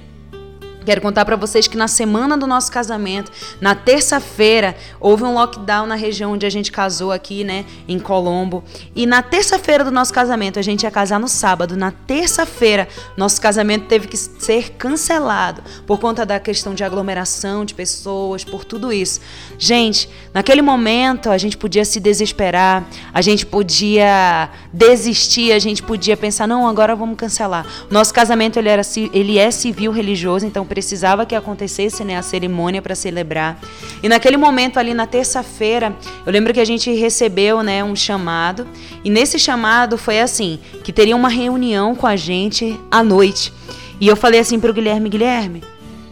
Quero 0.85 1.01
contar 1.01 1.25
para 1.25 1.37
vocês 1.37 1.67
que 1.67 1.77
na 1.77 1.89
semana 1.89 2.37
do 2.37 2.47
nosso 2.47 2.71
casamento, 2.71 3.31
na 3.61 3.75
terça-feira, 3.75 4.77
houve 5.01 5.25
um 5.25 5.35
lockdown 5.35 5.87
na 5.87 5.95
região 5.95 6.33
onde 6.33 6.47
a 6.47 6.51
gente 6.51 6.73
casou 6.73 7.13
aqui, 7.13 7.45
né, 7.45 7.65
em 7.87 7.99
Colombo. 7.99 8.65
E 8.95 9.07
na 9.07 9.23
terça-feira 9.23 9.85
do 9.85 9.91
nosso 9.91 10.13
casamento, 10.13 10.59
a 10.59 10.63
gente 10.63 10.83
ia 10.83 10.91
casar 10.91 11.21
no 11.21 11.29
sábado. 11.29 11.77
Na 11.77 11.91
terça-feira, 11.91 12.89
nosso 13.17 13.41
casamento 13.41 13.87
teve 13.87 14.09
que 14.09 14.17
ser 14.17 14.71
cancelado 14.71 15.63
por 15.87 15.99
conta 15.99 16.27
da 16.27 16.41
questão 16.41 16.75
de 16.75 16.83
aglomeração 16.83 17.65
de 17.65 17.75
pessoas, 17.75 18.45
por 18.45 18.65
tudo 18.65 18.93
isso. 18.93 19.21
Gente, 19.59 20.09
naquele 20.35 20.63
momento 20.63 21.31
a 21.31 21.39
gente 21.39 21.57
podia 21.57 21.85
se 21.85 22.01
desesperar, 22.01 22.85
a 23.13 23.21
gente 23.21 23.47
podia 23.47 24.51
desistir, 24.73 25.53
a 25.53 25.59
gente 25.59 25.83
podia 25.83 26.17
pensar, 26.17 26.47
não, 26.47 26.67
agora 26.67 26.95
vamos 26.97 27.17
cancelar. 27.17 27.67
Nosso 27.91 28.13
casamento 28.13 28.59
ele 28.59 28.69
era 28.69 28.83
ele 29.13 29.39
é 29.39 29.51
civil 29.51 29.93
religioso, 29.93 30.47
então 30.47 30.65
precisava 30.73 31.27
que 31.27 31.35
acontecesse 31.35 32.03
né, 32.03 32.17
a 32.17 32.23
cerimônia 32.23 32.81
para 32.81 32.95
celebrar. 32.95 33.61
E 34.03 34.09
naquele 34.09 34.39
momento 34.39 34.79
ali 34.79 34.95
na 34.95 35.07
terça-feira, 35.07 35.95
eu 36.25 36.33
lembro 36.33 36.55
que 36.55 36.61
a 36.61 36.65
gente 36.65 36.91
recebeu 36.91 37.63
né, 37.63 37.85
um 37.85 37.95
chamado. 37.95 38.67
E 39.05 39.11
nesse 39.11 39.39
chamado 39.39 39.99
foi 39.99 40.19
assim, 40.19 40.59
que 40.83 40.91
teria 40.91 41.15
uma 41.15 41.29
reunião 41.29 41.95
com 41.95 42.07
a 42.07 42.17
gente 42.17 42.81
à 42.91 43.03
noite. 43.03 43.53
E 44.01 44.09
eu 44.09 44.17
falei 44.17 44.41
assim 44.41 44.59
para 44.59 44.71
o 44.71 44.75
Guilherme, 44.75 45.11
Guilherme, 45.11 45.63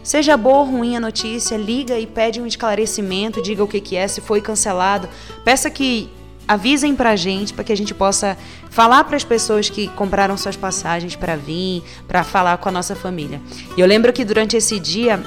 Seja 0.03 0.35
boa 0.35 0.59
ou 0.59 0.65
ruim 0.65 0.95
a 0.95 0.99
notícia, 0.99 1.55
liga 1.55 1.99
e 1.99 2.07
pede 2.07 2.41
um 2.41 2.47
esclarecimento, 2.47 3.41
diga 3.41 3.63
o 3.63 3.67
que, 3.67 3.79
que 3.79 3.95
é, 3.95 4.07
se 4.07 4.19
foi 4.19 4.41
cancelado. 4.41 5.07
Peça 5.43 5.69
que 5.69 6.09
avisem 6.51 6.95
pra 6.95 7.15
gente 7.15 7.53
para 7.53 7.63
que 7.63 7.71
a 7.71 7.77
gente 7.77 7.93
possa 7.93 8.37
falar 8.69 9.05
para 9.05 9.15
as 9.15 9.23
pessoas 9.23 9.69
que 9.69 9.87
compraram 9.89 10.35
suas 10.35 10.57
passagens 10.57 11.15
para 11.15 11.35
vir, 11.35 11.81
para 12.07 12.23
falar 12.23 12.57
com 12.57 12.67
a 12.67 12.71
nossa 12.71 12.93
família. 12.95 13.41
E 13.77 13.79
eu 13.79 13.87
lembro 13.87 14.11
que 14.11 14.25
durante 14.25 14.57
esse 14.57 14.79
dia 14.79 15.23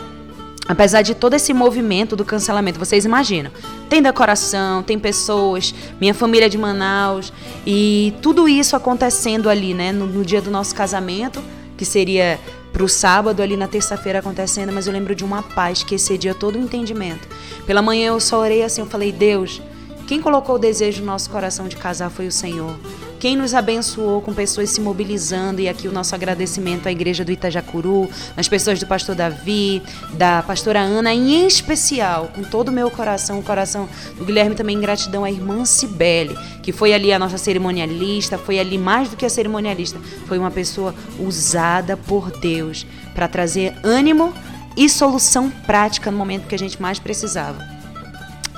Apesar 0.67 1.03
de 1.03 1.15
todo 1.15 1.35
esse 1.35 1.53
movimento 1.53 2.17
do 2.17 2.25
cancelamento, 2.25 2.79
vocês 2.79 3.05
imaginam, 3.05 3.51
tem 3.87 4.01
decoração, 4.01 4.83
tem 4.83 4.99
pessoas, 4.99 5.75
minha 6.01 6.15
família 6.15 6.49
de 6.49 6.57
Manaus 6.57 7.31
e 7.67 8.15
tudo 8.23 8.49
isso 8.49 8.75
acontecendo 8.75 9.51
ali, 9.51 9.75
né, 9.75 9.93
no, 9.93 10.07
no 10.07 10.25
dia 10.25 10.41
do 10.41 10.51
nosso 10.51 10.75
casamento, 10.75 11.45
que 11.77 11.85
seria 11.85 12.41
pro 12.73 12.89
sábado 12.89 13.43
ali 13.43 13.59
na 13.59 13.69
terça-feira 13.69 14.21
acontecendo, 14.21 14.73
mas 14.73 14.87
eu 14.87 14.93
lembro 14.95 15.15
de 15.15 15.23
uma 15.23 15.43
paz 15.43 15.83
que 15.83 15.97
excediu 15.97 16.35
todo 16.35 16.57
o 16.57 16.59
entendimento. 16.59 17.29
Pela 17.67 17.83
manhã 17.83 18.09
eu 18.09 18.19
só 18.19 18.41
orei 18.41 18.63
assim, 18.63 18.81
eu 18.81 18.87
falei: 18.87 19.13
"Deus, 19.13 19.61
quem 20.07 20.21
colocou 20.21 20.57
o 20.57 20.59
desejo 20.59 21.01
no 21.01 21.07
nosso 21.07 21.31
coração 21.31 21.67
de 21.67 21.77
casar 21.77 22.11
foi 22.11 22.27
o 22.27 22.33
Senhor. 22.33 22.77
Quem 23.19 23.37
nos 23.37 23.55
abençoou 23.55 24.21
com 24.21 24.35
pessoas 24.35 24.69
se 24.69 24.83
mobilizando, 24.83 25.59
e 25.59 25.67
aqui 25.67 25.89
o 25.89 25.93
nosso 25.93 26.15
agradecimento 26.15 26.87
à 26.87 26.93
igreja 26.93 27.25
do 27.25 27.33
Itajacuru, 27.33 28.11
as 28.37 28.49
pessoas 28.49 28.79
do 28.79 28.87
pastor 28.87 29.15
Davi, 29.15 29.83
da 30.13 30.43
pastora 30.43 30.81
Ana, 30.81 31.15
em 31.15 31.47
especial, 31.47 32.31
com 32.35 32.43
todo 32.43 32.69
o 32.69 32.73
meu 32.73 32.91
coração, 32.91 33.39
o 33.39 33.43
coração 33.43 33.89
do 34.19 34.27
Guilherme 34.27 34.55
também, 34.55 34.79
gratidão 34.79 35.25
à 35.25 35.31
irmã 35.31 35.65
Cibele, 35.65 36.37
que 36.63 36.71
foi 36.71 36.93
ali 36.93 37.15
a 37.15 37.19
nossa 37.19 37.39
cerimonialista, 37.39 38.37
foi 38.37 38.59
ali 38.59 38.77
mais 38.77 39.09
do 39.09 39.17
que 39.17 39.25
a 39.25 39.31
cerimonialista, 39.31 39.99
foi 40.27 40.39
uma 40.39 40.51
pessoa 40.51 40.95
usada 41.19 41.97
por 41.97 42.31
Deus 42.31 42.87
para 43.15 43.27
trazer 43.27 43.75
ânimo 43.83 44.35
e 44.77 44.87
solução 44.87 45.51
prática 45.51 46.11
no 46.11 46.19
momento 46.19 46.47
que 46.47 46.55
a 46.55 46.59
gente 46.59 46.83
mais 46.83 46.99
precisava. 46.99 47.73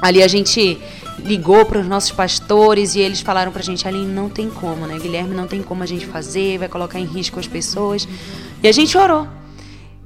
Ali 0.03 0.23
a 0.23 0.29
gente 0.29 0.79
ligou 1.27 1.67
para 1.67 1.81
os 1.81 1.87
nossos 1.87 2.13
pastores 2.13 2.95
e 2.95 3.01
eles 3.01 3.21
falaram 3.21 3.53
para 3.53 3.61
a 3.61 3.65
gente, 3.65 3.87
Aline, 3.87 4.07
não 4.07 4.29
tem 4.29 4.49
como, 4.49 4.87
né? 4.87 4.99
Guilherme, 4.99 5.35
não 5.35 5.47
tem 5.47 5.63
como 5.63 5.83
a 5.83 5.87
gente 5.87 6.07
fazer, 6.07 6.59
vai 6.59 6.69
colocar 6.69 6.99
em 6.99 7.05
risco 7.05 7.39
as 7.39 7.47
pessoas. 7.47 8.09
E 8.63 8.69
a 8.69 8.73
gente 8.73 8.97
orou. 8.97 9.27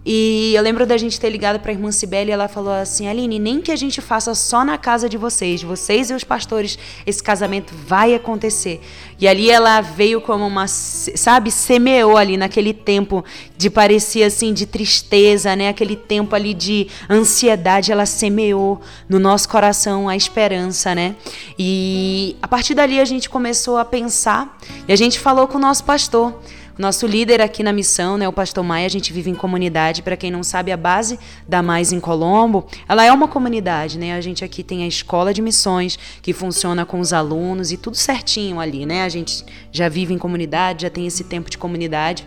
E 0.05 0.55
eu 0.55 0.63
lembro 0.63 0.87
da 0.87 0.97
gente 0.97 1.21
ter 1.21 1.29
ligado 1.29 1.61
para 1.61 1.71
a 1.71 1.75
irmã 1.75 1.93
Cibele 1.93 2.31
e 2.31 2.33
ela 2.33 2.49
falou 2.49 2.73
assim: 2.73 3.07
Aline, 3.07 3.39
nem 3.39 3.61
que 3.61 3.71
a 3.71 3.77
gente 3.77 4.01
faça 4.01 4.35
só 4.35 4.65
na 4.65 4.79
casa 4.79 5.11
de 5.11 5.19
vocês, 5.19 5.63
vocês 5.63 6.09
e 6.09 6.15
os 6.15 6.25
pastores, 6.25 6.79
esse 7.05 7.23
casamento 7.23 7.75
vai 7.87 8.15
acontecer. 8.15 8.81
E 9.19 9.29
ali 9.29 9.51
ela 9.51 9.83
veio 9.83 10.19
como 10.23 10.47
uma, 10.47 10.67
sabe, 10.67 11.51
semeou 11.51 12.17
ali 12.17 12.39
naquele 12.39 12.73
tempo 12.73 13.23
de 13.59 13.69
parecia 13.69 14.27
assim 14.27 14.55
de 14.55 14.65
tristeza, 14.65 15.55
né? 15.55 15.69
Aquele 15.69 15.97
tempo 15.97 16.35
ali 16.35 16.55
de 16.55 16.87
ansiedade, 17.09 17.93
ela 17.93 18.07
semeou 18.07 18.81
no 19.07 19.19
nosso 19.19 19.51
coração 19.51 20.09
a 20.09 20.17
esperança, 20.17 20.95
né? 20.95 21.15
E 21.59 22.37
a 22.41 22.49
partir 22.49 22.73
dali 22.73 22.99
a 22.99 23.05
gente 23.05 23.29
começou 23.29 23.77
a 23.77 23.85
pensar 23.85 24.59
e 24.89 24.93
a 24.93 24.97
gente 24.97 25.21
falou 25.21 25.47
com 25.47 25.59
o 25.59 25.61
nosso 25.61 25.85
pastor. 25.85 26.41
Nosso 26.81 27.07
líder 27.07 27.43
aqui 27.43 27.63
na 27.63 27.75
missão, 27.75 28.17
né, 28.17 28.27
o 28.27 28.33
pastor 28.33 28.65
Maia, 28.65 28.87
a 28.87 28.89
gente 28.89 29.13
vive 29.13 29.29
em 29.29 29.35
comunidade. 29.35 30.01
Para 30.03 30.17
quem 30.17 30.31
não 30.31 30.43
sabe, 30.43 30.73
a 30.73 30.79
base 30.79 31.19
da 31.47 31.63
Mais 31.63 31.93
em 31.93 32.01
Colombo, 32.01 32.67
ela 32.89 33.05
é 33.05 33.13
uma 33.13 33.29
comunidade, 33.29 33.99
né? 33.99 34.15
A 34.15 34.21
gente 34.23 34.43
aqui 34.43 34.65
tem 34.65 34.83
a 34.83 34.87
escola 34.87 35.35
de 35.35 35.43
missões 35.43 35.99
que 36.23 36.33
funciona 36.33 36.87
com 36.87 36.99
os 36.99 37.13
alunos 37.13 37.71
e 37.71 37.77
tudo 37.77 37.99
certinho 37.99 38.59
ali, 38.59 38.87
né? 38.87 39.03
A 39.03 39.11
gente 39.11 39.45
já 39.71 39.91
vive 39.91 40.15
em 40.15 40.19
comunidade, 40.19 40.85
já 40.85 40.89
tem 40.89 41.07
esse 41.07 41.25
tempo 41.25 41.51
de 41.51 41.59
comunidade. 41.59 42.27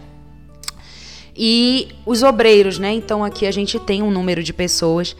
E 1.36 1.88
os 2.06 2.22
obreiros, 2.22 2.78
né? 2.78 2.94
Então 2.94 3.24
aqui 3.24 3.48
a 3.48 3.52
gente 3.52 3.80
tem 3.80 4.04
um 4.04 4.12
número 4.12 4.44
de 4.44 4.54
pessoas. 4.54 5.16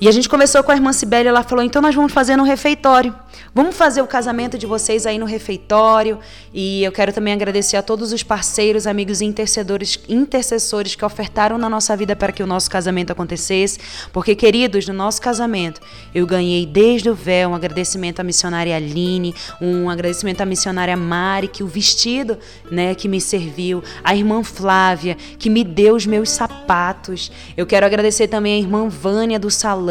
E 0.00 0.06
a 0.06 0.12
gente 0.12 0.28
começou 0.28 0.62
com 0.62 0.70
a 0.70 0.76
irmã 0.76 0.92
Sibeli, 0.92 1.28
ela 1.28 1.42
falou: 1.42 1.64
então 1.64 1.82
nós 1.82 1.94
vamos 1.94 2.12
fazer 2.12 2.36
no 2.36 2.44
refeitório. 2.44 3.14
Vamos 3.54 3.76
fazer 3.76 4.02
o 4.02 4.06
casamento 4.06 4.56
de 4.56 4.66
vocês 4.66 5.06
aí 5.06 5.18
no 5.18 5.26
refeitório. 5.26 6.18
E 6.54 6.84
eu 6.84 6.92
quero 6.92 7.12
também 7.12 7.32
agradecer 7.32 7.76
a 7.76 7.82
todos 7.82 8.12
os 8.12 8.22
parceiros, 8.22 8.86
amigos 8.86 9.20
e 9.20 9.24
intercessores, 9.24 9.98
intercessores 10.08 10.94
que 10.94 11.04
ofertaram 11.04 11.58
na 11.58 11.68
nossa 11.68 11.96
vida 11.96 12.14
para 12.14 12.30
que 12.30 12.42
o 12.42 12.46
nosso 12.46 12.70
casamento 12.70 13.10
acontecesse. 13.10 13.80
Porque, 14.12 14.34
queridos, 14.34 14.86
no 14.86 14.94
nosso 14.94 15.20
casamento, 15.20 15.80
eu 16.14 16.26
ganhei 16.26 16.66
desde 16.66 17.10
o 17.10 17.14
véu 17.14 17.50
um 17.50 17.54
agradecimento 17.54 18.20
à 18.20 18.22
missionária 18.22 18.76
Aline, 18.76 19.34
um 19.60 19.90
agradecimento 19.90 20.40
à 20.40 20.46
missionária 20.46 20.96
Mari, 20.96 21.48
que 21.48 21.62
o 21.62 21.66
vestido 21.66 22.38
né, 22.70 22.94
que 22.94 23.08
me 23.08 23.20
serviu, 23.20 23.82
a 24.04 24.14
irmã 24.14 24.44
Flávia, 24.44 25.16
que 25.38 25.50
me 25.50 25.64
deu 25.64 25.96
os 25.96 26.06
meus 26.06 26.30
sapatos. 26.30 27.32
Eu 27.56 27.66
quero 27.66 27.86
agradecer 27.86 28.28
também 28.28 28.54
a 28.54 28.58
irmã 28.58 28.88
Vânia 28.88 29.38
do 29.38 29.50
salão, 29.50 29.87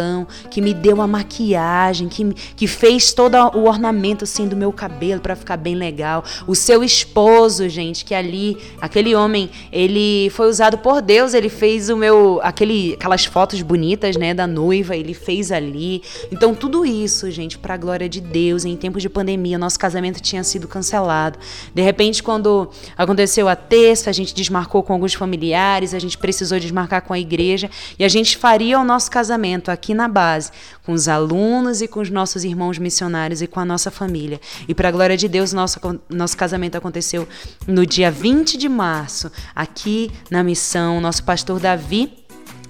que 0.49 0.61
me 0.61 0.73
deu 0.73 1.01
a 1.01 1.07
maquiagem, 1.07 2.07
que, 2.07 2.33
que 2.55 2.67
fez 2.67 3.13
toda 3.13 3.55
o 3.57 3.67
ornamento 3.67 4.23
assim 4.23 4.47
do 4.47 4.55
meu 4.55 4.71
cabelo 4.71 5.21
para 5.21 5.35
ficar 5.35 5.57
bem 5.57 5.75
legal. 5.75 6.23
O 6.45 6.55
seu 6.55 6.83
esposo, 6.83 7.67
gente, 7.69 8.05
que 8.05 8.13
ali, 8.13 8.57
aquele 8.81 9.15
homem, 9.15 9.49
ele 9.71 10.29
foi 10.31 10.49
usado 10.49 10.77
por 10.77 11.01
Deus, 11.01 11.33
ele 11.33 11.49
fez 11.49 11.89
o 11.89 11.97
meu 11.97 12.39
aquele 12.43 12.93
aquelas 12.93 13.25
fotos 13.25 13.61
bonitas, 13.61 14.15
né, 14.15 14.33
da 14.33 14.47
noiva, 14.47 14.95
ele 14.95 15.13
fez 15.13 15.51
ali. 15.51 16.01
Então 16.31 16.53
tudo 16.53 16.85
isso, 16.85 17.29
gente, 17.31 17.57
para 17.57 17.73
a 17.73 17.77
glória 17.77 18.09
de 18.09 18.21
Deus, 18.21 18.65
em 18.65 18.75
tempos 18.75 19.01
de 19.01 19.09
pandemia, 19.09 19.57
nosso 19.57 19.79
casamento 19.79 20.21
tinha 20.21 20.43
sido 20.43 20.67
cancelado. 20.67 21.39
De 21.73 21.81
repente, 21.81 22.21
quando 22.21 22.69
aconteceu 22.97 23.47
a 23.47 23.55
terça, 23.55 24.09
a 24.09 24.13
gente 24.13 24.33
desmarcou 24.33 24.83
com 24.83 24.93
alguns 24.93 25.13
familiares, 25.13 25.93
a 25.93 25.99
gente 25.99 26.17
precisou 26.17 26.59
desmarcar 26.59 27.01
com 27.01 27.13
a 27.13 27.19
igreja 27.19 27.69
e 27.97 28.03
a 28.03 28.07
gente 28.07 28.37
faria 28.37 28.79
o 28.79 28.83
nosso 28.83 29.09
casamento 29.09 29.69
aqui 29.69 29.86
na 29.93 30.07
base, 30.07 30.51
com 30.85 30.93
os 30.93 31.07
alunos 31.07 31.81
e 31.81 31.87
com 31.87 31.99
os 31.99 32.09
nossos 32.09 32.43
irmãos 32.43 32.77
missionários 32.77 33.41
e 33.41 33.47
com 33.47 33.59
a 33.59 33.65
nossa 33.65 33.91
família. 33.91 34.39
E 34.67 34.73
para 34.73 34.89
a 34.89 34.91
glória 34.91 35.17
de 35.17 35.27
Deus, 35.27 35.53
nosso, 35.53 35.79
nosso 36.09 36.37
casamento 36.37 36.75
aconteceu 36.77 37.27
no 37.67 37.85
dia 37.85 38.11
20 38.11 38.57
de 38.57 38.69
março, 38.69 39.31
aqui 39.55 40.11
na 40.29 40.43
missão. 40.43 41.01
Nosso 41.01 41.23
pastor 41.23 41.59
Davi 41.59 42.27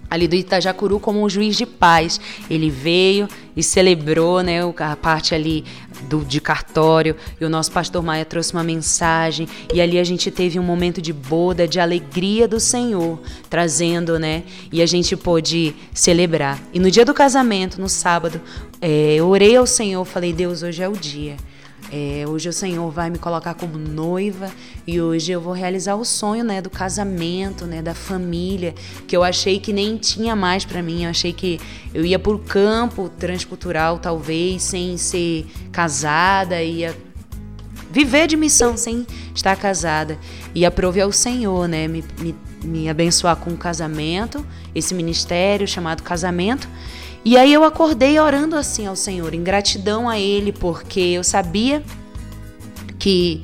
ali 0.09 0.27
do 0.27 0.35
Itajacuru 0.35 0.99
como 0.99 1.23
um 1.23 1.29
juiz 1.29 1.55
de 1.55 1.65
paz. 1.65 2.19
Ele 2.49 2.69
veio 2.69 3.27
e 3.55 3.63
celebrou 3.63 4.41
né, 4.41 4.59
a 4.79 4.95
parte 4.95 5.35
ali 5.35 5.65
do, 6.03 6.23
de 6.23 6.39
cartório 6.39 7.15
e 7.39 7.45
o 7.45 7.49
nosso 7.49 7.71
pastor 7.71 8.03
Maia 8.03 8.25
trouxe 8.25 8.53
uma 8.53 8.63
mensagem 8.63 9.47
e 9.73 9.81
ali 9.81 9.99
a 9.99 10.03
gente 10.03 10.29
teve 10.31 10.59
um 10.59 10.63
momento 10.63 11.01
de 11.01 11.11
boda, 11.13 11.67
de 11.67 11.79
alegria 11.79 12.47
do 12.47 12.59
Senhor, 12.59 13.19
trazendo, 13.49 14.19
né? 14.19 14.43
E 14.71 14.81
a 14.81 14.85
gente 14.85 15.15
pôde 15.15 15.75
celebrar. 15.93 16.59
E 16.73 16.79
no 16.79 16.91
dia 16.91 17.05
do 17.05 17.13
casamento, 17.13 17.79
no 17.79 17.89
sábado, 17.89 18.41
é, 18.81 19.15
eu 19.15 19.27
orei 19.27 19.55
ao 19.55 19.65
Senhor, 19.65 20.03
falei, 20.05 20.33
Deus, 20.33 20.63
hoje 20.63 20.83
é 20.83 20.87
o 20.87 20.93
dia. 20.93 21.37
É, 21.91 22.25
hoje 22.27 22.49
o 22.49 22.53
Senhor 22.53 22.89
vai 22.91 23.09
me 23.09 23.17
colocar 23.17 23.53
como 23.53 23.77
noiva 23.77 24.51
e 24.85 24.99
hoje 24.99 25.31
eu 25.31 25.39
vou 25.39 25.53
realizar 25.53 25.95
o 25.95 26.03
sonho, 26.03 26.43
né, 26.43 26.61
do 26.61 26.69
casamento, 26.69 27.65
né, 27.65 27.81
da 27.81 27.93
família, 27.93 28.75
que 29.07 29.15
eu 29.15 29.23
achei 29.23 29.59
que 29.59 29.71
nem 29.71 29.95
tinha 29.97 30.35
mais 30.35 30.65
para 30.65 30.81
mim. 30.81 31.05
Eu 31.05 31.09
achei 31.09 31.31
que 31.31 31.59
eu 31.93 32.05
ia 32.05 32.19
por 32.19 32.39
campo 32.39 33.09
transcultural, 33.09 33.99
talvez, 33.99 34.63
sem 34.63 34.97
ser 34.97 35.45
casada, 35.71 36.61
ia 36.61 36.95
viver 37.89 38.27
de 38.27 38.35
missão 38.35 38.75
sem 38.75 39.07
estar 39.33 39.55
casada. 39.55 40.17
E 40.53 40.65
aprove 40.65 40.99
ao 40.99 41.11
Senhor, 41.11 41.67
né, 41.69 41.87
me, 41.87 42.03
me, 42.19 42.35
me 42.63 42.89
abençoar 42.89 43.37
com 43.37 43.51
o 43.51 43.57
casamento, 43.57 44.45
esse 44.75 44.93
ministério 44.93 45.65
chamado 45.65 46.03
casamento. 46.03 46.67
E 47.25 47.37
aí 47.37 47.53
eu 47.53 47.63
acordei 47.63 48.19
orando 48.19 48.55
assim 48.55 48.87
ao 48.87 48.95
Senhor, 48.95 49.33
em 49.33 49.43
gratidão 49.43 50.07
a 50.07 50.17
Ele, 50.17 50.51
porque 50.51 50.99
eu 50.99 51.23
sabia 51.23 51.83
que 52.97 53.43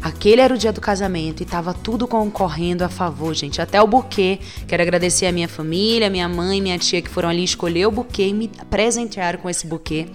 aquele 0.00 0.40
era 0.40 0.54
o 0.54 0.58
dia 0.58 0.72
do 0.72 0.80
casamento 0.80 1.40
e 1.40 1.44
estava 1.44 1.72
tudo 1.72 2.06
concorrendo 2.06 2.84
a 2.84 2.88
favor, 2.88 3.34
gente. 3.34 3.60
Até 3.60 3.80
o 3.80 3.86
buquê. 3.86 4.38
Quero 4.68 4.82
agradecer 4.82 5.26
a 5.26 5.32
minha 5.32 5.48
família, 5.48 6.10
minha 6.10 6.28
mãe, 6.28 6.60
minha 6.60 6.78
tia 6.78 7.00
que 7.00 7.08
foram 7.08 7.28
ali 7.28 7.42
escolher 7.42 7.86
o 7.86 7.90
buquê 7.90 8.28
e 8.28 8.34
me 8.34 8.50
presentearam 8.70 9.38
com 9.38 9.48
esse 9.48 9.66
buquê. 9.66 10.06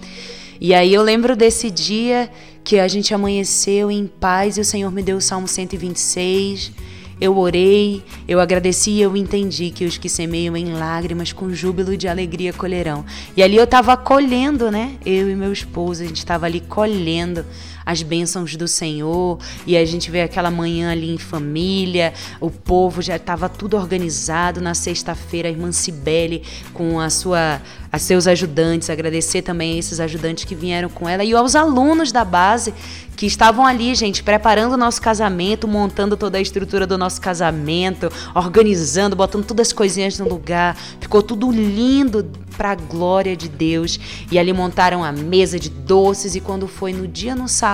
E 0.60 0.74
aí 0.74 0.92
eu 0.92 1.02
lembro 1.02 1.34
desse 1.34 1.70
dia 1.70 2.30
que 2.62 2.78
a 2.78 2.86
gente 2.86 3.14
amanheceu 3.14 3.90
em 3.90 4.06
paz 4.06 4.58
e 4.58 4.60
o 4.60 4.64
Senhor 4.64 4.92
me 4.92 5.02
deu 5.02 5.16
o 5.16 5.20
Salmo 5.20 5.48
126 5.48 6.72
eu 7.20 7.36
orei, 7.36 8.02
eu 8.26 8.40
agradeci 8.40 8.92
e 8.92 9.02
eu 9.02 9.16
entendi 9.16 9.70
que 9.70 9.84
os 9.84 9.98
que 9.98 10.08
semeiam 10.08 10.56
em 10.56 10.72
lágrimas 10.72 11.32
com 11.32 11.52
júbilo 11.52 11.96
de 11.96 12.08
alegria 12.08 12.52
colherão. 12.52 13.04
E 13.36 13.42
ali 13.42 13.56
eu 13.56 13.64
estava 13.64 13.96
colhendo, 13.96 14.70
né? 14.70 14.96
Eu 15.04 15.30
e 15.30 15.36
meu 15.36 15.52
esposo, 15.52 16.02
a 16.02 16.06
gente 16.06 16.16
estava 16.16 16.46
ali 16.46 16.60
colhendo 16.60 17.44
as 17.84 18.02
bênçãos 18.02 18.56
do 18.56 18.68
Senhor 18.68 19.38
e 19.66 19.76
a 19.76 19.84
gente 19.84 20.10
vê 20.10 20.22
aquela 20.22 20.50
manhã 20.50 20.92
ali 20.92 21.10
em 21.10 21.18
família, 21.18 22.12
o 22.40 22.50
povo 22.50 23.02
já 23.02 23.16
estava 23.16 23.48
tudo 23.48 23.76
organizado 23.76 24.60
na 24.60 24.74
sexta-feira, 24.74 25.48
a 25.48 25.50
irmã 25.50 25.72
Cibele 25.72 26.42
com 26.72 27.00
a 27.00 27.10
sua 27.10 27.60
a 27.92 27.98
seus 27.98 28.28
ajudantes, 28.28 28.88
agradecer 28.88 29.42
também 29.42 29.74
a 29.74 29.78
esses 29.78 29.98
ajudantes 29.98 30.44
que 30.44 30.54
vieram 30.54 30.88
com 30.88 31.08
ela 31.08 31.24
e 31.24 31.34
aos 31.34 31.56
alunos 31.56 32.12
da 32.12 32.24
base 32.24 32.72
que 33.16 33.26
estavam 33.26 33.66
ali, 33.66 33.94
gente, 33.94 34.22
preparando 34.22 34.72
o 34.72 34.76
nosso 34.78 35.02
casamento, 35.02 35.68
montando 35.68 36.16
toda 36.16 36.38
a 36.38 36.40
estrutura 36.40 36.86
do 36.86 36.96
nosso 36.96 37.20
casamento, 37.20 38.10
organizando, 38.34 39.14
botando 39.14 39.44
todas 39.44 39.68
as 39.68 39.72
coisinhas 39.74 40.18
no 40.18 40.26
lugar. 40.26 40.74
Ficou 40.98 41.22
tudo 41.22 41.50
lindo 41.50 42.24
para 42.56 42.72
a 42.72 42.74
glória 42.74 43.36
de 43.36 43.48
Deus. 43.48 43.98
E 44.30 44.38
ali 44.38 44.52
montaram 44.52 45.04
a 45.04 45.10
mesa 45.12 45.58
de 45.58 45.68
doces 45.68 46.34
e 46.34 46.40
quando 46.40 46.66
foi 46.66 46.92
no 46.92 47.06
dia 47.06 47.34
no 47.34 47.48
sábado, 47.48 47.69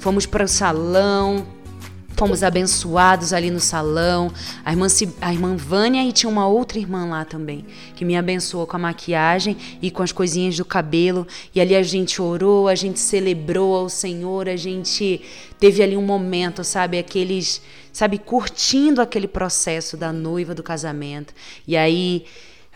fomos 0.00 0.26
para 0.26 0.44
o 0.44 0.48
salão, 0.48 1.46
Fomos 2.16 2.42
abençoados 2.42 3.34
ali 3.34 3.50
no 3.50 3.60
salão. 3.60 4.32
A 4.64 4.72
irmã, 4.72 4.86
a 5.20 5.32
irmã 5.34 5.54
Vânia 5.54 6.02
e 6.02 6.12
tinha 6.12 6.30
uma 6.30 6.48
outra 6.48 6.78
irmã 6.78 7.04
lá 7.04 7.26
também, 7.26 7.66
que 7.94 8.06
me 8.06 8.16
abençoou 8.16 8.66
com 8.66 8.76
a 8.76 8.78
maquiagem 8.78 9.54
e 9.82 9.90
com 9.90 10.02
as 10.02 10.12
coisinhas 10.12 10.56
do 10.56 10.64
cabelo. 10.64 11.26
E 11.54 11.60
ali 11.60 11.76
a 11.76 11.82
gente 11.82 12.22
orou, 12.22 12.68
a 12.68 12.74
gente 12.74 12.98
celebrou 12.98 13.76
ao 13.76 13.90
Senhor, 13.90 14.48
a 14.48 14.56
gente 14.56 15.20
teve 15.60 15.82
ali 15.82 15.94
um 15.94 16.02
momento, 16.02 16.64
sabe? 16.64 16.98
Aqueles, 16.98 17.60
sabe, 17.92 18.16
curtindo 18.16 19.02
aquele 19.02 19.28
processo 19.28 19.94
da 19.94 20.10
noiva 20.10 20.54
do 20.54 20.62
casamento. 20.62 21.34
E 21.68 21.76
aí. 21.76 22.24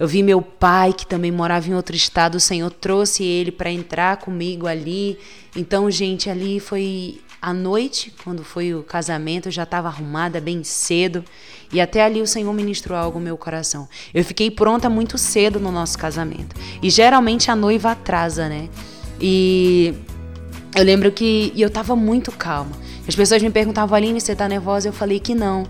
Eu 0.00 0.08
vi 0.08 0.22
meu 0.22 0.40
pai, 0.40 0.94
que 0.94 1.06
também 1.06 1.30
morava 1.30 1.68
em 1.68 1.74
outro 1.74 1.94
estado, 1.94 2.36
o 2.36 2.40
Senhor 2.40 2.70
trouxe 2.70 3.22
ele 3.22 3.52
para 3.52 3.70
entrar 3.70 4.16
comigo 4.16 4.66
ali. 4.66 5.18
Então, 5.54 5.90
gente, 5.90 6.30
ali 6.30 6.58
foi 6.58 7.20
à 7.40 7.52
noite, 7.52 8.10
quando 8.24 8.42
foi 8.42 8.74
o 8.74 8.82
casamento, 8.82 9.48
eu 9.48 9.52
já 9.52 9.64
estava 9.64 9.88
arrumada 9.88 10.40
bem 10.40 10.64
cedo 10.64 11.22
e 11.70 11.82
até 11.82 12.02
ali 12.02 12.22
o 12.22 12.26
Senhor 12.26 12.50
ministrou 12.54 12.96
algo 12.96 13.18
no 13.18 13.24
meu 13.26 13.36
coração. 13.36 13.86
Eu 14.14 14.24
fiquei 14.24 14.50
pronta 14.50 14.88
muito 14.88 15.18
cedo 15.18 15.60
no 15.60 15.70
nosso 15.70 15.98
casamento. 15.98 16.56
E 16.82 16.88
geralmente 16.88 17.50
a 17.50 17.54
noiva 17.54 17.90
atrasa, 17.90 18.48
né? 18.48 18.70
E 19.20 19.94
eu 20.74 20.82
lembro 20.82 21.12
que 21.12 21.52
eu 21.54 21.68
estava 21.68 21.94
muito 21.94 22.32
calma. 22.32 22.72
As 23.06 23.14
pessoas 23.14 23.42
me 23.42 23.50
perguntavam, 23.50 23.94
Aline, 23.94 24.18
você 24.18 24.32
está 24.32 24.48
nervosa? 24.48 24.88
Eu 24.88 24.94
falei 24.94 25.20
que 25.20 25.34
não. 25.34 25.66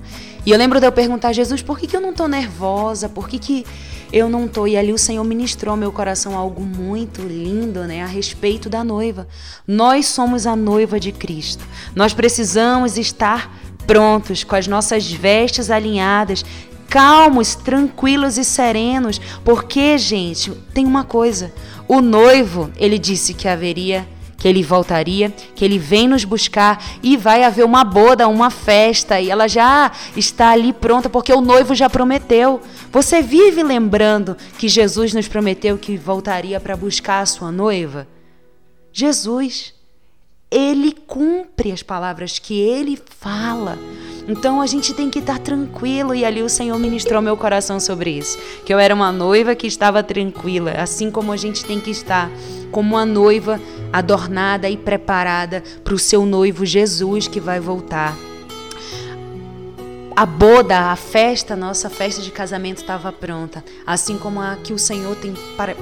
E 0.46 0.52
eu 0.52 0.56
lembro 0.56 0.78
de 0.78 0.86
eu 0.86 0.92
perguntar 0.92 1.28
a 1.28 1.32
Jesus, 1.32 1.62
por 1.62 1.76
que, 1.80 1.88
que 1.88 1.96
eu 1.96 2.00
não 2.00 2.10
estou 2.10 2.28
nervosa? 2.28 3.08
Por 3.08 3.28
que, 3.28 3.38
que 3.38 3.66
eu 4.12 4.28
não 4.28 4.48
tô. 4.48 4.66
E 4.66 4.76
ali 4.76 4.92
o 4.92 4.98
Senhor 4.98 5.24
ministrou 5.24 5.72
ao 5.72 5.76
meu 5.76 5.92
coração 5.92 6.36
algo 6.36 6.62
muito 6.62 7.22
lindo, 7.22 7.84
né, 7.84 8.02
a 8.02 8.06
respeito 8.06 8.68
da 8.68 8.82
noiva. 8.82 9.26
Nós 9.66 10.06
somos 10.06 10.46
a 10.46 10.56
noiva 10.56 10.98
de 10.98 11.12
Cristo. 11.12 11.64
Nós 11.94 12.12
precisamos 12.12 12.98
estar 12.98 13.54
prontos, 13.86 14.44
com 14.44 14.54
as 14.54 14.66
nossas 14.66 15.10
vestes 15.10 15.70
alinhadas, 15.70 16.44
calmos, 16.88 17.54
tranquilos 17.54 18.36
e 18.36 18.44
serenos, 18.44 19.20
porque, 19.44 19.96
gente, 19.96 20.50
tem 20.74 20.86
uma 20.86 21.04
coisa. 21.04 21.52
O 21.88 22.00
noivo, 22.00 22.70
ele 22.76 22.98
disse 22.98 23.34
que 23.34 23.48
haveria 23.48 24.06
que 24.40 24.48
ele 24.48 24.62
voltaria, 24.62 25.30
que 25.54 25.64
ele 25.64 25.78
vem 25.78 26.08
nos 26.08 26.24
buscar 26.24 26.82
e 27.02 27.14
vai 27.14 27.44
haver 27.44 27.64
uma 27.64 27.84
boda, 27.84 28.26
uma 28.26 28.50
festa 28.50 29.20
e 29.20 29.30
ela 29.30 29.46
já 29.46 29.92
está 30.16 30.50
ali 30.50 30.72
pronta 30.72 31.10
porque 31.10 31.32
o 31.32 31.42
noivo 31.42 31.74
já 31.74 31.90
prometeu. 31.90 32.60
Você 32.90 33.20
vive 33.20 33.62
lembrando 33.62 34.36
que 34.58 34.66
Jesus 34.66 35.12
nos 35.12 35.28
prometeu 35.28 35.76
que 35.76 35.96
voltaria 35.98 36.58
para 36.58 36.74
buscar 36.74 37.20
a 37.20 37.26
sua 37.26 37.52
noiva? 37.52 38.08
Jesus, 38.90 39.74
ele 40.50 40.92
cumpre 41.06 41.70
as 41.70 41.82
palavras 41.82 42.38
que 42.38 42.58
ele 42.58 42.98
fala. 43.20 43.78
Então 44.30 44.60
a 44.60 44.66
gente 44.66 44.94
tem 44.94 45.10
que 45.10 45.18
estar 45.18 45.40
tranquilo 45.40 46.14
e 46.14 46.24
ali 46.24 46.40
o 46.40 46.48
Senhor 46.48 46.78
ministrou 46.78 47.20
meu 47.20 47.36
coração 47.36 47.80
sobre 47.80 48.10
isso, 48.10 48.38
que 48.64 48.72
eu 48.72 48.78
era 48.78 48.94
uma 48.94 49.10
noiva 49.10 49.56
que 49.56 49.66
estava 49.66 50.04
tranquila, 50.04 50.70
assim 50.78 51.10
como 51.10 51.32
a 51.32 51.36
gente 51.36 51.64
tem 51.64 51.80
que 51.80 51.90
estar 51.90 52.30
como 52.70 52.94
uma 52.94 53.04
noiva 53.04 53.60
adornada 53.92 54.70
e 54.70 54.76
preparada 54.76 55.64
para 55.82 55.94
o 55.94 55.98
seu 55.98 56.24
noivo 56.24 56.64
Jesus 56.64 57.26
que 57.26 57.40
vai 57.40 57.58
voltar 57.58 58.16
a 60.20 60.26
boda, 60.26 60.78
a 60.78 60.96
festa, 60.96 61.56
nossa 61.56 61.88
festa 61.88 62.20
de 62.20 62.30
casamento 62.30 62.82
estava 62.82 63.10
pronta, 63.10 63.64
assim 63.86 64.18
como 64.18 64.38
a 64.38 64.54
que 64.54 64.70
o 64.70 64.78
Senhor 64.78 65.16
tem 65.16 65.32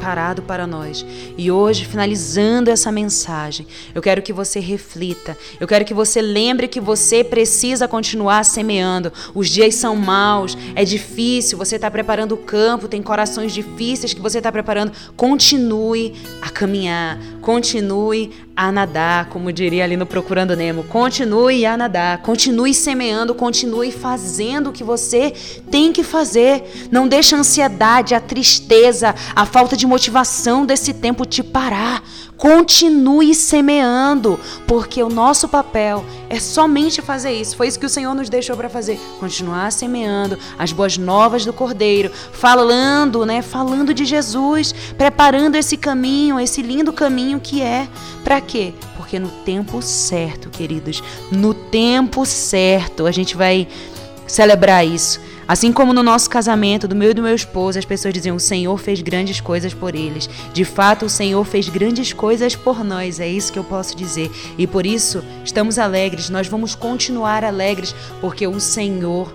parado 0.00 0.42
para 0.42 0.64
nós. 0.64 1.04
E 1.36 1.50
hoje, 1.50 1.84
finalizando 1.84 2.70
essa 2.70 2.92
mensagem, 2.92 3.66
eu 3.92 4.00
quero 4.00 4.22
que 4.22 4.32
você 4.32 4.60
reflita, 4.60 5.36
eu 5.58 5.66
quero 5.66 5.84
que 5.84 5.92
você 5.92 6.22
lembre 6.22 6.68
que 6.68 6.80
você 6.80 7.24
precisa 7.24 7.88
continuar 7.88 8.44
semeando. 8.44 9.12
Os 9.34 9.48
dias 9.48 9.74
são 9.74 9.96
maus, 9.96 10.56
é 10.76 10.84
difícil, 10.84 11.58
você 11.58 11.74
está 11.74 11.90
preparando 11.90 12.36
o 12.36 12.38
campo, 12.38 12.86
tem 12.86 13.02
corações 13.02 13.52
difíceis 13.52 14.14
que 14.14 14.20
você 14.20 14.38
está 14.38 14.52
preparando. 14.52 14.92
Continue 15.16 16.14
a 16.40 16.48
caminhar, 16.48 17.18
continue 17.40 18.30
a 18.58 18.72
nadar, 18.72 19.26
como 19.26 19.52
diria 19.52 19.84
ali 19.84 19.96
no 19.96 20.04
Procurando 20.04 20.56
Nemo. 20.56 20.82
Continue 20.82 21.64
a 21.64 21.76
nadar, 21.76 22.22
continue 22.22 22.74
semeando, 22.74 23.32
continue 23.32 23.92
fazendo 23.92 24.70
o 24.70 24.72
que 24.72 24.82
você 24.82 25.32
tem 25.70 25.92
que 25.92 26.02
fazer. 26.02 26.88
Não 26.90 27.06
deixe 27.06 27.36
a 27.36 27.38
ansiedade, 27.38 28.16
a 28.16 28.20
tristeza, 28.20 29.14
a 29.36 29.46
falta 29.46 29.76
de 29.76 29.86
motivação 29.86 30.66
desse 30.66 30.92
tempo 30.92 31.24
te 31.24 31.40
parar. 31.40 32.02
Continue 32.38 33.34
semeando, 33.34 34.38
porque 34.64 35.02
o 35.02 35.08
nosso 35.08 35.48
papel 35.48 36.04
é 36.30 36.38
somente 36.38 37.02
fazer 37.02 37.32
isso. 37.32 37.56
Foi 37.56 37.66
isso 37.66 37.80
que 37.80 37.84
o 37.84 37.90
Senhor 37.90 38.14
nos 38.14 38.28
deixou 38.28 38.56
para 38.56 38.68
fazer. 38.68 38.96
Continuar 39.18 39.72
semeando 39.72 40.38
as 40.56 40.70
boas 40.70 40.96
novas 40.96 41.44
do 41.44 41.52
Cordeiro, 41.52 42.12
falando, 42.32 43.26
né, 43.26 43.42
falando 43.42 43.92
de 43.92 44.04
Jesus, 44.04 44.72
preparando 44.96 45.56
esse 45.56 45.76
caminho, 45.76 46.38
esse 46.38 46.62
lindo 46.62 46.92
caminho 46.92 47.40
que 47.40 47.60
é 47.60 47.88
para 48.22 48.40
quê? 48.40 48.72
Porque 48.96 49.18
no 49.18 49.28
tempo 49.28 49.82
certo, 49.82 50.48
queridos, 50.48 51.02
no 51.32 51.52
tempo 51.52 52.24
certo, 52.24 53.06
a 53.06 53.10
gente 53.10 53.36
vai 53.36 53.66
celebrar 54.28 54.86
isso. 54.86 55.20
Assim 55.48 55.72
como 55.72 55.94
no 55.94 56.02
nosso 56.02 56.28
casamento, 56.28 56.86
do 56.86 56.94
meu 56.94 57.12
e 57.12 57.14
do 57.14 57.22
meu 57.22 57.34
esposo, 57.34 57.78
as 57.78 57.86
pessoas 57.86 58.12
diziam: 58.12 58.36
O 58.36 58.40
Senhor 58.40 58.76
fez 58.76 59.00
grandes 59.00 59.40
coisas 59.40 59.72
por 59.72 59.94
eles. 59.94 60.28
De 60.52 60.62
fato, 60.62 61.06
o 61.06 61.08
Senhor 61.08 61.42
fez 61.46 61.70
grandes 61.70 62.12
coisas 62.12 62.54
por 62.54 62.84
nós. 62.84 63.18
É 63.18 63.26
isso 63.26 63.50
que 63.50 63.58
eu 63.58 63.64
posso 63.64 63.96
dizer. 63.96 64.30
E 64.58 64.66
por 64.66 64.84
isso, 64.84 65.24
estamos 65.42 65.78
alegres. 65.78 66.28
Nós 66.28 66.46
vamos 66.46 66.74
continuar 66.74 67.44
alegres, 67.44 67.94
porque 68.20 68.46
o 68.46 68.60
Senhor 68.60 69.32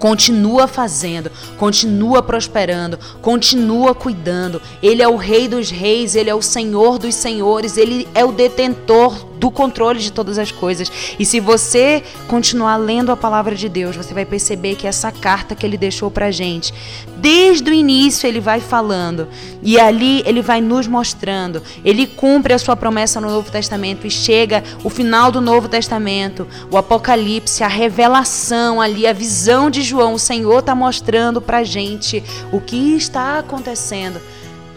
continua 0.00 0.66
fazendo, 0.66 1.30
continua 1.56 2.20
prosperando, 2.20 2.98
continua 3.22 3.94
cuidando. 3.94 4.60
Ele 4.82 5.02
é 5.02 5.08
o 5.08 5.16
Rei 5.16 5.46
dos 5.46 5.70
Reis, 5.70 6.16
ele 6.16 6.30
é 6.30 6.34
o 6.34 6.42
Senhor 6.42 6.98
dos 6.98 7.14
Senhores, 7.14 7.76
ele 7.76 8.08
é 8.12 8.24
o 8.24 8.32
detentor 8.32 9.27
do 9.38 9.50
controle 9.50 9.98
de 9.98 10.12
todas 10.12 10.38
as 10.38 10.50
coisas. 10.50 10.90
E 11.18 11.24
se 11.24 11.40
você 11.40 12.02
continuar 12.26 12.76
lendo 12.76 13.12
a 13.12 13.16
palavra 13.16 13.54
de 13.54 13.68
Deus, 13.68 13.96
você 13.96 14.12
vai 14.12 14.24
perceber 14.24 14.74
que 14.74 14.86
essa 14.86 15.10
carta 15.10 15.54
que 15.54 15.64
ele 15.64 15.76
deixou 15.76 16.10
pra 16.10 16.30
gente, 16.30 16.72
desde 17.16 17.70
o 17.70 17.74
início 17.74 18.26
ele 18.26 18.40
vai 18.40 18.60
falando 18.60 19.28
e 19.62 19.78
ali 19.78 20.22
ele 20.26 20.42
vai 20.42 20.60
nos 20.60 20.86
mostrando. 20.86 21.62
Ele 21.84 22.06
cumpre 22.06 22.52
a 22.52 22.58
sua 22.58 22.76
promessa 22.76 23.20
no 23.20 23.28
Novo 23.28 23.50
Testamento 23.50 24.06
e 24.06 24.10
chega 24.10 24.62
o 24.82 24.90
final 24.90 25.30
do 25.30 25.40
Novo 25.40 25.68
Testamento, 25.68 26.46
o 26.70 26.76
Apocalipse, 26.76 27.62
a 27.62 27.68
revelação 27.68 28.80
ali, 28.80 29.06
a 29.06 29.12
visão 29.12 29.70
de 29.70 29.82
João, 29.82 30.14
o 30.14 30.18
Senhor 30.18 30.60
está 30.60 30.74
mostrando 30.74 31.40
pra 31.40 31.64
gente 31.64 32.22
o 32.52 32.60
que 32.60 32.96
está 32.96 33.38
acontecendo. 33.38 34.20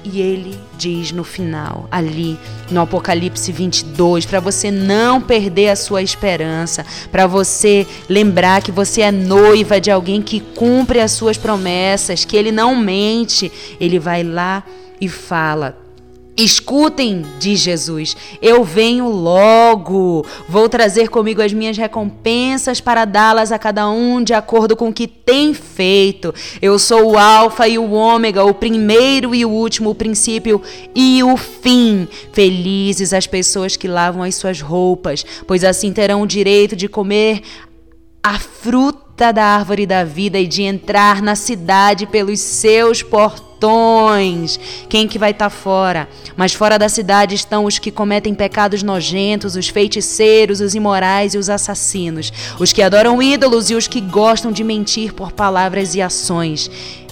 E 0.04 0.20
ele 0.20 0.60
diz 0.78 1.12
no 1.12 1.24
final, 1.24 1.88
ali 1.92 2.40
no 2.72 2.82
Apocalipse 2.82 3.52
22, 3.52 4.26
para 4.26 4.40
você 4.40 4.72
não 4.72 5.22
perder 5.22 5.70
a 5.70 5.76
sua 5.76 6.02
esperança, 6.02 6.84
para 7.12 7.28
você 7.28 7.86
lembrar 8.10 8.64
que 8.64 8.72
você 8.72 9.02
é 9.02 9.12
noiva 9.12 9.80
de 9.80 9.92
alguém 9.92 10.20
que 10.20 10.40
cumpre 10.40 11.00
as 11.00 11.12
suas 11.12 11.38
promessas, 11.38 12.26
que 12.26 12.36
ele 12.36 12.52
não 12.52 12.76
mente. 12.76 13.52
Ele 13.80 14.00
vai 14.00 14.24
lá 14.24 14.64
e 15.00 15.08
fala: 15.08 15.78
Escutem, 16.36 17.24
diz 17.40 17.60
Jesus, 17.60 18.16
eu 18.42 18.64
venho 18.64 19.10
logo. 19.10 20.26
Vou 20.48 20.70
trazer 20.70 21.10
comigo 21.10 21.42
as 21.42 21.52
minhas 21.52 21.78
recompensas 21.78 22.80
para 22.80 23.04
dá-las 23.04 23.52
a 23.52 23.60
cada 23.60 23.90
um 23.90 24.24
de 24.24 24.34
acordo 24.34 24.76
com 24.76 24.90
o 24.90 24.94
que 24.94 25.08
tem 25.08 25.54
feito. 25.54 26.34
Eu 26.62 26.80
sou 26.80 27.12
o 27.12 27.18
Alfa 27.18 27.68
e 27.68 27.78
o 27.78 27.92
Ômega, 27.92 28.46
o 28.46 28.54
primeiro 28.54 29.36
e 29.36 29.44
o 29.44 29.50
último, 29.50 29.90
o 29.90 29.96
princípio 29.96 30.62
e 30.96 31.22
o 31.22 31.36
fim. 31.36 32.08
Felizes 32.32 33.14
as 33.14 33.28
pessoas 33.28 33.76
que 33.76 33.88
lavam 33.88 34.24
as 34.24 34.36
suas 34.36 34.62
roupas, 34.62 35.26
pois 35.46 35.66
assim 35.66 35.92
terão 35.92 36.22
o 36.22 36.28
direito 36.28 36.78
de 36.78 36.88
comer 36.88 37.42
a 38.24 38.40
fruta 38.40 39.01
da 39.30 39.44
árvore 39.44 39.86
da 39.86 40.04
vida 40.04 40.40
e 40.40 40.48
de 40.48 40.64
entrar 40.64 41.22
na 41.22 41.36
cidade 41.36 42.08
pelos 42.08 42.40
seus 42.40 43.04
portões 43.04 43.52
portões. 43.62 44.60
Quem 44.90 45.08
que 45.08 45.20
vai 45.20 45.32
estar 45.32 45.46
tá 45.46 45.50
fora? 45.50 46.10
Mas 46.36 46.54
fora 46.54 46.80
da 46.80 46.90
cidade 46.90 47.36
estão 47.36 47.66
os 47.66 47.78
que 47.78 47.92
cometem 47.92 48.34
pecados 48.34 48.82
nojentos, 48.82 49.56
os 49.56 49.70
feiticeiros, 49.70 50.60
os 50.60 50.74
imorais 50.74 51.36
e 51.36 51.38
os 51.38 51.50
assassinos, 51.50 52.34
os 52.60 52.74
que 52.74 52.82
adoram 52.82 53.22
ídolos 53.22 53.70
e 53.70 53.76
os 53.76 53.88
que 53.88 54.02
gostam 54.02 54.52
de 54.52 54.64
mentir 54.64 55.14
por 55.14 55.32
palavras 55.32 55.94
e 55.94 56.02
ações. 56.02 56.72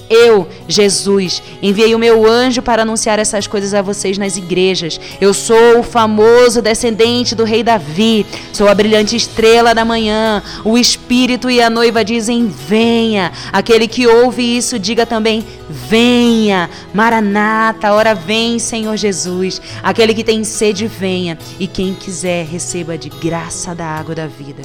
Eu, 0.10 0.48
Jesus, 0.68 1.44
enviei 1.62 1.94
o 1.94 2.00
meu 2.00 2.26
anjo 2.26 2.62
para 2.62 2.82
anunciar 2.82 3.20
essas 3.20 3.46
coisas 3.46 3.76
a 3.76 3.82
vocês 3.82 4.18
nas 4.18 4.38
igrejas. 4.38 5.00
Eu 5.22 5.34
sou 5.34 5.80
o 5.80 5.84
famoso 5.84 6.62
descendente 6.62 7.36
do 7.36 7.44
rei 7.44 7.62
Davi. 7.64 8.26
Sou 8.52 8.68
a 8.68 8.74
brilhante 8.74 9.16
estrela 9.16 9.76
da 9.76 9.86
manhã. 9.86 10.42
O 10.66 10.78
Espírito 10.78 11.50
e 11.50 11.62
a 11.62 11.70
noiva 11.70 12.04
dizem: 12.04 12.48
Venha. 12.48 13.32
Aquele 13.54 13.88
que 13.88 14.08
ouve 14.08 14.58
isso, 14.58 14.80
diga 14.80 15.06
também: 15.06 15.46
Venha. 15.70 16.70
Maranata, 16.92 17.94
ora 17.94 18.16
vem, 18.16 18.58
Senhor 18.58 18.98
Jesus. 18.98 19.62
Aquele 19.84 20.16
que 20.16 20.24
tem 20.24 20.44
sede, 20.44 20.88
venha. 20.88 21.38
E 21.60 21.68
quem 21.68 21.94
quiser, 21.94 22.46
receba 22.46 22.98
de 22.98 23.10
graça 23.10 23.76
da 23.76 23.86
água 23.86 24.16
da 24.16 24.26
vida. 24.26 24.64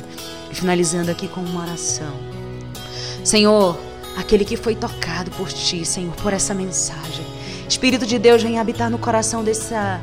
E 0.51 0.55
finalizando 0.55 1.11
aqui 1.11 1.29
com 1.29 1.41
uma 1.41 1.63
oração. 1.63 2.13
Senhor, 3.23 3.79
aquele 4.17 4.45
que 4.45 4.57
foi 4.57 4.75
tocado 4.75 5.31
por 5.33 5.49
ti, 5.49 5.85
Senhor, 5.85 6.15
por 6.17 6.33
essa 6.33 6.55
mensagem. 6.55 7.25
Espírito 7.69 8.07
de 8.07 8.19
Deus, 8.19 8.43
vem 8.43 8.59
habitar 8.59 8.91
no 8.91 8.99
coração 8.99 9.43
dessa, 9.43 10.01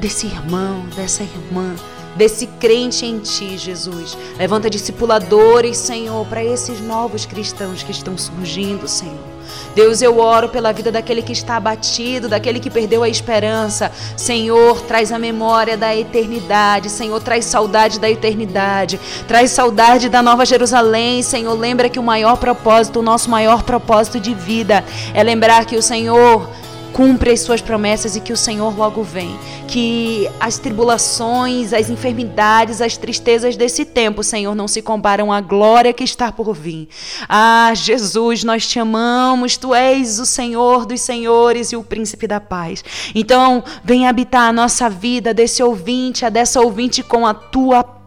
desse 0.00 0.26
irmão, 0.26 0.86
dessa 0.94 1.22
irmã, 1.22 1.74
desse 2.16 2.46
crente 2.46 3.04
em 3.04 3.18
ti, 3.18 3.56
Jesus. 3.56 4.16
Levanta 4.38 4.70
discipuladores, 4.70 5.76
Senhor, 5.76 6.26
para 6.26 6.44
esses 6.44 6.80
novos 6.80 7.26
cristãos 7.26 7.82
que 7.82 7.90
estão 7.90 8.16
surgindo, 8.16 8.86
Senhor. 8.88 9.37
Deus, 9.74 10.02
eu 10.02 10.18
oro 10.18 10.48
pela 10.48 10.72
vida 10.72 10.90
daquele 10.90 11.22
que 11.22 11.32
está 11.32 11.56
abatido, 11.56 12.28
daquele 12.28 12.60
que 12.60 12.70
perdeu 12.70 13.02
a 13.02 13.08
esperança. 13.08 13.92
Senhor, 14.16 14.80
traz 14.82 15.12
a 15.12 15.18
memória 15.18 15.76
da 15.76 15.94
eternidade. 15.94 16.90
Senhor, 16.90 17.20
traz 17.20 17.44
saudade 17.44 18.00
da 18.00 18.10
eternidade. 18.10 18.98
Traz 19.26 19.50
saudade 19.50 20.08
da 20.08 20.22
Nova 20.22 20.44
Jerusalém. 20.44 21.22
Senhor, 21.22 21.54
lembra 21.54 21.88
que 21.88 21.98
o 21.98 22.02
maior 22.02 22.36
propósito, 22.36 23.00
o 23.00 23.02
nosso 23.02 23.30
maior 23.30 23.62
propósito 23.62 24.20
de 24.20 24.34
vida 24.34 24.84
é 25.14 25.22
lembrar 25.22 25.64
que 25.64 25.76
o 25.76 25.82
Senhor 25.82 26.48
cumpre 26.92 27.30
as 27.30 27.40
suas 27.40 27.60
promessas 27.60 28.16
e 28.16 28.20
que 28.20 28.32
o 28.32 28.36
Senhor 28.36 28.76
logo 28.76 29.02
vem. 29.02 29.38
Que 29.66 30.28
as 30.40 30.58
tribulações, 30.58 31.72
as 31.72 31.90
enfermidades, 31.90 32.80
as 32.80 32.96
tristezas 32.96 33.56
desse 33.56 33.84
tempo, 33.84 34.22
Senhor, 34.22 34.54
não 34.54 34.66
se 34.66 34.82
comparam 34.82 35.32
à 35.32 35.40
glória 35.40 35.92
que 35.92 36.04
está 36.04 36.32
por 36.32 36.54
vir. 36.54 36.88
Ah, 37.28 37.72
Jesus, 37.74 38.44
nós 38.44 38.66
te 38.66 38.78
amamos, 38.78 39.56
tu 39.56 39.74
és 39.74 40.18
o 40.18 40.26
Senhor 40.26 40.86
dos 40.86 41.00
senhores 41.00 41.72
e 41.72 41.76
o 41.76 41.82
príncipe 41.82 42.26
da 42.26 42.40
paz. 42.40 42.84
Então, 43.14 43.62
vem 43.84 44.06
habitar 44.06 44.48
a 44.48 44.52
nossa 44.52 44.88
vida 44.88 45.34
desse 45.34 45.62
ouvinte, 45.62 46.24
a 46.24 46.28
dessa 46.28 46.60
ouvinte 46.60 47.02
com 47.02 47.26
a 47.26 47.34
tua 47.34 47.82
paz 47.84 47.97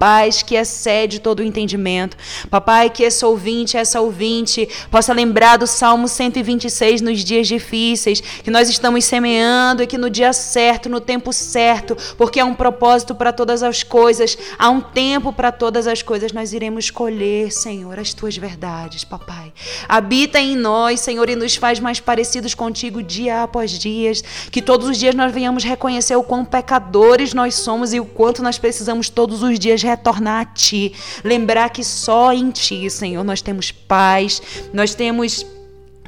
que 0.43 0.55
excede 0.55 1.19
todo 1.19 1.41
o 1.41 1.43
entendimento. 1.43 2.17
Papai, 2.49 2.89
que 2.89 3.03
esse 3.03 3.23
ouvinte, 3.23 3.77
essa 3.77 4.01
ouvinte, 4.01 4.67
possa 4.89 5.13
lembrar 5.13 5.57
do 5.57 5.67
Salmo 5.67 6.07
126 6.07 7.01
nos 7.01 7.23
dias 7.23 7.47
difíceis, 7.47 8.19
que 8.19 8.49
nós 8.49 8.67
estamos 8.67 9.05
semeando 9.05 9.83
e 9.83 9.87
que 9.87 9.99
no 9.99 10.09
dia 10.09 10.33
certo, 10.33 10.89
no 10.89 10.99
tempo 10.99 11.31
certo, 11.31 11.95
porque 12.17 12.39
há 12.39 12.45
um 12.45 12.55
propósito 12.55 13.13
para 13.13 13.31
todas 13.31 13.61
as 13.61 13.83
coisas, 13.83 14.35
há 14.57 14.71
um 14.71 14.81
tempo 14.81 15.31
para 15.31 15.51
todas 15.51 15.85
as 15.85 16.01
coisas, 16.01 16.31
nós 16.31 16.51
iremos 16.51 16.89
colher, 16.89 17.51
Senhor, 17.51 17.99
as 17.99 18.11
tuas 18.11 18.35
verdades, 18.35 19.03
papai. 19.03 19.53
Habita 19.87 20.39
em 20.39 20.55
nós, 20.55 20.99
Senhor, 20.99 21.29
e 21.29 21.35
nos 21.35 21.55
faz 21.55 21.79
mais 21.79 21.99
parecidos 21.99 22.55
contigo 22.55 23.03
dia 23.03 23.43
após 23.43 23.69
dia, 23.77 24.13
que 24.51 24.63
todos 24.63 24.87
os 24.87 24.97
dias 24.97 25.13
nós 25.13 25.31
venhamos 25.31 25.63
reconhecer 25.63 26.15
o 26.15 26.23
quão 26.23 26.43
pecadores 26.43 27.35
nós 27.35 27.53
somos 27.53 27.93
e 27.93 27.99
o 27.99 28.05
quanto 28.05 28.41
nós 28.41 28.57
precisamos 28.57 29.07
todos 29.07 29.43
os 29.43 29.59
dias 29.59 29.83
retornar 29.91 30.41
a 30.41 30.45
Ti. 30.45 30.93
Lembrar 31.23 31.69
que 31.69 31.83
só 31.83 32.33
em 32.33 32.49
Ti, 32.51 32.89
Senhor, 32.89 33.23
nós 33.23 33.41
temos 33.41 33.71
paz, 33.71 34.41
nós 34.73 34.95
temos 34.95 35.45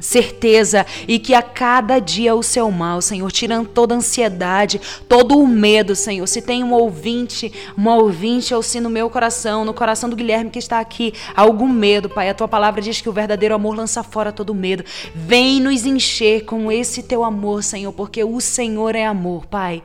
certeza 0.00 0.84
e 1.08 1.18
que 1.18 1.34
a 1.34 1.42
cada 1.42 1.98
dia 1.98 2.34
o 2.34 2.42
seu 2.42 2.70
mal, 2.70 3.00
Senhor, 3.00 3.30
tirando 3.32 3.68
toda 3.68 3.94
a 3.94 3.98
ansiedade, 3.98 4.80
todo 5.08 5.38
o 5.38 5.46
medo, 5.46 5.96
Senhor. 5.96 6.26
Se 6.26 6.42
tem 6.42 6.62
um 6.62 6.72
ouvinte, 6.72 7.52
uma 7.76 7.96
ouvinte, 7.96 8.54
ou 8.54 8.62
se 8.62 8.80
no 8.80 8.90
meu 8.90 9.08
coração, 9.08 9.64
no 9.64 9.72
coração 9.72 10.10
do 10.10 10.16
Guilherme 10.16 10.50
que 10.50 10.58
está 10.58 10.78
aqui, 10.78 11.14
algum 11.34 11.68
medo, 11.68 12.08
Pai, 12.08 12.28
a 12.28 12.34
tua 12.34 12.48
palavra 12.48 12.82
diz 12.82 13.00
que 13.00 13.08
o 13.08 13.12
verdadeiro 13.12 13.54
amor 13.54 13.76
lança 13.76 14.02
fora 14.02 14.32
todo 14.32 14.54
medo. 14.54 14.84
Vem 15.14 15.60
nos 15.60 15.86
encher 15.86 16.44
com 16.44 16.70
esse 16.70 17.02
teu 17.02 17.24
amor, 17.24 17.62
Senhor, 17.62 17.92
porque 17.92 18.22
o 18.22 18.40
Senhor 18.40 18.94
é 18.94 19.06
amor, 19.06 19.46
Pai. 19.46 19.82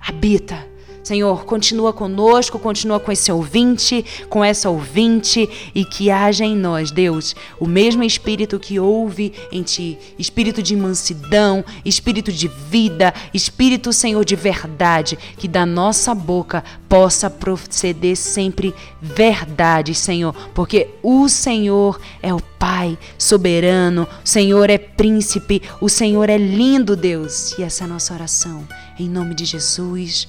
Habita 0.00 0.66
Senhor, 1.10 1.44
continua 1.44 1.92
conosco, 1.92 2.56
continua 2.56 3.00
com 3.00 3.10
esse 3.10 3.32
ouvinte, 3.32 4.04
com 4.28 4.44
essa 4.44 4.70
ouvinte 4.70 5.50
e 5.74 5.84
que 5.84 6.08
haja 6.08 6.44
em 6.44 6.54
nós, 6.54 6.92
Deus, 6.92 7.34
o 7.58 7.66
mesmo 7.66 8.04
espírito 8.04 8.60
que 8.60 8.78
ouve 8.78 9.32
em 9.50 9.64
ti, 9.64 9.98
espírito 10.16 10.62
de 10.62 10.76
mansidão, 10.76 11.64
espírito 11.84 12.30
de 12.30 12.46
vida, 12.46 13.12
espírito, 13.34 13.92
Senhor, 13.92 14.24
de 14.24 14.36
verdade, 14.36 15.18
que 15.36 15.48
da 15.48 15.66
nossa 15.66 16.14
boca 16.14 16.62
possa 16.88 17.28
proceder 17.28 18.16
sempre 18.16 18.72
verdade, 19.02 19.96
Senhor, 19.96 20.32
porque 20.54 20.90
o 21.02 21.28
Senhor 21.28 22.00
é 22.22 22.32
o 22.32 22.40
Pai 22.56 22.96
soberano, 23.18 24.06
o 24.24 24.28
Senhor 24.28 24.70
é 24.70 24.78
príncipe, 24.78 25.60
o 25.80 25.88
Senhor 25.88 26.30
é 26.30 26.38
lindo, 26.38 26.94
Deus. 26.94 27.58
E 27.58 27.64
essa 27.64 27.82
é 27.82 27.86
a 27.86 27.88
nossa 27.88 28.14
oração. 28.14 28.68
Em 28.96 29.08
nome 29.08 29.34
de 29.34 29.46
Jesus. 29.46 30.28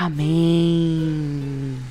Amém. 0.00 1.82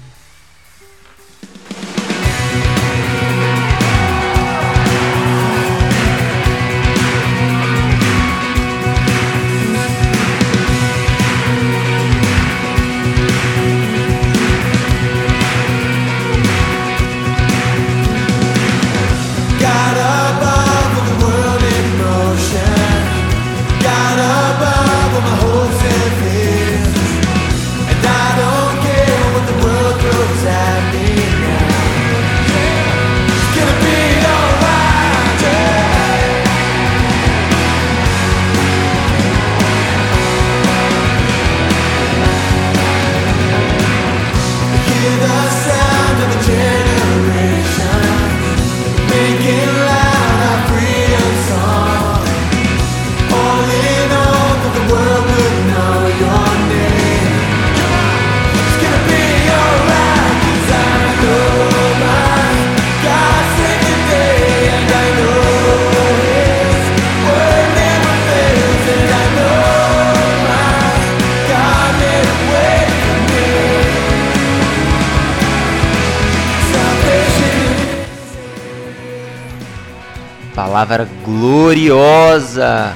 Palavra 80.77 81.09
gloriosa. 81.25 82.93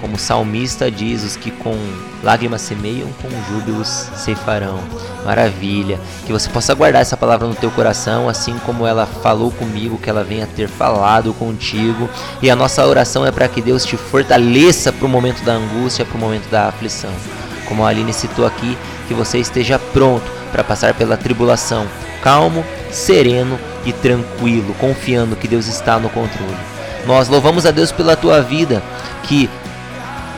Como 0.00 0.14
o 0.14 0.18
salmista 0.18 0.88
diz, 0.88 1.24
os 1.24 1.36
que 1.36 1.50
com 1.50 1.76
lágrimas 2.22 2.60
semeiam, 2.60 3.08
com 3.20 3.28
júbilos 3.52 3.88
ceifarão. 4.14 4.78
Maravilha. 5.24 5.98
Que 6.24 6.32
você 6.32 6.48
possa 6.48 6.72
guardar 6.72 7.02
essa 7.02 7.16
palavra 7.16 7.48
no 7.48 7.54
teu 7.56 7.70
coração, 7.72 8.28
assim 8.28 8.56
como 8.64 8.86
ela 8.86 9.06
falou 9.06 9.50
comigo, 9.50 9.98
que 9.98 10.08
ela 10.08 10.22
venha 10.22 10.46
ter 10.46 10.68
falado 10.68 11.34
contigo. 11.34 12.08
E 12.40 12.48
a 12.48 12.54
nossa 12.54 12.86
oração 12.86 13.26
é 13.26 13.32
para 13.32 13.48
que 13.48 13.60
Deus 13.60 13.84
te 13.84 13.96
fortaleça 13.96 14.92
para 14.92 15.04
o 15.04 15.08
momento 15.08 15.42
da 15.42 15.54
angústia, 15.54 16.04
para 16.04 16.16
o 16.16 16.20
momento 16.20 16.48
da 16.48 16.68
aflição. 16.68 17.10
Como 17.66 17.84
a 17.84 17.88
Aline 17.88 18.12
citou 18.12 18.46
aqui, 18.46 18.78
que 19.08 19.14
você 19.14 19.38
esteja 19.38 19.80
pronto 19.92 20.30
para 20.52 20.62
passar 20.62 20.94
pela 20.94 21.16
tribulação, 21.16 21.88
calmo, 22.22 22.64
sereno 22.92 23.58
e 23.84 23.92
tranquilo, 23.92 24.74
confiando 24.78 25.34
que 25.34 25.48
Deus 25.48 25.66
está 25.66 25.98
no 25.98 26.08
controle. 26.08 26.79
Nós 27.06 27.28
louvamos 27.28 27.66
a 27.66 27.70
Deus 27.70 27.90
pela 27.92 28.16
tua 28.16 28.40
vida, 28.42 28.82
que 29.24 29.48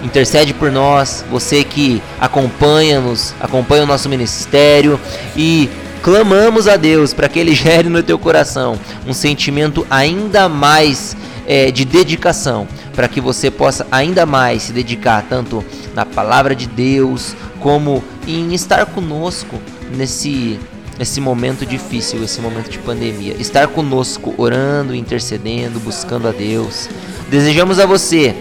intercede 0.03 0.53
por 0.53 0.71
nós, 0.71 1.25
você 1.31 1.63
que 1.63 2.03
acompanha-nos, 2.21 3.35
acompanha 3.41 3.85
o 3.85 3.87
nosso 3.87 4.09
ministério 4.09 5.01
e 5.37 5.69
clamamos 6.03 6.67
a 6.67 6.77
Deus 6.77 7.15
para 7.15 7.29
que 7.29 7.39
Ele 7.39 7.55
gere 7.55 7.89
no 7.89 8.03
teu 8.03 8.19
coração 8.19 8.79
um 9.07 9.13
sentimento 9.13 9.87
ainda 9.89 10.49
mais 10.49 11.17
é, 11.47 11.71
de 11.71 11.85
dedicação, 11.85 12.67
para 12.95 13.09
que 13.09 13.21
você 13.21 13.51
possa 13.51 13.87
ainda 13.91 14.27
mais 14.27 14.65
se 14.65 14.73
dedicar 14.73 15.25
tanto 15.29 15.65
na 15.95 16.05
palavra 16.05 16.55
de 16.55 16.67
Deus 16.67 17.35
como 17.61 18.03
em 18.27 18.53
estar 18.55 18.87
conosco 18.87 19.61
nesse 19.97 20.59
esse 21.03 21.21
momento 21.21 21.67
difícil, 21.67 22.23
esse 22.23 22.41
momento 22.41 22.71
de 22.71 22.79
pandemia. 22.79 23.35
Estar 23.39 23.69
conosco, 23.69 24.35
orando, 24.37 24.95
intercedendo, 24.95 25.79
buscando 25.81 26.29
a 26.29 26.33
Deus. 26.33 26.89
Desejamos 27.31 27.79
a 27.79 27.87
você 27.87 28.35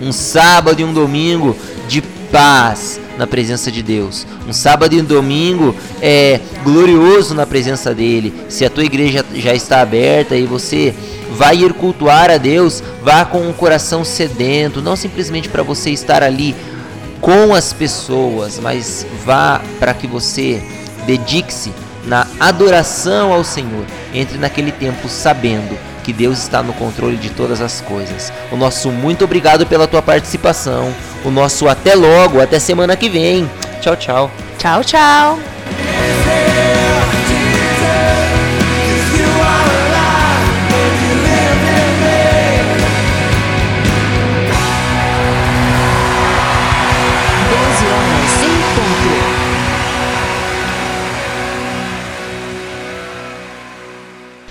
um 0.00 0.12
sábado 0.12 0.80
e 0.80 0.84
um 0.84 0.92
domingo 0.92 1.56
de 1.88 2.02
paz 2.30 3.00
na 3.16 3.26
presença 3.26 3.70
de 3.70 3.82
Deus. 3.82 4.26
Um 4.46 4.52
sábado 4.52 4.94
e 4.94 5.00
um 5.00 5.04
domingo 5.04 5.74
é 6.02 6.40
glorioso 6.64 7.34
na 7.34 7.46
presença 7.46 7.94
dele. 7.94 8.34
Se 8.48 8.64
a 8.64 8.70
tua 8.70 8.84
igreja 8.84 9.24
já 9.34 9.54
está 9.54 9.80
aberta 9.80 10.36
e 10.36 10.44
você 10.46 10.94
vai 11.36 11.58
ir 11.58 11.72
cultuar 11.74 12.30
a 12.30 12.36
Deus, 12.36 12.82
vá 13.02 13.24
com 13.24 13.48
um 13.48 13.52
coração 13.52 14.04
sedento, 14.04 14.82
não 14.82 14.96
simplesmente 14.96 15.48
para 15.48 15.62
você 15.62 15.90
estar 15.90 16.22
ali 16.22 16.54
com 17.20 17.54
as 17.54 17.72
pessoas, 17.72 18.58
mas 18.58 19.06
vá 19.24 19.60
para 19.78 19.94
que 19.94 20.06
você 20.06 20.62
dedique-se 21.06 21.72
na 22.06 22.26
adoração 22.38 23.32
ao 23.32 23.44
Senhor. 23.44 23.84
Entre 24.12 24.38
naquele 24.38 24.72
tempo 24.72 25.08
sabendo 25.08 25.78
que 26.02 26.12
Deus 26.12 26.38
está 26.38 26.62
no 26.62 26.72
controle 26.74 27.16
de 27.16 27.30
todas 27.30 27.60
as 27.60 27.80
coisas. 27.80 28.32
O 28.52 28.56
nosso 28.56 28.90
muito 28.90 29.24
obrigado 29.24 29.66
pela 29.66 29.88
tua 29.88 30.02
participação. 30.02 30.94
O 31.24 31.30
nosso 31.30 31.68
até 31.68 31.94
logo, 31.94 32.40
até 32.40 32.58
semana 32.58 32.96
que 32.96 33.08
vem. 33.08 33.50
Tchau, 33.80 33.96
tchau. 33.96 34.30
Tchau, 34.58 34.84
tchau. 34.84 35.53